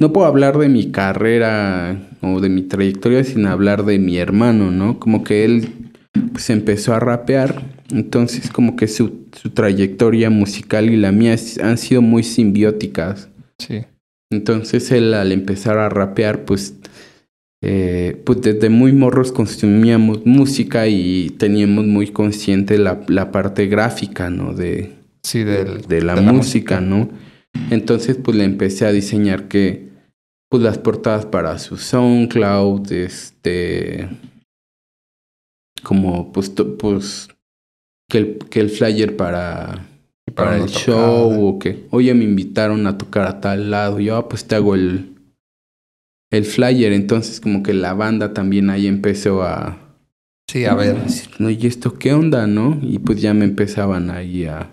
no 0.00 0.12
puedo 0.12 0.26
hablar 0.26 0.58
de 0.58 0.68
mi 0.68 0.90
carrera 0.90 2.08
o 2.22 2.40
de 2.40 2.48
mi 2.48 2.62
trayectoria 2.62 3.22
sin 3.24 3.46
hablar 3.46 3.84
de 3.84 3.98
mi 3.98 4.16
hermano, 4.18 4.70
¿no? 4.70 4.98
Como 4.98 5.22
que 5.24 5.44
él, 5.44 5.89
pues, 6.32 6.50
empezó 6.50 6.94
a 6.94 7.00
rapear. 7.00 7.62
Entonces, 7.92 8.50
como 8.50 8.76
que 8.76 8.88
su, 8.88 9.26
su 9.32 9.50
trayectoria 9.50 10.30
musical 10.30 10.90
y 10.90 10.96
la 10.96 11.12
mía 11.12 11.34
es- 11.34 11.58
han 11.58 11.78
sido 11.78 12.02
muy 12.02 12.22
simbióticas. 12.22 13.28
Sí. 13.58 13.84
Entonces 14.32 14.90
él 14.92 15.12
al 15.14 15.32
empezar 15.32 15.78
a 15.78 15.88
rapear, 15.88 16.44
pues, 16.44 16.74
eh, 17.62 18.20
pues 18.24 18.40
desde 18.40 18.70
muy 18.70 18.92
morros 18.92 19.32
consumíamos 19.32 20.24
música 20.24 20.86
y 20.86 21.30
teníamos 21.30 21.86
muy 21.86 22.08
consciente 22.08 22.78
la, 22.78 23.00
la 23.08 23.32
parte 23.32 23.66
gráfica, 23.66 24.30
¿no? 24.30 24.54
De, 24.54 24.92
Sí, 25.22 25.44
del, 25.44 25.82
de 25.82 26.00
la 26.00 26.14
de 26.14 26.22
música, 26.22 26.80
¿no? 26.80 27.10
Entonces 27.70 28.16
pues 28.16 28.36
le 28.38 28.44
empecé 28.44 28.86
a 28.86 28.92
diseñar 28.92 29.48
que, 29.48 29.88
pues 30.48 30.62
las 30.62 30.78
portadas 30.78 31.26
para 31.26 31.58
su 31.58 31.76
SoundCloud, 31.76 32.90
este, 32.92 34.08
como 35.80 36.32
pues, 36.32 36.54
to- 36.54 36.76
pues 36.76 37.28
que 38.08 38.18
el, 38.18 38.38
que 38.38 38.60
el 38.60 38.70
flyer 38.70 39.16
para 39.16 39.86
para 40.34 40.56
el 40.56 40.66
show 40.68 41.48
o 41.48 41.58
que, 41.58 41.86
oye, 41.90 42.14
me 42.14 42.24
invitaron 42.24 42.86
a 42.86 42.96
tocar 42.96 43.26
a 43.26 43.40
tal 43.40 43.70
lado. 43.70 43.98
Yo, 44.00 44.16
ah, 44.16 44.28
pues 44.28 44.46
te 44.46 44.54
hago 44.54 44.74
el, 44.74 45.14
el 46.30 46.44
flyer. 46.44 46.92
Entonces, 46.92 47.40
como 47.40 47.62
que 47.62 47.74
la 47.74 47.94
banda 47.94 48.32
también 48.32 48.70
ahí 48.70 48.86
empezó 48.86 49.42
a, 49.42 49.78
Sí, 50.48 50.64
a 50.64 50.74
ver. 50.74 50.96
no, 51.38 51.50
¿y 51.50 51.66
esto 51.66 51.94
qué 51.98 52.12
onda, 52.12 52.46
no? 52.46 52.78
Y 52.82 52.98
pues 53.00 53.20
ya 53.20 53.34
me 53.34 53.44
empezaban 53.44 54.10
ahí 54.10 54.44
a, 54.46 54.70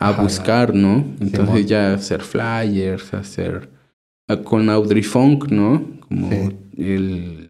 a 0.00 0.08
Ajá. 0.10 0.22
buscar, 0.22 0.74
¿no? 0.74 1.04
Entonces 1.20 1.66
ya 1.66 1.94
hacer 1.94 2.20
flyers, 2.22 3.14
hacer 3.14 3.70
a- 4.28 4.36
con 4.38 4.68
Audrey 4.70 5.02
Funk, 5.02 5.50
¿no? 5.50 5.84
Como 6.08 6.30
Sí. 6.30 6.56
el 6.78 7.48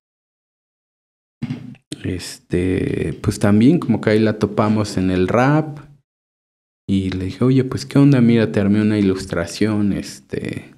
este, 2.04 3.18
pues 3.22 3.38
también 3.38 3.78
como 3.78 4.00
que 4.00 4.10
ahí 4.10 4.18
la 4.18 4.38
topamos 4.38 4.96
en 4.96 5.10
el 5.10 5.28
rap 5.28 5.78
y 6.88 7.10
le 7.10 7.26
dije, 7.26 7.44
oye, 7.44 7.64
pues 7.64 7.86
qué 7.86 7.98
onda, 7.98 8.20
mira, 8.20 8.50
te 8.52 8.60
armé 8.60 8.80
una 8.80 8.98
ilustración, 8.98 9.92
este, 9.92 10.74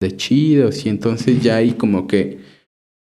de 0.00 0.16
chidos 0.16 0.84
y 0.86 0.88
entonces 0.88 1.42
ya 1.42 1.56
ahí 1.56 1.72
como 1.72 2.06
que, 2.06 2.38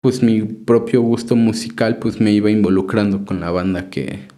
pues 0.03 0.23
mi 0.23 0.43
propio 0.43 1.01
gusto 1.03 1.37
musical, 1.37 1.99
pues 1.99 2.21
me 2.21 2.33
iba 2.33 2.51
involucrando 2.51 3.25
con 3.25 3.41
la 3.41 3.51
banda 3.51 3.89
que, 3.91 4.29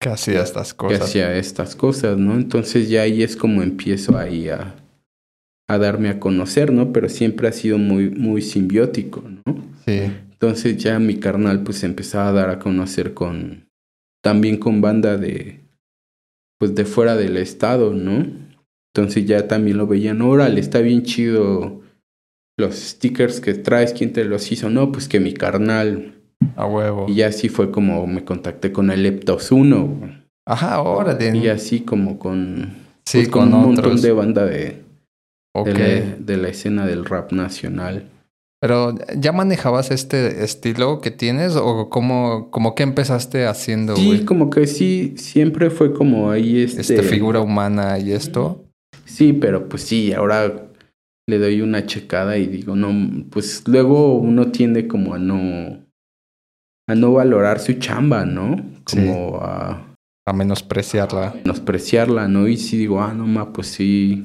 Que 0.00 0.08
hacía 0.08 0.42
estas 0.42 0.72
que 0.72 0.78
cosas. 0.78 1.02
hacía 1.02 1.36
estas 1.36 1.76
cosas, 1.76 2.18
¿no? 2.18 2.34
Entonces 2.34 2.88
ya 2.88 3.02
ahí 3.02 3.22
es 3.22 3.36
como 3.36 3.62
empiezo 3.62 4.16
ahí 4.18 4.48
a, 4.48 4.74
a 5.68 5.78
darme 5.78 6.08
a 6.08 6.18
conocer, 6.18 6.72
¿no? 6.72 6.92
Pero 6.92 7.08
siempre 7.08 7.46
ha 7.46 7.52
sido 7.52 7.78
muy, 7.78 8.10
muy 8.10 8.42
simbiótico, 8.42 9.22
¿no? 9.22 9.54
Sí. 9.86 10.10
Entonces 10.42 10.76
ya 10.76 10.98
mi 10.98 11.20
carnal 11.20 11.62
pues 11.62 11.78
se 11.78 11.86
empezaba 11.86 12.28
a 12.28 12.32
dar 12.32 12.50
a 12.50 12.58
conocer 12.58 13.14
con, 13.14 13.68
también 14.24 14.56
con 14.56 14.80
banda 14.80 15.16
de, 15.16 15.60
pues 16.58 16.74
de 16.74 16.84
fuera 16.84 17.14
del 17.14 17.36
estado, 17.36 17.94
¿no? 17.94 18.26
Entonces 18.92 19.24
ya 19.24 19.46
también 19.46 19.76
lo 19.76 19.86
veían, 19.86 20.20
órale, 20.20 20.58
está 20.58 20.80
bien 20.80 21.04
chido 21.04 21.82
los 22.58 22.74
stickers 22.74 23.40
que 23.40 23.54
traes, 23.54 23.92
¿quién 23.92 24.12
te 24.12 24.24
los 24.24 24.50
hizo? 24.50 24.68
No, 24.68 24.90
pues 24.90 25.06
que 25.06 25.20
mi 25.20 25.32
carnal. 25.32 26.14
A 26.56 26.66
huevo. 26.66 27.06
Y 27.08 27.22
así 27.22 27.48
fue 27.48 27.70
como 27.70 28.04
me 28.08 28.24
contacté 28.24 28.72
con 28.72 28.90
el 28.90 29.04
Leptos 29.04 29.52
1. 29.52 30.24
Ajá, 30.44 30.82
órale. 30.82 31.36
Y 31.36 31.46
así 31.46 31.82
como 31.82 32.18
con, 32.18 32.74
Sí, 33.06 33.18
pues, 33.18 33.28
con 33.28 33.54
un 33.54 33.62
montón 33.62 34.00
de 34.02 34.10
banda 34.10 34.44
de, 34.44 34.82
Ok. 35.54 35.68
de, 35.68 35.72
la, 35.74 36.16
de 36.16 36.36
la 36.36 36.48
escena 36.48 36.84
del 36.84 37.04
rap 37.04 37.30
nacional. 37.30 38.08
Pero 38.62 38.94
¿ya 39.18 39.32
manejabas 39.32 39.90
este 39.90 40.44
estilo 40.44 41.00
que 41.00 41.10
tienes 41.10 41.56
o 41.56 41.90
cómo, 41.90 42.48
cómo 42.52 42.76
que 42.76 42.84
empezaste 42.84 43.44
haciendo, 43.46 43.96
Sí, 43.96 44.24
como 44.24 44.50
que 44.50 44.68
sí, 44.68 45.14
siempre 45.16 45.68
fue 45.68 45.92
como 45.92 46.30
ahí 46.30 46.62
este... 46.62 46.80
Este 46.82 47.02
figura 47.02 47.40
humana 47.40 47.98
y 47.98 48.12
esto. 48.12 48.64
Sí, 49.04 49.32
pero 49.32 49.68
pues 49.68 49.82
sí, 49.82 50.12
ahora 50.12 50.68
le 51.28 51.38
doy 51.38 51.60
una 51.60 51.86
checada 51.86 52.38
y 52.38 52.46
digo, 52.46 52.76
no, 52.76 53.24
pues 53.30 53.64
luego 53.66 54.16
uno 54.16 54.52
tiende 54.52 54.86
como 54.86 55.14
a 55.14 55.18
no, 55.18 55.84
a 56.88 56.94
no 56.94 57.12
valorar 57.14 57.58
su 57.58 57.72
chamba, 57.74 58.24
¿no? 58.26 58.64
Como 58.88 59.38
a 59.42 59.92
A 60.24 60.32
menospreciarla. 60.32 61.34
menospreciarla, 61.34 62.28
¿no? 62.28 62.46
Y 62.46 62.56
sí 62.58 62.76
digo, 62.76 63.02
ah, 63.02 63.12
no, 63.12 63.26
ma, 63.26 63.52
pues 63.52 63.66
sí, 63.66 64.24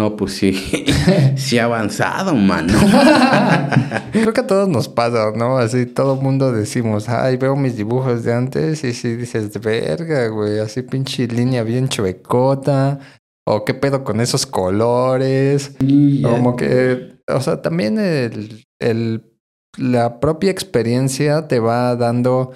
no, 0.00 0.16
pues 0.16 0.32
sí, 0.32 0.54
sí 1.36 1.58
ha 1.58 1.64
avanzado, 1.64 2.34
mano. 2.34 2.72
Creo 4.12 4.32
que 4.32 4.40
a 4.40 4.46
todos 4.46 4.66
nos 4.66 4.88
pasa, 4.88 5.32
¿no? 5.36 5.58
Así 5.58 5.84
todo 5.84 6.16
mundo 6.16 6.52
decimos, 6.52 7.10
ay, 7.10 7.36
veo 7.36 7.54
mis 7.54 7.76
dibujos 7.76 8.24
de 8.24 8.32
antes 8.32 8.82
y 8.82 8.94
sí 8.94 9.14
dices, 9.16 9.60
verga, 9.60 10.28
güey, 10.28 10.58
así 10.58 10.80
pinche 10.80 11.26
línea 11.26 11.64
bien 11.64 11.88
chuecota. 11.88 12.98
O 13.46 13.66
qué 13.66 13.74
pedo 13.74 14.02
con 14.02 14.22
esos 14.22 14.46
colores. 14.46 15.76
Como 16.22 16.56
que, 16.56 17.16
o 17.28 17.40
sea, 17.42 17.60
también 17.60 17.98
el, 17.98 18.64
el, 18.80 19.36
la 19.76 20.18
propia 20.18 20.50
experiencia 20.50 21.46
te 21.46 21.60
va 21.60 21.94
dando 21.94 22.52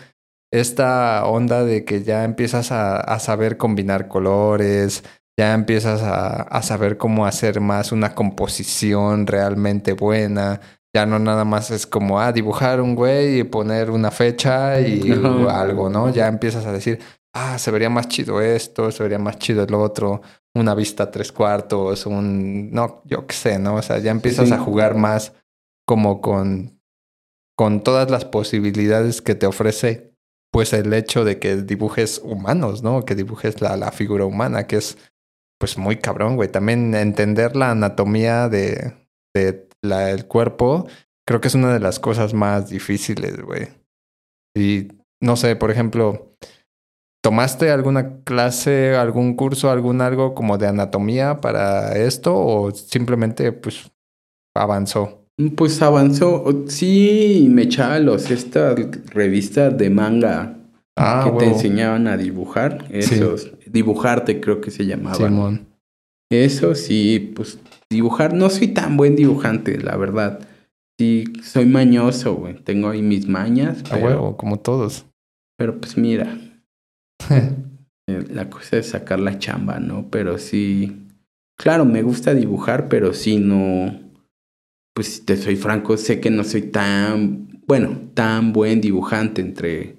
esta 0.51 1.27
onda 1.27 1.63
de 1.63 1.85
que 1.85 2.05
ya 2.05 2.25
empiezas 2.25 2.73
a, 2.73 3.01
a 3.01 3.19
saber 3.19 3.59
combinar 3.59 4.09
colores, 4.09 5.05
ya 5.39 5.55
empiezas 5.55 6.03
a, 6.03 6.43
a 6.43 6.63
saber 6.63 6.97
cómo 6.97 7.27
hacer 7.27 7.61
más 7.61 7.93
una 7.93 8.15
composición 8.15 9.27
realmente 9.27 9.93
buena. 9.95 10.61
Ya 10.95 11.07
no 11.07 11.19
nada 11.19 11.45
más 11.45 11.71
es 11.73 11.87
como, 11.89 12.21
ah, 12.21 12.31
dibujar 12.33 12.81
un 12.81 12.95
güey 12.95 13.41
y 13.41 13.45
poner 13.45 13.91
una 13.91 14.11
fecha 14.13 14.81
y 14.81 15.11
algo, 15.51 15.91
¿no? 15.91 16.11
Ya 16.11 16.29
empiezas 16.29 16.67
a 16.67 16.73
decir, 16.73 17.01
ah, 17.35 17.59
se 17.59 17.71
vería 17.73 17.91
más 17.91 18.09
chido 18.09 18.41
esto, 18.41 18.93
se 18.93 19.03
vería 19.03 19.19
más 19.19 19.39
chido 19.39 19.65
el 19.65 19.75
otro, 19.75 20.23
una 20.55 20.73
vista 20.77 21.11
tres 21.11 21.33
cuartos, 21.33 22.07
un, 22.07 22.71
no, 22.71 23.03
yo 23.07 23.27
qué 23.27 23.35
sé, 23.35 23.59
¿no? 23.59 23.75
O 23.75 23.83
sea, 23.83 23.99
ya 23.99 24.13
empiezas 24.13 24.47
Sí. 24.49 24.55
a 24.55 24.59
jugar 24.59 24.95
más 24.95 25.33
como 25.85 26.21
con, 26.21 26.81
con 27.57 27.83
todas 27.83 28.09
las 28.09 28.25
posibilidades 28.25 29.21
que 29.21 29.35
te 29.35 29.47
ofrece, 29.47 30.15
pues 30.53 30.73
el 30.73 30.93
hecho 30.95 31.25
de 31.25 31.41
que 31.41 31.57
dibujes 31.57 32.21
humanos, 32.23 32.85
¿no? 32.85 33.05
Que 33.05 33.17
dibujes 33.17 33.61
la, 33.61 33.77
la 33.77 33.91
figura 33.91 34.25
humana, 34.27 34.69
que 34.69 34.77
es, 34.77 34.97
pues 35.65 35.79
muy 35.79 35.97
cabrón, 35.97 36.37
güey. 36.37 36.51
También 36.51 36.95
entender 36.95 37.57
la 37.57 37.71
anatomía 37.71 38.51
de, 38.51 38.93
de 39.35 39.67
la, 39.81 40.11
el 40.11 40.27
cuerpo, 40.27 40.87
creo 41.27 41.41
que 41.41 41.49
es 41.49 41.55
una 41.55 41.73
de 41.73 41.81
las 41.81 41.99
cosas 41.99 42.35
más 42.35 42.69
difíciles, 42.69 43.41
güey. 43.41 43.69
Y 44.55 44.89
no 45.23 45.37
sé, 45.37 45.57
por 45.57 45.71
ejemplo, 45.71 46.37
¿tomaste 47.23 47.71
alguna 47.71 48.19
clase, 48.25 48.95
algún 48.95 49.37
curso, 49.37 49.71
algún 49.71 50.03
algo 50.03 50.35
como 50.35 50.59
de 50.59 50.67
anatomía 50.67 51.41
para 51.41 51.97
esto 51.97 52.37
o 52.37 52.71
simplemente 52.73 53.51
pues 53.53 53.91
avanzó? 54.55 55.27
Pues 55.57 55.81
avanzó, 55.81 56.45
sí, 56.69 57.49
me 57.51 57.63
echaba 57.63 58.01
los, 58.01 58.31
estas 58.31 58.77
revistas 59.15 59.79
de 59.79 59.89
manga 59.89 60.59
Ah, 60.97 61.25
que 61.25 61.39
te 61.39 61.47
enseñaban 61.47 62.07
a 62.07 62.17
dibujar, 62.17 62.85
Sí. 63.01 63.21
Dibujarte 63.75 64.41
creo 64.41 64.63
que 64.63 64.71
se 64.71 64.87
llamaban. 64.87 65.19
Simón. 65.19 65.67
Eso 66.33 66.75
sí, 66.75 67.33
pues 67.37 67.59
dibujar, 67.91 68.33
no 68.33 68.49
soy 68.49 68.69
tan 68.69 68.97
buen 68.97 69.15
dibujante, 69.17 69.77
la 69.79 69.97
verdad. 69.97 70.41
Sí, 70.99 71.25
soy 71.43 71.67
mañoso, 71.67 72.35
güey. 72.37 72.55
Tengo 72.63 72.89
ahí 72.89 73.03
mis 73.03 73.27
mañas, 73.29 73.83
A 73.91 73.95
pero, 73.97 74.07
huevo, 74.07 74.37
como 74.37 74.59
todos. 74.61 75.05
pero 75.59 75.79
pues 75.81 75.99
mira, 75.99 76.39
eh, 77.31 78.25
la 78.31 78.49
cosa 78.49 78.79
es 78.79 78.89
sacar 78.91 79.21
la 79.21 79.39
chamba, 79.39 79.81
¿no? 79.81 80.09
Pero 80.11 80.39
sí, 80.39 81.07
claro, 81.59 81.85
me 81.85 82.03
gusta 82.03 82.33
dibujar, 82.35 82.89
pero 82.89 83.13
sí 83.13 83.37
no, 83.39 84.01
pues 84.95 85.17
si 85.17 85.23
te 85.25 85.37
soy 85.37 85.57
franco, 85.57 85.97
sé 85.97 86.21
que 86.21 86.31
no 86.31 86.45
soy 86.45 86.63
tan, 86.63 87.61
bueno, 87.67 88.01
tan 88.15 88.53
buen 88.53 88.81
dibujante 88.81 89.43
entre 89.43 89.97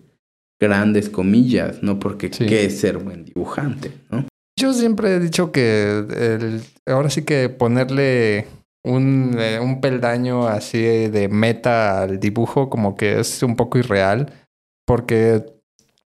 grandes 0.60 1.10
comillas, 1.10 1.84
¿no? 1.84 2.00
Porque 2.00 2.32
Sí. 2.32 2.46
¿qué 2.46 2.66
es 2.66 2.80
ser 2.80 2.98
buen 2.98 3.26
dibujante, 3.26 3.92
no? 4.10 4.26
Yo 4.58 4.74
siempre 4.74 5.16
he 5.16 5.20
dicho 5.20 5.52
que 5.52 5.90
el, 5.90 6.62
ahora 6.86 7.10
sí 7.10 7.24
que 7.24 7.50
ponerle 7.50 8.48
un, 8.86 9.36
eh, 9.38 9.60
un 9.60 9.82
peldaño 9.82 10.48
así 10.48 10.80
de 10.80 11.28
meta 11.28 12.02
al 12.04 12.20
dibujo 12.20 12.70
como 12.70 12.96
que 12.96 13.20
es 13.20 13.44
un 13.44 13.56
poco 13.58 13.78
irreal 13.80 14.32
porque 14.88 15.44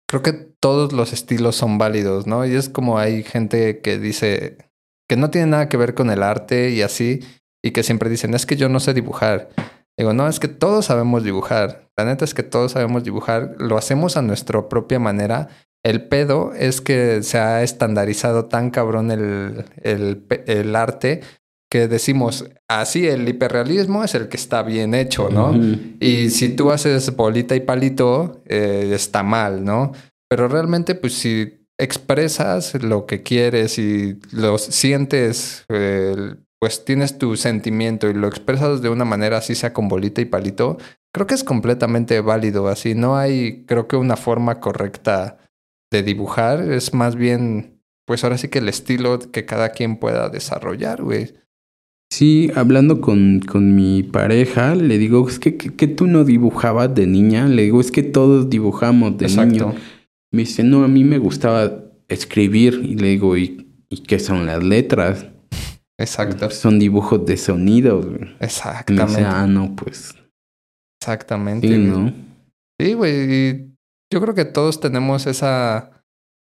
creo 0.07 0.23
que 0.23 0.33
todos 0.33 0.93
los 0.93 1.13
estilos 1.13 1.55
son 1.55 1.77
válidos, 1.77 2.25
¿no? 2.25 2.45
Y 2.45 2.55
es 2.55 2.69
como 2.69 2.97
hay 2.97 3.21
gente 3.23 3.81
que 3.81 3.99
dice 3.99 4.57
que 5.07 5.15
no 5.15 5.29
tiene 5.29 5.47
nada 5.47 5.69
que 5.69 5.77
ver 5.77 5.93
con 5.93 6.09
el 6.09 6.23
arte 6.23 6.71
y 6.71 6.81
así 6.81 7.19
y 7.63 7.71
que 7.71 7.83
siempre 7.83 8.09
dicen, 8.09 8.33
es 8.33 8.45
que 8.45 8.55
yo 8.55 8.69
no 8.69 8.79
sé 8.79 8.93
dibujar. 8.93 9.49
Digo, 9.99 10.13
no, 10.13 10.27
es 10.27 10.39
que 10.39 10.47
todos 10.47 10.85
sabemos 10.85 11.23
dibujar. 11.23 11.89
La 11.97 12.05
neta 12.05 12.25
es 12.25 12.33
que 12.33 12.43
todos 12.43 12.71
sabemos 12.71 13.03
dibujar, 13.03 13.55
lo 13.59 13.77
hacemos 13.77 14.17
a 14.17 14.21
nuestra 14.21 14.67
propia 14.69 14.97
manera 14.97 15.49
el 15.83 16.07
pedo 16.07 16.51
es 16.53 16.81
que 16.81 17.23
se 17.23 17.37
ha 17.37 17.63
estandarizado 17.63 18.45
tan 18.45 18.69
cabrón 18.69 19.11
el, 19.11 19.65
el, 19.83 20.75
arte 20.75 21.21
que 21.71 21.87
decimos, 21.87 22.49
así 22.67 23.07
el 23.07 23.27
hiperrealismo 23.29 24.03
es 24.03 24.13
el 24.15 24.27
que 24.27 24.37
está 24.37 24.61
bien 24.61 24.93
hecho, 24.93 25.29
¿no? 25.29 25.55
Y 25.99 26.31
si 26.31 26.49
tú 26.49 26.71
haces 26.71 27.15
bolita 27.15 27.55
y 27.55 27.61
palito, 27.61 28.41
eh, 28.45 28.91
está 28.93 29.23
mal, 29.23 29.63
¿no? 29.63 29.93
Pero 30.27 30.47
realmente, 30.47 30.95
pues 30.95 31.13
si 31.13 31.65
expresas 31.77 32.73
lo 32.83 33.05
que 33.05 33.23
quieres 33.23 33.77
y 33.77 34.19
lo 34.31 34.57
sientes, 34.57 35.63
eh, 35.69 36.35
pues 36.59 36.83
tienes 36.83 37.17
tu 37.17 37.35
sentimiento 37.37 38.09
y 38.09 38.13
lo 38.13 38.27
expresas 38.27 38.81
de 38.81 38.89
una 38.89 39.05
manera 39.05 39.37
así 39.37 39.55
sea 39.55 39.73
con 39.73 39.87
bolita 39.87 40.21
y 40.21 40.25
palito, 40.25 40.77
creo 41.13 41.25
que 41.25 41.35
es 41.35 41.43
completamente 41.43 42.19
válido. 42.21 42.67
Así 42.67 42.95
no 42.95 43.15
hay, 43.17 43.63
creo 43.65 43.87
que 43.87 43.95
una 43.95 44.17
forma 44.17 44.59
correcta 44.59 45.37
de 45.91 46.03
dibujar, 46.03 46.61
es 46.71 46.93
más 46.93 47.15
bien, 47.15 47.81
pues 48.05 48.23
ahora 48.23 48.37
sí 48.37 48.49
que 48.49 48.59
el 48.59 48.69
estilo 48.69 49.19
que 49.19 49.45
cada 49.45 49.69
quien 49.69 49.97
pueda 49.97 50.29
desarrollar, 50.29 51.01
güey. 51.01 51.33
Sí, 52.11 52.51
hablando 52.55 53.01
con, 53.01 53.39
con 53.39 53.75
mi 53.75 54.03
pareja, 54.03 54.75
le 54.75 54.97
digo, 54.97 55.27
es 55.29 55.39
que, 55.39 55.57
que, 55.57 55.75
que 55.75 55.87
tú 55.87 56.07
no 56.07 56.23
dibujabas 56.23 56.93
de 56.93 57.05
niña. 57.05 57.47
Le 57.47 57.63
digo, 57.63 57.79
es 57.79 57.91
que 57.91 58.03
todos 58.03 58.49
dibujamos 58.49 59.17
de 59.17 59.27
niño. 59.27 59.75
Me 60.31 60.41
dice, 60.41 60.63
no, 60.63 60.83
a 60.83 60.87
mí 60.87 61.03
me 61.03 61.19
gustaba 61.19 61.83
escribir. 62.07 62.81
Y 62.83 62.95
le 62.95 63.09
digo, 63.09 63.37
¿y, 63.37 63.67
y 63.89 64.01
qué 64.01 64.17
son 64.17 64.47
las 64.47 64.63
letras? 64.63 65.27
Exacto. 65.99 66.49
Son 66.49 66.79
dibujos 66.79 67.25
de 67.25 67.37
sonidos. 67.37 68.05
güey. 68.05 68.35
Exactamente. 68.39 69.19
dice, 69.19 69.25
ah, 69.25 69.45
no, 69.45 69.75
pues 69.75 70.15
Exactamente. 71.01 71.67
sí, 71.67 71.73
güey. 71.73 71.87
¿no? 71.87 72.13
Sí, 72.79 72.93
güey. 72.93 73.69
Yo 74.11 74.21
creo 74.21 74.33
que 74.33 74.45
todos 74.45 74.79
tenemos 74.79 75.27
esa, 75.27 76.03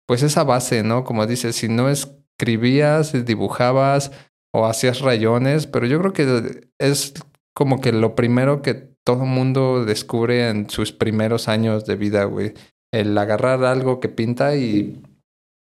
pues 0.06 0.22
esa 0.22 0.44
base, 0.44 0.82
¿no? 0.82 1.04
Como 1.04 1.26
dices, 1.26 1.56
si 1.56 1.68
no 1.68 1.90
escribías, 1.90 3.12
dibujabas 3.26 4.12
o 4.54 4.66
hacías 4.66 5.00
rayones, 5.00 5.66
pero 5.66 5.86
yo 5.86 5.98
creo 6.00 6.12
que 6.12 6.68
es 6.78 7.12
como 7.54 7.80
que 7.80 7.92
lo 7.92 8.14
primero 8.14 8.62
que 8.62 8.74
todo 9.04 9.24
mundo 9.26 9.84
descubre 9.84 10.48
en 10.48 10.70
sus 10.70 10.92
primeros 10.92 11.48
años 11.48 11.84
de 11.86 11.96
vida, 11.96 12.24
güey. 12.24 12.54
El 12.92 13.16
agarrar 13.18 13.64
algo 13.64 14.00
que 14.00 14.08
pinta 14.08 14.56
y, 14.56 15.02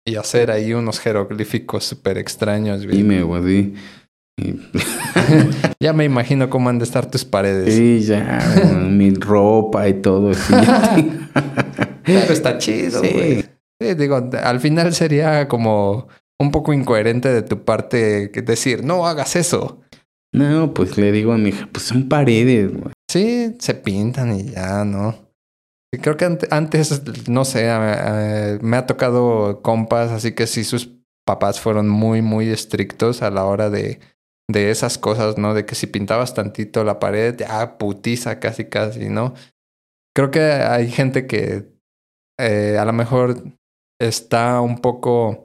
y 0.05 0.17
hacer 0.17 0.51
ahí 0.51 0.73
unos 0.75 0.99
jeroglíficos 1.01 1.85
súper 1.85 2.19
extraños, 2.19 2.85
güey. 2.85 2.99
Dime, 2.99 3.23
güey. 3.23 3.75
Y- 4.39 4.59
Ya 5.81 5.93
me 5.93 6.05
imagino 6.05 6.49
cómo 6.49 6.69
han 6.71 6.79
de 6.79 6.85
estar 6.85 7.11
tus 7.11 7.25
paredes. 7.25 7.75
Sí, 7.75 8.01
ya, 8.01 8.39
güey, 8.57 8.75
mi 8.91 9.11
ropa 9.15 9.89
y 9.89 9.95
todo. 9.95 10.33
sí. 10.33 10.55
Pero 12.05 12.33
está 12.33 12.57
chido, 12.59 13.03
Sí. 13.03 13.11
güey. 13.13 13.45
Sí, 13.81 13.95
digo, 13.95 14.31
al 14.43 14.61
final 14.61 14.95
sería 14.95 15.49
como 15.49 16.07
un 16.41 16.51
poco 16.51 16.73
incoherente 16.73 17.29
de 17.33 17.43
tu 17.43 17.65
parte 17.65 18.29
decir, 18.29 18.85
no 18.85 19.07
hagas 19.07 19.37
eso. 19.37 19.81
No, 20.33 20.73
pues 20.73 20.97
le 20.97 21.13
digo 21.13 21.33
a 21.33 21.39
mi 21.39 21.51
hija, 21.51 21.69
pues 21.71 21.85
son 21.85 22.09
paredes, 22.09 22.73
güey. 22.73 22.95
Sí, 23.11 23.55
se 23.59 23.75
pintan 23.75 24.35
y 24.39 24.45
ya, 24.53 24.85
¿no? 24.85 25.15
Creo 26.01 26.17
que 26.17 26.25
ante- 26.25 26.49
antes, 26.51 27.29
no 27.29 27.45
sé, 27.45 27.65
me 28.63 28.77
ha 28.77 28.87
tocado 28.87 29.61
compas, 29.63 30.11
así 30.11 30.33
que 30.35 30.47
sí, 30.47 30.65
sus 30.65 30.91
papás 31.27 31.61
fueron 31.61 31.89
muy, 31.89 32.23
muy 32.23 32.49
estrictos 32.49 33.21
a 33.23 33.31
la 33.31 33.45
hora 33.45 33.69
de, 33.69 34.01
de 34.51 34.71
esas 34.71 34.97
cosas, 34.97 35.37
¿no? 35.37 35.53
De 35.53 35.67
que 35.67 35.75
si 35.75 35.87
pintabas 35.87 36.35
tantito 36.35 36.83
la 36.85 36.99
pared, 36.99 37.37
ya 37.37 37.77
putiza 37.77 38.41
casi, 38.41 38.65
casi, 38.67 39.11
¿no? 39.11 39.35
Creo 40.17 40.31
que 40.31 40.41
hay 40.41 40.91
gente 40.91 41.27
que 41.27 41.73
eh, 42.39 42.79
a 42.79 42.85
lo 42.85 42.93
mejor 42.93 43.43
está 44.01 44.61
un 44.61 44.79
poco 44.79 45.45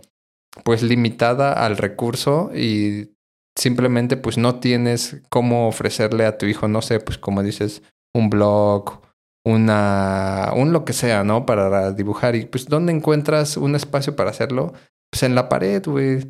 pues 0.64 0.82
limitada 0.82 1.54
al 1.54 1.78
recurso 1.78 2.52
y 2.56 3.12
simplemente 3.58 4.18
pues 4.18 4.38
no 4.38 4.60
tienes 4.60 5.22
cómo 5.30 5.68
ofrecerle 5.68 6.26
a 6.26 6.38
tu 6.38 6.46
hijo, 6.46 6.68
no 6.68 6.82
sé, 6.82 7.00
pues 7.00 7.18
como 7.18 7.44
dices, 7.44 7.84
un 8.16 8.30
blog, 8.30 9.02
una, 9.48 10.52
un 10.56 10.74
lo 10.74 10.84
que 10.84 10.92
sea, 10.92 11.24
¿no? 11.24 11.46
Para 11.46 11.94
dibujar. 11.94 12.36
Y 12.36 12.46
pues, 12.46 12.68
¿dónde 12.68 12.92
encuentras 12.92 13.56
un 13.56 13.76
espacio 13.76 14.16
para 14.16 14.30
hacerlo? 14.30 14.74
Pues 15.10 15.24
en 15.24 15.36
la 15.36 15.48
pared, 15.48 15.82
güey. 15.86 16.30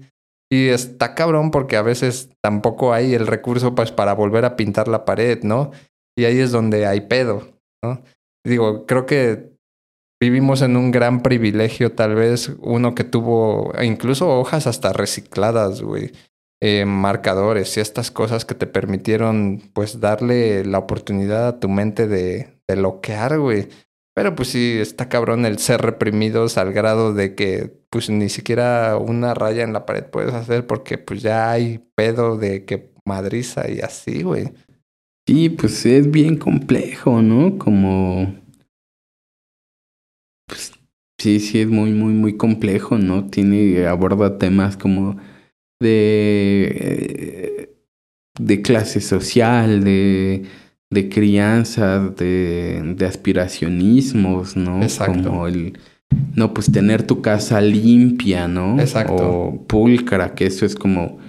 Y 0.51 0.67
está 0.67 1.15
cabrón 1.15 1.49
porque 1.51 1.77
a 1.77 1.81
veces 1.81 2.29
tampoco 2.43 2.93
hay 2.93 3.15
el 3.15 3.25
recurso 3.27 3.73
pues, 3.73 3.91
para 3.91 4.13
volver 4.13 4.45
a 4.45 4.55
pintar 4.55 4.87
la 4.87 5.03
pared, 5.03 5.41
¿no? 5.43 5.71
Y 6.15 6.25
ahí 6.25 6.39
es 6.39 6.51
donde 6.51 6.85
hay 6.85 7.01
pedo, 7.01 7.59
¿no? 7.83 8.03
Digo, 8.45 8.85
creo 8.85 9.05
que 9.05 9.51
vivimos 10.21 10.61
en 10.61 10.77
un 10.77 10.91
gran 10.91 11.21
privilegio, 11.21 11.93
tal 11.93 12.15
vez 12.15 12.55
uno 12.59 12.95
que 12.95 13.03
tuvo 13.03 13.73
incluso 13.81 14.29
hojas 14.29 14.67
hasta 14.67 14.93
recicladas, 14.93 15.81
güey. 15.81 16.11
Eh, 16.61 16.85
marcadores 16.85 17.77
y 17.77 17.81
estas 17.81 18.09
cosas 18.09 18.43
que 18.43 18.55
te 18.55 18.65
permitieron 18.65 19.61
pues 19.73 19.99
darle 19.99 20.65
la 20.65 20.79
oportunidad 20.79 21.47
a 21.47 21.59
tu 21.59 21.69
mente 21.69 22.07
de, 22.07 22.56
de 22.67 22.75
loquear, 22.75 23.39
güey. 23.39 23.69
Pero 24.17 24.33
pues 24.33 24.49
sí, 24.49 24.77
está 24.79 25.09
cabrón 25.09 25.45
el 25.45 25.59
ser 25.59 25.81
reprimidos 25.81 26.57
al 26.57 26.73
grado 26.73 27.13
de 27.13 27.35
que 27.35 27.71
pues 27.91 28.09
ni 28.09 28.29
siquiera 28.29 28.97
una 28.97 29.35
raya 29.35 29.63
en 29.63 29.73
la 29.73 29.85
pared 29.85 30.05
puedes 30.05 30.33
hacer 30.33 30.65
porque 30.65 30.97
pues 30.97 31.21
ya 31.21 31.51
hay 31.51 31.85
pedo 31.95 32.35
de 32.35 32.65
que 32.65 32.91
madriza 33.05 33.69
y 33.69 33.79
así, 33.81 34.23
güey. 34.23 34.51
Sí, 35.27 35.49
pues 35.49 35.85
es 35.85 36.09
bien 36.09 36.37
complejo, 36.37 37.21
¿no? 37.21 37.57
Como... 37.57 38.33
Pues 40.47 40.71
sí, 41.19 41.39
sí, 41.39 41.61
es 41.61 41.67
muy, 41.67 41.91
muy, 41.91 42.13
muy 42.13 42.37
complejo, 42.37 42.97
¿no? 42.97 43.27
Tiene, 43.29 43.85
aborda 43.85 44.37
temas 44.37 44.77
como 44.77 45.17
de, 45.81 47.75
de 48.39 48.61
clase 48.61 49.01
social, 49.01 49.83
de, 49.83 50.45
de 50.89 51.09
crianza, 51.09 51.99
de, 51.99 52.93
de 52.95 53.05
aspiracionismos, 53.05 54.55
¿no? 54.55 54.81
Exacto. 54.81 55.29
Como 55.29 55.47
el, 55.47 55.77
no, 56.35 56.53
pues 56.53 56.71
tener 56.71 57.03
tu 57.03 57.21
casa 57.21 57.59
limpia, 57.61 58.47
¿no? 58.47 58.79
Exacto. 58.79 59.15
O 59.15 59.67
pulcra, 59.67 60.33
que 60.35 60.45
eso 60.45 60.65
es 60.65 60.75
como 60.75 61.19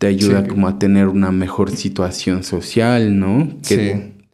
te 0.00 0.06
ayuda 0.08 0.42
Sí. 0.42 0.48
como 0.48 0.66
a 0.68 0.78
tener 0.78 1.06
una 1.08 1.30
mejor 1.30 1.70
situación 1.70 2.42
social, 2.44 3.18
¿no? 3.18 3.48
Que, 3.66 3.94
Sí. 3.94 4.26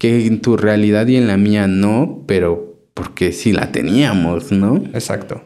que 0.00 0.26
en 0.26 0.40
tu 0.40 0.56
realidad 0.56 1.06
y 1.06 1.16
en 1.16 1.26
la 1.26 1.36
mía 1.36 1.66
no, 1.66 2.24
pero 2.26 2.78
porque 2.94 3.32
sí 3.32 3.52
la 3.52 3.72
teníamos, 3.72 4.52
¿no? 4.52 4.76
Exacto. 4.94 5.42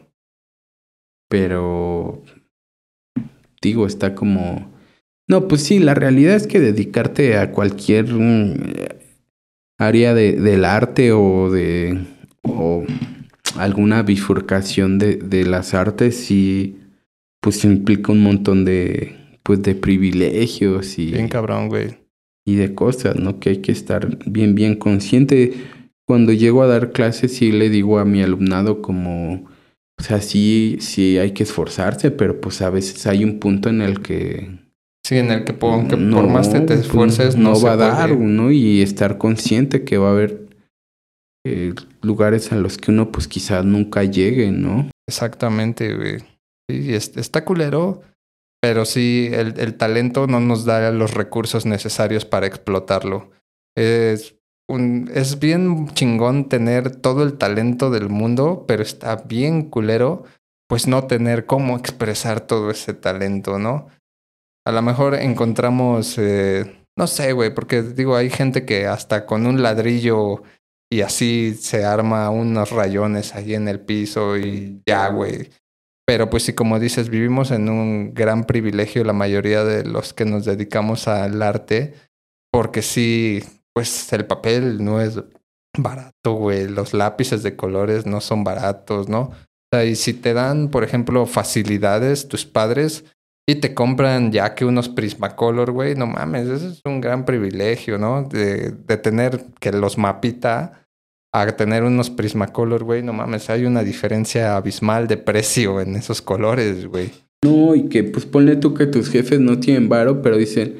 Pero 1.28 2.22
digo, 3.62 3.86
está 3.86 4.14
como... 4.14 4.70
No, 5.30 5.46
pues 5.46 5.62
sí, 5.62 5.78
la 5.78 5.94
realidad 5.94 6.34
es 6.34 6.48
que 6.48 6.58
dedicarte 6.58 7.36
a 7.38 7.52
cualquier 7.52 8.12
mm, 8.12 8.54
área 9.78 10.12
de, 10.12 10.32
del 10.32 10.64
arte 10.64 11.12
o 11.12 11.50
de... 11.50 12.00
o 12.42 12.84
alguna 13.56 14.02
bifurcación 14.02 14.98
de, 14.98 15.16
de 15.16 15.44
las 15.44 15.74
artes 15.74 16.16
sí 16.16 16.80
pues 17.40 17.64
implica 17.64 18.10
un 18.12 18.22
montón 18.22 18.64
de 18.64 19.16
pues 19.42 19.62
de 19.62 19.74
privilegios 19.74 20.98
y, 20.98 21.12
Bien 21.12 21.28
cabrón, 21.28 21.68
güey. 21.68 21.96
y 22.44 22.56
de 22.56 22.74
cosas, 22.74 23.16
¿no? 23.16 23.40
Que 23.40 23.50
hay 23.50 23.56
que 23.58 23.72
estar 23.72 24.18
bien, 24.26 24.54
bien 24.54 24.76
consciente. 24.76 25.54
Cuando 26.06 26.32
llego 26.32 26.62
a 26.62 26.66
dar 26.66 26.92
clases, 26.92 27.34
sí 27.36 27.52
le 27.52 27.70
digo 27.70 27.98
a 27.98 28.04
mi 28.04 28.22
alumnado 28.22 28.82
como, 28.82 29.48
o 29.98 30.02
sea, 30.02 30.20
sí, 30.20 30.76
sí 30.80 31.18
hay 31.18 31.32
que 31.32 31.44
esforzarse, 31.44 32.10
pero 32.10 32.40
pues 32.40 32.62
a 32.62 32.70
veces 32.70 33.06
hay 33.06 33.24
un 33.24 33.38
punto 33.38 33.68
en 33.68 33.80
el 33.80 34.00
que... 34.02 34.69
Sí, 35.10 35.18
en 35.18 35.32
el 35.32 35.42
que 35.42 35.52
por, 35.52 35.72
aunque 35.74 35.96
por 35.96 35.98
no, 35.98 36.22
más 36.28 36.50
que 36.50 36.60
te 36.60 36.66
pues, 36.76 36.80
esfuerces, 36.86 37.34
no, 37.36 37.56
se 37.56 37.66
va 37.66 37.72
a 37.72 37.76
dar, 37.76 38.10
puede. 38.10 38.20
¿no? 38.24 38.52
Y 38.52 38.80
estar 38.80 39.18
consciente 39.18 39.82
que 39.82 39.98
va 39.98 40.10
a 40.10 40.12
haber 40.12 40.46
eh, 41.44 41.74
lugares 42.00 42.52
a 42.52 42.54
los 42.54 42.78
que 42.78 42.92
uno 42.92 43.10
pues 43.10 43.26
quizás 43.26 43.64
nunca 43.64 44.04
llegue, 44.04 44.52
¿no? 44.52 44.88
Exactamente, 45.08 45.96
güey. 45.96 46.18
Sí, 46.70 46.94
es- 46.94 47.16
está 47.16 47.44
culero, 47.44 48.02
pero 48.62 48.84
sí, 48.84 49.28
el, 49.32 49.58
el 49.58 49.74
talento 49.74 50.28
no 50.28 50.38
nos 50.38 50.64
da 50.64 50.92
los 50.92 51.12
recursos 51.12 51.66
necesarios 51.66 52.24
para 52.24 52.46
explotarlo. 52.46 53.32
Es, 53.76 54.36
un, 54.68 55.10
es 55.12 55.40
bien 55.40 55.88
chingón 55.88 56.48
tener 56.48 56.94
todo 56.94 57.24
el 57.24 57.32
talento 57.36 57.90
del 57.90 58.10
mundo, 58.10 58.64
pero 58.68 58.84
está 58.84 59.16
bien 59.16 59.70
culero, 59.70 60.22
pues 60.68 60.86
no 60.86 61.08
tener 61.08 61.46
cómo 61.46 61.76
expresar 61.76 62.40
todo 62.42 62.70
ese 62.70 62.94
talento, 62.94 63.58
¿no? 63.58 63.88
A 64.70 64.72
lo 64.72 64.82
mejor 64.82 65.16
encontramos, 65.16 66.16
eh, 66.16 66.86
no 66.96 67.08
sé, 67.08 67.32
güey, 67.32 67.52
porque 67.52 67.82
digo, 67.82 68.14
hay 68.14 68.30
gente 68.30 68.64
que 68.64 68.86
hasta 68.86 69.26
con 69.26 69.44
un 69.44 69.62
ladrillo 69.62 70.44
y 70.88 71.00
así 71.00 71.56
se 71.56 71.84
arma 71.84 72.30
unos 72.30 72.70
rayones 72.70 73.34
ahí 73.34 73.56
en 73.56 73.66
el 73.66 73.80
piso 73.80 74.38
y 74.38 74.80
ya, 74.86 75.08
güey. 75.08 75.50
Pero 76.06 76.30
pues 76.30 76.44
sí, 76.44 76.52
como 76.52 76.78
dices, 76.78 77.08
vivimos 77.08 77.50
en 77.50 77.68
un 77.68 78.14
gran 78.14 78.44
privilegio 78.44 79.02
la 79.02 79.12
mayoría 79.12 79.64
de 79.64 79.82
los 79.82 80.14
que 80.14 80.24
nos 80.24 80.44
dedicamos 80.44 81.08
al 81.08 81.42
arte, 81.42 81.94
porque 82.52 82.82
sí, 82.82 83.42
pues 83.74 84.12
el 84.12 84.24
papel 84.24 84.84
no 84.84 85.00
es 85.00 85.20
barato, 85.76 86.34
güey. 86.34 86.68
Los 86.68 86.94
lápices 86.94 87.42
de 87.42 87.56
colores 87.56 88.06
no 88.06 88.20
son 88.20 88.44
baratos, 88.44 89.08
¿no? 89.08 89.20
O 89.22 89.74
sea, 89.74 89.84
y 89.84 89.96
si 89.96 90.14
te 90.14 90.32
dan, 90.32 90.68
por 90.68 90.84
ejemplo, 90.84 91.26
facilidades 91.26 92.28
tus 92.28 92.46
padres 92.46 93.04
y 93.50 93.56
te 93.56 93.74
compran 93.74 94.30
ya 94.30 94.54
que 94.54 94.64
unos 94.64 94.88
Prismacolor, 94.88 95.72
güey, 95.72 95.96
no 95.96 96.06
mames, 96.06 96.46
eso 96.46 96.68
es 96.68 96.80
un 96.84 97.00
gran 97.00 97.24
privilegio, 97.24 97.98
¿no? 97.98 98.22
De, 98.22 98.70
de 98.70 98.96
tener 98.96 99.44
que 99.58 99.72
los 99.72 99.98
mapita 99.98 100.86
a 101.32 101.46
tener 101.56 101.82
unos 101.82 102.10
Prismacolor, 102.10 102.84
güey, 102.84 103.02
no 103.02 103.12
mames, 103.12 103.50
hay 103.50 103.64
una 103.64 103.82
diferencia 103.82 104.56
abismal 104.56 105.08
de 105.08 105.16
precio 105.16 105.80
en 105.80 105.96
esos 105.96 106.22
colores, 106.22 106.86
güey. 106.86 107.10
No, 107.44 107.74
y 107.74 107.88
que 107.88 108.04
pues 108.04 108.24
ponle 108.26 108.56
tú 108.56 108.74
que 108.74 108.86
tus 108.86 109.10
jefes 109.10 109.40
no 109.40 109.58
tienen 109.58 109.88
varo, 109.88 110.22
pero 110.22 110.36
dicen, 110.36 110.76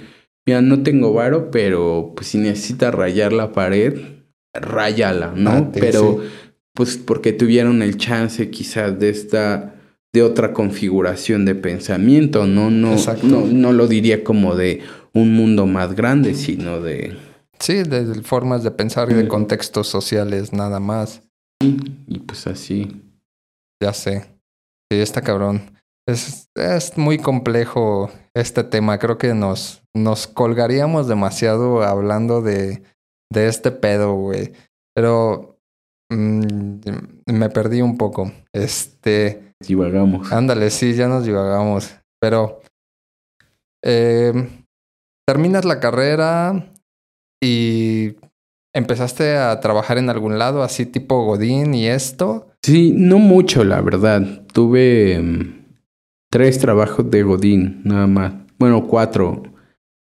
mira, 0.46 0.60
no 0.60 0.82
tengo 0.82 1.12
varo, 1.12 1.50
pero 1.50 2.12
pues 2.14 2.28
si 2.28 2.38
necesitas 2.38 2.94
rayar 2.94 3.32
la 3.32 3.52
pared, 3.52 3.98
ráyala, 4.54 5.32
¿no? 5.34 5.50
Ah, 5.50 5.70
pero 5.72 6.20
sí. 6.20 6.28
pues 6.74 6.98
porque 6.98 7.32
tuvieron 7.32 7.82
el 7.82 7.96
chance 7.96 8.50
quizás 8.50 8.98
de 8.98 9.08
esta, 9.08 9.74
de 10.12 10.22
otra 10.22 10.52
configuración 10.52 11.44
de 11.44 11.54
pensamiento, 11.54 12.46
no, 12.46 12.70
no, 12.70 12.96
no, 13.22 13.40
no 13.46 13.72
lo 13.72 13.86
diría 13.86 14.24
como 14.24 14.56
de 14.56 14.82
un 15.12 15.34
mundo 15.34 15.66
más 15.66 15.94
grande, 15.94 16.34
sino 16.34 16.80
de, 16.80 17.16
Sí, 17.58 17.82
de 17.82 18.22
formas 18.22 18.62
de 18.64 18.70
pensar 18.70 19.11
y 19.11 19.14
de 19.14 19.24
Mm. 19.24 19.28
contextos 19.28 19.86
sociales, 19.88 20.52
nada 20.52 20.80
más. 20.80 21.22
y 21.62 22.18
pues 22.20 22.46
así. 22.46 23.02
Ya 23.82 23.92
sé. 23.92 24.22
Sí, 24.90 24.98
está 24.98 25.20
cabrón. 25.20 25.61
Es, 26.08 26.48
es 26.56 26.96
muy 26.98 27.18
complejo 27.18 28.11
este 28.34 28.64
tema. 28.64 28.98
Creo 28.98 29.18
que 29.18 29.34
nos, 29.34 29.82
nos 29.94 30.26
colgaríamos 30.26 31.06
demasiado 31.06 31.82
hablando 31.82 32.40
de, 32.40 32.82
de 33.30 33.46
este 33.48 33.70
pedo, 33.70 34.14
güey. 34.14 34.52
Pero 34.94 35.58
mm, 36.11 36.76
me 37.26 37.50
perdí 37.50 37.82
un 37.82 37.96
poco. 37.98 38.32
Este. 38.52 39.49
Divagamos. 39.66 40.32
Ándale, 40.32 40.70
sí, 40.70 40.94
ya 40.94 41.08
nos 41.08 41.24
divagamos. 41.24 41.94
Pero 42.20 42.61
eh, 43.82 44.32
terminas 45.26 45.64
la 45.64 45.80
carrera 45.80 46.72
y 47.42 48.16
empezaste 48.74 49.36
a 49.36 49.61
trabajar 49.61 49.98
en 49.98 50.11
algún 50.11 50.38
lado, 50.38 50.62
así 50.62 50.86
tipo 50.86 51.24
Godín 51.24 51.74
y 51.74 51.86
esto. 51.86 52.48
Sí, 52.62 52.92
no 52.94 53.18
mucho, 53.18 53.64
la 53.64 53.80
verdad. 53.80 54.42
Tuve 54.52 55.18
mm, 55.20 55.64
tres 56.30 56.58
trabajos 56.58 57.11
de 57.11 57.22
Godín, 57.22 57.82
nada 57.84 58.06
más. 58.06 58.32
Bueno, 58.58 58.86
cuatro. 58.86 59.42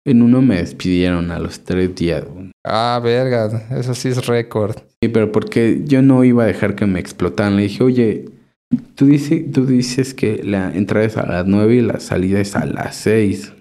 En 0.06 0.22
uno 0.22 0.40
me 0.40 0.56
despidieron 0.56 1.30
a 1.30 1.38
los 1.38 1.60
tres 1.60 1.94
días. 1.94 2.24
Ah, 2.64 3.00
verga, 3.02 3.66
eso 3.70 3.94
sí 3.94 4.08
es 4.08 4.26
récord. 4.26 4.76
Sí, 5.02 5.08
pero 5.08 5.30
porque 5.30 5.82
yo 5.84 6.02
no 6.02 6.24
iba 6.24 6.44
a 6.44 6.46
dejar 6.46 6.74
que 6.74 6.86
me 6.86 6.98
explotaran. 7.00 7.56
Le 7.56 7.62
dije, 7.62 7.84
oye, 7.84 8.24
tú, 8.94 9.06
dice, 9.06 9.40
tú 9.52 9.66
dices 9.66 10.14
que 10.14 10.42
la 10.44 10.70
entrada 10.72 11.06
es 11.06 11.16
a 11.16 11.26
las 11.26 11.46
nueve 11.46 11.76
y 11.76 11.80
la 11.80 12.00
salida 12.00 12.40
es 12.40 12.54
a 12.56 12.64
las 12.66 12.96
seis. 12.96 13.52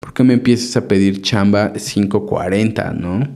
¿Por 0.00 0.14
qué 0.14 0.22
me 0.24 0.34
empiezas 0.34 0.76
a 0.76 0.86
pedir 0.88 1.22
chamba 1.22 1.72
5.40, 1.74 2.94
no? 2.94 3.26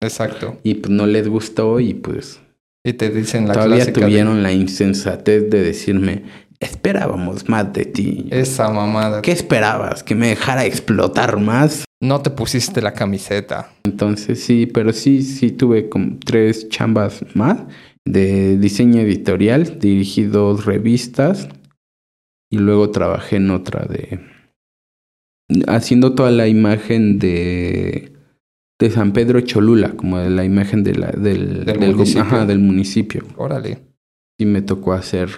Exacto. 0.00 0.58
Y 0.62 0.74
pues 0.74 0.90
no 0.92 1.06
les 1.06 1.26
gustó 1.28 1.80
y 1.80 1.94
pues 1.94 2.40
Y 2.84 2.92
te 2.92 3.10
dicen 3.10 3.48
la 3.48 3.54
todavía 3.54 3.84
de- 3.86 3.92
tuvieron 3.92 4.42
la 4.42 4.52
insensatez 4.52 5.50
de 5.50 5.62
decirme, 5.62 6.22
esperábamos 6.60 7.48
más 7.48 7.72
de 7.72 7.84
ti. 7.86 8.28
esa 8.30 8.70
mamada. 8.70 9.22
¿Qué 9.22 9.32
esperabas? 9.32 10.02
¿Que 10.02 10.14
me 10.14 10.28
dejara 10.28 10.64
explotar 10.66 11.38
más? 11.40 11.84
no 12.02 12.20
te 12.20 12.28
pusiste 12.28 12.82
la 12.82 12.92
camiseta. 12.92 13.70
Entonces 13.84 14.38
sí, 14.44 14.66
pero 14.66 14.92
sí, 14.92 15.22
sí 15.22 15.50
tuve 15.52 15.88
como 15.88 16.18
tres 16.22 16.68
chambas 16.68 17.24
más 17.34 17.58
de 18.06 18.58
diseño 18.58 19.00
editorial, 19.00 19.78
dirigí 19.78 20.24
dos 20.24 20.64
revistas 20.66 21.48
y 22.50 22.58
luego 22.58 22.90
trabajé 22.90 23.36
en 23.36 23.50
otra 23.50 23.86
de 23.86 24.20
haciendo 25.66 26.14
toda 26.14 26.30
la 26.30 26.48
imagen 26.48 27.18
de 27.18 28.12
de 28.80 28.90
San 28.90 29.12
Pedro 29.12 29.40
Cholula, 29.40 29.92
como 29.92 30.18
de 30.18 30.30
la 30.30 30.44
imagen 30.44 30.82
de 30.82 30.96
la, 30.96 31.06
del, 31.12 31.64
Del 31.64 31.78
del, 31.78 31.94
municipio. 31.94 32.22
ajá, 32.22 32.44
del 32.44 32.58
municipio. 32.58 33.22
Órale. 33.36 33.78
Y 34.36 34.46
me 34.46 34.62
tocó 34.62 34.92
hacer 34.94 35.28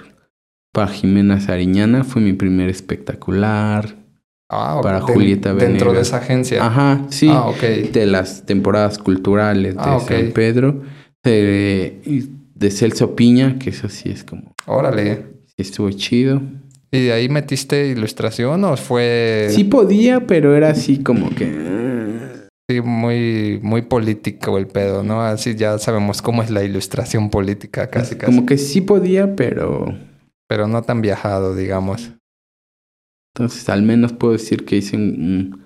para 0.72 0.88
Jimena 0.88 1.38
Sariñana, 1.38 2.02
fue 2.02 2.22
mi 2.22 2.32
primer 2.32 2.70
espectacular. 2.70 3.94
Ah, 4.50 4.80
Para 4.82 5.00
de- 5.00 5.12
Julieta 5.12 5.50
Dentro 5.54 5.88
de 5.90 5.98
Venegas. 5.98 6.08
esa 6.08 6.16
agencia. 6.16 6.64
Ajá, 6.66 7.04
sí. 7.10 7.28
Ah. 7.30 7.52
De 7.92 8.06
las 8.06 8.46
temporadas 8.46 8.98
culturales 8.98 9.74
de 9.74 9.80
Ah, 9.82 9.96
ok. 9.98 10.08
San 10.08 10.32
Pedro. 10.32 10.82
De, 11.22 12.00
y 12.06 12.24
de 12.58 12.70
Celso 12.70 13.14
Piña, 13.14 13.58
que 13.58 13.70
eso 13.70 13.88
sí 13.88 14.08
es 14.08 14.24
como... 14.24 14.54
Órale. 14.66 15.26
estuvo 15.56 15.90
chido. 15.90 16.40
¿Y 16.90 17.04
de 17.04 17.12
ahí 17.12 17.28
metiste 17.28 17.88
ilustración 17.88 18.64
o 18.64 18.76
fue 18.76 19.48
Sí 19.50 19.64
podía, 19.64 20.26
pero 20.26 20.56
era 20.56 20.70
así 20.70 21.02
como 21.02 21.30
que... 21.30 22.48
sí, 22.70 22.80
muy, 22.80 23.60
muy 23.62 23.82
político 23.82 24.56
el 24.56 24.66
pedo, 24.66 25.02
¿no? 25.02 25.20
Así 25.20 25.54
ya 25.54 25.78
sabemos 25.78 26.22
cómo 26.22 26.42
es 26.42 26.50
la 26.50 26.64
ilustración 26.64 27.28
política, 27.28 27.90
casi, 27.90 28.16
casi. 28.16 28.32
Como 28.32 28.46
que 28.46 28.58
sí 28.58 28.80
podía, 28.80 29.36
pero... 29.36 29.94
Pero 30.48 30.68
no 30.68 30.82
tan 30.82 31.02
viajado, 31.02 31.56
digamos. 31.56 32.12
Entonces 33.34 33.68
al 33.68 33.82
menos 33.82 34.12
puedo 34.12 34.32
decir 34.32 34.64
que 34.64 34.76
hice 34.76 34.96
un, 34.96 35.60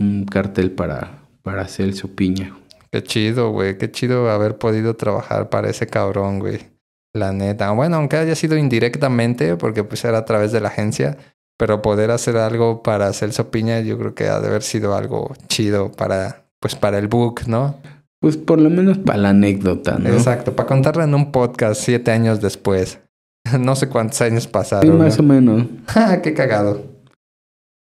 un, 0.00 0.06
un 0.06 0.24
cartel 0.24 0.72
para, 0.72 1.22
para 1.42 1.68
Celso 1.68 2.08
Piña. 2.08 2.56
Qué 2.92 3.02
chido, 3.02 3.50
güey. 3.50 3.78
Qué 3.78 3.90
chido 3.90 4.30
haber 4.30 4.58
podido 4.58 4.94
trabajar 4.96 5.48
para 5.48 5.70
ese 5.70 5.86
cabrón, 5.86 6.38
güey. 6.40 6.70
La 7.14 7.32
neta. 7.32 7.70
Bueno, 7.72 7.96
aunque 7.96 8.16
haya 8.16 8.34
sido 8.34 8.56
indirectamente, 8.56 9.56
porque 9.56 9.84
pues 9.84 10.04
era 10.04 10.18
a 10.18 10.24
través 10.24 10.52
de 10.52 10.60
la 10.60 10.68
agencia, 10.68 11.16
pero 11.58 11.82
poder 11.82 12.10
hacer 12.10 12.36
algo 12.36 12.82
para 12.82 13.12
Celso 13.12 13.50
Piña, 13.50 13.80
yo 13.80 13.98
creo 13.98 14.14
que 14.14 14.28
ha 14.28 14.40
de 14.40 14.48
haber 14.48 14.62
sido 14.62 14.94
algo 14.94 15.32
chido 15.48 15.92
para, 15.92 16.46
pues 16.60 16.74
para 16.74 16.98
el 16.98 17.08
book, 17.08 17.42
¿no? 17.46 17.76
Pues 18.20 18.36
por 18.36 18.60
lo 18.60 18.70
menos 18.70 18.98
para 18.98 19.18
la 19.18 19.28
anécdota, 19.30 19.98
¿no? 19.98 20.08
Exacto, 20.10 20.54
para 20.54 20.68
contarla 20.68 21.04
en 21.04 21.14
un 21.14 21.32
podcast 21.32 21.80
siete 21.82 22.10
años 22.10 22.40
después. 22.40 22.98
No 23.58 23.74
sé 23.74 23.88
cuántos 23.88 24.20
años 24.22 24.44
Sí, 24.44 24.48
pasaron. 24.52 24.98
más 24.98 25.18
¿no? 25.18 25.24
o 25.24 25.26
menos. 25.26 25.66
Qué 26.22 26.32
cagado. 26.32 26.91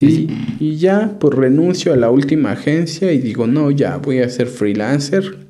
Y, 0.01 0.29
y 0.59 0.77
ya, 0.77 1.17
pues 1.19 1.33
renuncio 1.35 1.91
a 1.93 1.97
la 1.97 2.09
última 2.09 2.51
agencia 2.53 3.11
y 3.11 3.19
digo, 3.19 3.47
no, 3.47 3.69
ya 3.71 3.97
voy 3.97 4.19
a 4.19 4.29
ser 4.29 4.47
freelancer. 4.47 5.49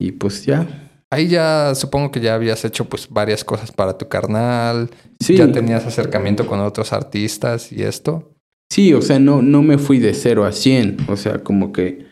Y 0.00 0.12
pues 0.12 0.44
ya. 0.44 0.90
Ahí 1.10 1.28
ya 1.28 1.74
supongo 1.74 2.10
que 2.10 2.20
ya 2.20 2.34
habías 2.34 2.64
hecho 2.64 2.86
pues 2.88 3.08
varias 3.08 3.44
cosas 3.44 3.70
para 3.70 3.96
tu 3.98 4.08
carnal. 4.08 4.90
Sí, 5.20 5.36
Ya 5.36 5.50
tenías 5.52 5.84
acercamiento 5.86 6.46
con 6.46 6.58
otros 6.60 6.92
artistas 6.92 7.70
y 7.70 7.82
esto. 7.82 8.32
sí, 8.72 8.94
o 8.94 9.02
sea, 9.02 9.18
no, 9.18 9.42
no 9.42 9.62
me 9.62 9.78
fui 9.78 9.98
de 9.98 10.14
0 10.14 10.44
a 10.44 10.52
100. 10.52 10.96
O 11.08 11.16
sea, 11.16 11.38
como 11.44 11.70
que 11.72 12.06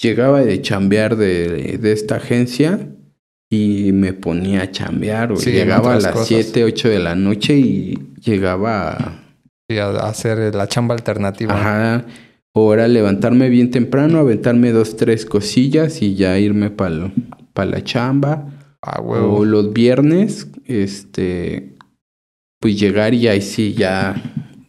llegaba 0.00 0.40
de 0.40 0.60
chambear 0.62 1.16
de, 1.16 1.78
de 1.78 1.92
esta 1.92 2.16
agencia 2.16 2.88
y 3.50 3.92
me 3.92 4.12
ponía 4.12 4.62
a 4.62 4.70
chambear. 4.72 5.36
Sí, 5.36 5.52
llegaba 5.52 5.92
a 5.94 6.00
las 6.00 6.12
cosas. 6.12 6.26
7, 6.28 6.64
8 6.64 6.88
de 6.88 6.98
la 6.98 7.14
noche 7.14 7.56
y 7.58 7.96
llegaba 8.24 8.90
a... 8.90 9.22
Y 9.68 9.78
a 9.78 9.88
a 9.88 10.08
hacer 10.08 10.54
la 10.54 10.68
chamba 10.68 10.94
alternativa. 10.94 11.54
Ajá. 11.54 12.06
O 12.54 12.72
era 12.72 12.88
levantarme 12.88 13.50
bien 13.50 13.70
temprano, 13.70 14.18
aventarme 14.18 14.72
dos, 14.72 14.96
tres 14.96 15.26
cosillas 15.26 16.00
y 16.00 16.14
ya 16.14 16.38
irme 16.38 16.70
para 16.70 17.10
la 17.70 17.84
chamba. 17.84 18.48
Ah, 18.80 19.00
O 19.02 19.44
los 19.44 19.72
viernes, 19.72 20.48
este, 20.64 21.74
pues 22.60 22.78
llegar 22.80 23.12
y 23.12 23.28
ahí 23.28 23.42
sí 23.42 23.74
ya 23.74 24.14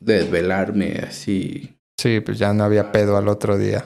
desvelarme 0.01 1.03
así. 1.07 1.77
Sí, 1.97 2.19
pues 2.19 2.39
ya 2.39 2.53
no 2.53 2.63
había 2.63 2.91
pedo 2.91 3.15
al 3.15 3.27
otro 3.27 3.57
día. 3.57 3.85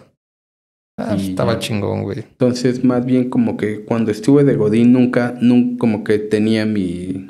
Ah, 0.97 1.15
estaba 1.15 1.53
ya. 1.53 1.59
chingón, 1.59 2.03
güey. 2.03 2.19
Entonces, 2.19 2.83
más 2.83 3.05
bien 3.05 3.29
como 3.29 3.57
que 3.57 3.85
cuando 3.85 4.11
estuve 4.11 4.43
de 4.43 4.55
Godín 4.55 4.93
nunca, 4.93 5.35
nunca 5.41 5.77
como 5.79 6.03
que 6.03 6.19
tenía 6.19 6.65
mi, 6.65 7.25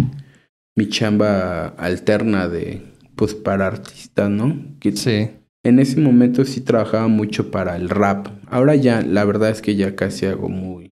mi 0.76 0.90
chamba 0.90 1.68
alterna 1.78 2.48
de, 2.48 2.82
pues 3.16 3.34
para 3.34 3.68
artistas, 3.68 4.30
¿no? 4.30 4.58
Que 4.80 4.92
Sí. 4.96 5.30
En 5.64 5.78
ese 5.78 6.00
momento 6.02 6.44
sí 6.44 6.62
trabajaba 6.62 7.08
mucho 7.08 7.52
para 7.52 7.76
el 7.76 7.88
rap. 7.90 8.28
Ahora 8.48 8.76
ya, 8.76 9.02
la 9.04 9.26
verdad 9.26 9.52
es 9.52 9.62
que 9.62 9.76
ya 9.76 9.96
casi 9.96 10.26
hago 10.26 10.50
muy, 10.50 10.90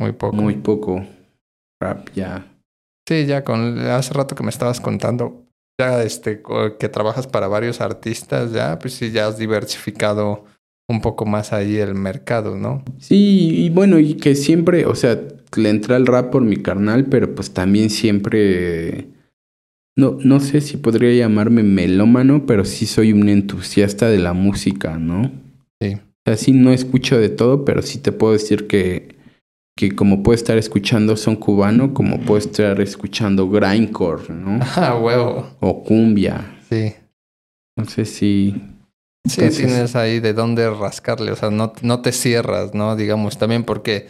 Muy 0.00 0.12
poco. 0.12 0.34
muy 0.36 0.54
poco 0.56 1.04
rap 1.82 2.08
ya. 2.14 2.46
Sí, 3.06 3.26
ya 3.26 3.44
con 3.44 3.78
hace 3.80 4.14
rato 4.14 4.34
que 4.34 4.42
me 4.42 4.48
estabas 4.48 4.80
contando, 4.80 5.44
ya 5.78 6.02
este 6.02 6.42
que 6.78 6.88
trabajas 6.88 7.26
para 7.26 7.46
varios 7.46 7.82
artistas, 7.82 8.52
ya 8.52 8.78
pues 8.78 8.94
sí 8.94 9.10
ya 9.10 9.26
has 9.26 9.36
diversificado 9.36 10.44
un 10.88 11.02
poco 11.02 11.26
más 11.26 11.52
ahí 11.52 11.76
el 11.76 11.94
mercado, 11.94 12.56
¿no? 12.56 12.82
Sí, 12.98 13.64
y 13.66 13.68
bueno, 13.70 13.98
y 13.98 14.14
que 14.14 14.34
siempre, 14.34 14.86
o 14.86 14.94
sea, 14.94 15.20
le 15.56 15.68
entré 15.68 15.94
al 15.94 16.06
rap 16.06 16.30
por 16.30 16.42
mi 16.42 16.56
carnal, 16.56 17.04
pero 17.06 17.34
pues 17.34 17.52
también 17.52 17.90
siempre, 17.90 19.08
no, 19.96 20.18
no 20.24 20.40
sé 20.40 20.60
si 20.60 20.76
podría 20.76 21.12
llamarme 21.12 21.62
melómano, 21.62 22.46
pero 22.46 22.64
sí 22.64 22.86
soy 22.86 23.12
un 23.12 23.28
entusiasta 23.28 24.08
de 24.08 24.18
la 24.18 24.32
música, 24.32 24.98
¿no? 24.98 25.30
Sí. 25.80 25.94
O 25.94 26.00
sea, 26.26 26.36
sí 26.36 26.52
no 26.52 26.72
escucho 26.72 27.18
de 27.18 27.28
todo, 27.28 27.64
pero 27.64 27.82
sí 27.82 27.98
te 27.98 28.10
puedo 28.12 28.32
decir 28.32 28.66
que, 28.66 29.16
que 29.76 29.92
como 29.94 30.22
puedo 30.22 30.34
estar 30.34 30.56
escuchando 30.58 31.16
son 31.16 31.36
cubano, 31.36 31.94
como 31.94 32.20
puedo 32.20 32.38
estar 32.38 32.80
escuchando 32.80 33.48
grindcore, 33.48 34.32
¿no? 34.32 34.60
Ah, 34.76 34.98
huevo. 34.98 35.48
O 35.60 35.82
cumbia. 35.84 36.58
Sí. 36.68 36.94
Entonces 37.76 38.08
sí, 38.10 38.54
Sí, 39.26 39.40
Entonces- 39.40 39.66
tienes 39.66 39.96
ahí 39.96 40.20
de 40.20 40.34
dónde 40.34 40.68
rascarle, 40.68 41.30
o 41.32 41.36
sea, 41.36 41.50
no, 41.50 41.72
no 41.80 42.02
te 42.02 42.12
cierras, 42.12 42.74
¿no? 42.74 42.94
Digamos, 42.94 43.38
también 43.38 43.64
porque 43.64 44.06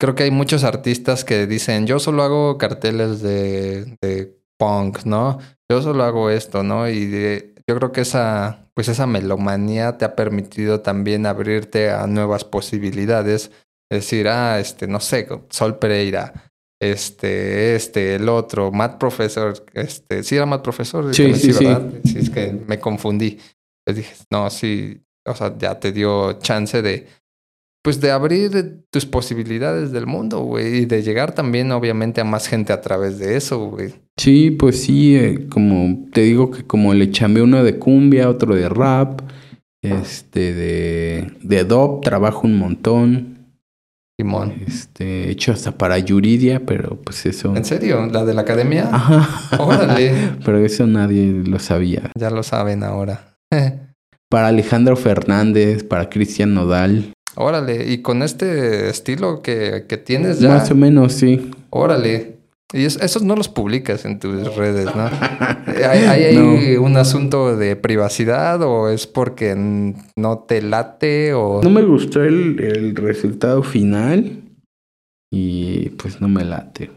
creo 0.00 0.16
que 0.16 0.24
hay 0.24 0.32
muchos 0.32 0.64
artistas 0.64 1.24
que 1.24 1.46
dicen, 1.46 1.86
yo 1.86 2.00
solo 2.00 2.24
hago 2.24 2.58
carteles 2.58 3.22
de, 3.22 3.96
de 4.02 4.39
punk, 4.60 5.04
¿no? 5.04 5.38
Yo 5.70 5.80
solo 5.82 6.04
hago 6.04 6.28
esto, 6.30 6.62
¿no? 6.62 6.88
Y 6.88 7.06
de- 7.06 7.54
yo 7.66 7.76
creo 7.76 7.90
que 7.92 8.02
esa, 8.02 8.68
pues 8.74 8.88
esa 8.88 9.06
melomanía 9.06 9.96
te 9.96 10.04
ha 10.04 10.14
permitido 10.14 10.80
también 10.80 11.24
abrirte 11.26 11.90
a 11.90 12.06
nuevas 12.06 12.44
posibilidades. 12.44 13.50
Decir, 13.90 14.28
ah, 14.28 14.60
este, 14.60 14.86
no 14.86 15.00
sé, 15.00 15.26
Sol 15.48 15.78
Pereira, 15.78 16.32
este, 16.80 17.74
este, 17.76 18.14
el 18.16 18.28
otro, 18.28 18.70
Matt 18.72 18.98
Professor, 18.98 19.52
este, 19.74 20.22
sí 20.22 20.36
era 20.36 20.46
Matt 20.46 20.62
Professor, 20.62 21.14
Sí, 21.14 21.34
sí, 21.34 21.52
sí. 21.52 21.64
¿verdad? 21.64 21.90
Sí, 22.04 22.18
es 22.18 22.30
que 22.30 22.52
me 22.52 22.78
confundí. 22.78 23.38
Pues 23.84 23.96
dije, 23.96 24.14
no, 24.30 24.48
sí, 24.50 25.00
o 25.26 25.34
sea, 25.34 25.56
ya 25.58 25.78
te 25.80 25.92
dio 25.92 26.34
chance 26.34 26.82
de, 26.82 27.06
pues 27.82 28.00
de 28.00 28.10
abrir 28.10 28.84
tus 28.90 29.06
posibilidades 29.06 29.90
del 29.92 30.06
mundo, 30.06 30.40
güey, 30.40 30.78
y 30.82 30.86
de 30.86 31.02
llegar 31.02 31.32
también, 31.34 31.72
obviamente, 31.72 32.20
a 32.20 32.24
más 32.24 32.46
gente 32.48 32.72
a 32.72 32.80
través 32.80 33.18
de 33.18 33.36
eso, 33.36 33.58
güey. 33.70 33.94
Sí, 34.20 34.50
pues 34.50 34.82
sí, 34.82 35.16
eh, 35.16 35.46
como 35.48 36.10
te 36.12 36.20
digo 36.20 36.50
que 36.50 36.62
como 36.62 36.92
le 36.92 37.10
chambeé 37.10 37.42
uno 37.42 37.64
de 37.64 37.78
cumbia, 37.78 38.28
otro 38.28 38.54
de 38.54 38.68
rap, 38.68 39.22
este 39.80 40.52
de, 40.52 41.32
de 41.40 41.64
dub, 41.64 42.02
trabajo 42.02 42.42
un 42.46 42.58
montón, 42.58 43.46
Simón. 44.18 44.52
este, 44.66 45.24
he 45.24 45.30
hecho 45.30 45.52
hasta 45.52 45.72
para 45.72 45.98
Yuridia, 45.98 46.66
pero 46.66 47.00
pues 47.02 47.24
eso... 47.24 47.56
¿En 47.56 47.64
serio? 47.64 48.04
¿La 48.12 48.26
de 48.26 48.34
la 48.34 48.42
academia? 48.42 48.90
Ajá. 48.92 49.56
Órale. 49.58 50.12
Pero 50.44 50.58
eso 50.58 50.86
nadie 50.86 51.42
lo 51.46 51.58
sabía. 51.58 52.10
Ya 52.14 52.28
lo 52.28 52.42
saben 52.42 52.84
ahora. 52.84 53.38
Para 54.28 54.48
Alejandro 54.48 54.96
Fernández, 54.96 55.82
para 55.82 56.10
Cristian 56.10 56.52
Nodal, 56.52 57.14
Órale. 57.36 57.90
Y 57.90 58.02
con 58.02 58.22
este 58.22 58.90
estilo 58.90 59.40
que, 59.40 59.86
que 59.88 59.96
tienes 59.96 60.40
ya. 60.40 60.50
más 60.50 60.70
o 60.70 60.74
menos, 60.74 61.14
sí. 61.14 61.50
Órale. 61.70 62.39
Y 62.72 62.84
es- 62.84 62.96
esos 63.02 63.22
no 63.22 63.34
los 63.36 63.48
publicas 63.48 64.04
en 64.04 64.18
tus 64.20 64.54
redes, 64.56 64.86
¿no? 64.94 65.04
¿Hay, 65.66 65.98
hay 66.04 66.24
ahí 66.24 66.74
No. 66.76 66.82
un 66.82 66.96
asunto 66.96 67.56
de 67.56 67.74
privacidad 67.76 68.62
o 68.62 68.88
es 68.90 69.06
porque 69.06 69.54
no 70.16 70.38
te 70.38 70.62
late 70.62 71.34
o... 71.34 71.60
No 71.62 71.70
me 71.70 71.82
gustó 71.82 72.22
el, 72.22 72.60
el 72.60 72.94
resultado 72.96 73.62
final 73.62 74.42
y 75.32 75.90
pues 75.90 76.20
no 76.20 76.28
me 76.28 76.44
late. 76.44 76.90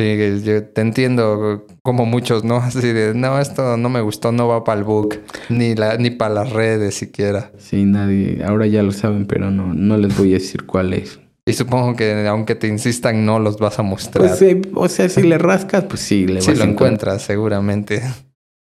Sí, 0.00 0.16
yo 0.44 0.64
te 0.64 0.80
entiendo 0.80 1.66
como 1.82 2.06
muchos, 2.06 2.42
¿no? 2.44 2.56
Así 2.62 2.92
de, 2.92 3.14
no, 3.14 3.38
esto 3.38 3.76
no 3.76 3.88
me 3.88 4.00
gustó, 4.00 4.32
no 4.32 4.48
va 4.48 4.64
para 4.64 4.78
el 4.78 4.84
book, 4.84 5.20
ni, 5.48 5.74
la, 5.74 5.96
ni 5.98 6.10
para 6.10 6.34
las 6.34 6.50
redes 6.52 6.94
siquiera. 6.94 7.52
Sí, 7.58 7.84
nadie, 7.84 8.42
ahora 8.44 8.66
ya 8.66 8.82
lo 8.82 8.92
saben, 8.92 9.26
pero 9.26 9.50
no, 9.50 9.72
no 9.74 9.96
les 9.98 10.16
voy 10.16 10.30
a 10.30 10.34
decir 10.38 10.64
cuál 10.64 10.94
es. 10.94 11.20
Y 11.44 11.54
supongo 11.54 11.96
que 11.96 12.26
aunque 12.28 12.54
te 12.54 12.68
insistan, 12.68 13.26
no 13.26 13.38
los 13.40 13.58
vas 13.58 13.78
a 13.78 13.82
mostrar. 13.82 14.28
Pues, 14.28 14.42
eh, 14.42 14.62
o 14.74 14.88
sea, 14.88 15.08
si 15.08 15.22
le 15.22 15.38
rascas, 15.38 15.84
pues 15.84 16.00
sí, 16.00 16.26
le 16.26 16.40
sí 16.40 16.50
vas 16.50 16.58
lo 16.58 16.64
a 16.64 16.68
encuentras, 16.68 17.22
seguramente. 17.22 18.02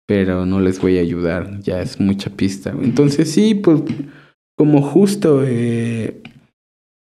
Pero 0.07 0.45
no 0.45 0.59
les 0.59 0.81
voy 0.81 0.97
a 0.97 1.01
ayudar, 1.01 1.59
ya 1.61 1.81
es 1.81 1.99
mucha 1.99 2.31
pista. 2.31 2.73
Entonces 2.81 3.31
sí, 3.31 3.55
pues 3.55 3.81
como 4.57 4.81
justo, 4.81 5.43
eh, 5.45 6.21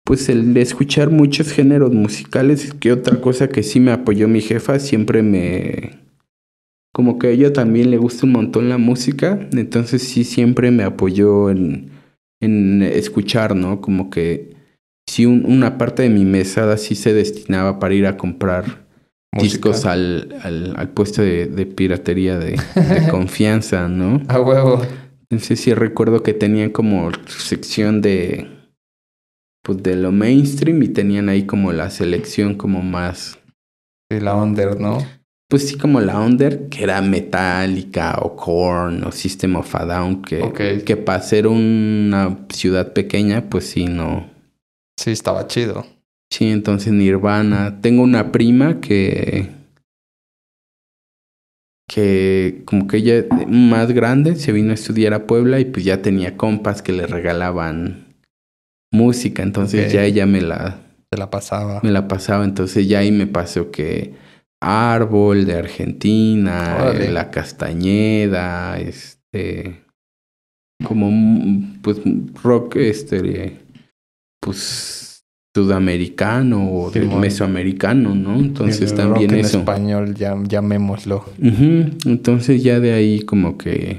pues 0.05 0.29
el 0.29 0.55
de 0.55 0.63
escuchar 0.63 1.11
muchos 1.11 1.53
géneros 1.53 1.93
musicales, 1.93 2.73
que 2.73 2.93
otra 2.93 3.21
cosa 3.21 3.49
que 3.49 3.63
sí 3.63 3.81
me 3.81 3.91
apoyó 3.91 4.29
mi 4.29 4.41
jefa, 4.41 4.79
siempre 4.79 5.23
me... 5.23 6.07
Como 6.95 7.19
que 7.19 7.27
a 7.27 7.31
ella 7.31 7.53
también 7.53 7.91
le 7.91 7.99
gusta 7.99 8.25
un 8.25 8.33
montón 8.33 8.71
la 8.71 8.79
música, 8.79 9.47
entonces 9.53 10.03
sí 10.03 10.25
siempre 10.25 10.71
me 10.71 10.85
apoyó 10.85 11.51
en, 11.51 11.91
en 12.41 12.83
escuchar, 12.83 13.55
¿no? 13.55 13.83
Como 13.83 14.09
que 14.09 14.56
sí 15.09 15.27
una 15.27 15.79
parte 15.79 16.03
de 16.03 16.11
mi 16.11 16.25
mesada 16.25 16.77
sí 16.77 16.95
se 16.95 17.13
destinaba 17.13 17.79
para 17.79 17.95
ir 17.95 18.07
a 18.07 18.17
comprar 18.17 18.87
discos 19.41 19.85
al, 19.85 20.35
al, 20.43 20.75
al, 20.77 20.89
puesto 20.91 21.23
de, 21.23 21.47
de 21.47 21.67
piratería 21.67 22.39
de, 22.39 22.53
de 22.75 23.09
confianza, 23.11 23.89
¿no? 23.89 24.23
A 24.29 24.41
huevo. 24.41 24.83
Entonces 25.31 25.61
sí 25.61 25.75
recuerdo 25.75 26.23
que 26.23 26.35
tenían 26.35 26.71
como 26.71 27.11
sección 27.27 28.01
de 28.01 28.49
pues 29.63 29.83
de 29.83 29.97
lo 29.97 30.13
mainstream 30.13 30.81
y 30.85 30.89
tenían 30.89 31.29
ahí 31.29 31.45
como 31.45 31.73
la 31.73 31.91
selección 31.91 32.55
como 32.55 32.83
más 32.83 33.39
sí, 34.11 34.21
la 34.21 34.37
under, 34.37 34.81
¿no? 34.81 34.99
Pues 35.49 35.69
sí 35.69 35.77
como 35.77 36.01
la 36.01 36.21
under 36.21 36.69
que 36.69 36.85
era 36.85 37.03
Metallica 37.03 38.19
o 38.23 38.37
Korn 38.37 39.03
o 39.05 39.11
System 39.11 39.57
of 39.57 39.75
a 39.75 39.85
Down 39.85 40.23
que 40.23 40.83
que 40.85 40.97
para 40.97 41.21
ser 41.21 41.49
una 41.49 42.47
ciudad 42.51 42.93
pequeña 42.93 43.49
pues 43.51 43.67
sí 43.69 43.87
no 43.87 44.36
Sí, 44.99 45.11
estaba 45.11 45.47
chido. 45.47 45.87
Sí, 46.33 46.49
entonces 46.51 46.93
Nirvana. 46.93 47.81
Tengo 47.81 48.03
una 48.03 48.33
prima 48.33 48.81
que. 48.81 49.49
que 51.89 52.63
como 52.65 52.87
que 52.89 52.97
ella 52.99 53.25
más 53.49 53.93
grande 53.93 54.37
se 54.37 54.53
vino 54.53 54.73
a 54.73 54.75
estudiar 54.75 55.15
a 55.15 55.27
Puebla 55.27 55.61
y 55.61 55.67
pues 55.67 55.85
ya 55.85 56.03
tenía 56.03 56.37
compas 56.37 56.83
que 56.83 56.93
le 56.93 57.07
regalaban 57.07 58.15
música. 58.93 59.43
Entonces 59.43 59.93
ya 59.93 60.03
ella 60.05 60.27
me 60.27 60.41
la, 60.41 60.81
Se 61.13 61.19
la 61.19 61.31
pasaba. 61.31 61.81
me 61.83 61.91
la 61.91 62.09
pasaba. 62.09 62.45
Entonces 62.45 62.89
ya 62.89 63.01
ahí 63.01 63.13
me 63.13 63.27
pasó 63.29 63.71
que 63.71 64.15
Árbol 64.61 65.45
de 65.47 65.55
Argentina, 65.55 66.77
Órale. 66.81 67.07
eh, 67.07 67.13
La 67.13 67.31
Castañeda, 67.31 68.79
este. 68.81 69.83
como 70.85 71.11
mm, 71.11 71.83
pues 71.83 71.99
rock 72.43 72.77
este 72.77 73.59
pues 74.41 75.25
sudamericano 75.55 76.69
o 76.69 76.93
mesoamericano, 77.19 78.15
¿no? 78.15 78.37
Entonces 78.39 78.91
El 78.93 78.97
también 78.97 79.31
rock 79.31 79.39
en 79.39 79.45
eso. 79.45 79.59
español, 79.61 80.15
ya, 80.15 80.37
llamémoslo. 80.47 81.25
Entonces 81.41 82.63
ya 82.63 82.79
de 82.81 82.93
ahí 82.93 83.21
como 83.23 83.57
que 83.57 83.99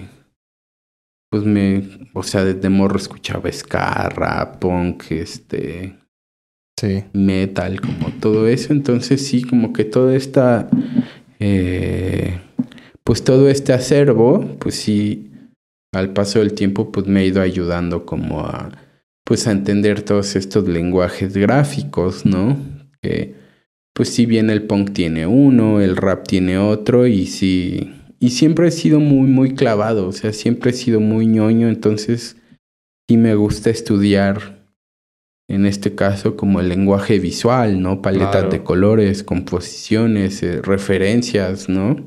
pues 1.29 1.43
me, 1.43 1.83
o 2.13 2.23
sea, 2.23 2.45
desde 2.45 2.69
morro 2.69 2.97
escuchaba 2.97 3.51
ska, 3.51 4.07
rap, 4.09 4.59
punk, 4.59 5.11
este, 5.11 5.95
Sí. 6.79 7.03
metal, 7.13 7.81
como 7.81 8.11
todo 8.21 8.47
eso. 8.47 8.71
Entonces 8.71 9.25
sí, 9.27 9.41
como 9.41 9.73
que 9.73 9.83
toda 9.83 10.15
esta, 10.15 10.69
eh, 11.39 12.39
pues 13.03 13.23
todo 13.23 13.49
este 13.49 13.73
acervo, 13.73 14.41
pues 14.59 14.75
sí, 14.75 15.31
al 15.93 16.13
paso 16.13 16.39
del 16.39 16.53
tiempo, 16.53 16.91
pues 16.91 17.07
me 17.07 17.21
ha 17.21 17.25
ido 17.25 17.41
ayudando 17.41 18.05
como 18.05 18.41
a, 18.41 18.71
pues 19.27 19.45
a 19.45 19.51
entender 19.51 20.03
todos 20.03 20.37
estos 20.37 20.69
lenguajes 20.69 21.35
gráficos, 21.35 22.25
¿no? 22.25 22.57
Que, 23.01 23.35
pues 23.93 24.07
si 24.07 24.25
bien 24.25 24.49
el 24.49 24.63
punk 24.63 24.93
tiene 24.93 25.27
uno, 25.27 25.81
el 25.81 25.97
rap 25.97 26.25
tiene 26.25 26.57
otro, 26.57 27.07
y 27.07 27.25
sí, 27.25 27.93
y 28.19 28.29
siempre 28.29 28.69
he 28.69 28.71
sido 28.71 29.01
muy, 29.01 29.27
muy 29.27 29.53
clavado, 29.53 30.07
o 30.07 30.13
sea, 30.13 30.31
siempre 30.31 30.71
he 30.71 30.73
sido 30.73 31.01
muy 31.01 31.27
ñoño, 31.27 31.67
entonces 31.67 32.37
sí 33.09 33.17
me 33.17 33.35
gusta 33.35 33.69
estudiar 33.69 34.65
en 35.49 35.65
este 35.65 35.93
caso 35.93 36.37
como 36.37 36.61
el 36.61 36.69
lenguaje 36.69 37.19
visual, 37.19 37.81
¿no? 37.81 38.01
Paletas 38.01 38.31
Claro. 38.31 38.49
de 38.49 38.63
colores, 38.63 39.23
composiciones, 39.23 40.41
eh, 40.41 40.61
referencias, 40.61 41.67
¿no? 41.67 41.97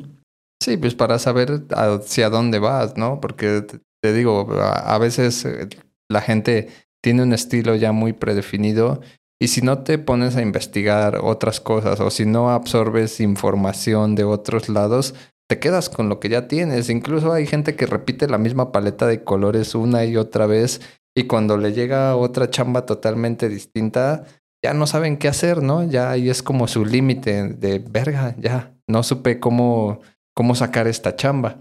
Sí, 0.62 0.78
pues 0.78 0.94
para 0.94 1.18
saber 1.18 1.64
hacia 1.70 2.30
dónde 2.30 2.58
vas, 2.60 2.96
¿no? 2.96 3.20
Porque 3.20 3.62
te, 4.02 4.12
digo, 4.14 4.54
a, 4.54 4.94
a 4.94 4.98
veces 4.98 5.44
eh, 5.44 5.68
la 6.10 6.22
gente 6.22 6.68
tiene 7.02 7.22
un 7.22 7.32
estilo 7.32 7.74
ya 7.74 7.92
muy 7.92 8.12
predefinido 8.12 9.00
y 9.40 9.48
si 9.48 9.62
no 9.62 9.82
te 9.82 9.98
pones 9.98 10.36
a 10.36 10.42
investigar 10.42 11.18
otras 11.22 11.60
cosas 11.60 12.00
o 12.00 12.10
si 12.10 12.26
no 12.26 12.50
absorbes 12.50 13.20
información 13.20 14.14
de 14.14 14.24
otros 14.24 14.68
lados, 14.68 15.14
te 15.48 15.58
quedas 15.58 15.88
con 15.88 16.08
lo 16.08 16.20
que 16.20 16.28
ya 16.28 16.46
tienes. 16.46 16.90
Incluso 16.90 17.32
hay 17.32 17.46
gente 17.46 17.74
que 17.74 17.86
repite 17.86 18.28
la 18.28 18.38
misma 18.38 18.70
paleta 18.70 19.06
de 19.06 19.24
colores 19.24 19.74
una 19.74 20.04
y 20.04 20.16
otra 20.16 20.46
vez 20.46 20.80
y 21.16 21.24
cuando 21.24 21.56
le 21.56 21.72
llega 21.72 22.16
otra 22.16 22.50
chamba 22.50 22.86
totalmente 22.86 23.48
distinta, 23.48 24.24
ya 24.62 24.74
no 24.74 24.86
saben 24.86 25.16
qué 25.16 25.28
hacer, 25.28 25.62
¿no? 25.62 25.82
Ya 25.82 26.10
ahí 26.10 26.28
es 26.28 26.42
como 26.42 26.68
su 26.68 26.84
límite 26.84 27.44
de 27.54 27.78
verga, 27.78 28.34
ya 28.38 28.74
no 28.86 29.02
supe 29.02 29.40
cómo 29.40 30.00
cómo 30.40 30.54
sacar 30.54 30.86
esta 30.86 31.16
chamba. 31.16 31.58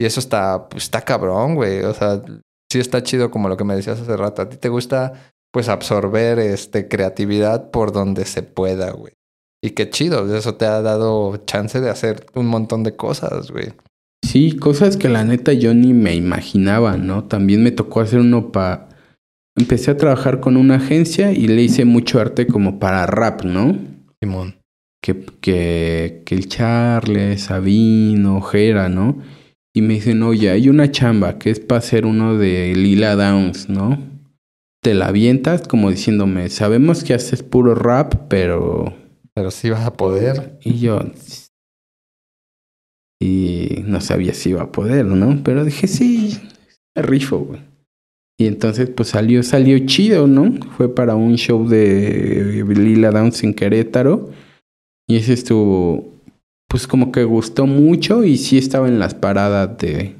Y 0.00 0.06
eso 0.06 0.20
está, 0.20 0.68
pues, 0.68 0.84
está 0.84 1.02
cabrón, 1.02 1.56
güey. 1.56 1.82
O 1.82 1.92
sea, 1.92 2.22
sí 2.70 2.78
está 2.78 3.02
chido 3.02 3.30
como 3.30 3.48
lo 3.48 3.56
que 3.56 3.64
me 3.64 3.74
decías 3.74 4.00
hace 4.00 4.16
rato. 4.16 4.42
A 4.42 4.48
ti 4.48 4.56
te 4.56 4.68
gusta, 4.68 5.34
pues, 5.52 5.68
absorber 5.68 6.38
este, 6.38 6.88
creatividad 6.88 7.70
por 7.70 7.92
donde 7.92 8.24
se 8.24 8.42
pueda, 8.42 8.92
güey. 8.92 9.14
Y 9.62 9.70
qué 9.70 9.90
chido, 9.90 10.34
eso 10.34 10.54
te 10.54 10.64
ha 10.64 10.80
dado 10.80 11.36
chance 11.44 11.80
de 11.80 11.90
hacer 11.90 12.26
un 12.34 12.46
montón 12.46 12.82
de 12.82 12.96
cosas, 12.96 13.50
güey. 13.50 13.72
Sí, 14.24 14.56
cosas 14.56 14.96
que 14.96 15.08
la 15.08 15.24
neta 15.24 15.52
yo 15.52 15.74
ni 15.74 15.92
me 15.92 16.14
imaginaba, 16.14 16.96
¿no? 16.96 17.24
También 17.24 17.62
me 17.62 17.72
tocó 17.72 18.00
hacer 18.00 18.20
uno 18.20 18.52
para... 18.52 18.88
Empecé 19.56 19.90
a 19.90 19.96
trabajar 19.96 20.40
con 20.40 20.56
una 20.56 20.76
agencia 20.76 21.32
y 21.32 21.48
le 21.48 21.62
hice 21.62 21.84
mucho 21.84 22.20
arte 22.20 22.46
como 22.46 22.78
para 22.78 23.04
rap, 23.06 23.42
¿no? 23.42 23.76
Simón. 24.22 24.56
Que, 25.02 25.24
que, 25.40 26.22
que 26.24 26.34
el 26.34 26.48
Charles, 26.48 27.42
Sabino, 27.42 28.40
Jera, 28.40 28.88
¿no? 28.88 29.18
Y 29.74 29.82
me 29.82 29.94
dicen, 29.94 30.22
oye, 30.22 30.50
hay 30.50 30.68
una 30.68 30.90
chamba 30.90 31.38
que 31.38 31.50
es 31.50 31.60
para 31.60 31.78
hacer 31.78 32.04
uno 32.06 32.36
de 32.36 32.74
Lila 32.74 33.14
Downs, 33.14 33.68
¿no? 33.68 33.98
Te 34.82 34.94
la 34.94 35.08
avientas 35.08 35.68
como 35.68 35.90
diciéndome, 35.90 36.48
sabemos 36.48 37.04
que 37.04 37.14
haces 37.14 37.42
puro 37.42 37.74
rap, 37.74 38.14
pero... 38.28 38.94
Pero 39.34 39.50
sí 39.50 39.70
vas 39.70 39.86
a 39.86 39.96
poder. 39.96 40.58
Y 40.62 40.80
yo... 40.80 41.00
Y 43.22 43.82
no 43.84 44.00
sabía 44.00 44.32
si 44.32 44.50
iba 44.50 44.62
a 44.62 44.72
poder, 44.72 45.04
¿no? 45.04 45.42
Pero 45.44 45.64
dije, 45.64 45.86
sí, 45.86 46.38
me 46.96 47.02
rifo, 47.02 47.38
güey. 47.38 47.60
Y 48.40 48.46
entonces 48.46 48.88
pues 48.88 49.10
salió, 49.10 49.42
salió 49.42 49.78
chido, 49.84 50.26
¿no? 50.26 50.54
Fue 50.78 50.94
para 50.94 51.14
un 51.14 51.36
show 51.36 51.68
de 51.68 52.64
Lila 52.66 53.10
Downs 53.10 53.44
en 53.44 53.52
Querétaro. 53.52 54.30
Y 55.06 55.16
ese 55.16 55.34
estuvo, 55.34 56.14
pues 56.70 56.86
como 56.86 57.10
que 57.10 57.24
gustó 57.24 57.66
mucho 57.66 58.22
y 58.22 58.38
sí 58.38 58.56
estaba 58.56 58.86
en 58.86 59.00
las 59.00 59.14
paradas 59.14 59.76
de, 59.78 60.14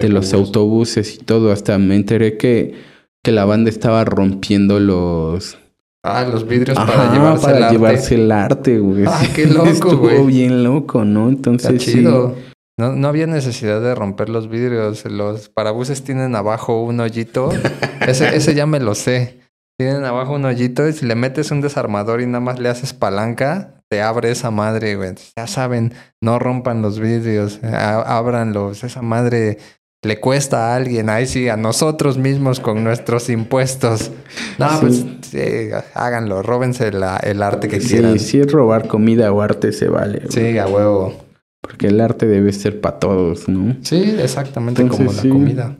de 0.00 0.08
los 0.08 0.32
autobuses 0.32 1.16
y 1.16 1.18
todo. 1.18 1.52
Hasta 1.52 1.76
me 1.76 1.96
enteré 1.96 2.38
que, 2.38 2.74
que 3.22 3.30
la 3.30 3.44
banda 3.44 3.68
estaba 3.68 4.04
rompiendo 4.06 4.80
los... 4.80 5.58
Ah, 6.02 6.24
los 6.24 6.48
vidrios 6.48 6.78
Ajá, 6.78 6.86
para 6.90 7.12
llevarse 7.12 7.44
para 7.44 7.56
el 7.58 7.62
arte. 7.64 7.74
llevarse 7.76 8.14
el 8.14 8.32
arte, 8.32 8.78
güey. 8.78 9.04
Ah, 9.06 9.22
qué 9.36 9.46
loco, 9.46 9.68
Estuvo 9.68 9.96
güey. 9.98 10.26
bien 10.28 10.64
loco, 10.64 11.04
¿no? 11.04 11.28
Está 11.28 11.50
Entonces 11.50 11.82
sí. 11.82 11.92
chido. 11.92 12.34
No, 12.78 12.96
no 12.96 13.08
había 13.08 13.26
necesidad 13.26 13.82
de 13.82 13.94
romper 13.94 14.30
los 14.30 14.48
vidrios. 14.48 15.04
Los 15.04 15.50
parabuses 15.50 16.02
tienen 16.02 16.34
abajo 16.36 16.82
un 16.82 17.00
hoyito. 17.00 17.50
ese, 18.08 18.34
ese 18.34 18.54
ya 18.54 18.64
me 18.64 18.80
lo 18.80 18.94
sé. 18.94 19.40
Tienen 19.78 20.04
abajo 20.06 20.32
un 20.36 20.46
hoyito 20.46 20.88
y 20.88 20.94
si 20.94 21.04
le 21.04 21.16
metes 21.16 21.50
un 21.50 21.60
desarmador 21.60 22.22
y 22.22 22.26
nada 22.26 22.40
más 22.40 22.58
le 22.58 22.70
haces 22.70 22.94
palanca, 22.94 23.79
te 23.90 24.02
abre 24.02 24.30
esa 24.30 24.50
madre, 24.50 24.94
güey. 24.96 25.14
Ya 25.36 25.46
saben, 25.46 25.92
no 26.22 26.38
rompan 26.38 26.80
los 26.80 27.00
vidrios, 27.00 27.58
ábranlos. 27.62 28.84
Esa 28.84 29.02
madre 29.02 29.58
le 30.02 30.20
cuesta 30.20 30.68
a 30.72 30.76
alguien. 30.76 31.10
Ahí 31.10 31.26
sí, 31.26 31.48
a 31.48 31.56
nosotros 31.56 32.16
mismos 32.16 32.60
con 32.60 32.84
nuestros 32.84 33.28
impuestos. 33.28 34.12
No, 34.58 34.68
Sí. 34.70 34.76
pues 34.80 35.04
sí, 35.22 35.70
háganlo, 35.94 36.42
róbense 36.42 36.92
la- 36.92 37.16
el 37.18 37.42
arte 37.42 37.68
que 37.68 37.80
Sí, 37.80 37.88
quieran. 37.94 38.18
si 38.20 38.40
es 38.40 38.50
robar 38.52 38.86
comida 38.86 39.32
o 39.32 39.42
arte 39.42 39.72
se 39.72 39.88
vale. 39.88 40.20
güey. 40.20 40.30
Sí, 40.52 40.58
a 40.58 40.66
huevo. 40.68 41.24
Porque 41.60 41.88
el 41.88 42.00
arte 42.00 42.26
debe 42.26 42.52
ser 42.52 42.80
para 42.80 42.98
todos, 42.98 43.48
¿no? 43.48 43.76
Sí, 43.82 44.14
exactamente 44.18 44.82
Entonces, 44.82 45.06
como 45.06 45.16
la 45.16 45.22
sí. 45.22 45.28
comida. 45.28 45.76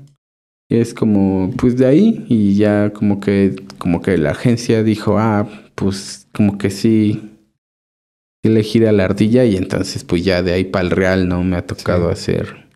Es 0.68 0.94
como, 0.94 1.50
pues 1.56 1.76
de 1.76 1.86
ahí, 1.86 2.26
y 2.28 2.56
ya 2.56 2.92
como 2.92 3.18
que, 3.20 3.56
como 3.78 4.02
que 4.02 4.18
la 4.18 4.30
agencia 4.32 4.82
dijo, 4.82 5.18
ah, 5.18 5.48
pues 5.74 6.28
como 6.34 6.58
que 6.58 6.70
sí, 6.70 7.38
sí 8.42 8.48
le 8.50 8.62
gira 8.62 8.92
la 8.92 9.04
ardilla, 9.04 9.44
y 9.44 9.56
entonces 9.56 10.04
pues 10.04 10.24
ya 10.24 10.42
de 10.42 10.52
ahí 10.52 10.64
para 10.64 10.84
el 10.84 10.90
real, 10.90 11.28
¿no? 11.28 11.42
Me 11.44 11.56
ha 11.56 11.66
tocado 11.66 12.06
Sí. 12.08 12.12
hacer, 12.32 12.68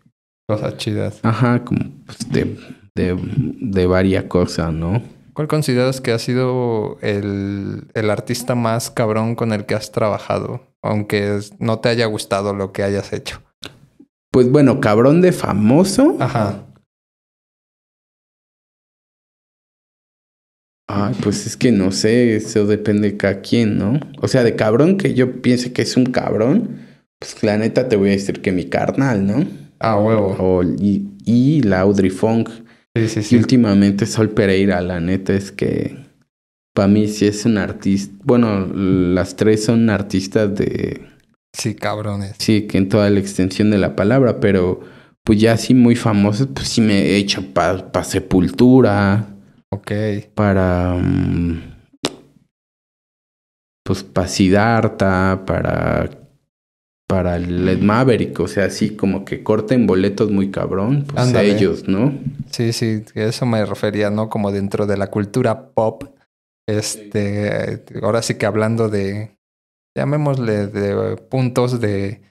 Cosas 0.47 0.77
chidas. 0.77 1.19
ajá, 1.23 1.63
como 1.63 1.81
pues, 2.05 2.29
de, 2.31 2.57
de, 2.95 3.17
de 3.61 3.87
varias 3.87 4.25
cosas, 4.25 4.71
¿no? 4.73 5.01
¿Cuál 5.33 5.47
consideras 5.47 5.99
que 6.01 6.11
ha 6.13 6.19
sido 6.19 6.97
el, 7.01 7.87
el 7.93 8.09
artista 8.09 8.55
más 8.55 8.89
cabrón 8.89 9.35
con 9.35 9.51
el 9.53 9.65
que 9.65 9.75
has 9.75 9.91
trabajado? 9.91 10.61
Aunque 10.81 11.39
no 11.59 11.79
te 11.79 11.89
haya 11.89 12.05
gustado 12.05 12.53
lo 12.53 12.71
que 12.71 12.83
hayas 12.83 13.11
hecho. 13.11 13.41
Pues 14.31 14.49
bueno, 14.51 14.79
cabrón 14.79 15.21
de 15.21 15.31
famoso. 15.31 16.15
Ajá. 16.19 16.64
Ay, 20.87 21.15
pues 21.21 21.47
es 21.47 21.57
que 21.57 21.71
no 21.71 21.91
sé, 21.91 22.35
eso 22.35 22.67
depende 22.67 23.11
de 23.11 23.17
cada 23.17 23.41
quien, 23.41 23.77
¿no? 23.77 23.99
O 24.21 24.27
sea, 24.27 24.43
de 24.43 24.55
cabrón 24.55 24.97
que 24.97 25.13
yo 25.15 25.41
piense 25.41 25.73
que 25.73 25.81
es 25.81 25.97
un 25.97 26.05
cabrón, 26.05 26.77
pues 27.19 27.41
la 27.43 27.57
neta 27.57 27.89
te 27.89 27.95
voy 27.95 28.09
a 28.09 28.11
decir 28.13 28.41
que 28.41 28.51
mi 28.51 28.65
carnal, 28.65 29.25
¿no? 29.25 29.47
Ah, 29.79 29.97
huevo. 29.99 30.37
O, 30.37 30.63
y, 30.63 31.09
y 31.25 31.61
la 31.61 31.81
Audrey 31.81 32.09
Funk. 32.09 32.49
Sí, 32.95 33.07
sí, 33.09 33.23
Y 33.29 33.35
sí. 33.35 33.35
últimamente 33.37 34.05
Sol 34.05 34.29
Pereira, 34.31 34.81
la 34.81 34.99
neta 34.99 35.33
es 35.33 35.51
que 35.51 35.97
para 36.73 36.87
mí 36.87 37.07
sí 37.07 37.27
es 37.27 37.45
un 37.45 37.57
artista. 37.57 38.13
Bueno, 38.23 38.67
las 38.67 39.35
tres 39.35 39.65
son 39.65 39.89
artistas 39.89 40.55
de. 40.55 41.01
Sí, 41.53 41.73
cabrones. 41.75 42.35
Sí, 42.39 42.67
que 42.67 42.77
en 42.77 42.89
toda 42.89 43.09
la 43.09 43.19
extensión 43.19 43.71
de 43.71 43.77
la 43.77 43.95
palabra, 43.95 44.39
pero 44.39 44.81
pues 45.23 45.39
ya 45.39 45.53
así 45.53 45.73
muy 45.73 45.95
famosos, 45.95 46.47
pues 46.53 46.67
sí 46.67 46.81
me 46.81 47.01
he 47.01 47.15
hecho 47.17 47.53
para 47.53 48.03
Sepultura, 48.03 49.34
Ok. 49.75 49.91
para. 50.33 50.95
mm, 50.95 51.75
pues 53.83 54.03
para 54.03 54.27
Siddhartha, 54.27 55.43
para. 55.45 56.09
Para 57.07 57.35
el 57.35 57.65
Led 57.65 57.81
Maverick, 57.81 58.39
o 58.39 58.47
sea, 58.47 58.65
así 58.65 58.95
como 58.95 59.25
que 59.25 59.43
corten 59.43 59.85
boletos 59.85 60.31
muy 60.31 60.49
cabrón, 60.49 61.05
pues 61.05 61.21
Ándale. 61.21 61.51
ellos, 61.51 61.87
¿no? 61.87 62.17
Sí, 62.49 62.73
sí, 62.73 63.03
eso 63.13 63.45
me 63.45 63.63
refería, 63.63 64.09
¿no? 64.09 64.27
Como 64.27 64.51
dentro 64.51 64.87
de 64.87 64.97
la 64.97 65.11
cultura 65.11 65.69
pop. 65.69 66.03
Este, 66.67 67.83
ahora 68.01 68.23
sí 68.23 68.39
que 68.39 68.47
hablando 68.47 68.89
de, 68.89 69.37
llamémosle 69.95 70.65
de 70.65 71.17
puntos 71.17 71.79
de, 71.79 72.21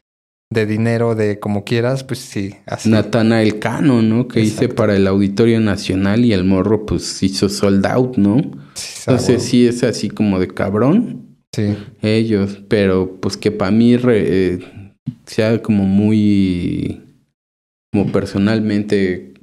de 0.50 0.66
dinero, 0.66 1.14
de 1.14 1.40
como 1.40 1.64
quieras, 1.64 2.04
pues 2.04 2.20
sí, 2.20 2.54
así. 2.66 2.88
Natanael 2.90 3.58
Cano, 3.58 4.02
¿no? 4.02 4.28
Que 4.28 4.40
hice 4.40 4.68
para 4.68 4.94
el 4.94 5.06
Auditorio 5.06 5.58
Nacional 5.60 6.24
y 6.24 6.32
el 6.32 6.44
morro 6.44 6.86
pues 6.86 7.22
hizo 7.22 7.48
sold 7.48 7.84
out, 7.86 8.16
¿no? 8.16 8.36
Sí, 8.74 9.02
Entonces 9.06 9.42
sí. 9.42 9.48
sí 9.50 9.66
es 9.66 9.82
así 9.82 10.08
como 10.10 10.38
de 10.38 10.48
cabrón 10.48 11.22
Sí, 11.54 11.76
ellos, 12.02 12.60
pero 12.68 13.16
pues 13.20 13.36
que 13.36 13.52
para 13.52 13.70
mí 13.70 13.96
re- 13.96 14.54
eh, 14.54 14.58
sea 15.24 15.62
como 15.62 15.84
muy, 15.84 17.00
como 17.92 18.10
personalmente 18.10 19.34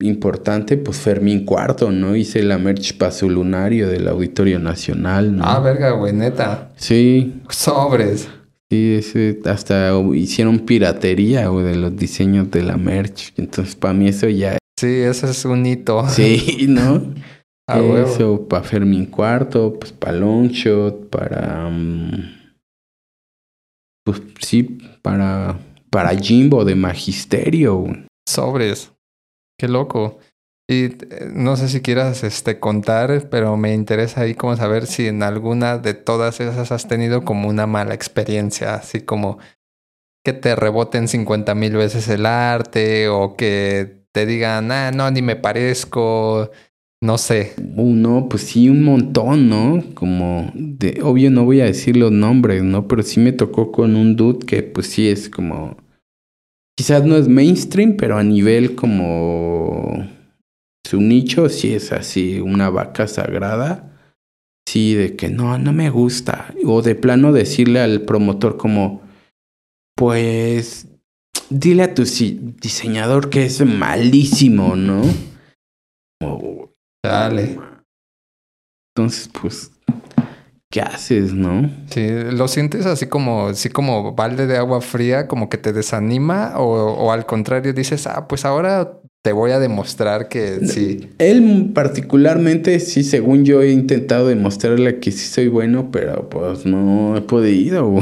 importante, 0.00 0.76
pues 0.76 0.98
Fermín 0.98 1.44
Cuarto, 1.44 1.90
¿no? 1.90 2.16
Hice 2.16 2.42
la 2.42 2.58
merch 2.58 2.96
para 2.98 3.12
su 3.12 3.28
lunario 3.30 3.88
del 3.88 4.08
Auditorio 4.08 4.58
Nacional, 4.58 5.36
¿no? 5.36 5.44
Ah, 5.44 5.60
verga, 5.60 5.90
güey, 5.92 6.12
neta. 6.12 6.72
sí, 6.76 7.40
Sobres. 7.48 8.28
Sí, 8.70 8.94
ese, 8.94 9.40
hasta 9.44 9.92
hicieron 10.14 10.60
piratería 10.60 11.48
güey, 11.48 11.64
de 11.64 11.76
los 11.76 11.96
diseños 11.96 12.50
de 12.50 12.62
la 12.62 12.76
merch. 12.76 13.32
Entonces, 13.36 13.76
para 13.76 13.94
mí 13.94 14.08
eso 14.08 14.28
ya 14.28 14.58
Sí, 14.78 15.00
eso 15.00 15.26
es 15.26 15.44
un 15.46 15.64
hito. 15.64 16.06
Sí, 16.08 16.66
¿no? 16.68 17.14
Huevo. 17.68 17.96
Eso, 17.98 18.46
para 18.46 18.62
Fermín 18.62 19.06
Cuarto, 19.06 19.78
pues 19.78 19.92
para 19.92 20.18
Longshot, 20.18 21.08
para. 21.08 21.68
mm, 21.70 22.54
pues 24.04 24.22
sí, 24.40 24.78
para. 25.02 25.58
Para 25.90 26.10
Jimbo 26.10 26.64
de 26.64 26.74
Magisterio. 26.74 27.76
güey. 27.76 28.06
Sobres. 28.28 28.92
Qué 29.58 29.66
loco. 29.66 30.18
Y 30.68 30.84
eh, 30.84 31.30
no 31.32 31.56
sé 31.56 31.68
si 31.68 31.80
quieras 31.80 32.24
este, 32.24 32.58
contar, 32.58 33.28
pero 33.30 33.56
me 33.56 33.72
interesa 33.72 34.22
ahí 34.22 34.34
como 34.34 34.56
saber 34.56 34.86
si 34.86 35.06
en 35.06 35.22
alguna 35.22 35.78
de 35.78 35.94
todas 35.94 36.40
esas 36.40 36.72
has 36.72 36.88
tenido 36.88 37.24
como 37.24 37.48
una 37.48 37.66
mala 37.66 37.94
experiencia, 37.94 38.74
así 38.74 39.00
como 39.00 39.38
que 40.24 40.32
te 40.32 40.56
reboten 40.56 41.06
50 41.06 41.54
mil 41.54 41.76
veces 41.76 42.08
el 42.08 42.26
arte 42.26 43.08
o 43.08 43.36
que 43.36 44.06
te 44.12 44.26
digan, 44.26 44.72
ah, 44.72 44.90
no, 44.90 45.08
ni 45.10 45.22
me 45.22 45.36
parezco, 45.36 46.50
no 47.02 47.18
sé. 47.18 47.52
Uno, 47.76 48.26
pues 48.28 48.42
sí, 48.42 48.68
un 48.68 48.82
montón, 48.82 49.48
¿no? 49.48 49.84
Como 49.94 50.50
de. 50.54 51.00
Obvio, 51.02 51.30
no 51.30 51.44
voy 51.44 51.60
a 51.60 51.66
decir 51.66 51.96
los 51.96 52.10
nombres, 52.10 52.62
¿no? 52.62 52.88
Pero 52.88 53.02
sí 53.02 53.20
me 53.20 53.32
tocó 53.32 53.70
con 53.70 53.94
un 53.94 54.16
dude 54.16 54.44
que, 54.46 54.62
pues 54.62 54.88
sí 54.88 55.08
es 55.08 55.28
como. 55.28 55.76
Quizás 56.76 57.04
no 57.04 57.16
es 57.16 57.28
mainstream, 57.28 57.96
pero 57.96 58.18
a 58.18 58.24
nivel 58.24 58.74
como. 58.74 60.15
Su 60.86 61.00
nicho 61.00 61.48
sí 61.48 61.74
es 61.74 61.90
así, 61.90 62.38
una 62.38 62.70
vaca 62.70 63.08
sagrada. 63.08 63.92
Sí, 64.68 64.94
de 64.94 65.16
que 65.16 65.28
no, 65.30 65.58
no 65.58 65.72
me 65.72 65.90
gusta. 65.90 66.54
O 66.64 66.80
de 66.80 66.94
plano 66.94 67.32
decirle 67.32 67.80
al 67.80 68.02
promotor 68.02 68.56
como, 68.56 69.02
pues, 69.96 70.86
dile 71.50 71.82
a 71.82 71.94
tu 71.94 72.06
si- 72.06 72.38
diseñador 72.60 73.30
que 73.30 73.46
es 73.46 73.64
malísimo, 73.66 74.76
¿no? 74.76 75.02
Dale. 77.04 77.58
entonces, 78.96 79.28
pues, 79.40 79.72
¿qué 80.70 80.80
haces, 80.82 81.32
no? 81.32 81.68
Sí, 81.90 82.06
¿lo 82.32 82.48
sientes 82.48 82.86
así 82.86 83.06
como, 83.06 83.48
así 83.48 83.68
como 83.70 84.14
balde 84.14 84.46
de 84.46 84.56
agua 84.56 84.80
fría, 84.80 85.26
como 85.28 85.48
que 85.48 85.58
te 85.58 85.72
desanima? 85.72 86.58
O, 86.58 86.92
o 86.92 87.12
al 87.12 87.26
contrario 87.26 87.72
dices, 87.72 88.06
ah, 88.06 88.26
pues 88.28 88.44
ahora 88.44 89.00
te 89.26 89.32
voy 89.32 89.50
a 89.50 89.58
demostrar 89.58 90.28
que 90.28 90.60
sí. 90.68 91.08
Él 91.18 91.72
particularmente, 91.74 92.78
sí, 92.78 93.02
según 93.02 93.44
yo 93.44 93.60
he 93.60 93.72
intentado 93.72 94.28
demostrarle 94.28 95.00
que 95.00 95.10
sí 95.10 95.26
soy 95.26 95.48
bueno, 95.48 95.90
pero 95.90 96.28
pues 96.30 96.64
no 96.64 97.16
he 97.16 97.22
podido. 97.22 97.98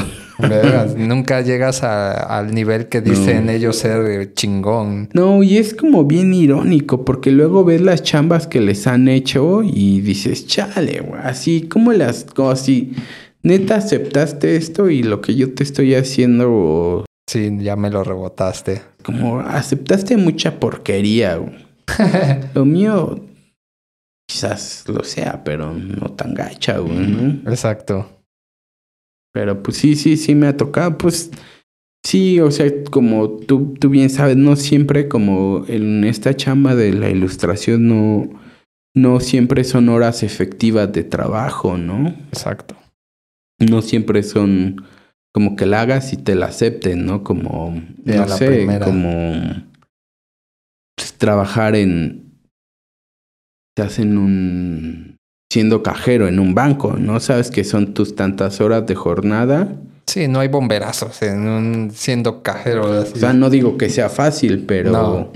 Nunca 0.98 1.40
llegas 1.40 1.82
a- 1.82 2.12
al 2.12 2.54
nivel 2.54 2.88
que 2.90 3.00
dicen 3.00 3.48
ellos 3.48 3.76
ser 3.76 4.34
chingón. 4.34 5.08
No, 5.14 5.42
y 5.42 5.56
es 5.56 5.72
como 5.72 6.04
bien 6.04 6.34
irónico, 6.34 7.06
porque 7.06 7.30
luego 7.30 7.64
ves 7.64 7.80
las 7.80 8.02
chambas 8.02 8.46
que 8.46 8.60
les 8.60 8.86
han 8.86 9.08
hecho 9.08 9.62
y 9.62 10.02
dices, 10.02 10.46
chale, 10.46 11.00
güey, 11.00 11.22
así 11.24 11.62
como 11.62 11.94
las, 11.94 12.24
como 12.34 12.50
así, 12.50 12.92
neta 13.42 13.76
aceptaste 13.76 14.56
esto 14.56 14.90
y 14.90 15.02
lo 15.02 15.22
que 15.22 15.34
yo 15.36 15.54
te 15.54 15.62
estoy 15.62 15.94
haciendo, 15.94 17.06
Sí, 17.34 17.50
ya 17.58 17.74
me 17.74 17.90
lo 17.90 18.04
rebotaste. 18.04 18.82
como 19.02 19.40
aceptaste 19.40 20.16
mucha 20.16 20.60
porquería. 20.60 21.40
Lo 22.54 22.64
mío 22.64 23.24
quizás 24.28 24.84
lo 24.86 25.02
sea, 25.02 25.42
pero 25.42 25.74
no 25.74 26.12
tan 26.12 26.32
gacha, 26.32 26.78
güey, 26.78 27.08
¿no? 27.08 27.50
Exacto. 27.50 28.08
Pero 29.32 29.64
pues 29.64 29.78
sí, 29.78 29.96
sí, 29.96 30.16
sí 30.16 30.36
me 30.36 30.46
ha 30.46 30.56
tocado. 30.56 30.96
Pues 30.96 31.32
sí, 32.04 32.38
o 32.38 32.52
sea, 32.52 32.70
como 32.84 33.30
tú, 33.30 33.74
tú 33.80 33.88
bien 33.88 34.10
sabes, 34.10 34.36
no 34.36 34.54
siempre 34.54 35.08
como 35.08 35.64
en 35.66 36.04
esta 36.04 36.36
chamba 36.36 36.76
de 36.76 36.92
la 36.92 37.10
ilustración 37.10 37.88
no, 37.88 38.30
no 38.94 39.18
siempre 39.18 39.64
son 39.64 39.88
horas 39.88 40.22
efectivas 40.22 40.92
de 40.92 41.02
trabajo, 41.02 41.78
¿no? 41.78 42.10
Exacto. 42.28 42.76
No 43.58 43.82
siempre 43.82 44.22
son 44.22 44.84
como 45.34 45.56
que 45.56 45.66
la 45.66 45.80
hagas 45.80 46.12
y 46.12 46.16
te 46.16 46.36
la 46.36 46.46
acepten, 46.46 47.04
¿no? 47.06 47.24
Como, 47.24 47.82
no 48.04 48.28
sé, 48.28 48.46
primera. 48.46 48.86
como 48.86 49.64
pues, 50.96 51.14
trabajar 51.14 51.74
en... 51.74 52.38
Te 53.76 53.82
hacen 53.82 54.16
un... 54.16 55.16
siendo 55.52 55.82
cajero 55.82 56.28
en 56.28 56.38
un 56.38 56.54
banco, 56.54 56.92
¿no? 56.92 57.18
Sabes 57.18 57.50
que 57.50 57.64
son 57.64 57.94
tus 57.94 58.14
tantas 58.14 58.60
horas 58.60 58.86
de 58.86 58.94
jornada. 58.94 59.74
Sí, 60.06 60.28
no 60.28 60.38
hay 60.38 60.46
bomberazos 60.46 61.20
en 61.22 61.48
un 61.48 61.90
siendo 61.90 62.44
cajero. 62.44 62.92
así. 62.92 63.14
O 63.14 63.16
sea, 63.16 63.32
no 63.32 63.50
digo 63.50 63.76
que 63.76 63.88
sea 63.88 64.08
fácil, 64.08 64.64
pero... 64.66 64.92
No. 64.92 65.32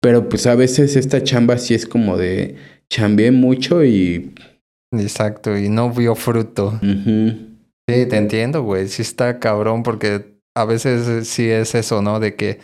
Pero 0.00 0.28
pues 0.28 0.46
a 0.46 0.54
veces 0.54 0.94
esta 0.94 1.22
chamba 1.24 1.58
sí 1.58 1.74
es 1.74 1.84
como 1.84 2.16
de... 2.16 2.56
Chambeé 2.88 3.32
mucho 3.32 3.84
y... 3.84 4.34
Exacto, 4.92 5.58
y 5.58 5.68
no 5.68 5.90
vio 5.90 6.14
fruto. 6.14 6.78
ujú, 6.80 7.49
Sí, 7.94 8.06
te 8.06 8.16
entiendo, 8.16 8.62
güey. 8.62 8.88
Sí 8.88 9.02
está 9.02 9.38
cabrón 9.38 9.82
porque 9.82 10.38
a 10.56 10.64
veces 10.64 11.08
eh, 11.08 11.24
sí 11.24 11.50
es 11.50 11.74
eso, 11.74 12.02
¿no? 12.02 12.20
De 12.20 12.34
que 12.34 12.60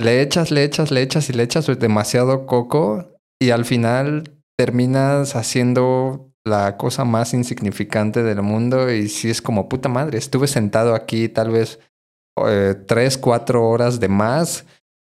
le 0.00 0.20
echas, 0.20 0.50
le 0.50 0.64
echas, 0.64 0.90
le 0.90 1.02
echas 1.02 1.30
y 1.30 1.32
le 1.32 1.42
echas 1.42 1.66
demasiado 1.78 2.46
coco 2.46 3.18
y 3.40 3.50
al 3.50 3.64
final 3.64 4.36
terminas 4.58 5.36
haciendo 5.36 6.32
la 6.44 6.76
cosa 6.76 7.04
más 7.04 7.34
insignificante 7.34 8.22
del 8.22 8.42
mundo 8.42 8.92
y 8.92 9.08
sí 9.08 9.30
es 9.30 9.42
como 9.42 9.68
puta 9.68 9.88
madre. 9.88 10.18
Estuve 10.18 10.46
sentado 10.46 10.94
aquí 10.94 11.28
tal 11.28 11.50
vez 11.50 11.80
eh, 12.46 12.74
tres, 12.86 13.18
cuatro 13.18 13.68
horas 13.68 13.98
de 13.98 14.08
más 14.08 14.64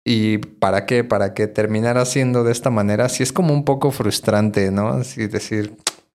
y 0.06 0.38
¿para 0.38 0.86
qué? 0.86 1.04
Para 1.04 1.34
que 1.34 1.48
terminara 1.48 2.02
haciendo 2.02 2.44
de 2.44 2.54
esta 2.54 2.70
manera. 2.70 3.10
Sí 3.10 3.24
es 3.24 3.34
como 3.34 3.54
un 3.54 3.66
poco 3.66 3.92
frustrante, 3.92 4.72
¿no? 4.72 4.88
Así 4.90 5.28
decir, 5.28 5.76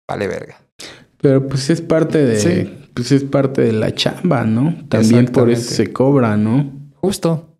vale 0.07 0.29
verga. 0.29 0.61
Pero 1.21 1.47
pues 1.47 1.71
es 1.71 1.81
parte 1.81 2.25
de... 2.25 2.39
Sí. 2.39 2.75
Pues 2.95 3.13
es 3.13 3.23
parte 3.23 3.63
de 3.63 3.73
la 3.73 3.95
chamba, 3.95 4.45
¿no? 4.45 4.75
También 4.89 5.27
por 5.27 5.51
eso 5.51 5.73
se 5.73 5.93
cobra, 5.93 6.37
¿no? 6.37 6.73
Justo. 6.95 7.57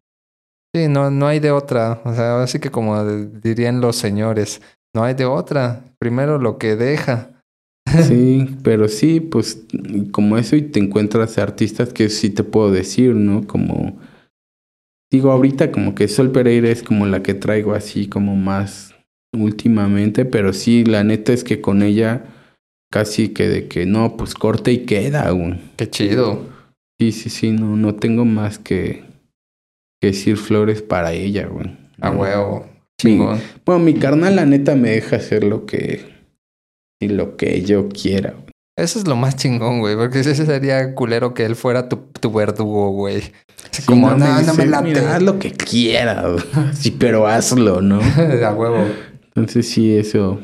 Sí, 0.75 0.89
no, 0.89 1.11
no 1.11 1.27
hay 1.27 1.39
de 1.39 1.51
otra. 1.51 2.01
O 2.05 2.13
sea, 2.13 2.43
así 2.43 2.59
que 2.59 2.71
como 2.71 3.05
dirían 3.05 3.81
los 3.81 3.97
señores, 3.97 4.61
no 4.95 5.05
hay 5.05 5.15
de 5.15 5.25
otra. 5.25 5.85
Primero 5.99 6.39
lo 6.39 6.59
que 6.59 6.77
deja. 6.77 7.31
Sí, 8.07 8.59
pero 8.63 8.87
sí, 8.87 9.19
pues 9.19 9.65
como 10.13 10.37
eso 10.37 10.57
y 10.57 10.61
te 10.61 10.79
encuentras 10.79 11.39
artistas 11.39 11.95
que 11.95 12.11
sí 12.11 12.29
te 12.29 12.45
puedo 12.45 12.71
decir, 12.71 13.15
¿no? 13.15 13.47
Como 13.47 13.99
digo 15.11 15.33
ahorita 15.33 15.73
como 15.73 15.95
que 15.95 16.07
Sol 16.07 16.31
Pereira 16.31 16.69
es 16.69 16.83
como 16.83 17.07
la 17.07 17.23
que 17.23 17.33
traigo 17.33 17.73
así 17.73 18.07
como 18.07 18.37
más 18.37 18.95
últimamente, 19.33 20.27
pero 20.27 20.53
sí, 20.53 20.85
la 20.85 21.03
neta 21.03 21.33
es 21.33 21.45
que 21.45 21.63
con 21.63 21.81
ella 21.83 22.25
casi 22.91 23.29
que 23.31 23.49
de 23.49 23.69
que 23.69 23.87
no, 23.87 24.17
pues 24.17 24.35
corte 24.35 24.73
y 24.73 24.79
queda, 24.87 25.31
güey. 25.31 25.61
Qué 25.77 25.89
chido. 25.89 26.47
Sí, 27.01 27.13
sí, 27.13 27.31
sí, 27.31 27.51
no, 27.53 27.77
no 27.77 27.95
tengo 27.95 28.25
más 28.25 28.59
que, 28.59 29.05
que 30.01 30.09
decir 30.09 30.37
flores 30.37 30.83
para 30.83 31.13
ella, 31.13 31.47
güey. 31.47 31.77
A 32.01 32.11
No. 32.11 32.19
huevo. 32.21 32.67
Mi- 33.05 33.13
Chingón. 33.13 33.41
bueno, 33.65 33.85
mi 33.85 33.95
carnal, 33.95 34.35
la 34.35 34.45
neta, 34.45 34.75
me 34.75 34.91
deja 34.91 35.17
hacer 35.17 35.45
lo 35.45 35.67
que, 35.67 36.05
y 37.01 37.07
lo 37.09 37.37
que 37.37 37.63
yo 37.63 37.89
quiera, 37.89 38.33
güey. 38.33 38.47
Eso 38.77 38.99
es 39.01 39.07
lo 39.09 39.15
más 39.17 39.37
chingón, 39.37 39.81
güey, 39.81 39.97
porque 39.97 40.21
ese 40.21 40.35
sería 40.35 40.95
culero 40.95 41.35
que 41.35 41.45
él 41.45 41.55
fuera 41.57 41.89
tu, 41.89 41.97
tu 42.21 42.33
verdugo, 42.33 42.91
güey. 42.91 43.23
Sí, 43.73 43.83
como, 43.87 44.11
no, 44.11 44.17
me 44.19 44.43
no, 44.45 44.55
me 44.55 44.67
late. 44.67 44.85
"Mira, 44.89 45.17
haz 45.17 45.23
lo 45.23 45.39
que 45.39 45.51
quieras, 45.53 46.25
güey". 46.25 46.45
sí, 46.75 46.91
pero 46.93 47.27
hazlo, 47.29 47.81
¿no? 47.83 48.01
A 48.45 48.53
huevo. 48.55 48.85
Entonces 49.29 49.69
sí, 49.69 49.97
eso. 49.97 50.41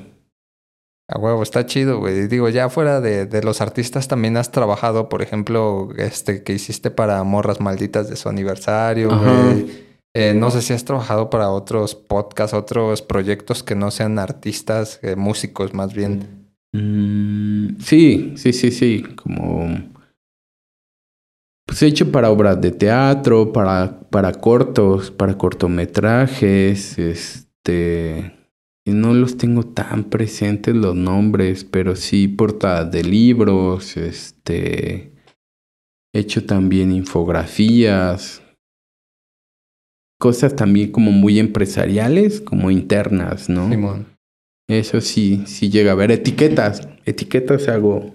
A 1.08 1.18
huevo, 1.18 1.42
está 1.42 1.66
chido, 1.66 1.98
güey. 1.98 2.28
Digo, 2.28 2.48
ya 2.48 2.70
fuera 2.70 3.00
de, 3.00 3.26
de 3.26 3.42
los 3.42 3.60
artistas 3.60 4.08
también 4.08 4.36
has 4.38 4.50
trabajado, 4.50 5.08
por 5.10 5.20
ejemplo, 5.20 5.90
este 5.98 6.42
que 6.42 6.54
hiciste 6.54 6.90
para 6.90 7.22
Morras 7.24 7.60
Malditas 7.60 8.08
de 8.08 8.16
su 8.16 8.28
aniversario, 8.28 9.10
güey. 9.10 9.84
Eh, 10.16 10.32
no 10.32 10.50
sé 10.52 10.62
si 10.62 10.72
has 10.72 10.84
trabajado 10.84 11.28
para 11.28 11.50
otros 11.50 11.96
podcasts, 11.96 12.54
otros 12.54 13.02
proyectos 13.02 13.64
que 13.64 13.74
no 13.74 13.90
sean 13.90 14.20
artistas, 14.20 15.00
eh, 15.02 15.16
músicos 15.16 15.74
más 15.74 15.92
bien. 15.92 16.52
Mm, 16.72 17.80
sí, 17.80 18.34
sí, 18.36 18.52
sí, 18.52 18.70
sí. 18.70 19.02
Como. 19.16 19.92
Pues 21.66 21.82
he 21.82 21.86
hecho 21.86 22.12
para 22.12 22.30
obras 22.30 22.60
de 22.60 22.70
teatro, 22.70 23.52
para, 23.52 24.00
para 24.08 24.32
cortos, 24.32 25.10
para 25.10 25.36
cortometrajes, 25.36 26.96
este. 26.96 28.43
Y 28.86 28.92
no 28.92 29.14
los 29.14 29.36
tengo 29.38 29.64
tan 29.64 30.04
presentes 30.04 30.74
los 30.74 30.94
nombres, 30.94 31.64
pero 31.64 31.96
sí 31.96 32.28
portadas 32.28 32.90
de 32.92 33.02
libros, 33.02 33.96
este. 33.96 35.12
He 36.14 36.20
hecho 36.20 36.44
también 36.44 36.92
infografías. 36.92 38.42
Cosas 40.20 40.54
también 40.54 40.92
como 40.92 41.10
muy 41.10 41.38
empresariales, 41.38 42.40
como 42.40 42.70
internas, 42.70 43.48
¿no? 43.48 43.68
Simón. 43.68 44.06
Eso 44.68 45.00
sí, 45.00 45.42
sí 45.46 45.70
llega 45.70 45.92
a 45.92 45.96
ver. 45.96 46.12
Etiquetas. 46.12 46.88
Etiquetas 47.04 47.68
hago. 47.68 48.14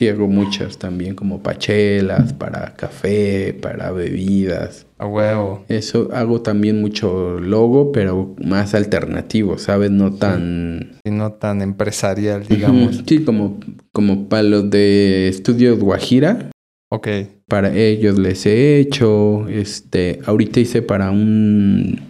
Sí, 0.00 0.08
hago 0.08 0.28
muchas 0.28 0.78
también, 0.78 1.14
como 1.14 1.42
pachelas, 1.42 2.32
para 2.32 2.72
café, 2.74 3.52
para 3.60 3.92
bebidas. 3.92 4.86
A 4.96 5.04
huevo. 5.04 5.62
Eso 5.68 6.08
hago 6.14 6.40
también 6.40 6.80
mucho 6.80 7.38
logo, 7.38 7.92
pero 7.92 8.34
más 8.42 8.74
alternativo, 8.74 9.58
¿sabes? 9.58 9.90
No 9.90 10.14
tan. 10.14 10.92
Y 11.04 11.10
no 11.10 11.32
tan 11.32 11.60
empresarial, 11.60 12.46
digamos. 12.48 13.02
Sí, 13.06 13.24
como, 13.24 13.60
como 13.92 14.30
para 14.30 14.42
los 14.44 14.70
de 14.70 15.28
Estudios 15.28 15.78
Guajira. 15.78 16.50
Ok. 16.90 17.08
Para 17.46 17.76
ellos 17.76 18.18
les 18.18 18.46
he 18.46 18.78
hecho. 18.78 19.46
Este. 19.48 20.20
Ahorita 20.24 20.60
hice 20.60 20.80
para 20.80 21.10
un. 21.10 22.00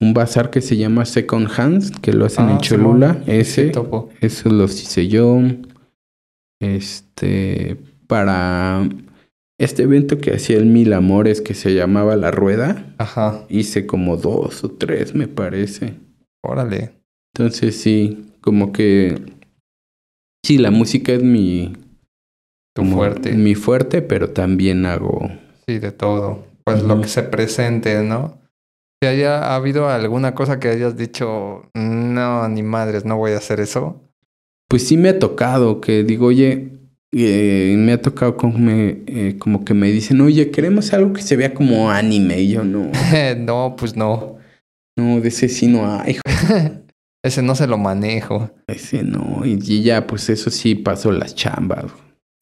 Un 0.00 0.14
bazar 0.14 0.48
que 0.48 0.62
se 0.62 0.78
llama 0.78 1.04
Second 1.04 1.48
Hands, 1.54 1.90
que 2.00 2.14
lo 2.14 2.24
hacen 2.24 2.46
Ah, 2.46 2.52
en 2.52 2.58
Cholula. 2.60 3.22
Ese. 3.26 3.66
Sí, 3.66 3.72
topo. 3.72 4.08
Eso 4.22 4.48
los 4.48 4.82
hice 4.82 5.06
yo. 5.08 5.38
Este, 6.60 7.76
para 8.06 8.88
este 9.58 9.82
evento 9.84 10.18
que 10.18 10.34
hacía 10.34 10.58
el 10.58 10.66
Mil 10.66 10.92
Amores 10.92 11.40
que 11.40 11.54
se 11.54 11.74
llamaba 11.74 12.16
La 12.16 12.30
Rueda, 12.30 12.94
Ajá. 12.98 13.44
hice 13.48 13.86
como 13.86 14.16
dos 14.16 14.62
o 14.64 14.70
tres, 14.70 15.14
me 15.14 15.26
parece. 15.28 15.94
Órale. 16.42 16.92
Entonces 17.34 17.80
sí, 17.80 18.32
como 18.40 18.72
que 18.72 19.20
sí, 20.44 20.58
la 20.58 20.70
música 20.70 21.12
es 21.12 21.22
mi 21.22 21.72
Tu 22.74 22.84
fuerte. 22.84 23.32
mi 23.32 23.54
fuerte, 23.54 24.02
pero 24.02 24.30
también 24.30 24.86
hago 24.86 25.30
Sí, 25.66 25.78
de 25.78 25.92
todo. 25.92 26.44
Pues 26.64 26.82
lo 26.82 27.00
que 27.00 27.08
se 27.08 27.22
presente, 27.22 28.02
¿no? 28.02 28.38
Si 29.02 29.08
haya 29.08 29.54
habido 29.54 29.88
alguna 29.88 30.34
cosa 30.34 30.60
que 30.60 30.68
hayas 30.68 30.96
dicho, 30.96 31.70
no, 31.74 32.48
ni 32.48 32.62
madres, 32.62 33.04
no 33.06 33.16
voy 33.16 33.32
a 33.32 33.38
hacer 33.38 33.60
eso. 33.60 34.02
Pues 34.70 34.86
sí 34.86 34.96
me 34.96 35.08
ha 35.08 35.18
tocado 35.18 35.80
que 35.80 36.04
digo, 36.04 36.26
oye, 36.26 36.68
eh, 37.10 37.74
me 37.76 37.90
ha 37.90 38.00
tocado 38.00 38.36
como, 38.36 38.56
me, 38.56 39.02
eh, 39.08 39.34
como 39.36 39.64
que 39.64 39.74
me 39.74 39.90
dicen, 39.90 40.20
oye, 40.20 40.52
queremos 40.52 40.92
algo 40.92 41.12
que 41.12 41.22
se 41.22 41.34
vea 41.34 41.52
como 41.52 41.90
anime. 41.90 42.40
Y 42.40 42.50
yo 42.50 42.62
no, 42.62 42.88
no, 43.38 43.74
pues 43.76 43.96
no. 43.96 44.36
no, 44.96 45.20
de 45.20 45.26
ese 45.26 45.48
sí 45.48 45.66
no 45.66 45.92
hay. 45.92 46.18
Ese 47.22 47.42
no 47.42 47.54
se 47.54 47.66
lo 47.66 47.76
manejo. 47.76 48.50
Ese 48.66 49.02
no, 49.02 49.42
y, 49.44 49.58
y 49.62 49.82
ya, 49.82 50.06
pues 50.06 50.30
eso 50.30 50.48
sí 50.50 50.74
pasó 50.74 51.12
las 51.12 51.34
chambas. 51.34 51.84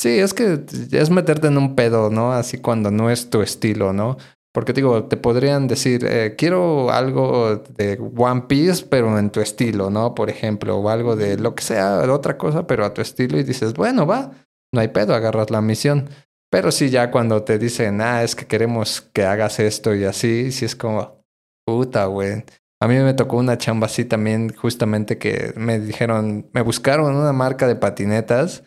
Sí, 0.01 0.11
es 0.11 0.35
que 0.35 0.61
es 0.93 1.11
meterte 1.11 1.49
en 1.49 1.59
un 1.59 1.75
pedo, 1.75 2.11
¿no? 2.11 2.33
Así 2.33 2.59
cuando 2.59 2.93
no 2.93 3.11
es 3.11 3.29
tu 3.29 3.43
estilo, 3.43 3.93
¿no? 3.93 4.19
Porque 4.53 4.73
digo, 4.73 5.05
te 5.05 5.17
podrían 5.17 5.69
decir, 5.69 6.05
eh, 6.09 6.35
quiero 6.37 6.91
algo 6.91 7.57
de 7.77 7.99
One 8.17 8.45
Piece, 8.49 8.87
pero 8.87 9.19
en 9.19 9.31
tu 9.31 9.41
estilo, 9.41 9.91
¿no? 9.91 10.15
Por 10.15 10.31
ejemplo, 10.31 10.79
o 10.79 10.89
algo 10.89 11.17
de 11.17 11.37
lo 11.39 11.55
que 11.55 11.63
sea, 11.63 12.01
otra 12.13 12.39
cosa, 12.39 12.67
pero 12.67 12.85
a 12.85 12.95
tu 12.95 13.03
estilo, 13.03 13.39
y 13.39 13.43
dices, 13.43 13.75
bueno, 13.75 14.07
va, 14.07 14.33
no 14.73 14.81
hay 14.81 14.89
pedo, 14.89 15.15
agarras 15.15 15.51
la 15.51 15.61
misión. 15.61 16.09
Pero 16.51 16.73
sí, 16.73 16.89
ya 16.89 17.11
cuando 17.11 17.43
te 17.43 17.59
dicen, 17.59 18.01
ah, 18.01 18.23
es 18.23 18.35
que 18.35 18.47
queremos 18.47 19.03
que 19.03 19.25
hagas 19.25 19.61
esto 19.61 19.95
y 19.95 20.05
así, 20.05 20.51
sí 20.51 20.65
es 20.65 20.75
como, 20.75 21.23
puta, 21.67 22.07
güey. 22.07 22.45
A 22.81 22.89
mí 22.89 22.97
me 22.97 23.13
tocó 23.13 23.37
una 23.37 23.59
chamba 23.59 23.87
así 23.87 24.05
también, 24.05 24.55
justamente 24.55 25.19
que 25.19 25.53
me 25.57 25.79
dijeron, 25.79 26.49
me 26.53 26.63
buscaron 26.63 27.15
una 27.15 27.33
marca 27.33 27.67
de 27.67 27.77
patinetas 27.77 28.65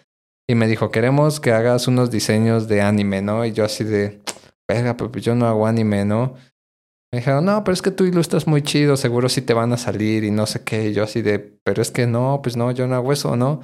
y 0.48 0.56
me 0.56 0.68
dijo, 0.68 0.92
queremos 0.92 1.40
que 1.40 1.54
hagas 1.54 1.88
unos 1.88 2.12
diseños 2.12 2.68
de 2.68 2.82
anime, 2.82 3.22
¿no? 3.22 3.46
Y 3.46 3.54
yo 3.54 3.64
así 3.64 3.84
de, 3.84 4.22
verga, 4.74 4.98
pero 4.98 5.12
pues 5.12 5.24
yo 5.24 5.36
no 5.36 5.46
hago 5.48 5.68
anime, 5.68 6.06
¿no? 6.06 6.36
Me 7.12 7.20
dijeron, 7.20 7.46
no, 7.46 7.64
pero 7.64 7.74
es 7.74 7.82
que 7.82 7.92
tú 7.92 8.06
ilustras 8.06 8.48
muy 8.48 8.62
chido, 8.62 8.96
seguro 8.96 9.28
sí 9.28 9.42
te 9.42 9.54
van 9.54 9.74
a 9.74 9.78
salir 9.78 10.24
y 10.24 10.32
no 10.32 10.46
sé 10.46 10.64
qué. 10.64 10.90
Y 10.90 10.94
yo 10.94 11.04
así 11.04 11.22
de, 11.22 11.40
pero 11.40 11.82
es 11.82 11.92
que 11.92 12.08
no, 12.08 12.40
pues 12.42 12.56
no, 12.56 12.72
yo 12.72 12.88
no 12.88 12.96
hago 12.96 13.12
eso, 13.12 13.36
¿no? 13.36 13.62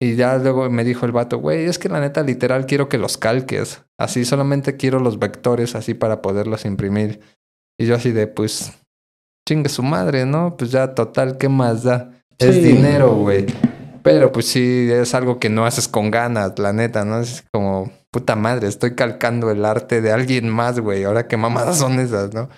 Y 0.00 0.14
ya 0.14 0.38
luego 0.38 0.70
me 0.70 0.84
dijo 0.84 1.04
el 1.04 1.12
vato, 1.12 1.38
güey, 1.38 1.64
es 1.64 1.78
que 1.80 1.88
la 1.88 2.00
neta 2.00 2.22
literal 2.22 2.66
quiero 2.66 2.88
que 2.88 2.98
los 2.98 3.18
calques. 3.18 3.82
Así 3.98 4.24
solamente 4.24 4.76
quiero 4.76 5.00
los 5.00 5.18
vectores 5.18 5.74
así 5.74 5.94
para 5.94 6.22
poderlos 6.22 6.64
imprimir. 6.64 7.20
Y 7.80 7.86
yo 7.86 7.96
así 7.96 8.12
de, 8.12 8.28
pues, 8.28 8.72
chingue 9.48 9.68
su 9.68 9.82
madre, 9.82 10.24
¿no? 10.24 10.56
Pues 10.56 10.70
ya 10.70 10.94
total, 10.94 11.36
¿qué 11.36 11.48
más 11.48 11.82
da? 11.82 12.12
Es 12.38 12.62
dinero, 12.62 13.12
güey. 13.16 13.46
Pero 14.04 14.30
pues 14.30 14.46
sí, 14.46 14.88
es 14.90 15.14
algo 15.14 15.40
que 15.40 15.48
no 15.48 15.66
haces 15.66 15.88
con 15.88 16.12
ganas, 16.12 16.58
la 16.58 16.72
neta, 16.72 17.04
¿no? 17.04 17.20
Es 17.20 17.44
como, 17.52 17.90
puta 18.10 18.36
madre, 18.36 18.68
estoy 18.68 18.94
calcando 18.94 19.50
el 19.50 19.64
arte 19.64 20.00
de 20.00 20.12
alguien 20.12 20.48
más, 20.48 20.80
güey. 20.80 21.04
Ahora 21.04 21.26
qué 21.28 21.36
mamadas 21.36 21.78
son 21.78 21.98
esas, 22.00 22.32
¿no? 22.34 22.48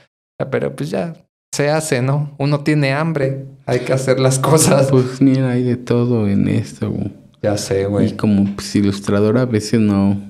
Pero 0.50 0.74
pues 0.74 0.90
ya, 0.90 1.14
se 1.52 1.68
hace, 1.70 2.00
¿no? 2.02 2.34
Uno 2.38 2.60
tiene 2.60 2.92
hambre, 2.92 3.44
hay 3.66 3.80
que 3.80 3.92
hacer 3.92 4.20
las 4.20 4.38
cosas. 4.38 4.88
Pues 4.90 5.20
mira, 5.20 5.50
hay 5.50 5.62
de 5.62 5.76
todo 5.76 6.28
en 6.28 6.48
esto. 6.48 6.90
güey. 6.90 7.12
Ya 7.42 7.56
sé, 7.58 7.82
Y 7.82 7.84
güey. 7.84 8.16
como 8.16 8.54
pues, 8.54 8.74
ilustrador 8.76 9.38
a 9.38 9.46
veces 9.46 9.80
no, 9.80 10.20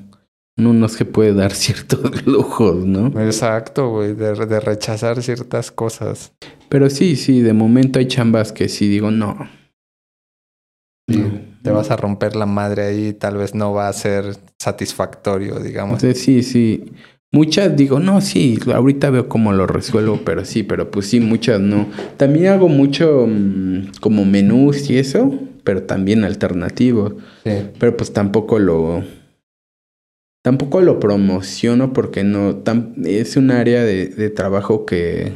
no, 0.57 0.73
no 0.73 0.89
se 0.89 1.05
puede 1.05 1.35
dar 1.35 1.53
ciertos 1.55 2.27
lujos, 2.27 2.85
¿no? 2.87 3.09
Exacto, 3.21 3.91
güey, 3.91 4.15
de, 4.15 4.35
de 4.47 4.61
rechazar 4.61 5.23
ciertas 5.23 5.71
cosas. 5.71 6.33
Pero 6.69 6.89
sí, 6.89 7.17
sí, 7.17 7.41
de 7.41 7.53
momento 7.53 7.99
hay 7.99 8.07
chambas 8.07 8.53
que 8.53 8.69
sí 8.69 8.89
digo, 8.89 9.11
no. 9.11 9.49
No. 11.09 11.40
Te 11.71 11.77
vas 11.77 11.91
a 11.93 11.97
romper 11.97 12.35
la 12.35 12.47
madre 12.47 12.83
ahí, 12.83 13.13
tal 13.13 13.37
vez 13.37 13.55
no 13.55 13.73
va 13.73 13.89
a 13.89 13.93
ser 13.93 14.37
satisfactorio, 14.59 15.61
digamos. 15.61 16.03
Sí, 16.15 16.43
sí. 16.43 16.93
Muchas 17.33 17.77
digo, 17.77 18.01
no, 18.01 18.21
sí, 18.21 18.59
ahorita 18.75 19.09
veo 19.11 19.29
cómo 19.29 19.53
lo 19.53 19.69
resuelvo, 19.69 20.23
pero 20.25 20.45
sí, 20.45 20.65
pero 20.65 20.91
pues 20.91 21.07
sí, 21.07 21.21
muchas 21.21 21.61
no. 21.61 21.87
También 22.17 22.49
hago 22.49 22.69
mucho 22.69 23.25
mm, 23.29 23.93
como 24.01 24.25
menús 24.25 24.91
y 24.91 24.99
eso, 24.99 25.33
pero 25.63 25.85
también 25.85 26.25
alternativos. 26.25 27.13
Sí. 27.45 27.53
Pero 27.79 27.97
pues 27.97 28.13
tampoco 28.13 28.59
lo. 28.59 29.05
Tampoco 30.43 30.81
lo 30.81 30.99
promociono 30.99 31.93
porque 31.93 32.25
no. 32.25 32.65
es 33.05 33.37
un 33.37 33.53
área 33.53 33.85
de, 33.85 34.07
de 34.07 34.31
trabajo 34.31 34.87
que. 34.87 35.35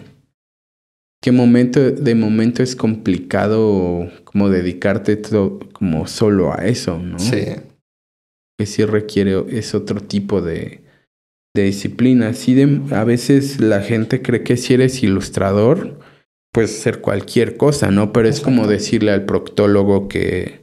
Que 1.25 1.33
momento, 1.33 1.81
de 1.81 2.15
momento 2.15 2.63
es 2.63 2.77
complicado 2.77 4.11
como 4.25 4.51
dedicarte 4.51 5.17
todo, 5.17 5.59
como 5.73 6.07
solo 6.07 6.53
a 6.53 6.67
eso, 6.67 6.99
¿no? 6.99 7.19
Sí. 7.19 7.47
Que 8.59 8.67
sí 8.67 8.85
requiere, 8.85 9.43
es 9.49 9.75
otro 9.75 10.03
tipo 10.03 10.43
de, 10.43 10.83
de 11.57 11.63
disciplina. 11.63 12.35
Sí, 12.35 12.53
de, 12.53 12.79
a 12.95 13.05
veces 13.05 13.59
la 13.59 13.81
gente 13.81 14.21
cree 14.21 14.43
que 14.43 14.59
si 14.59 14.75
eres 14.75 15.03
ilustrador, 15.03 15.99
puedes 16.53 16.79
ser 16.79 17.01
cualquier 17.01 17.57
cosa, 17.57 17.91
¿no? 17.91 18.13
Pero 18.13 18.29
es 18.29 18.43
como 18.43 18.67
decirle 18.67 19.11
al 19.11 19.25
proctólogo 19.25 20.09
que, 20.09 20.61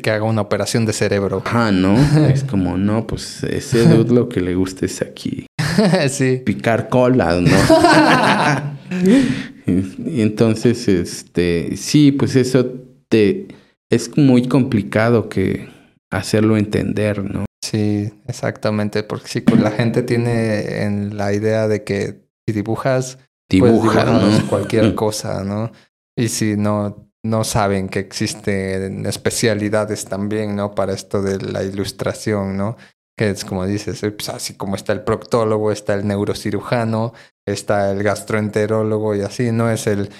que 0.00 0.10
haga 0.12 0.26
una 0.26 0.42
operación 0.42 0.86
de 0.86 0.92
cerebro. 0.92 1.42
Ah, 1.44 1.72
¿no? 1.72 1.98
es 2.28 2.44
como, 2.44 2.78
no, 2.78 3.08
pues 3.08 3.42
ese 3.42 3.88
dude 3.88 4.14
lo 4.14 4.28
que 4.28 4.40
le 4.40 4.54
gusta 4.54 4.86
es 4.86 5.02
aquí 5.02 5.46
sí. 6.08 6.40
picar 6.44 6.88
colas, 6.88 7.42
¿no? 7.42 7.50
Y 9.66 10.20
entonces, 10.20 10.88
este, 10.88 11.76
sí, 11.76 12.12
pues 12.12 12.36
eso 12.36 12.66
te 13.08 13.48
es 13.90 14.16
muy 14.16 14.48
complicado 14.48 15.28
que 15.28 15.68
hacerlo 16.10 16.56
entender, 16.56 17.22
¿no? 17.22 17.44
Sí, 17.64 18.12
exactamente, 18.26 19.02
porque 19.02 19.28
sí, 19.28 19.40
pues 19.40 19.60
la 19.60 19.70
gente 19.70 20.02
tiene 20.02 20.82
en 20.82 21.16
la 21.16 21.32
idea 21.32 21.66
de 21.68 21.84
que 21.84 22.24
si 22.46 22.52
dibujas, 22.52 23.18
Dibuja, 23.48 24.04
¿no? 24.04 24.20
cualquier 24.48 24.94
cosa, 24.96 25.44
¿no? 25.44 25.70
Y 26.16 26.28
si 26.28 26.56
no, 26.56 27.10
no 27.24 27.44
saben 27.44 27.88
que 27.88 28.00
existen 28.00 29.06
especialidades 29.06 30.04
también, 30.04 30.56
¿no? 30.56 30.74
Para 30.74 30.92
esto 30.92 31.22
de 31.22 31.40
la 31.40 31.62
ilustración, 31.62 32.56
¿no? 32.56 32.76
Que 33.16 33.30
es 33.30 33.44
como 33.44 33.66
dices, 33.66 34.02
eh, 34.02 34.10
pues 34.10 34.28
así 34.28 34.54
como 34.54 34.76
está 34.76 34.92
el 34.92 35.02
proctólogo, 35.02 35.70
está 35.72 35.94
el 35.94 36.06
neurocirujano, 36.06 37.12
está 37.46 37.90
el 37.90 38.02
gastroenterólogo 38.02 39.14
y 39.14 39.22
así, 39.22 39.52
no 39.52 39.70
es 39.70 39.86
el 39.86 40.10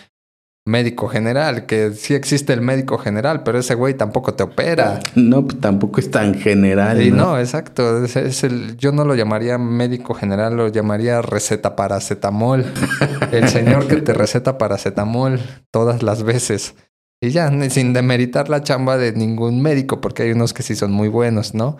médico 0.67 1.09
general, 1.09 1.67
que 1.67 1.93
sí 1.93 2.15
existe 2.15 2.55
el 2.55 2.63
médico 2.63 2.97
general, 2.97 3.43
pero 3.43 3.59
ese 3.59 3.75
güey 3.75 3.95
tampoco 3.95 4.35
te 4.35 4.43
opera. 4.43 5.01
No, 5.15 5.45
pues 5.45 5.61
tampoco 5.61 6.01
es 6.01 6.11
tan 6.11 6.35
general. 6.35 7.03
Y 7.03 7.11
¿no? 7.11 7.17
no, 7.17 7.39
exacto. 7.39 8.05
Es, 8.05 8.17
es 8.17 8.45
el, 8.45 8.77
yo 8.77 8.93
no 8.93 9.05
lo 9.05 9.15
llamaría 9.15 9.59
médico 9.59 10.15
general, 10.15 10.57
lo 10.57 10.69
llamaría 10.69 11.23
receta 11.23 11.77
paracetamol. 11.77 12.65
el 13.33 13.49
señor 13.49 13.87
que 13.87 13.97
te 13.97 14.13
receta 14.13 14.59
paracetamol 14.59 15.41
todas 15.71 16.03
las 16.03 16.23
veces. 16.23 16.75
Y 17.23 17.31
ya, 17.31 17.51
sin 17.71 17.93
demeritar 17.93 18.49
la 18.49 18.63
chamba 18.63 18.99
de 18.99 19.13
ningún 19.13 19.63
médico, 19.63 20.01
porque 20.01 20.25
hay 20.25 20.33
unos 20.33 20.53
que 20.53 20.63
sí 20.63 20.75
son 20.75 20.93
muy 20.93 21.09
buenos, 21.09 21.55
¿no? 21.55 21.79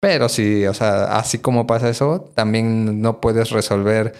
Pero 0.00 0.28
sí, 0.28 0.66
o 0.66 0.74
sea, 0.74 1.16
así 1.16 1.38
como 1.38 1.66
pasa 1.66 1.88
eso, 1.88 2.30
también 2.34 3.00
no 3.00 3.20
puedes 3.20 3.50
resolver 3.50 4.12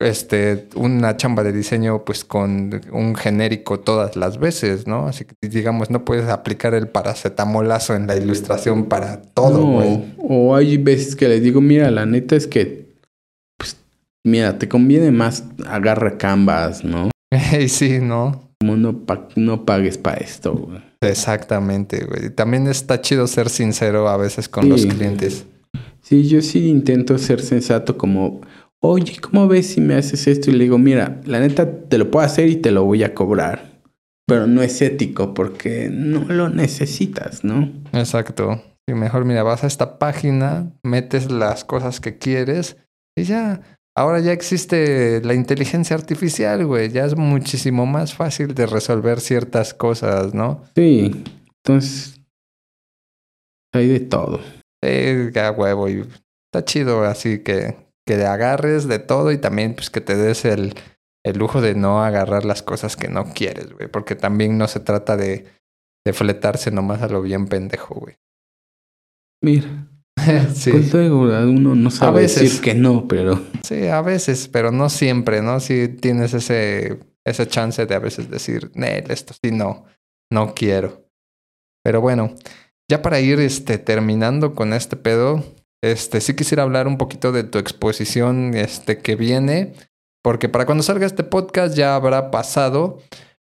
este 0.00 0.68
una 0.74 1.16
chamba 1.16 1.42
de 1.44 1.52
diseño 1.52 2.04
pues 2.04 2.24
con 2.24 2.80
un 2.92 3.14
genérico 3.14 3.80
todas 3.80 4.16
las 4.16 4.38
veces, 4.38 4.86
¿no? 4.86 5.06
Así 5.06 5.24
que 5.24 5.34
digamos, 5.48 5.90
no 5.90 6.04
puedes 6.04 6.28
aplicar 6.28 6.74
el 6.74 6.88
paracetamolazo 6.88 7.94
en 7.94 8.06
la 8.06 8.16
ilustración 8.16 8.86
para 8.86 9.20
todo, 9.22 9.58
No, 9.58 9.72
güey. 9.72 10.04
O 10.18 10.56
hay 10.56 10.76
veces 10.78 11.14
que 11.16 11.28
les 11.28 11.42
digo, 11.42 11.60
mira, 11.60 11.90
la 11.90 12.06
neta 12.06 12.34
es 12.34 12.46
que, 12.46 12.88
pues, 13.58 13.76
mira, 14.24 14.58
te 14.58 14.68
conviene 14.68 15.10
más 15.10 15.44
agarra 15.66 16.16
canvas, 16.18 16.82
¿no? 16.84 17.10
Sí, 17.68 17.98
¿no? 18.00 18.48
Como 18.60 18.76
no, 18.76 19.04
pa- 19.06 19.28
no 19.36 19.64
pagues 19.64 19.96
para 19.98 20.18
esto, 20.18 20.54
güey. 20.54 20.80
Exactamente, 21.02 22.04
güey. 22.04 22.26
Y 22.26 22.30
También 22.30 22.66
está 22.66 23.00
chido 23.00 23.26
ser 23.26 23.48
sincero 23.48 24.08
a 24.08 24.16
veces 24.16 24.48
con 24.48 24.68
los 24.68 24.84
clientes. 24.84 25.44
Sí, 26.02 26.26
yo 26.28 26.42
sí 26.42 26.68
intento 26.68 27.16
ser 27.18 27.40
sensato 27.40 27.96
como, 27.96 28.40
oye, 28.82 29.18
¿cómo 29.20 29.48
ves 29.48 29.68
si 29.68 29.80
me 29.80 29.94
haces 29.94 30.26
esto? 30.26 30.50
Y 30.50 30.54
le 30.54 30.64
digo, 30.64 30.78
mira, 30.78 31.20
la 31.24 31.40
neta 31.40 31.70
te 31.88 31.98
lo 31.98 32.10
puedo 32.10 32.24
hacer 32.24 32.48
y 32.48 32.56
te 32.56 32.70
lo 32.70 32.84
voy 32.84 33.02
a 33.02 33.14
cobrar. 33.14 33.80
Pero 34.26 34.46
no 34.46 34.62
es 34.62 34.80
ético 34.80 35.34
porque 35.34 35.88
no 35.90 36.24
lo 36.24 36.48
necesitas, 36.48 37.44
¿no? 37.44 37.70
Exacto. 37.92 38.62
Y 38.88 38.94
mejor, 38.94 39.24
mira, 39.24 39.42
vas 39.42 39.64
a 39.64 39.66
esta 39.66 39.98
página, 39.98 40.72
metes 40.82 41.30
las 41.30 41.64
cosas 41.64 42.00
que 42.00 42.18
quieres 42.18 42.76
y 43.16 43.24
ya. 43.24 43.60
Ahora 43.96 44.20
ya 44.20 44.32
existe 44.32 45.20
la 45.24 45.34
inteligencia 45.34 45.96
artificial, 45.96 46.64
güey. 46.64 46.90
Ya 46.90 47.04
es 47.04 47.16
muchísimo 47.16 47.86
más 47.86 48.14
fácil 48.14 48.54
de 48.54 48.66
resolver 48.66 49.20
ciertas 49.20 49.74
cosas, 49.74 50.32
¿no? 50.32 50.64
Sí, 50.74 51.24
entonces 51.64 52.20
hay 53.74 53.88
de 53.88 54.00
todo. 54.00 54.40
Sí, 54.82 55.30
ya 55.34 55.50
huevo. 55.50 55.88
Y 55.88 56.04
está 56.52 56.64
chido 56.64 57.04
así 57.04 57.40
que, 57.40 57.76
que 58.10 58.16
te 58.16 58.26
agarres 58.26 58.88
de 58.88 58.98
todo 58.98 59.30
y 59.30 59.38
también 59.38 59.74
pues 59.74 59.88
que 59.88 60.00
te 60.00 60.16
des 60.16 60.44
el, 60.44 60.74
el 61.24 61.38
lujo 61.38 61.60
de 61.60 61.76
no 61.76 62.02
agarrar 62.02 62.44
las 62.44 62.60
cosas 62.60 62.96
que 62.96 63.06
no 63.06 63.32
quieres, 63.32 63.72
güey. 63.72 63.86
Porque 63.86 64.16
también 64.16 64.58
no 64.58 64.66
se 64.66 64.80
trata 64.80 65.16
de, 65.16 65.46
de 66.04 66.12
fletarse 66.12 66.72
nomás 66.72 67.02
a 67.02 67.08
lo 67.08 67.22
bien 67.22 67.46
pendejo, 67.46 67.94
güey. 67.94 68.16
Mira, 69.40 69.86
sí. 70.54 70.72
uno 70.72 71.76
no 71.76 71.90
sabe 71.92 72.22
veces. 72.22 72.42
decir 72.42 72.60
que 72.60 72.74
no, 72.74 73.06
pero 73.06 73.40
Sí, 73.62 73.86
a 73.86 74.02
veces, 74.02 74.48
pero 74.48 74.72
no 74.72 74.88
siempre, 74.88 75.40
¿no? 75.40 75.60
Si 75.60 75.86
tienes 75.86 76.34
ese, 76.34 76.98
ese 77.24 77.46
chance 77.46 77.86
de 77.86 77.94
a 77.94 78.00
veces 78.00 78.28
decir, 78.28 78.72
Nel, 78.74 79.08
esto 79.12 79.34
sí 79.40 79.52
no, 79.52 79.84
no 80.32 80.52
quiero. 80.56 81.04
Pero 81.84 82.00
bueno, 82.00 82.34
ya 82.90 83.02
para 83.02 83.20
ir 83.20 83.38
este, 83.38 83.78
terminando 83.78 84.56
con 84.56 84.72
este 84.72 84.96
pedo, 84.96 85.44
este, 85.82 86.20
sí 86.20 86.34
quisiera 86.34 86.62
hablar 86.62 86.86
un 86.86 86.98
poquito 86.98 87.32
de 87.32 87.44
tu 87.44 87.58
exposición 87.58 88.54
este, 88.54 88.98
que 88.98 89.16
viene, 89.16 89.72
porque 90.22 90.48
para 90.48 90.66
cuando 90.66 90.82
salga 90.82 91.06
este 91.06 91.24
podcast 91.24 91.76
ya 91.76 91.94
habrá 91.94 92.30
pasado, 92.30 92.98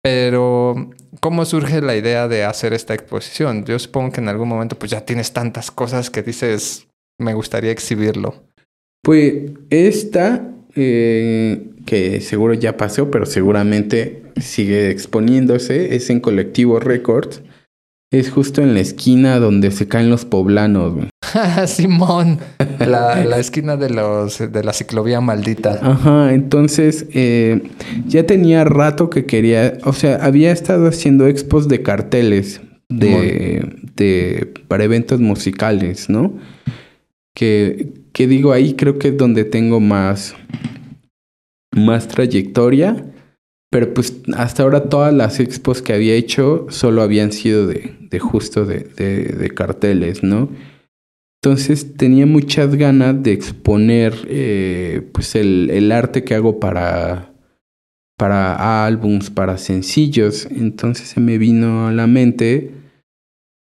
pero 0.03 0.89
¿cómo 1.19 1.45
surge 1.45 1.81
la 1.81 1.95
idea 1.95 2.27
de 2.27 2.43
hacer 2.43 2.73
esta 2.73 2.93
exposición? 2.93 3.65
Yo 3.65 3.77
supongo 3.79 4.11
que 4.11 4.21
en 4.21 4.29
algún 4.29 4.47
momento 4.47 4.77
pues 4.77 4.91
ya 4.91 5.01
tienes 5.01 5.33
tantas 5.33 5.71
cosas 5.71 6.09
que 6.09 6.23
dices, 6.23 6.87
me 7.19 7.33
gustaría 7.33 7.71
exhibirlo. 7.71 8.43
Pues 9.03 9.51
esta, 9.69 10.51
eh, 10.75 11.69
que 11.85 12.21
seguro 12.21 12.53
ya 12.53 12.77
pasó, 12.77 13.09
pero 13.09 13.25
seguramente 13.25 14.23
sigue 14.39 14.91
exponiéndose, 14.91 15.95
es 15.95 16.09
en 16.09 16.19
Colectivo 16.19 16.79
Records. 16.79 17.41
Es 18.09 18.31
justo 18.31 18.61
en 18.61 18.73
la 18.73 18.79
esquina 18.79 19.37
donde 19.39 19.69
se 19.71 19.87
caen 19.87 20.09
los 20.09 20.23
poblanos. 20.23 20.93
güey. 20.93 21.09
Simón, 21.67 22.39
la, 22.79 23.25
la 23.25 23.37
esquina 23.37 23.75
de 23.75 23.89
los 23.89 24.39
de 24.39 24.63
la 24.63 24.71
ciclovía 24.71 25.19
maldita. 25.19 25.79
Ajá, 25.81 26.33
entonces 26.33 27.05
eh, 27.13 27.63
ya 28.07 28.25
tenía 28.25 28.63
rato 28.63 29.09
que 29.09 29.25
quería, 29.25 29.77
o 29.83 29.91
sea, 29.91 30.23
había 30.23 30.51
estado 30.51 30.87
haciendo 30.87 31.27
expos 31.27 31.67
de 31.67 31.81
carteles 31.81 32.61
de, 32.89 33.75
de 33.95 34.53
para 34.69 34.85
eventos 34.85 35.19
musicales, 35.19 36.09
¿no? 36.09 36.33
Que, 37.35 37.93
que 38.13 38.25
digo 38.25 38.53
ahí 38.53 38.73
creo 38.75 38.97
que 38.97 39.09
es 39.09 39.17
donde 39.17 39.43
tengo 39.43 39.79
más 39.81 40.33
más 41.75 42.07
trayectoria, 42.07 43.05
pero 43.69 43.93
pues 43.93 44.21
hasta 44.35 44.63
ahora 44.63 44.89
todas 44.89 45.13
las 45.13 45.39
expos 45.39 45.81
que 45.81 45.93
había 45.93 46.13
hecho 46.13 46.67
solo 46.69 47.01
habían 47.01 47.31
sido 47.31 47.67
de, 47.67 47.95
de 47.99 48.19
justo 48.19 48.65
de, 48.65 48.79
de, 48.79 49.23
de 49.23 49.49
carteles, 49.49 50.23
¿no? 50.23 50.49
Entonces 51.41 51.95
tenía 51.95 52.25
muchas 52.25 52.75
ganas 52.75 53.21
de 53.21 53.31
exponer 53.31 54.13
eh, 54.27 55.09
pues 55.13 55.35
el, 55.35 55.69
el 55.71 55.91
arte 55.91 56.23
que 56.23 56.33
hago 56.33 56.59
para, 56.59 57.33
para 58.17 58.85
álbums, 58.85 59.29
para 59.29 59.57
sencillos. 59.57 60.47
Entonces 60.49 61.09
se 61.09 61.19
me 61.19 61.37
vino 61.37 61.87
a 61.87 61.91
la 61.91 62.07
mente 62.07 62.73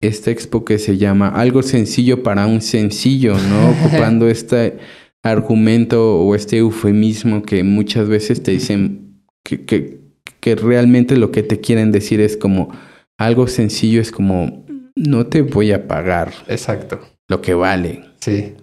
esta 0.01 0.31
expo 0.31 0.65
que 0.65 0.79
se 0.79 0.97
llama 0.97 1.29
Algo 1.29 1.63
sencillo 1.63 2.23
para 2.23 2.47
un 2.47 2.61
sencillo, 2.61 3.35
¿no? 3.37 3.71
Ocupando 3.85 4.29
este 4.29 4.77
argumento 5.21 6.19
o 6.21 6.33
este 6.33 6.57
eufemismo 6.57 7.41
que 7.41 7.63
muchas 7.63 8.07
veces 8.07 8.41
te 8.41 8.51
dicen 8.51 9.04
que, 9.45 9.63
que, 9.63 9.99
que 10.41 10.55
realmente 10.55 11.15
lo 11.15 11.31
que 11.31 11.43
te 11.43 11.61
quieren 11.61 11.93
decir 11.93 12.19
es 12.19 12.35
como 12.35 12.71
algo 13.17 13.47
sencillo, 13.47 14.01
es 14.01 14.11
como 14.11 14.65
no 14.95 15.27
te 15.27 15.41
voy 15.41 15.71
a 15.71 15.87
pagar 15.87 16.33
Exacto. 16.47 16.99
lo 17.29 17.41
que 17.41 17.53
vale. 17.53 18.03
Sí. 18.19 18.53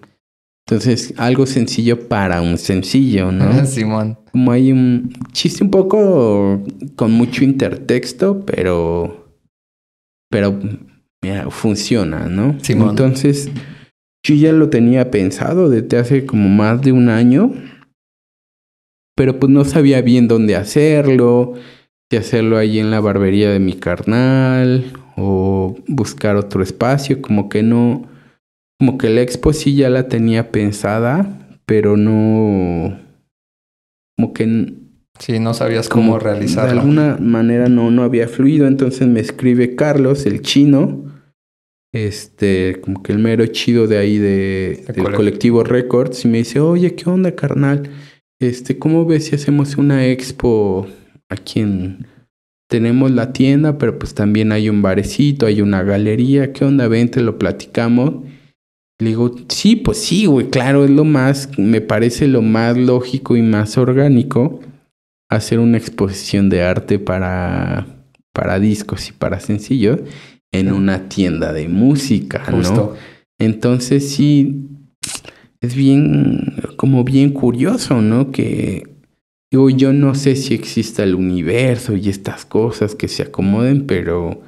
Entonces, 0.66 1.14
algo 1.16 1.46
sencillo 1.46 2.08
para 2.08 2.40
un 2.40 2.58
sencillo, 2.58 3.32
¿no? 3.32 3.64
Simón. 3.66 4.18
Como 4.30 4.52
hay 4.52 4.72
un 4.72 5.12
chiste 5.32 5.64
un 5.64 5.70
poco 5.70 6.62
con 6.96 7.12
mucho 7.12 7.44
intertexto, 7.44 8.44
pero. 8.44 9.36
Pero. 10.30 10.58
Mira, 11.22 11.50
funciona, 11.50 12.28
¿no? 12.28 12.58
Simón. 12.62 12.90
Entonces, 12.90 13.50
yo 14.24 14.34
ya 14.34 14.52
lo 14.52 14.70
tenía 14.70 15.10
pensado 15.10 15.68
desde 15.68 15.98
hace 15.98 16.26
como 16.26 16.48
más 16.48 16.80
de 16.80 16.92
un 16.92 17.08
año. 17.08 17.52
Pero 19.22 19.38
pues 19.38 19.52
no 19.52 19.64
sabía 19.64 20.00
bien 20.02 20.26
dónde 20.26 20.56
hacerlo. 20.56 21.52
Si 22.10 22.16
hacerlo 22.16 22.58
ahí 22.58 22.80
en 22.80 22.90
la 22.90 22.98
barbería 22.98 23.52
de 23.52 23.60
mi 23.60 23.74
carnal. 23.74 24.92
O 25.16 25.76
buscar 25.86 26.34
otro 26.34 26.60
espacio. 26.60 27.22
Como 27.22 27.48
que 27.48 27.62
no 27.62 28.08
como 28.80 28.98
que 28.98 29.08
la 29.10 29.20
expo 29.20 29.52
sí 29.52 29.76
ya 29.76 29.88
la 29.90 30.08
tenía 30.08 30.50
pensada, 30.50 31.56
pero 31.66 31.96
no, 31.96 32.98
como 34.16 34.32
que 34.32 34.74
Sí, 35.20 35.38
no 35.38 35.54
sabías 35.54 35.88
cómo 35.88 36.14
de 36.14 36.24
realizarlo. 36.24 36.80
alguna 36.80 37.16
manera 37.20 37.68
no, 37.68 37.92
no 37.92 38.02
había 38.02 38.26
fluido, 38.26 38.66
entonces 38.66 39.06
me 39.06 39.20
escribe 39.20 39.76
Carlos, 39.76 40.26
el 40.26 40.42
chino, 40.42 41.04
este, 41.94 42.80
como 42.80 43.04
que 43.04 43.12
el 43.12 43.18
mero 43.20 43.46
chido 43.46 43.86
de 43.86 43.98
ahí 43.98 44.18
de, 44.18 44.82
De 44.88 44.92
del 44.94 45.04
colect- 45.04 45.14
colectivo 45.14 45.62
Records, 45.62 46.24
y 46.24 46.28
me 46.28 46.38
dice, 46.38 46.58
oye, 46.58 46.96
¿qué 46.96 47.08
onda, 47.08 47.36
carnal? 47.36 47.88
Este, 48.42 48.78
¿cómo 48.78 49.04
ves 49.04 49.26
si 49.26 49.34
hacemos 49.34 49.76
una 49.76 50.06
expo 50.06 50.86
aquí 51.28 51.60
en... 51.60 52.06
Tenemos 52.68 53.10
la 53.10 53.32
tienda, 53.34 53.76
pero 53.76 53.98
pues 53.98 54.14
también 54.14 54.50
hay 54.50 54.70
un 54.70 54.80
barecito, 54.80 55.44
hay 55.44 55.60
una 55.60 55.82
galería, 55.82 56.54
¿qué 56.54 56.64
onda? 56.64 56.88
Vente, 56.88 57.20
lo 57.20 57.38
platicamos. 57.38 58.24
Le 58.98 59.08
digo, 59.10 59.34
sí, 59.48 59.76
pues 59.76 59.98
sí, 59.98 60.24
güey, 60.24 60.48
claro, 60.48 60.84
es 60.84 60.90
lo 60.90 61.04
más, 61.04 61.50
me 61.58 61.82
parece 61.82 62.28
lo 62.28 62.40
más 62.40 62.78
lógico 62.78 63.36
y 63.36 63.42
más 63.42 63.76
orgánico. 63.76 64.60
hacer 65.28 65.58
una 65.58 65.78
exposición 65.78 66.48
de 66.48 66.62
arte 66.62 66.98
para, 66.98 67.86
para 68.32 68.58
discos 68.58 69.08
y 69.08 69.12
para 69.12 69.40
sencillos 69.40 70.00
en 70.52 70.72
una 70.72 71.08
tienda 71.08 71.52
de 71.52 71.68
música, 71.68 72.44
¿no? 72.50 72.94
Entonces 73.38 74.10
sí, 74.10 74.68
es 75.62 75.76
bien, 75.76 76.56
como 76.76 77.04
bien 77.04 77.30
curioso, 77.30 78.02
¿no? 78.02 78.32
Que 78.32 78.88
digo, 79.50 79.70
yo 79.70 79.92
no 79.92 80.14
sé 80.14 80.34
si 80.34 80.54
exista 80.54 81.04
el 81.04 81.14
universo 81.14 81.96
y 81.96 82.08
estas 82.08 82.44
cosas 82.44 82.96
que 82.96 83.08
se 83.08 83.22
acomoden, 83.22 83.86
pero 83.86 84.42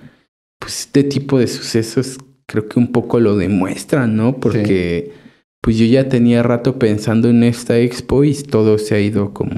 pues 0.58 0.80
este 0.80 1.04
tipo 1.04 1.38
de 1.38 1.46
sucesos 1.46 2.18
creo 2.46 2.68
que 2.68 2.80
un 2.80 2.90
poco 2.90 3.20
lo 3.20 3.36
demuestran, 3.36 4.16
¿no? 4.16 4.38
Porque 4.38 5.12
pues 5.62 5.78
yo 5.78 5.86
ya 5.86 6.08
tenía 6.08 6.42
rato 6.42 6.78
pensando 6.78 7.30
en 7.30 7.44
esta 7.44 7.78
expo 7.78 8.24
y 8.24 8.34
todo 8.34 8.76
se 8.78 8.96
ha 8.96 9.00
ido 9.00 9.32
como 9.32 9.56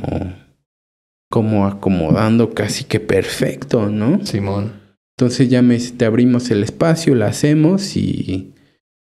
como 1.30 1.66
acomodando 1.66 2.54
casi 2.54 2.84
que 2.84 3.00
perfecto, 3.00 3.88
¿no? 3.88 4.24
Simón. 4.24 4.74
Entonces 5.18 5.48
ya 5.48 5.62
me 5.62 5.78
te 5.78 6.04
abrimos 6.04 6.50
el 6.50 6.62
espacio, 6.62 7.14
la 7.14 7.28
hacemos 7.28 7.96
y, 7.96 8.52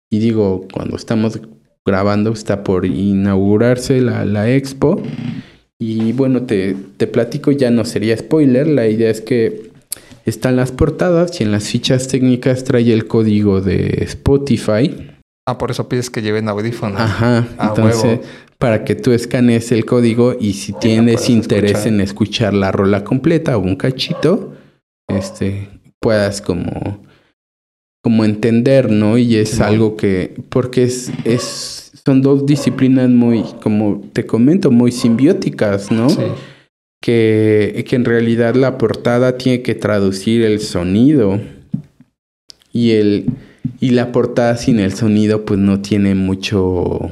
y 0.10 0.20
digo, 0.20 0.68
cuando 0.72 0.98
estamos 0.98 1.40
grabando 1.86 2.32
está 2.32 2.64
por 2.64 2.86
inaugurarse 2.86 4.02
la, 4.02 4.26
la 4.26 4.50
expo. 4.50 5.02
Y 5.80 6.14
bueno, 6.14 6.44
te, 6.44 6.76
te 6.98 7.08
platico, 7.08 7.52
ya 7.52 7.72
no 7.72 7.86
sería 7.86 8.16
spoiler, 8.16 8.68
la 8.68 8.88
idea 8.88 9.10
es 9.10 9.22
que 9.22 9.72
están 10.26 10.56
las 10.56 10.72
portadas 10.72 11.42
y 11.42 11.44
en 11.44 11.52
las 11.52 11.70
fichas 11.70 12.08
técnicas 12.08 12.64
trae 12.64 12.94
el 12.94 13.08
código 13.08 13.62
de 13.62 14.04
Spotify. 14.04 15.12
Ah, 15.48 15.58
por 15.58 15.72
eso 15.72 15.90
pides 15.90 16.12
que 16.12 16.22
lleven 16.22 16.48
audífonos. 16.48 17.02
Ajá, 17.02 17.48
entonces 17.60 18.20
para 18.62 18.84
que 18.86 18.94
tú 18.94 19.12
escanees 19.12 19.72
el 19.72 19.86
código 19.86 20.36
y 20.40 20.54
si 20.54 20.72
tienes 20.74 21.32
interés 21.32 21.88
en 21.88 22.00
escuchar 22.00 22.54
la 22.54 22.72
rola 22.72 23.04
completa 23.04 23.58
o 23.58 23.60
un 23.60 23.76
cachito, 23.76 24.54
este, 25.08 25.68
puedas 26.00 26.44
como, 26.44 27.04
como 28.02 28.26
entender, 28.26 28.92
¿no? 28.92 29.18
Y 29.18 29.36
es 29.36 29.60
algo 29.60 29.96
que, 29.96 30.34
porque 30.50 30.84
es, 30.84 31.12
es, 31.24 31.92
son 32.04 32.22
dos 32.22 32.46
disciplinas 32.46 33.10
muy, 33.10 33.44
como 33.62 34.02
te 34.14 34.26
comento, 34.26 34.72
muy 34.72 34.92
simbióticas, 34.92 35.92
¿no? 35.92 36.10
Sí. 36.10 36.24
Que, 37.02 37.84
que 37.88 37.96
en 37.96 38.06
realidad 38.06 38.56
la 38.56 38.78
portada 38.78 39.38
tiene 39.38 39.64
que 39.64 39.74
traducir 39.74 40.44
el 40.44 40.60
sonido 40.60 41.40
y 42.72 42.92
el 42.92 43.26
y 43.80 43.90
la 43.90 44.12
portada 44.12 44.58
sin 44.58 44.80
el 44.80 44.94
sonido 44.94 45.44
pues 45.44 45.60
no 45.60 45.82
tiene 45.82 46.16
mucho 46.16 47.12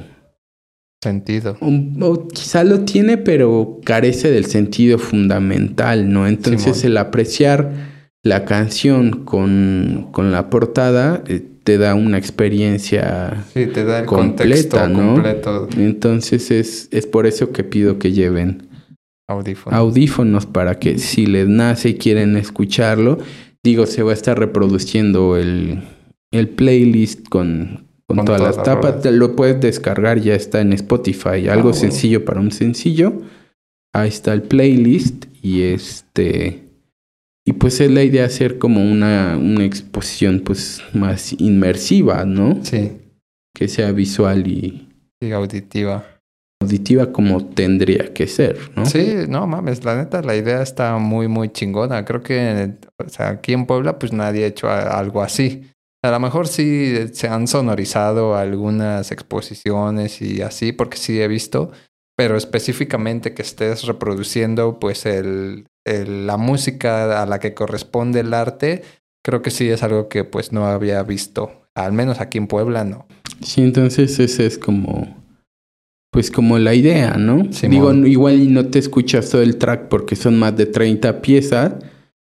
sentido. 1.02 1.58
o 1.62 2.28
quizá 2.28 2.64
lo 2.64 2.82
tiene, 2.82 3.18
pero 3.18 3.80
carece 3.84 4.30
del 4.32 4.46
sentido 4.46 5.00
fundamental, 5.00 6.12
¿no? 6.12 6.28
Entonces 6.28 6.84
el 6.84 6.98
apreciar 6.98 7.99
la 8.24 8.46
canción 8.46 9.24
con, 9.26 10.10
con 10.12 10.32
la 10.32 10.50
portada 10.50 11.24
eh, 11.28 11.42
te 11.64 11.78
da 11.78 11.96
una 11.96 12.18
experiencia 12.18 13.46
sí, 13.54 13.68
te 13.68 13.86
da 13.86 14.00
el 14.00 14.06
completa, 14.06 14.88
¿no? 14.88 15.14
Completo. 15.14 15.68
Entonces 15.78 16.52
es, 16.52 16.90
es 16.92 17.08
por 17.08 17.28
eso 17.28 17.52
que 17.52 17.64
pido 17.64 18.00
que 18.00 18.12
lleven 18.12 18.68
audífonos. 19.28 19.80
audífonos 19.80 20.46
para 20.46 20.80
que 20.80 20.98
si 20.98 21.28
les 21.28 21.48
nace 21.48 21.90
y 21.90 21.94
quieren 21.96 22.36
escucharlo, 22.36 23.20
digo, 23.64 23.86
se 23.86 24.04
va 24.04 24.12
a 24.12 24.16
estar 24.16 24.38
reproduciendo 24.38 25.38
el, 25.38 25.84
el 26.32 26.50
playlist 26.50 27.28
con, 27.30 27.88
con, 28.08 28.26
todas, 28.26 28.42
las 28.42 28.64
tapas. 28.64 29.06
Lo 29.06 29.36
puedes 29.36 29.62
descargar, 29.62 30.20
ya 30.20 30.36
está 30.36 30.62
en 30.62 30.74
Spotify. 30.74 31.48
Algo 31.50 31.70
ah, 31.70 31.74
sencillo 31.74 32.26
para 32.26 32.40
un 32.40 32.52
sencillo. 32.52 33.22
Ahí 33.94 34.10
está 34.10 34.34
el 34.34 34.42
playlist 34.42 35.26
y 35.42 35.62
este... 35.64 36.69
Y 37.50 37.54
pues 37.54 37.82
es 37.82 37.90
la 37.90 38.04
idea 38.04 38.26
hacer 38.26 38.60
como 38.60 38.80
una, 38.80 39.36
una 39.36 39.66
exposición 39.66 40.42
pues 40.42 40.84
más 40.94 41.34
inmersiva, 41.34 42.24
¿no? 42.24 42.64
Sí. 42.64 43.02
Que 43.56 43.68
sea 43.68 43.92
visual 43.92 44.46
y... 44.46 44.88
Y 45.20 45.32
auditiva. 45.32 46.06
Auditiva 46.62 47.12
como 47.12 47.44
tendría 47.44 48.14
que 48.14 48.28
ser, 48.28 48.60
¿no? 48.76 48.86
Sí, 48.86 49.16
no 49.28 49.48
mames, 49.48 49.84
la 49.84 49.96
neta 49.96 50.22
la 50.22 50.36
idea 50.36 50.62
está 50.62 51.00
muy, 51.00 51.28
muy 51.28 51.50
chingona. 51.50 52.06
Creo 52.06 52.22
que 52.22 52.74
o 53.04 53.10
sea, 53.10 53.30
aquí 53.30 53.54
en 53.54 53.66
Puebla 53.66 53.98
pues 53.98 54.14
nadie 54.14 54.44
ha 54.44 54.48
hecho 54.48 54.70
algo 54.70 55.24
así. 55.24 55.72
A 56.04 56.12
lo 56.12 56.20
mejor 56.20 56.48
sí 56.48 56.94
se 57.14 57.30
han 57.30 57.48
sonorizado 57.48 58.36
algunas 58.36 59.12
exposiciones 59.12 60.22
y 60.22 60.44
así, 60.44 60.72
porque 60.72 60.98
sí 60.98 61.20
he 61.20 61.28
visto, 61.28 61.72
pero 62.16 62.38
específicamente 62.38 63.34
que 63.34 63.42
estés 63.42 63.86
reproduciendo 63.86 64.78
pues 64.78 65.08
el, 65.08 65.66
la 66.08 66.38
música 66.38 67.22
a 67.22 67.26
la 67.26 67.40
que 67.40 67.54
corresponde 67.54 68.22
el 68.22 68.34
arte, 68.34 68.84
creo 69.24 69.42
que 69.42 69.52
sí 69.52 69.70
es 69.70 69.84
algo 69.84 70.10
que 70.10 70.24
pues 70.24 70.52
no 70.52 70.66
había 70.66 71.02
visto, 71.04 71.64
al 71.76 71.94
menos 71.94 72.20
aquí 72.20 72.38
en 72.38 72.48
Puebla 72.48 72.84
no. 72.84 73.08
Sí, 73.42 73.62
entonces 73.62 74.20
ese 74.20 74.46
es 74.46 74.58
como, 74.58 75.24
pues 76.12 76.32
como 76.32 76.58
la 76.58 76.74
idea, 76.74 77.16
¿no? 77.18 77.44
Digo, 77.44 77.94
igual 77.94 78.54
no 78.54 78.68
te 78.68 78.80
escuchas 78.80 79.30
todo 79.30 79.42
el 79.42 79.58
track 79.58 79.88
porque 79.88 80.16
son 80.16 80.38
más 80.38 80.56
de 80.58 80.66
30 80.66 81.22
piezas, 81.22 81.74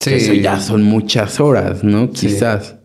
sí. 0.00 0.14
eso 0.14 0.32
ya 0.34 0.60
son 0.60 0.82
muchas 0.82 1.40
horas, 1.40 1.84
¿no? 1.84 2.10
Quizás. 2.10 2.76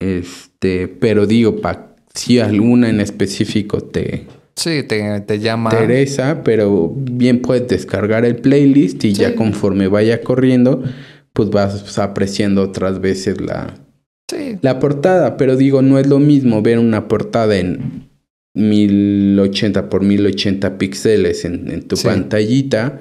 Este, 0.00 0.88
pero 0.88 1.26
digo, 1.26 1.60
pa, 1.60 1.94
si 2.14 2.40
alguna 2.40 2.90
en 2.90 3.00
específico 3.00 3.80
te, 3.80 4.26
Sí, 4.56 4.82
te, 4.82 5.20
te 5.20 5.38
llama. 5.38 5.70
Teresa, 5.70 6.42
pero 6.44 6.92
bien 6.94 7.40
puedes 7.40 7.68
descargar 7.68 8.24
el 8.24 8.36
playlist 8.36 9.04
y 9.04 9.12
ya 9.12 9.34
conforme 9.34 9.88
vaya 9.88 10.20
corriendo, 10.20 10.82
pues 11.32 11.50
vas 11.50 11.98
apreciando 11.98 12.62
otras 12.62 13.00
veces 13.00 13.40
la, 13.40 13.74
sí. 14.30 14.58
la 14.60 14.78
portada. 14.78 15.36
Pero 15.36 15.56
digo, 15.56 15.82
no 15.82 15.98
es 15.98 16.06
lo 16.06 16.18
mismo 16.18 16.62
ver 16.62 16.78
una 16.78 17.08
portada 17.08 17.56
en 17.56 18.10
1080 18.54 19.88
por 19.88 20.02
1080 20.02 20.78
píxeles 20.78 21.44
en, 21.44 21.70
en 21.70 21.82
tu 21.82 21.96
pantallita 21.96 23.00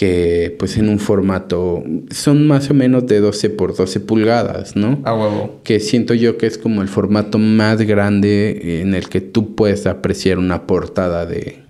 que 0.00 0.56
pues 0.58 0.78
en 0.78 0.88
un 0.88 0.98
formato 0.98 1.84
son 2.10 2.46
más 2.46 2.70
o 2.70 2.74
menos 2.74 3.06
de 3.06 3.20
12 3.20 3.50
por 3.50 3.76
12 3.76 4.00
pulgadas, 4.00 4.74
¿no? 4.74 5.02
A 5.04 5.12
huevo. 5.14 5.60
Que 5.62 5.78
siento 5.78 6.14
yo 6.14 6.38
que 6.38 6.46
es 6.46 6.56
como 6.56 6.80
el 6.80 6.88
formato 6.88 7.36
más 7.36 7.82
grande 7.82 8.80
en 8.80 8.94
el 8.94 9.10
que 9.10 9.20
tú 9.20 9.54
puedes 9.54 9.86
apreciar 9.86 10.38
una 10.38 10.66
portada 10.66 11.26
de 11.26 11.66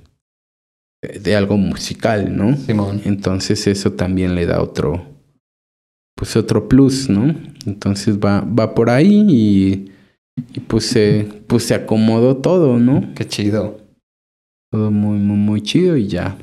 de 1.02 1.35
algo 1.35 1.57
musical, 1.57 2.36
¿no? 2.36 2.57
Simón. 2.57 3.02
Entonces 3.05 3.66
eso 3.66 3.94
también 3.94 4.36
le 4.36 4.47
da 4.47 4.62
otro 4.62 5.05
pues 6.15 6.36
otro 6.36 6.69
plus, 6.69 7.11
¿no? 7.11 7.35
Entonces 7.66 8.20
va 8.20 8.43
va 8.43 8.77
por 8.77 8.90
ahí 8.90 9.27
y, 9.28 9.93
y 10.55 10.61
pues 10.61 10.86
se 10.86 11.27
pues 11.48 11.65
se 11.65 11.74
acomodó 11.74 12.36
todo, 12.36 12.78
¿no? 12.78 13.12
Qué 13.16 13.27
chido. 13.27 13.81
Todo 14.70 14.93
muy 14.93 15.19
muy 15.19 15.36
muy 15.36 15.62
chido 15.62 15.97
y 15.97 16.07
ya. 16.07 16.39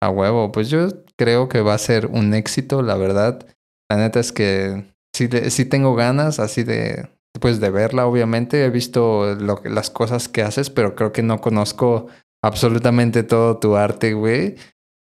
A 0.00 0.08
huevo, 0.08 0.50
pues 0.50 0.70
yo 0.70 0.88
creo 1.18 1.48
que 1.48 1.60
va 1.60 1.74
a 1.74 1.78
ser 1.78 2.06
un 2.06 2.34
éxito, 2.34 2.82
la 2.82 2.96
verdad. 2.96 3.46
La 3.90 3.96
neta 3.96 4.20
es 4.20 4.32
que 4.32 4.84
sí, 5.14 5.28
sí 5.50 5.64
tengo 5.64 5.94
ganas 5.94 6.38
así 6.38 6.64
de, 6.64 7.08
pues 7.40 7.60
de 7.60 7.70
verla, 7.70 8.06
obviamente. 8.06 8.64
He 8.64 8.70
visto 8.70 9.34
lo, 9.34 9.60
las 9.64 9.90
cosas 9.90 10.28
que 10.28 10.42
haces, 10.42 10.70
pero 10.70 10.94
creo 10.94 11.12
que 11.12 11.22
no 11.22 11.40
conozco 11.40 12.08
absolutamente 12.42 13.22
todo 13.22 13.58
tu 13.58 13.76
arte, 13.76 14.12
güey. 14.14 14.56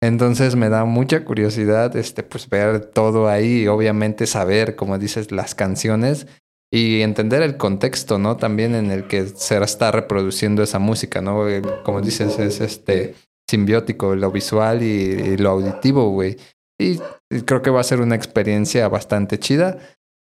Entonces 0.02 0.56
me 0.56 0.68
da 0.68 0.84
mucha 0.84 1.24
curiosidad, 1.24 1.94
este, 1.96 2.24
pues 2.24 2.48
ver 2.48 2.86
todo 2.86 3.28
ahí 3.28 3.62
y 3.62 3.68
obviamente 3.68 4.26
saber, 4.26 4.74
como 4.74 4.98
dices, 4.98 5.30
las 5.30 5.54
canciones 5.54 6.26
y 6.72 7.02
entender 7.02 7.42
el 7.42 7.56
contexto, 7.56 8.18
¿no? 8.18 8.36
También 8.36 8.74
en 8.74 8.90
el 8.90 9.06
que 9.06 9.26
se 9.26 9.62
está 9.62 9.92
reproduciendo 9.92 10.62
esa 10.62 10.80
música, 10.80 11.20
¿no? 11.20 11.44
Como 11.84 12.00
dices, 12.00 12.38
es 12.40 12.60
este, 12.60 13.14
simbiótico, 13.52 14.16
lo 14.16 14.30
visual 14.30 14.82
y, 14.82 15.36
lo 15.36 15.50
auditivo, 15.50 16.10
güey. 16.10 16.36
Y, 16.80 16.98
creo 17.44 17.60
que 17.60 17.70
va 17.70 17.80
a 17.80 17.84
ser 17.84 18.00
una 18.00 18.16
experiencia 18.16 18.88
bastante 18.88 19.38
chida. 19.38 19.78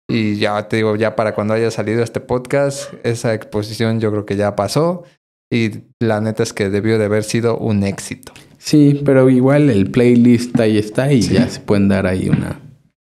Y 0.08 0.36
ya 0.36 0.68
te 0.68 0.76
digo, 0.76 0.96
ya 0.96 1.16
para 1.16 1.34
cuando 1.34 1.54
haya 1.54 1.70
salido 1.70 2.02
este 2.02 2.20
podcast, 2.20 2.92
esa 3.02 3.32
exposición 3.32 4.00
yo 4.00 4.10
creo 4.10 4.26
que 4.26 4.36
ya 4.36 4.54
pasó. 4.54 5.04
Y 5.50 5.84
la 6.00 6.20
neta 6.20 6.42
es 6.42 6.52
que 6.52 6.68
debió 6.68 6.98
de 6.98 7.06
haber 7.06 7.24
sido 7.24 7.56
un 7.56 7.82
éxito. 7.82 8.32
Sí, 8.58 9.00
pero 9.04 9.30
igual 9.30 9.70
el 9.70 9.90
playlist 9.90 10.58
ahí 10.60 10.78
está 10.78 11.12
y 11.12 11.22
ya 11.22 11.48
se 11.48 11.60
pueden 11.60 11.88
dar 11.88 12.06
ahí 12.06 12.28
una, 12.28 12.60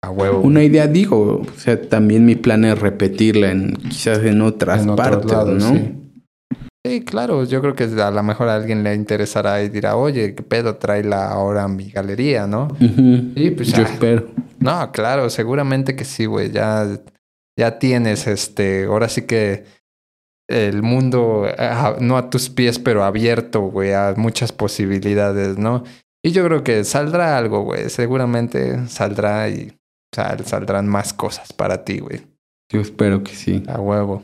a 0.02 0.10
huevo. 0.10 0.40
Una 0.40 0.62
idea, 0.62 0.86
digo, 0.86 1.42
o 1.42 1.58
sea, 1.58 1.80
también 1.80 2.24
mi 2.24 2.36
plan 2.36 2.64
es 2.64 2.78
repetirla 2.78 3.50
en 3.50 3.72
quizás 3.74 4.18
en 4.24 4.40
otras 4.40 4.86
partes, 4.86 5.32
¿no? 5.32 5.74
Sí, 5.74 5.97
claro, 7.04 7.44
yo 7.44 7.60
creo 7.60 7.74
que 7.74 7.84
a 7.84 8.10
lo 8.10 8.22
mejor 8.22 8.48
a 8.48 8.54
alguien 8.56 8.82
le 8.82 8.94
interesará 8.94 9.62
y 9.62 9.68
dirá, 9.68 9.96
oye, 9.96 10.34
¿qué 10.34 10.42
pedo? 10.42 10.76
Tráela 10.76 11.28
ahora 11.30 11.64
a 11.64 11.68
mi 11.68 11.90
galería, 11.90 12.46
¿no? 12.46 12.68
Sí, 12.78 13.52
pues 13.56 13.72
Yo 13.72 13.82
espero. 13.82 14.28
No, 14.60 14.90
claro, 14.92 15.30
seguramente 15.30 15.94
que 15.96 16.04
sí, 16.04 16.26
güey. 16.26 16.50
Ya, 16.50 16.86
ya 17.58 17.78
tienes 17.78 18.26
este, 18.26 18.84
ahora 18.84 19.08
sí 19.08 19.22
que 19.22 19.64
el 20.48 20.82
mundo, 20.82 21.46
no 22.00 22.16
a 22.16 22.30
tus 22.30 22.48
pies, 22.50 22.78
pero 22.78 23.04
abierto, 23.04 23.60
güey, 23.62 23.92
a 23.92 24.14
muchas 24.16 24.50
posibilidades, 24.52 25.58
¿no? 25.58 25.84
Y 26.24 26.32
yo 26.32 26.44
creo 26.44 26.64
que 26.64 26.84
saldrá 26.84 27.36
algo, 27.38 27.62
güey. 27.62 27.90
Seguramente 27.90 28.88
saldrá 28.88 29.48
y 29.48 29.72
sal- 30.14 30.44
saldrán 30.44 30.88
más 30.88 31.12
cosas 31.12 31.52
para 31.52 31.84
ti, 31.84 31.98
güey. 32.00 32.22
Yo 32.72 32.80
espero 32.80 33.22
que 33.22 33.34
sí. 33.34 33.62
A 33.68 33.80
huevo. 33.80 34.22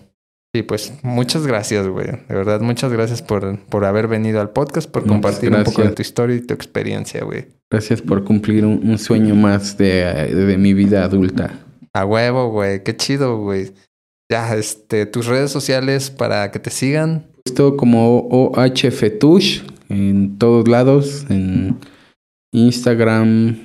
Sí, 0.54 0.62
pues 0.62 0.92
muchas 1.02 1.48
gracias, 1.48 1.88
güey. 1.88 2.06
De 2.06 2.34
verdad, 2.34 2.60
muchas 2.60 2.92
gracias 2.92 3.22
por, 3.22 3.58
por 3.58 3.84
haber 3.84 4.06
venido 4.06 4.40
al 4.40 4.50
podcast, 4.50 4.88
por 4.88 5.02
Muchas 5.02 5.12
compartir 5.12 5.52
un 5.52 5.64
poco 5.64 5.82
de 5.82 5.90
tu 5.90 6.00
historia 6.00 6.36
y 6.36 6.42
tu 6.42 6.54
experiencia, 6.54 7.24
güey. 7.24 7.46
Gracias 7.72 8.00
por 8.00 8.22
cumplir 8.22 8.64
un, 8.64 8.88
un 8.88 8.96
sueño 8.96 9.34
más 9.34 9.76
de, 9.76 10.04
de 10.32 10.56
mi 10.56 10.72
vida 10.72 11.02
adulta. 11.02 11.58
A 11.92 12.04
huevo, 12.04 12.50
güey. 12.52 12.84
Qué 12.84 12.96
chido, 12.96 13.38
güey. 13.38 13.72
Ya, 14.30 14.54
este, 14.54 15.06
tus 15.06 15.26
redes 15.26 15.50
sociales 15.50 16.12
para 16.12 16.52
que 16.52 16.60
te 16.60 16.70
sigan. 16.70 17.26
Esto 17.44 17.76
como 17.76 18.20
OHFetush 18.20 19.62
en 19.88 20.38
todos 20.38 20.68
lados, 20.68 21.26
en 21.30 21.80
Instagram, 22.52 23.56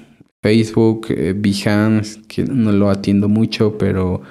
Facebook, 0.41 1.05
eh, 1.09 1.35
Behance, 1.37 2.19
que 2.27 2.45
no 2.45 2.71
lo 2.71 2.89
atiendo 2.89 3.29
mucho, 3.29 3.77
pero 3.77 4.23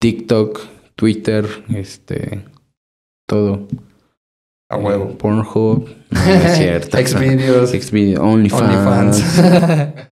TikTok, 0.00 0.75
Twitter, 0.96 1.46
este, 1.74 2.44
todo. 3.28 3.68
A 4.70 4.76
Eh, 4.76 4.82
huevo. 4.82 5.16
Pornhub, 5.18 5.88
no, 6.10 6.20
es 6.20 6.56
cierto. 6.56 6.96
Xvideos. 7.06 7.70
Xvideos, 7.70 8.20
OnlyFans. 8.24 9.38
OnlyFans. 9.38 10.08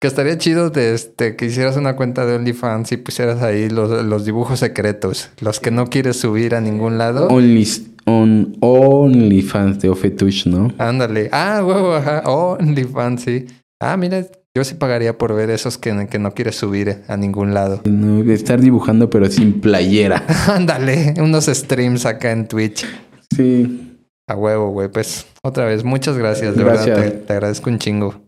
que 0.00 0.06
estaría 0.08 0.38
chido 0.38 0.70
de 0.70 0.94
este, 0.94 1.36
que 1.36 1.46
hicieras 1.46 1.76
una 1.76 1.94
cuenta 1.94 2.24
de 2.24 2.36
OnlyFans 2.36 2.92
y 2.92 2.96
pusieras 2.96 3.42
ahí 3.42 3.68
los, 3.68 4.04
los 4.04 4.24
dibujos 4.24 4.60
secretos, 4.60 5.30
los 5.40 5.60
que 5.60 5.70
no 5.70 5.86
quieres 5.86 6.16
subir 6.18 6.54
a 6.54 6.60
ningún 6.60 6.98
lado. 6.98 7.28
Only, 7.28 7.68
on, 8.06 8.56
OnlyFans 8.60 9.80
de 9.80 9.90
Ofetush, 9.90 10.46
¿no? 10.46 10.72
Ándale. 10.78 11.28
Ah, 11.32 11.62
huevo, 11.64 11.94
ajá. 11.94 12.22
OnlyFans, 12.24 13.22
sí. 13.22 13.46
Ah, 13.80 13.96
mira, 13.96 14.24
yo 14.54 14.64
sí 14.64 14.74
pagaría 14.74 15.16
por 15.16 15.34
ver 15.34 15.50
esos 15.50 15.78
que, 15.78 16.06
que 16.10 16.18
no 16.18 16.32
quieres 16.34 16.56
subir 16.56 17.02
a 17.08 17.16
ningún 17.16 17.54
lado. 17.54 17.80
No, 17.86 18.22
estar 18.32 18.60
dibujando 18.60 19.08
pero 19.10 19.28
sin 19.30 19.60
playera. 19.60 20.24
Ándale, 20.48 21.14
unos 21.18 21.46
streams 21.46 22.06
acá 22.06 22.32
en 22.32 22.48
Twitch. 22.48 22.86
Sí. 23.34 23.98
A 24.28 24.36
huevo, 24.36 24.70
güey. 24.70 24.88
Pues 24.88 25.26
otra 25.42 25.64
vez, 25.64 25.84
muchas 25.84 26.16
gracias. 26.16 26.56
De 26.56 26.64
Gracias. 26.64 26.86
verdad, 26.98 27.12
te, 27.12 27.18
te 27.18 27.32
agradezco 27.32 27.70
un 27.70 27.78
chingo. 27.78 28.22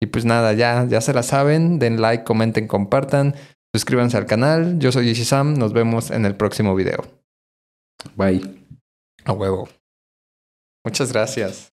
Y 0.00 0.06
pues 0.06 0.24
nada, 0.24 0.52
ya, 0.52 0.84
ya 0.88 1.00
se 1.00 1.14
la 1.14 1.22
saben. 1.22 1.78
Den 1.78 2.00
like, 2.00 2.24
comenten, 2.24 2.66
compartan. 2.66 3.34
Suscríbanse 3.74 4.16
al 4.16 4.26
canal. 4.26 4.78
Yo 4.78 4.92
soy 4.92 5.08
Ishizam. 5.08 5.54
Nos 5.54 5.72
vemos 5.72 6.10
en 6.10 6.26
el 6.26 6.34
próximo 6.34 6.74
video. 6.74 7.04
Bye. 8.16 8.42
A 9.24 9.32
huevo. 9.32 9.68
Muchas 10.84 11.12
gracias. 11.12 11.71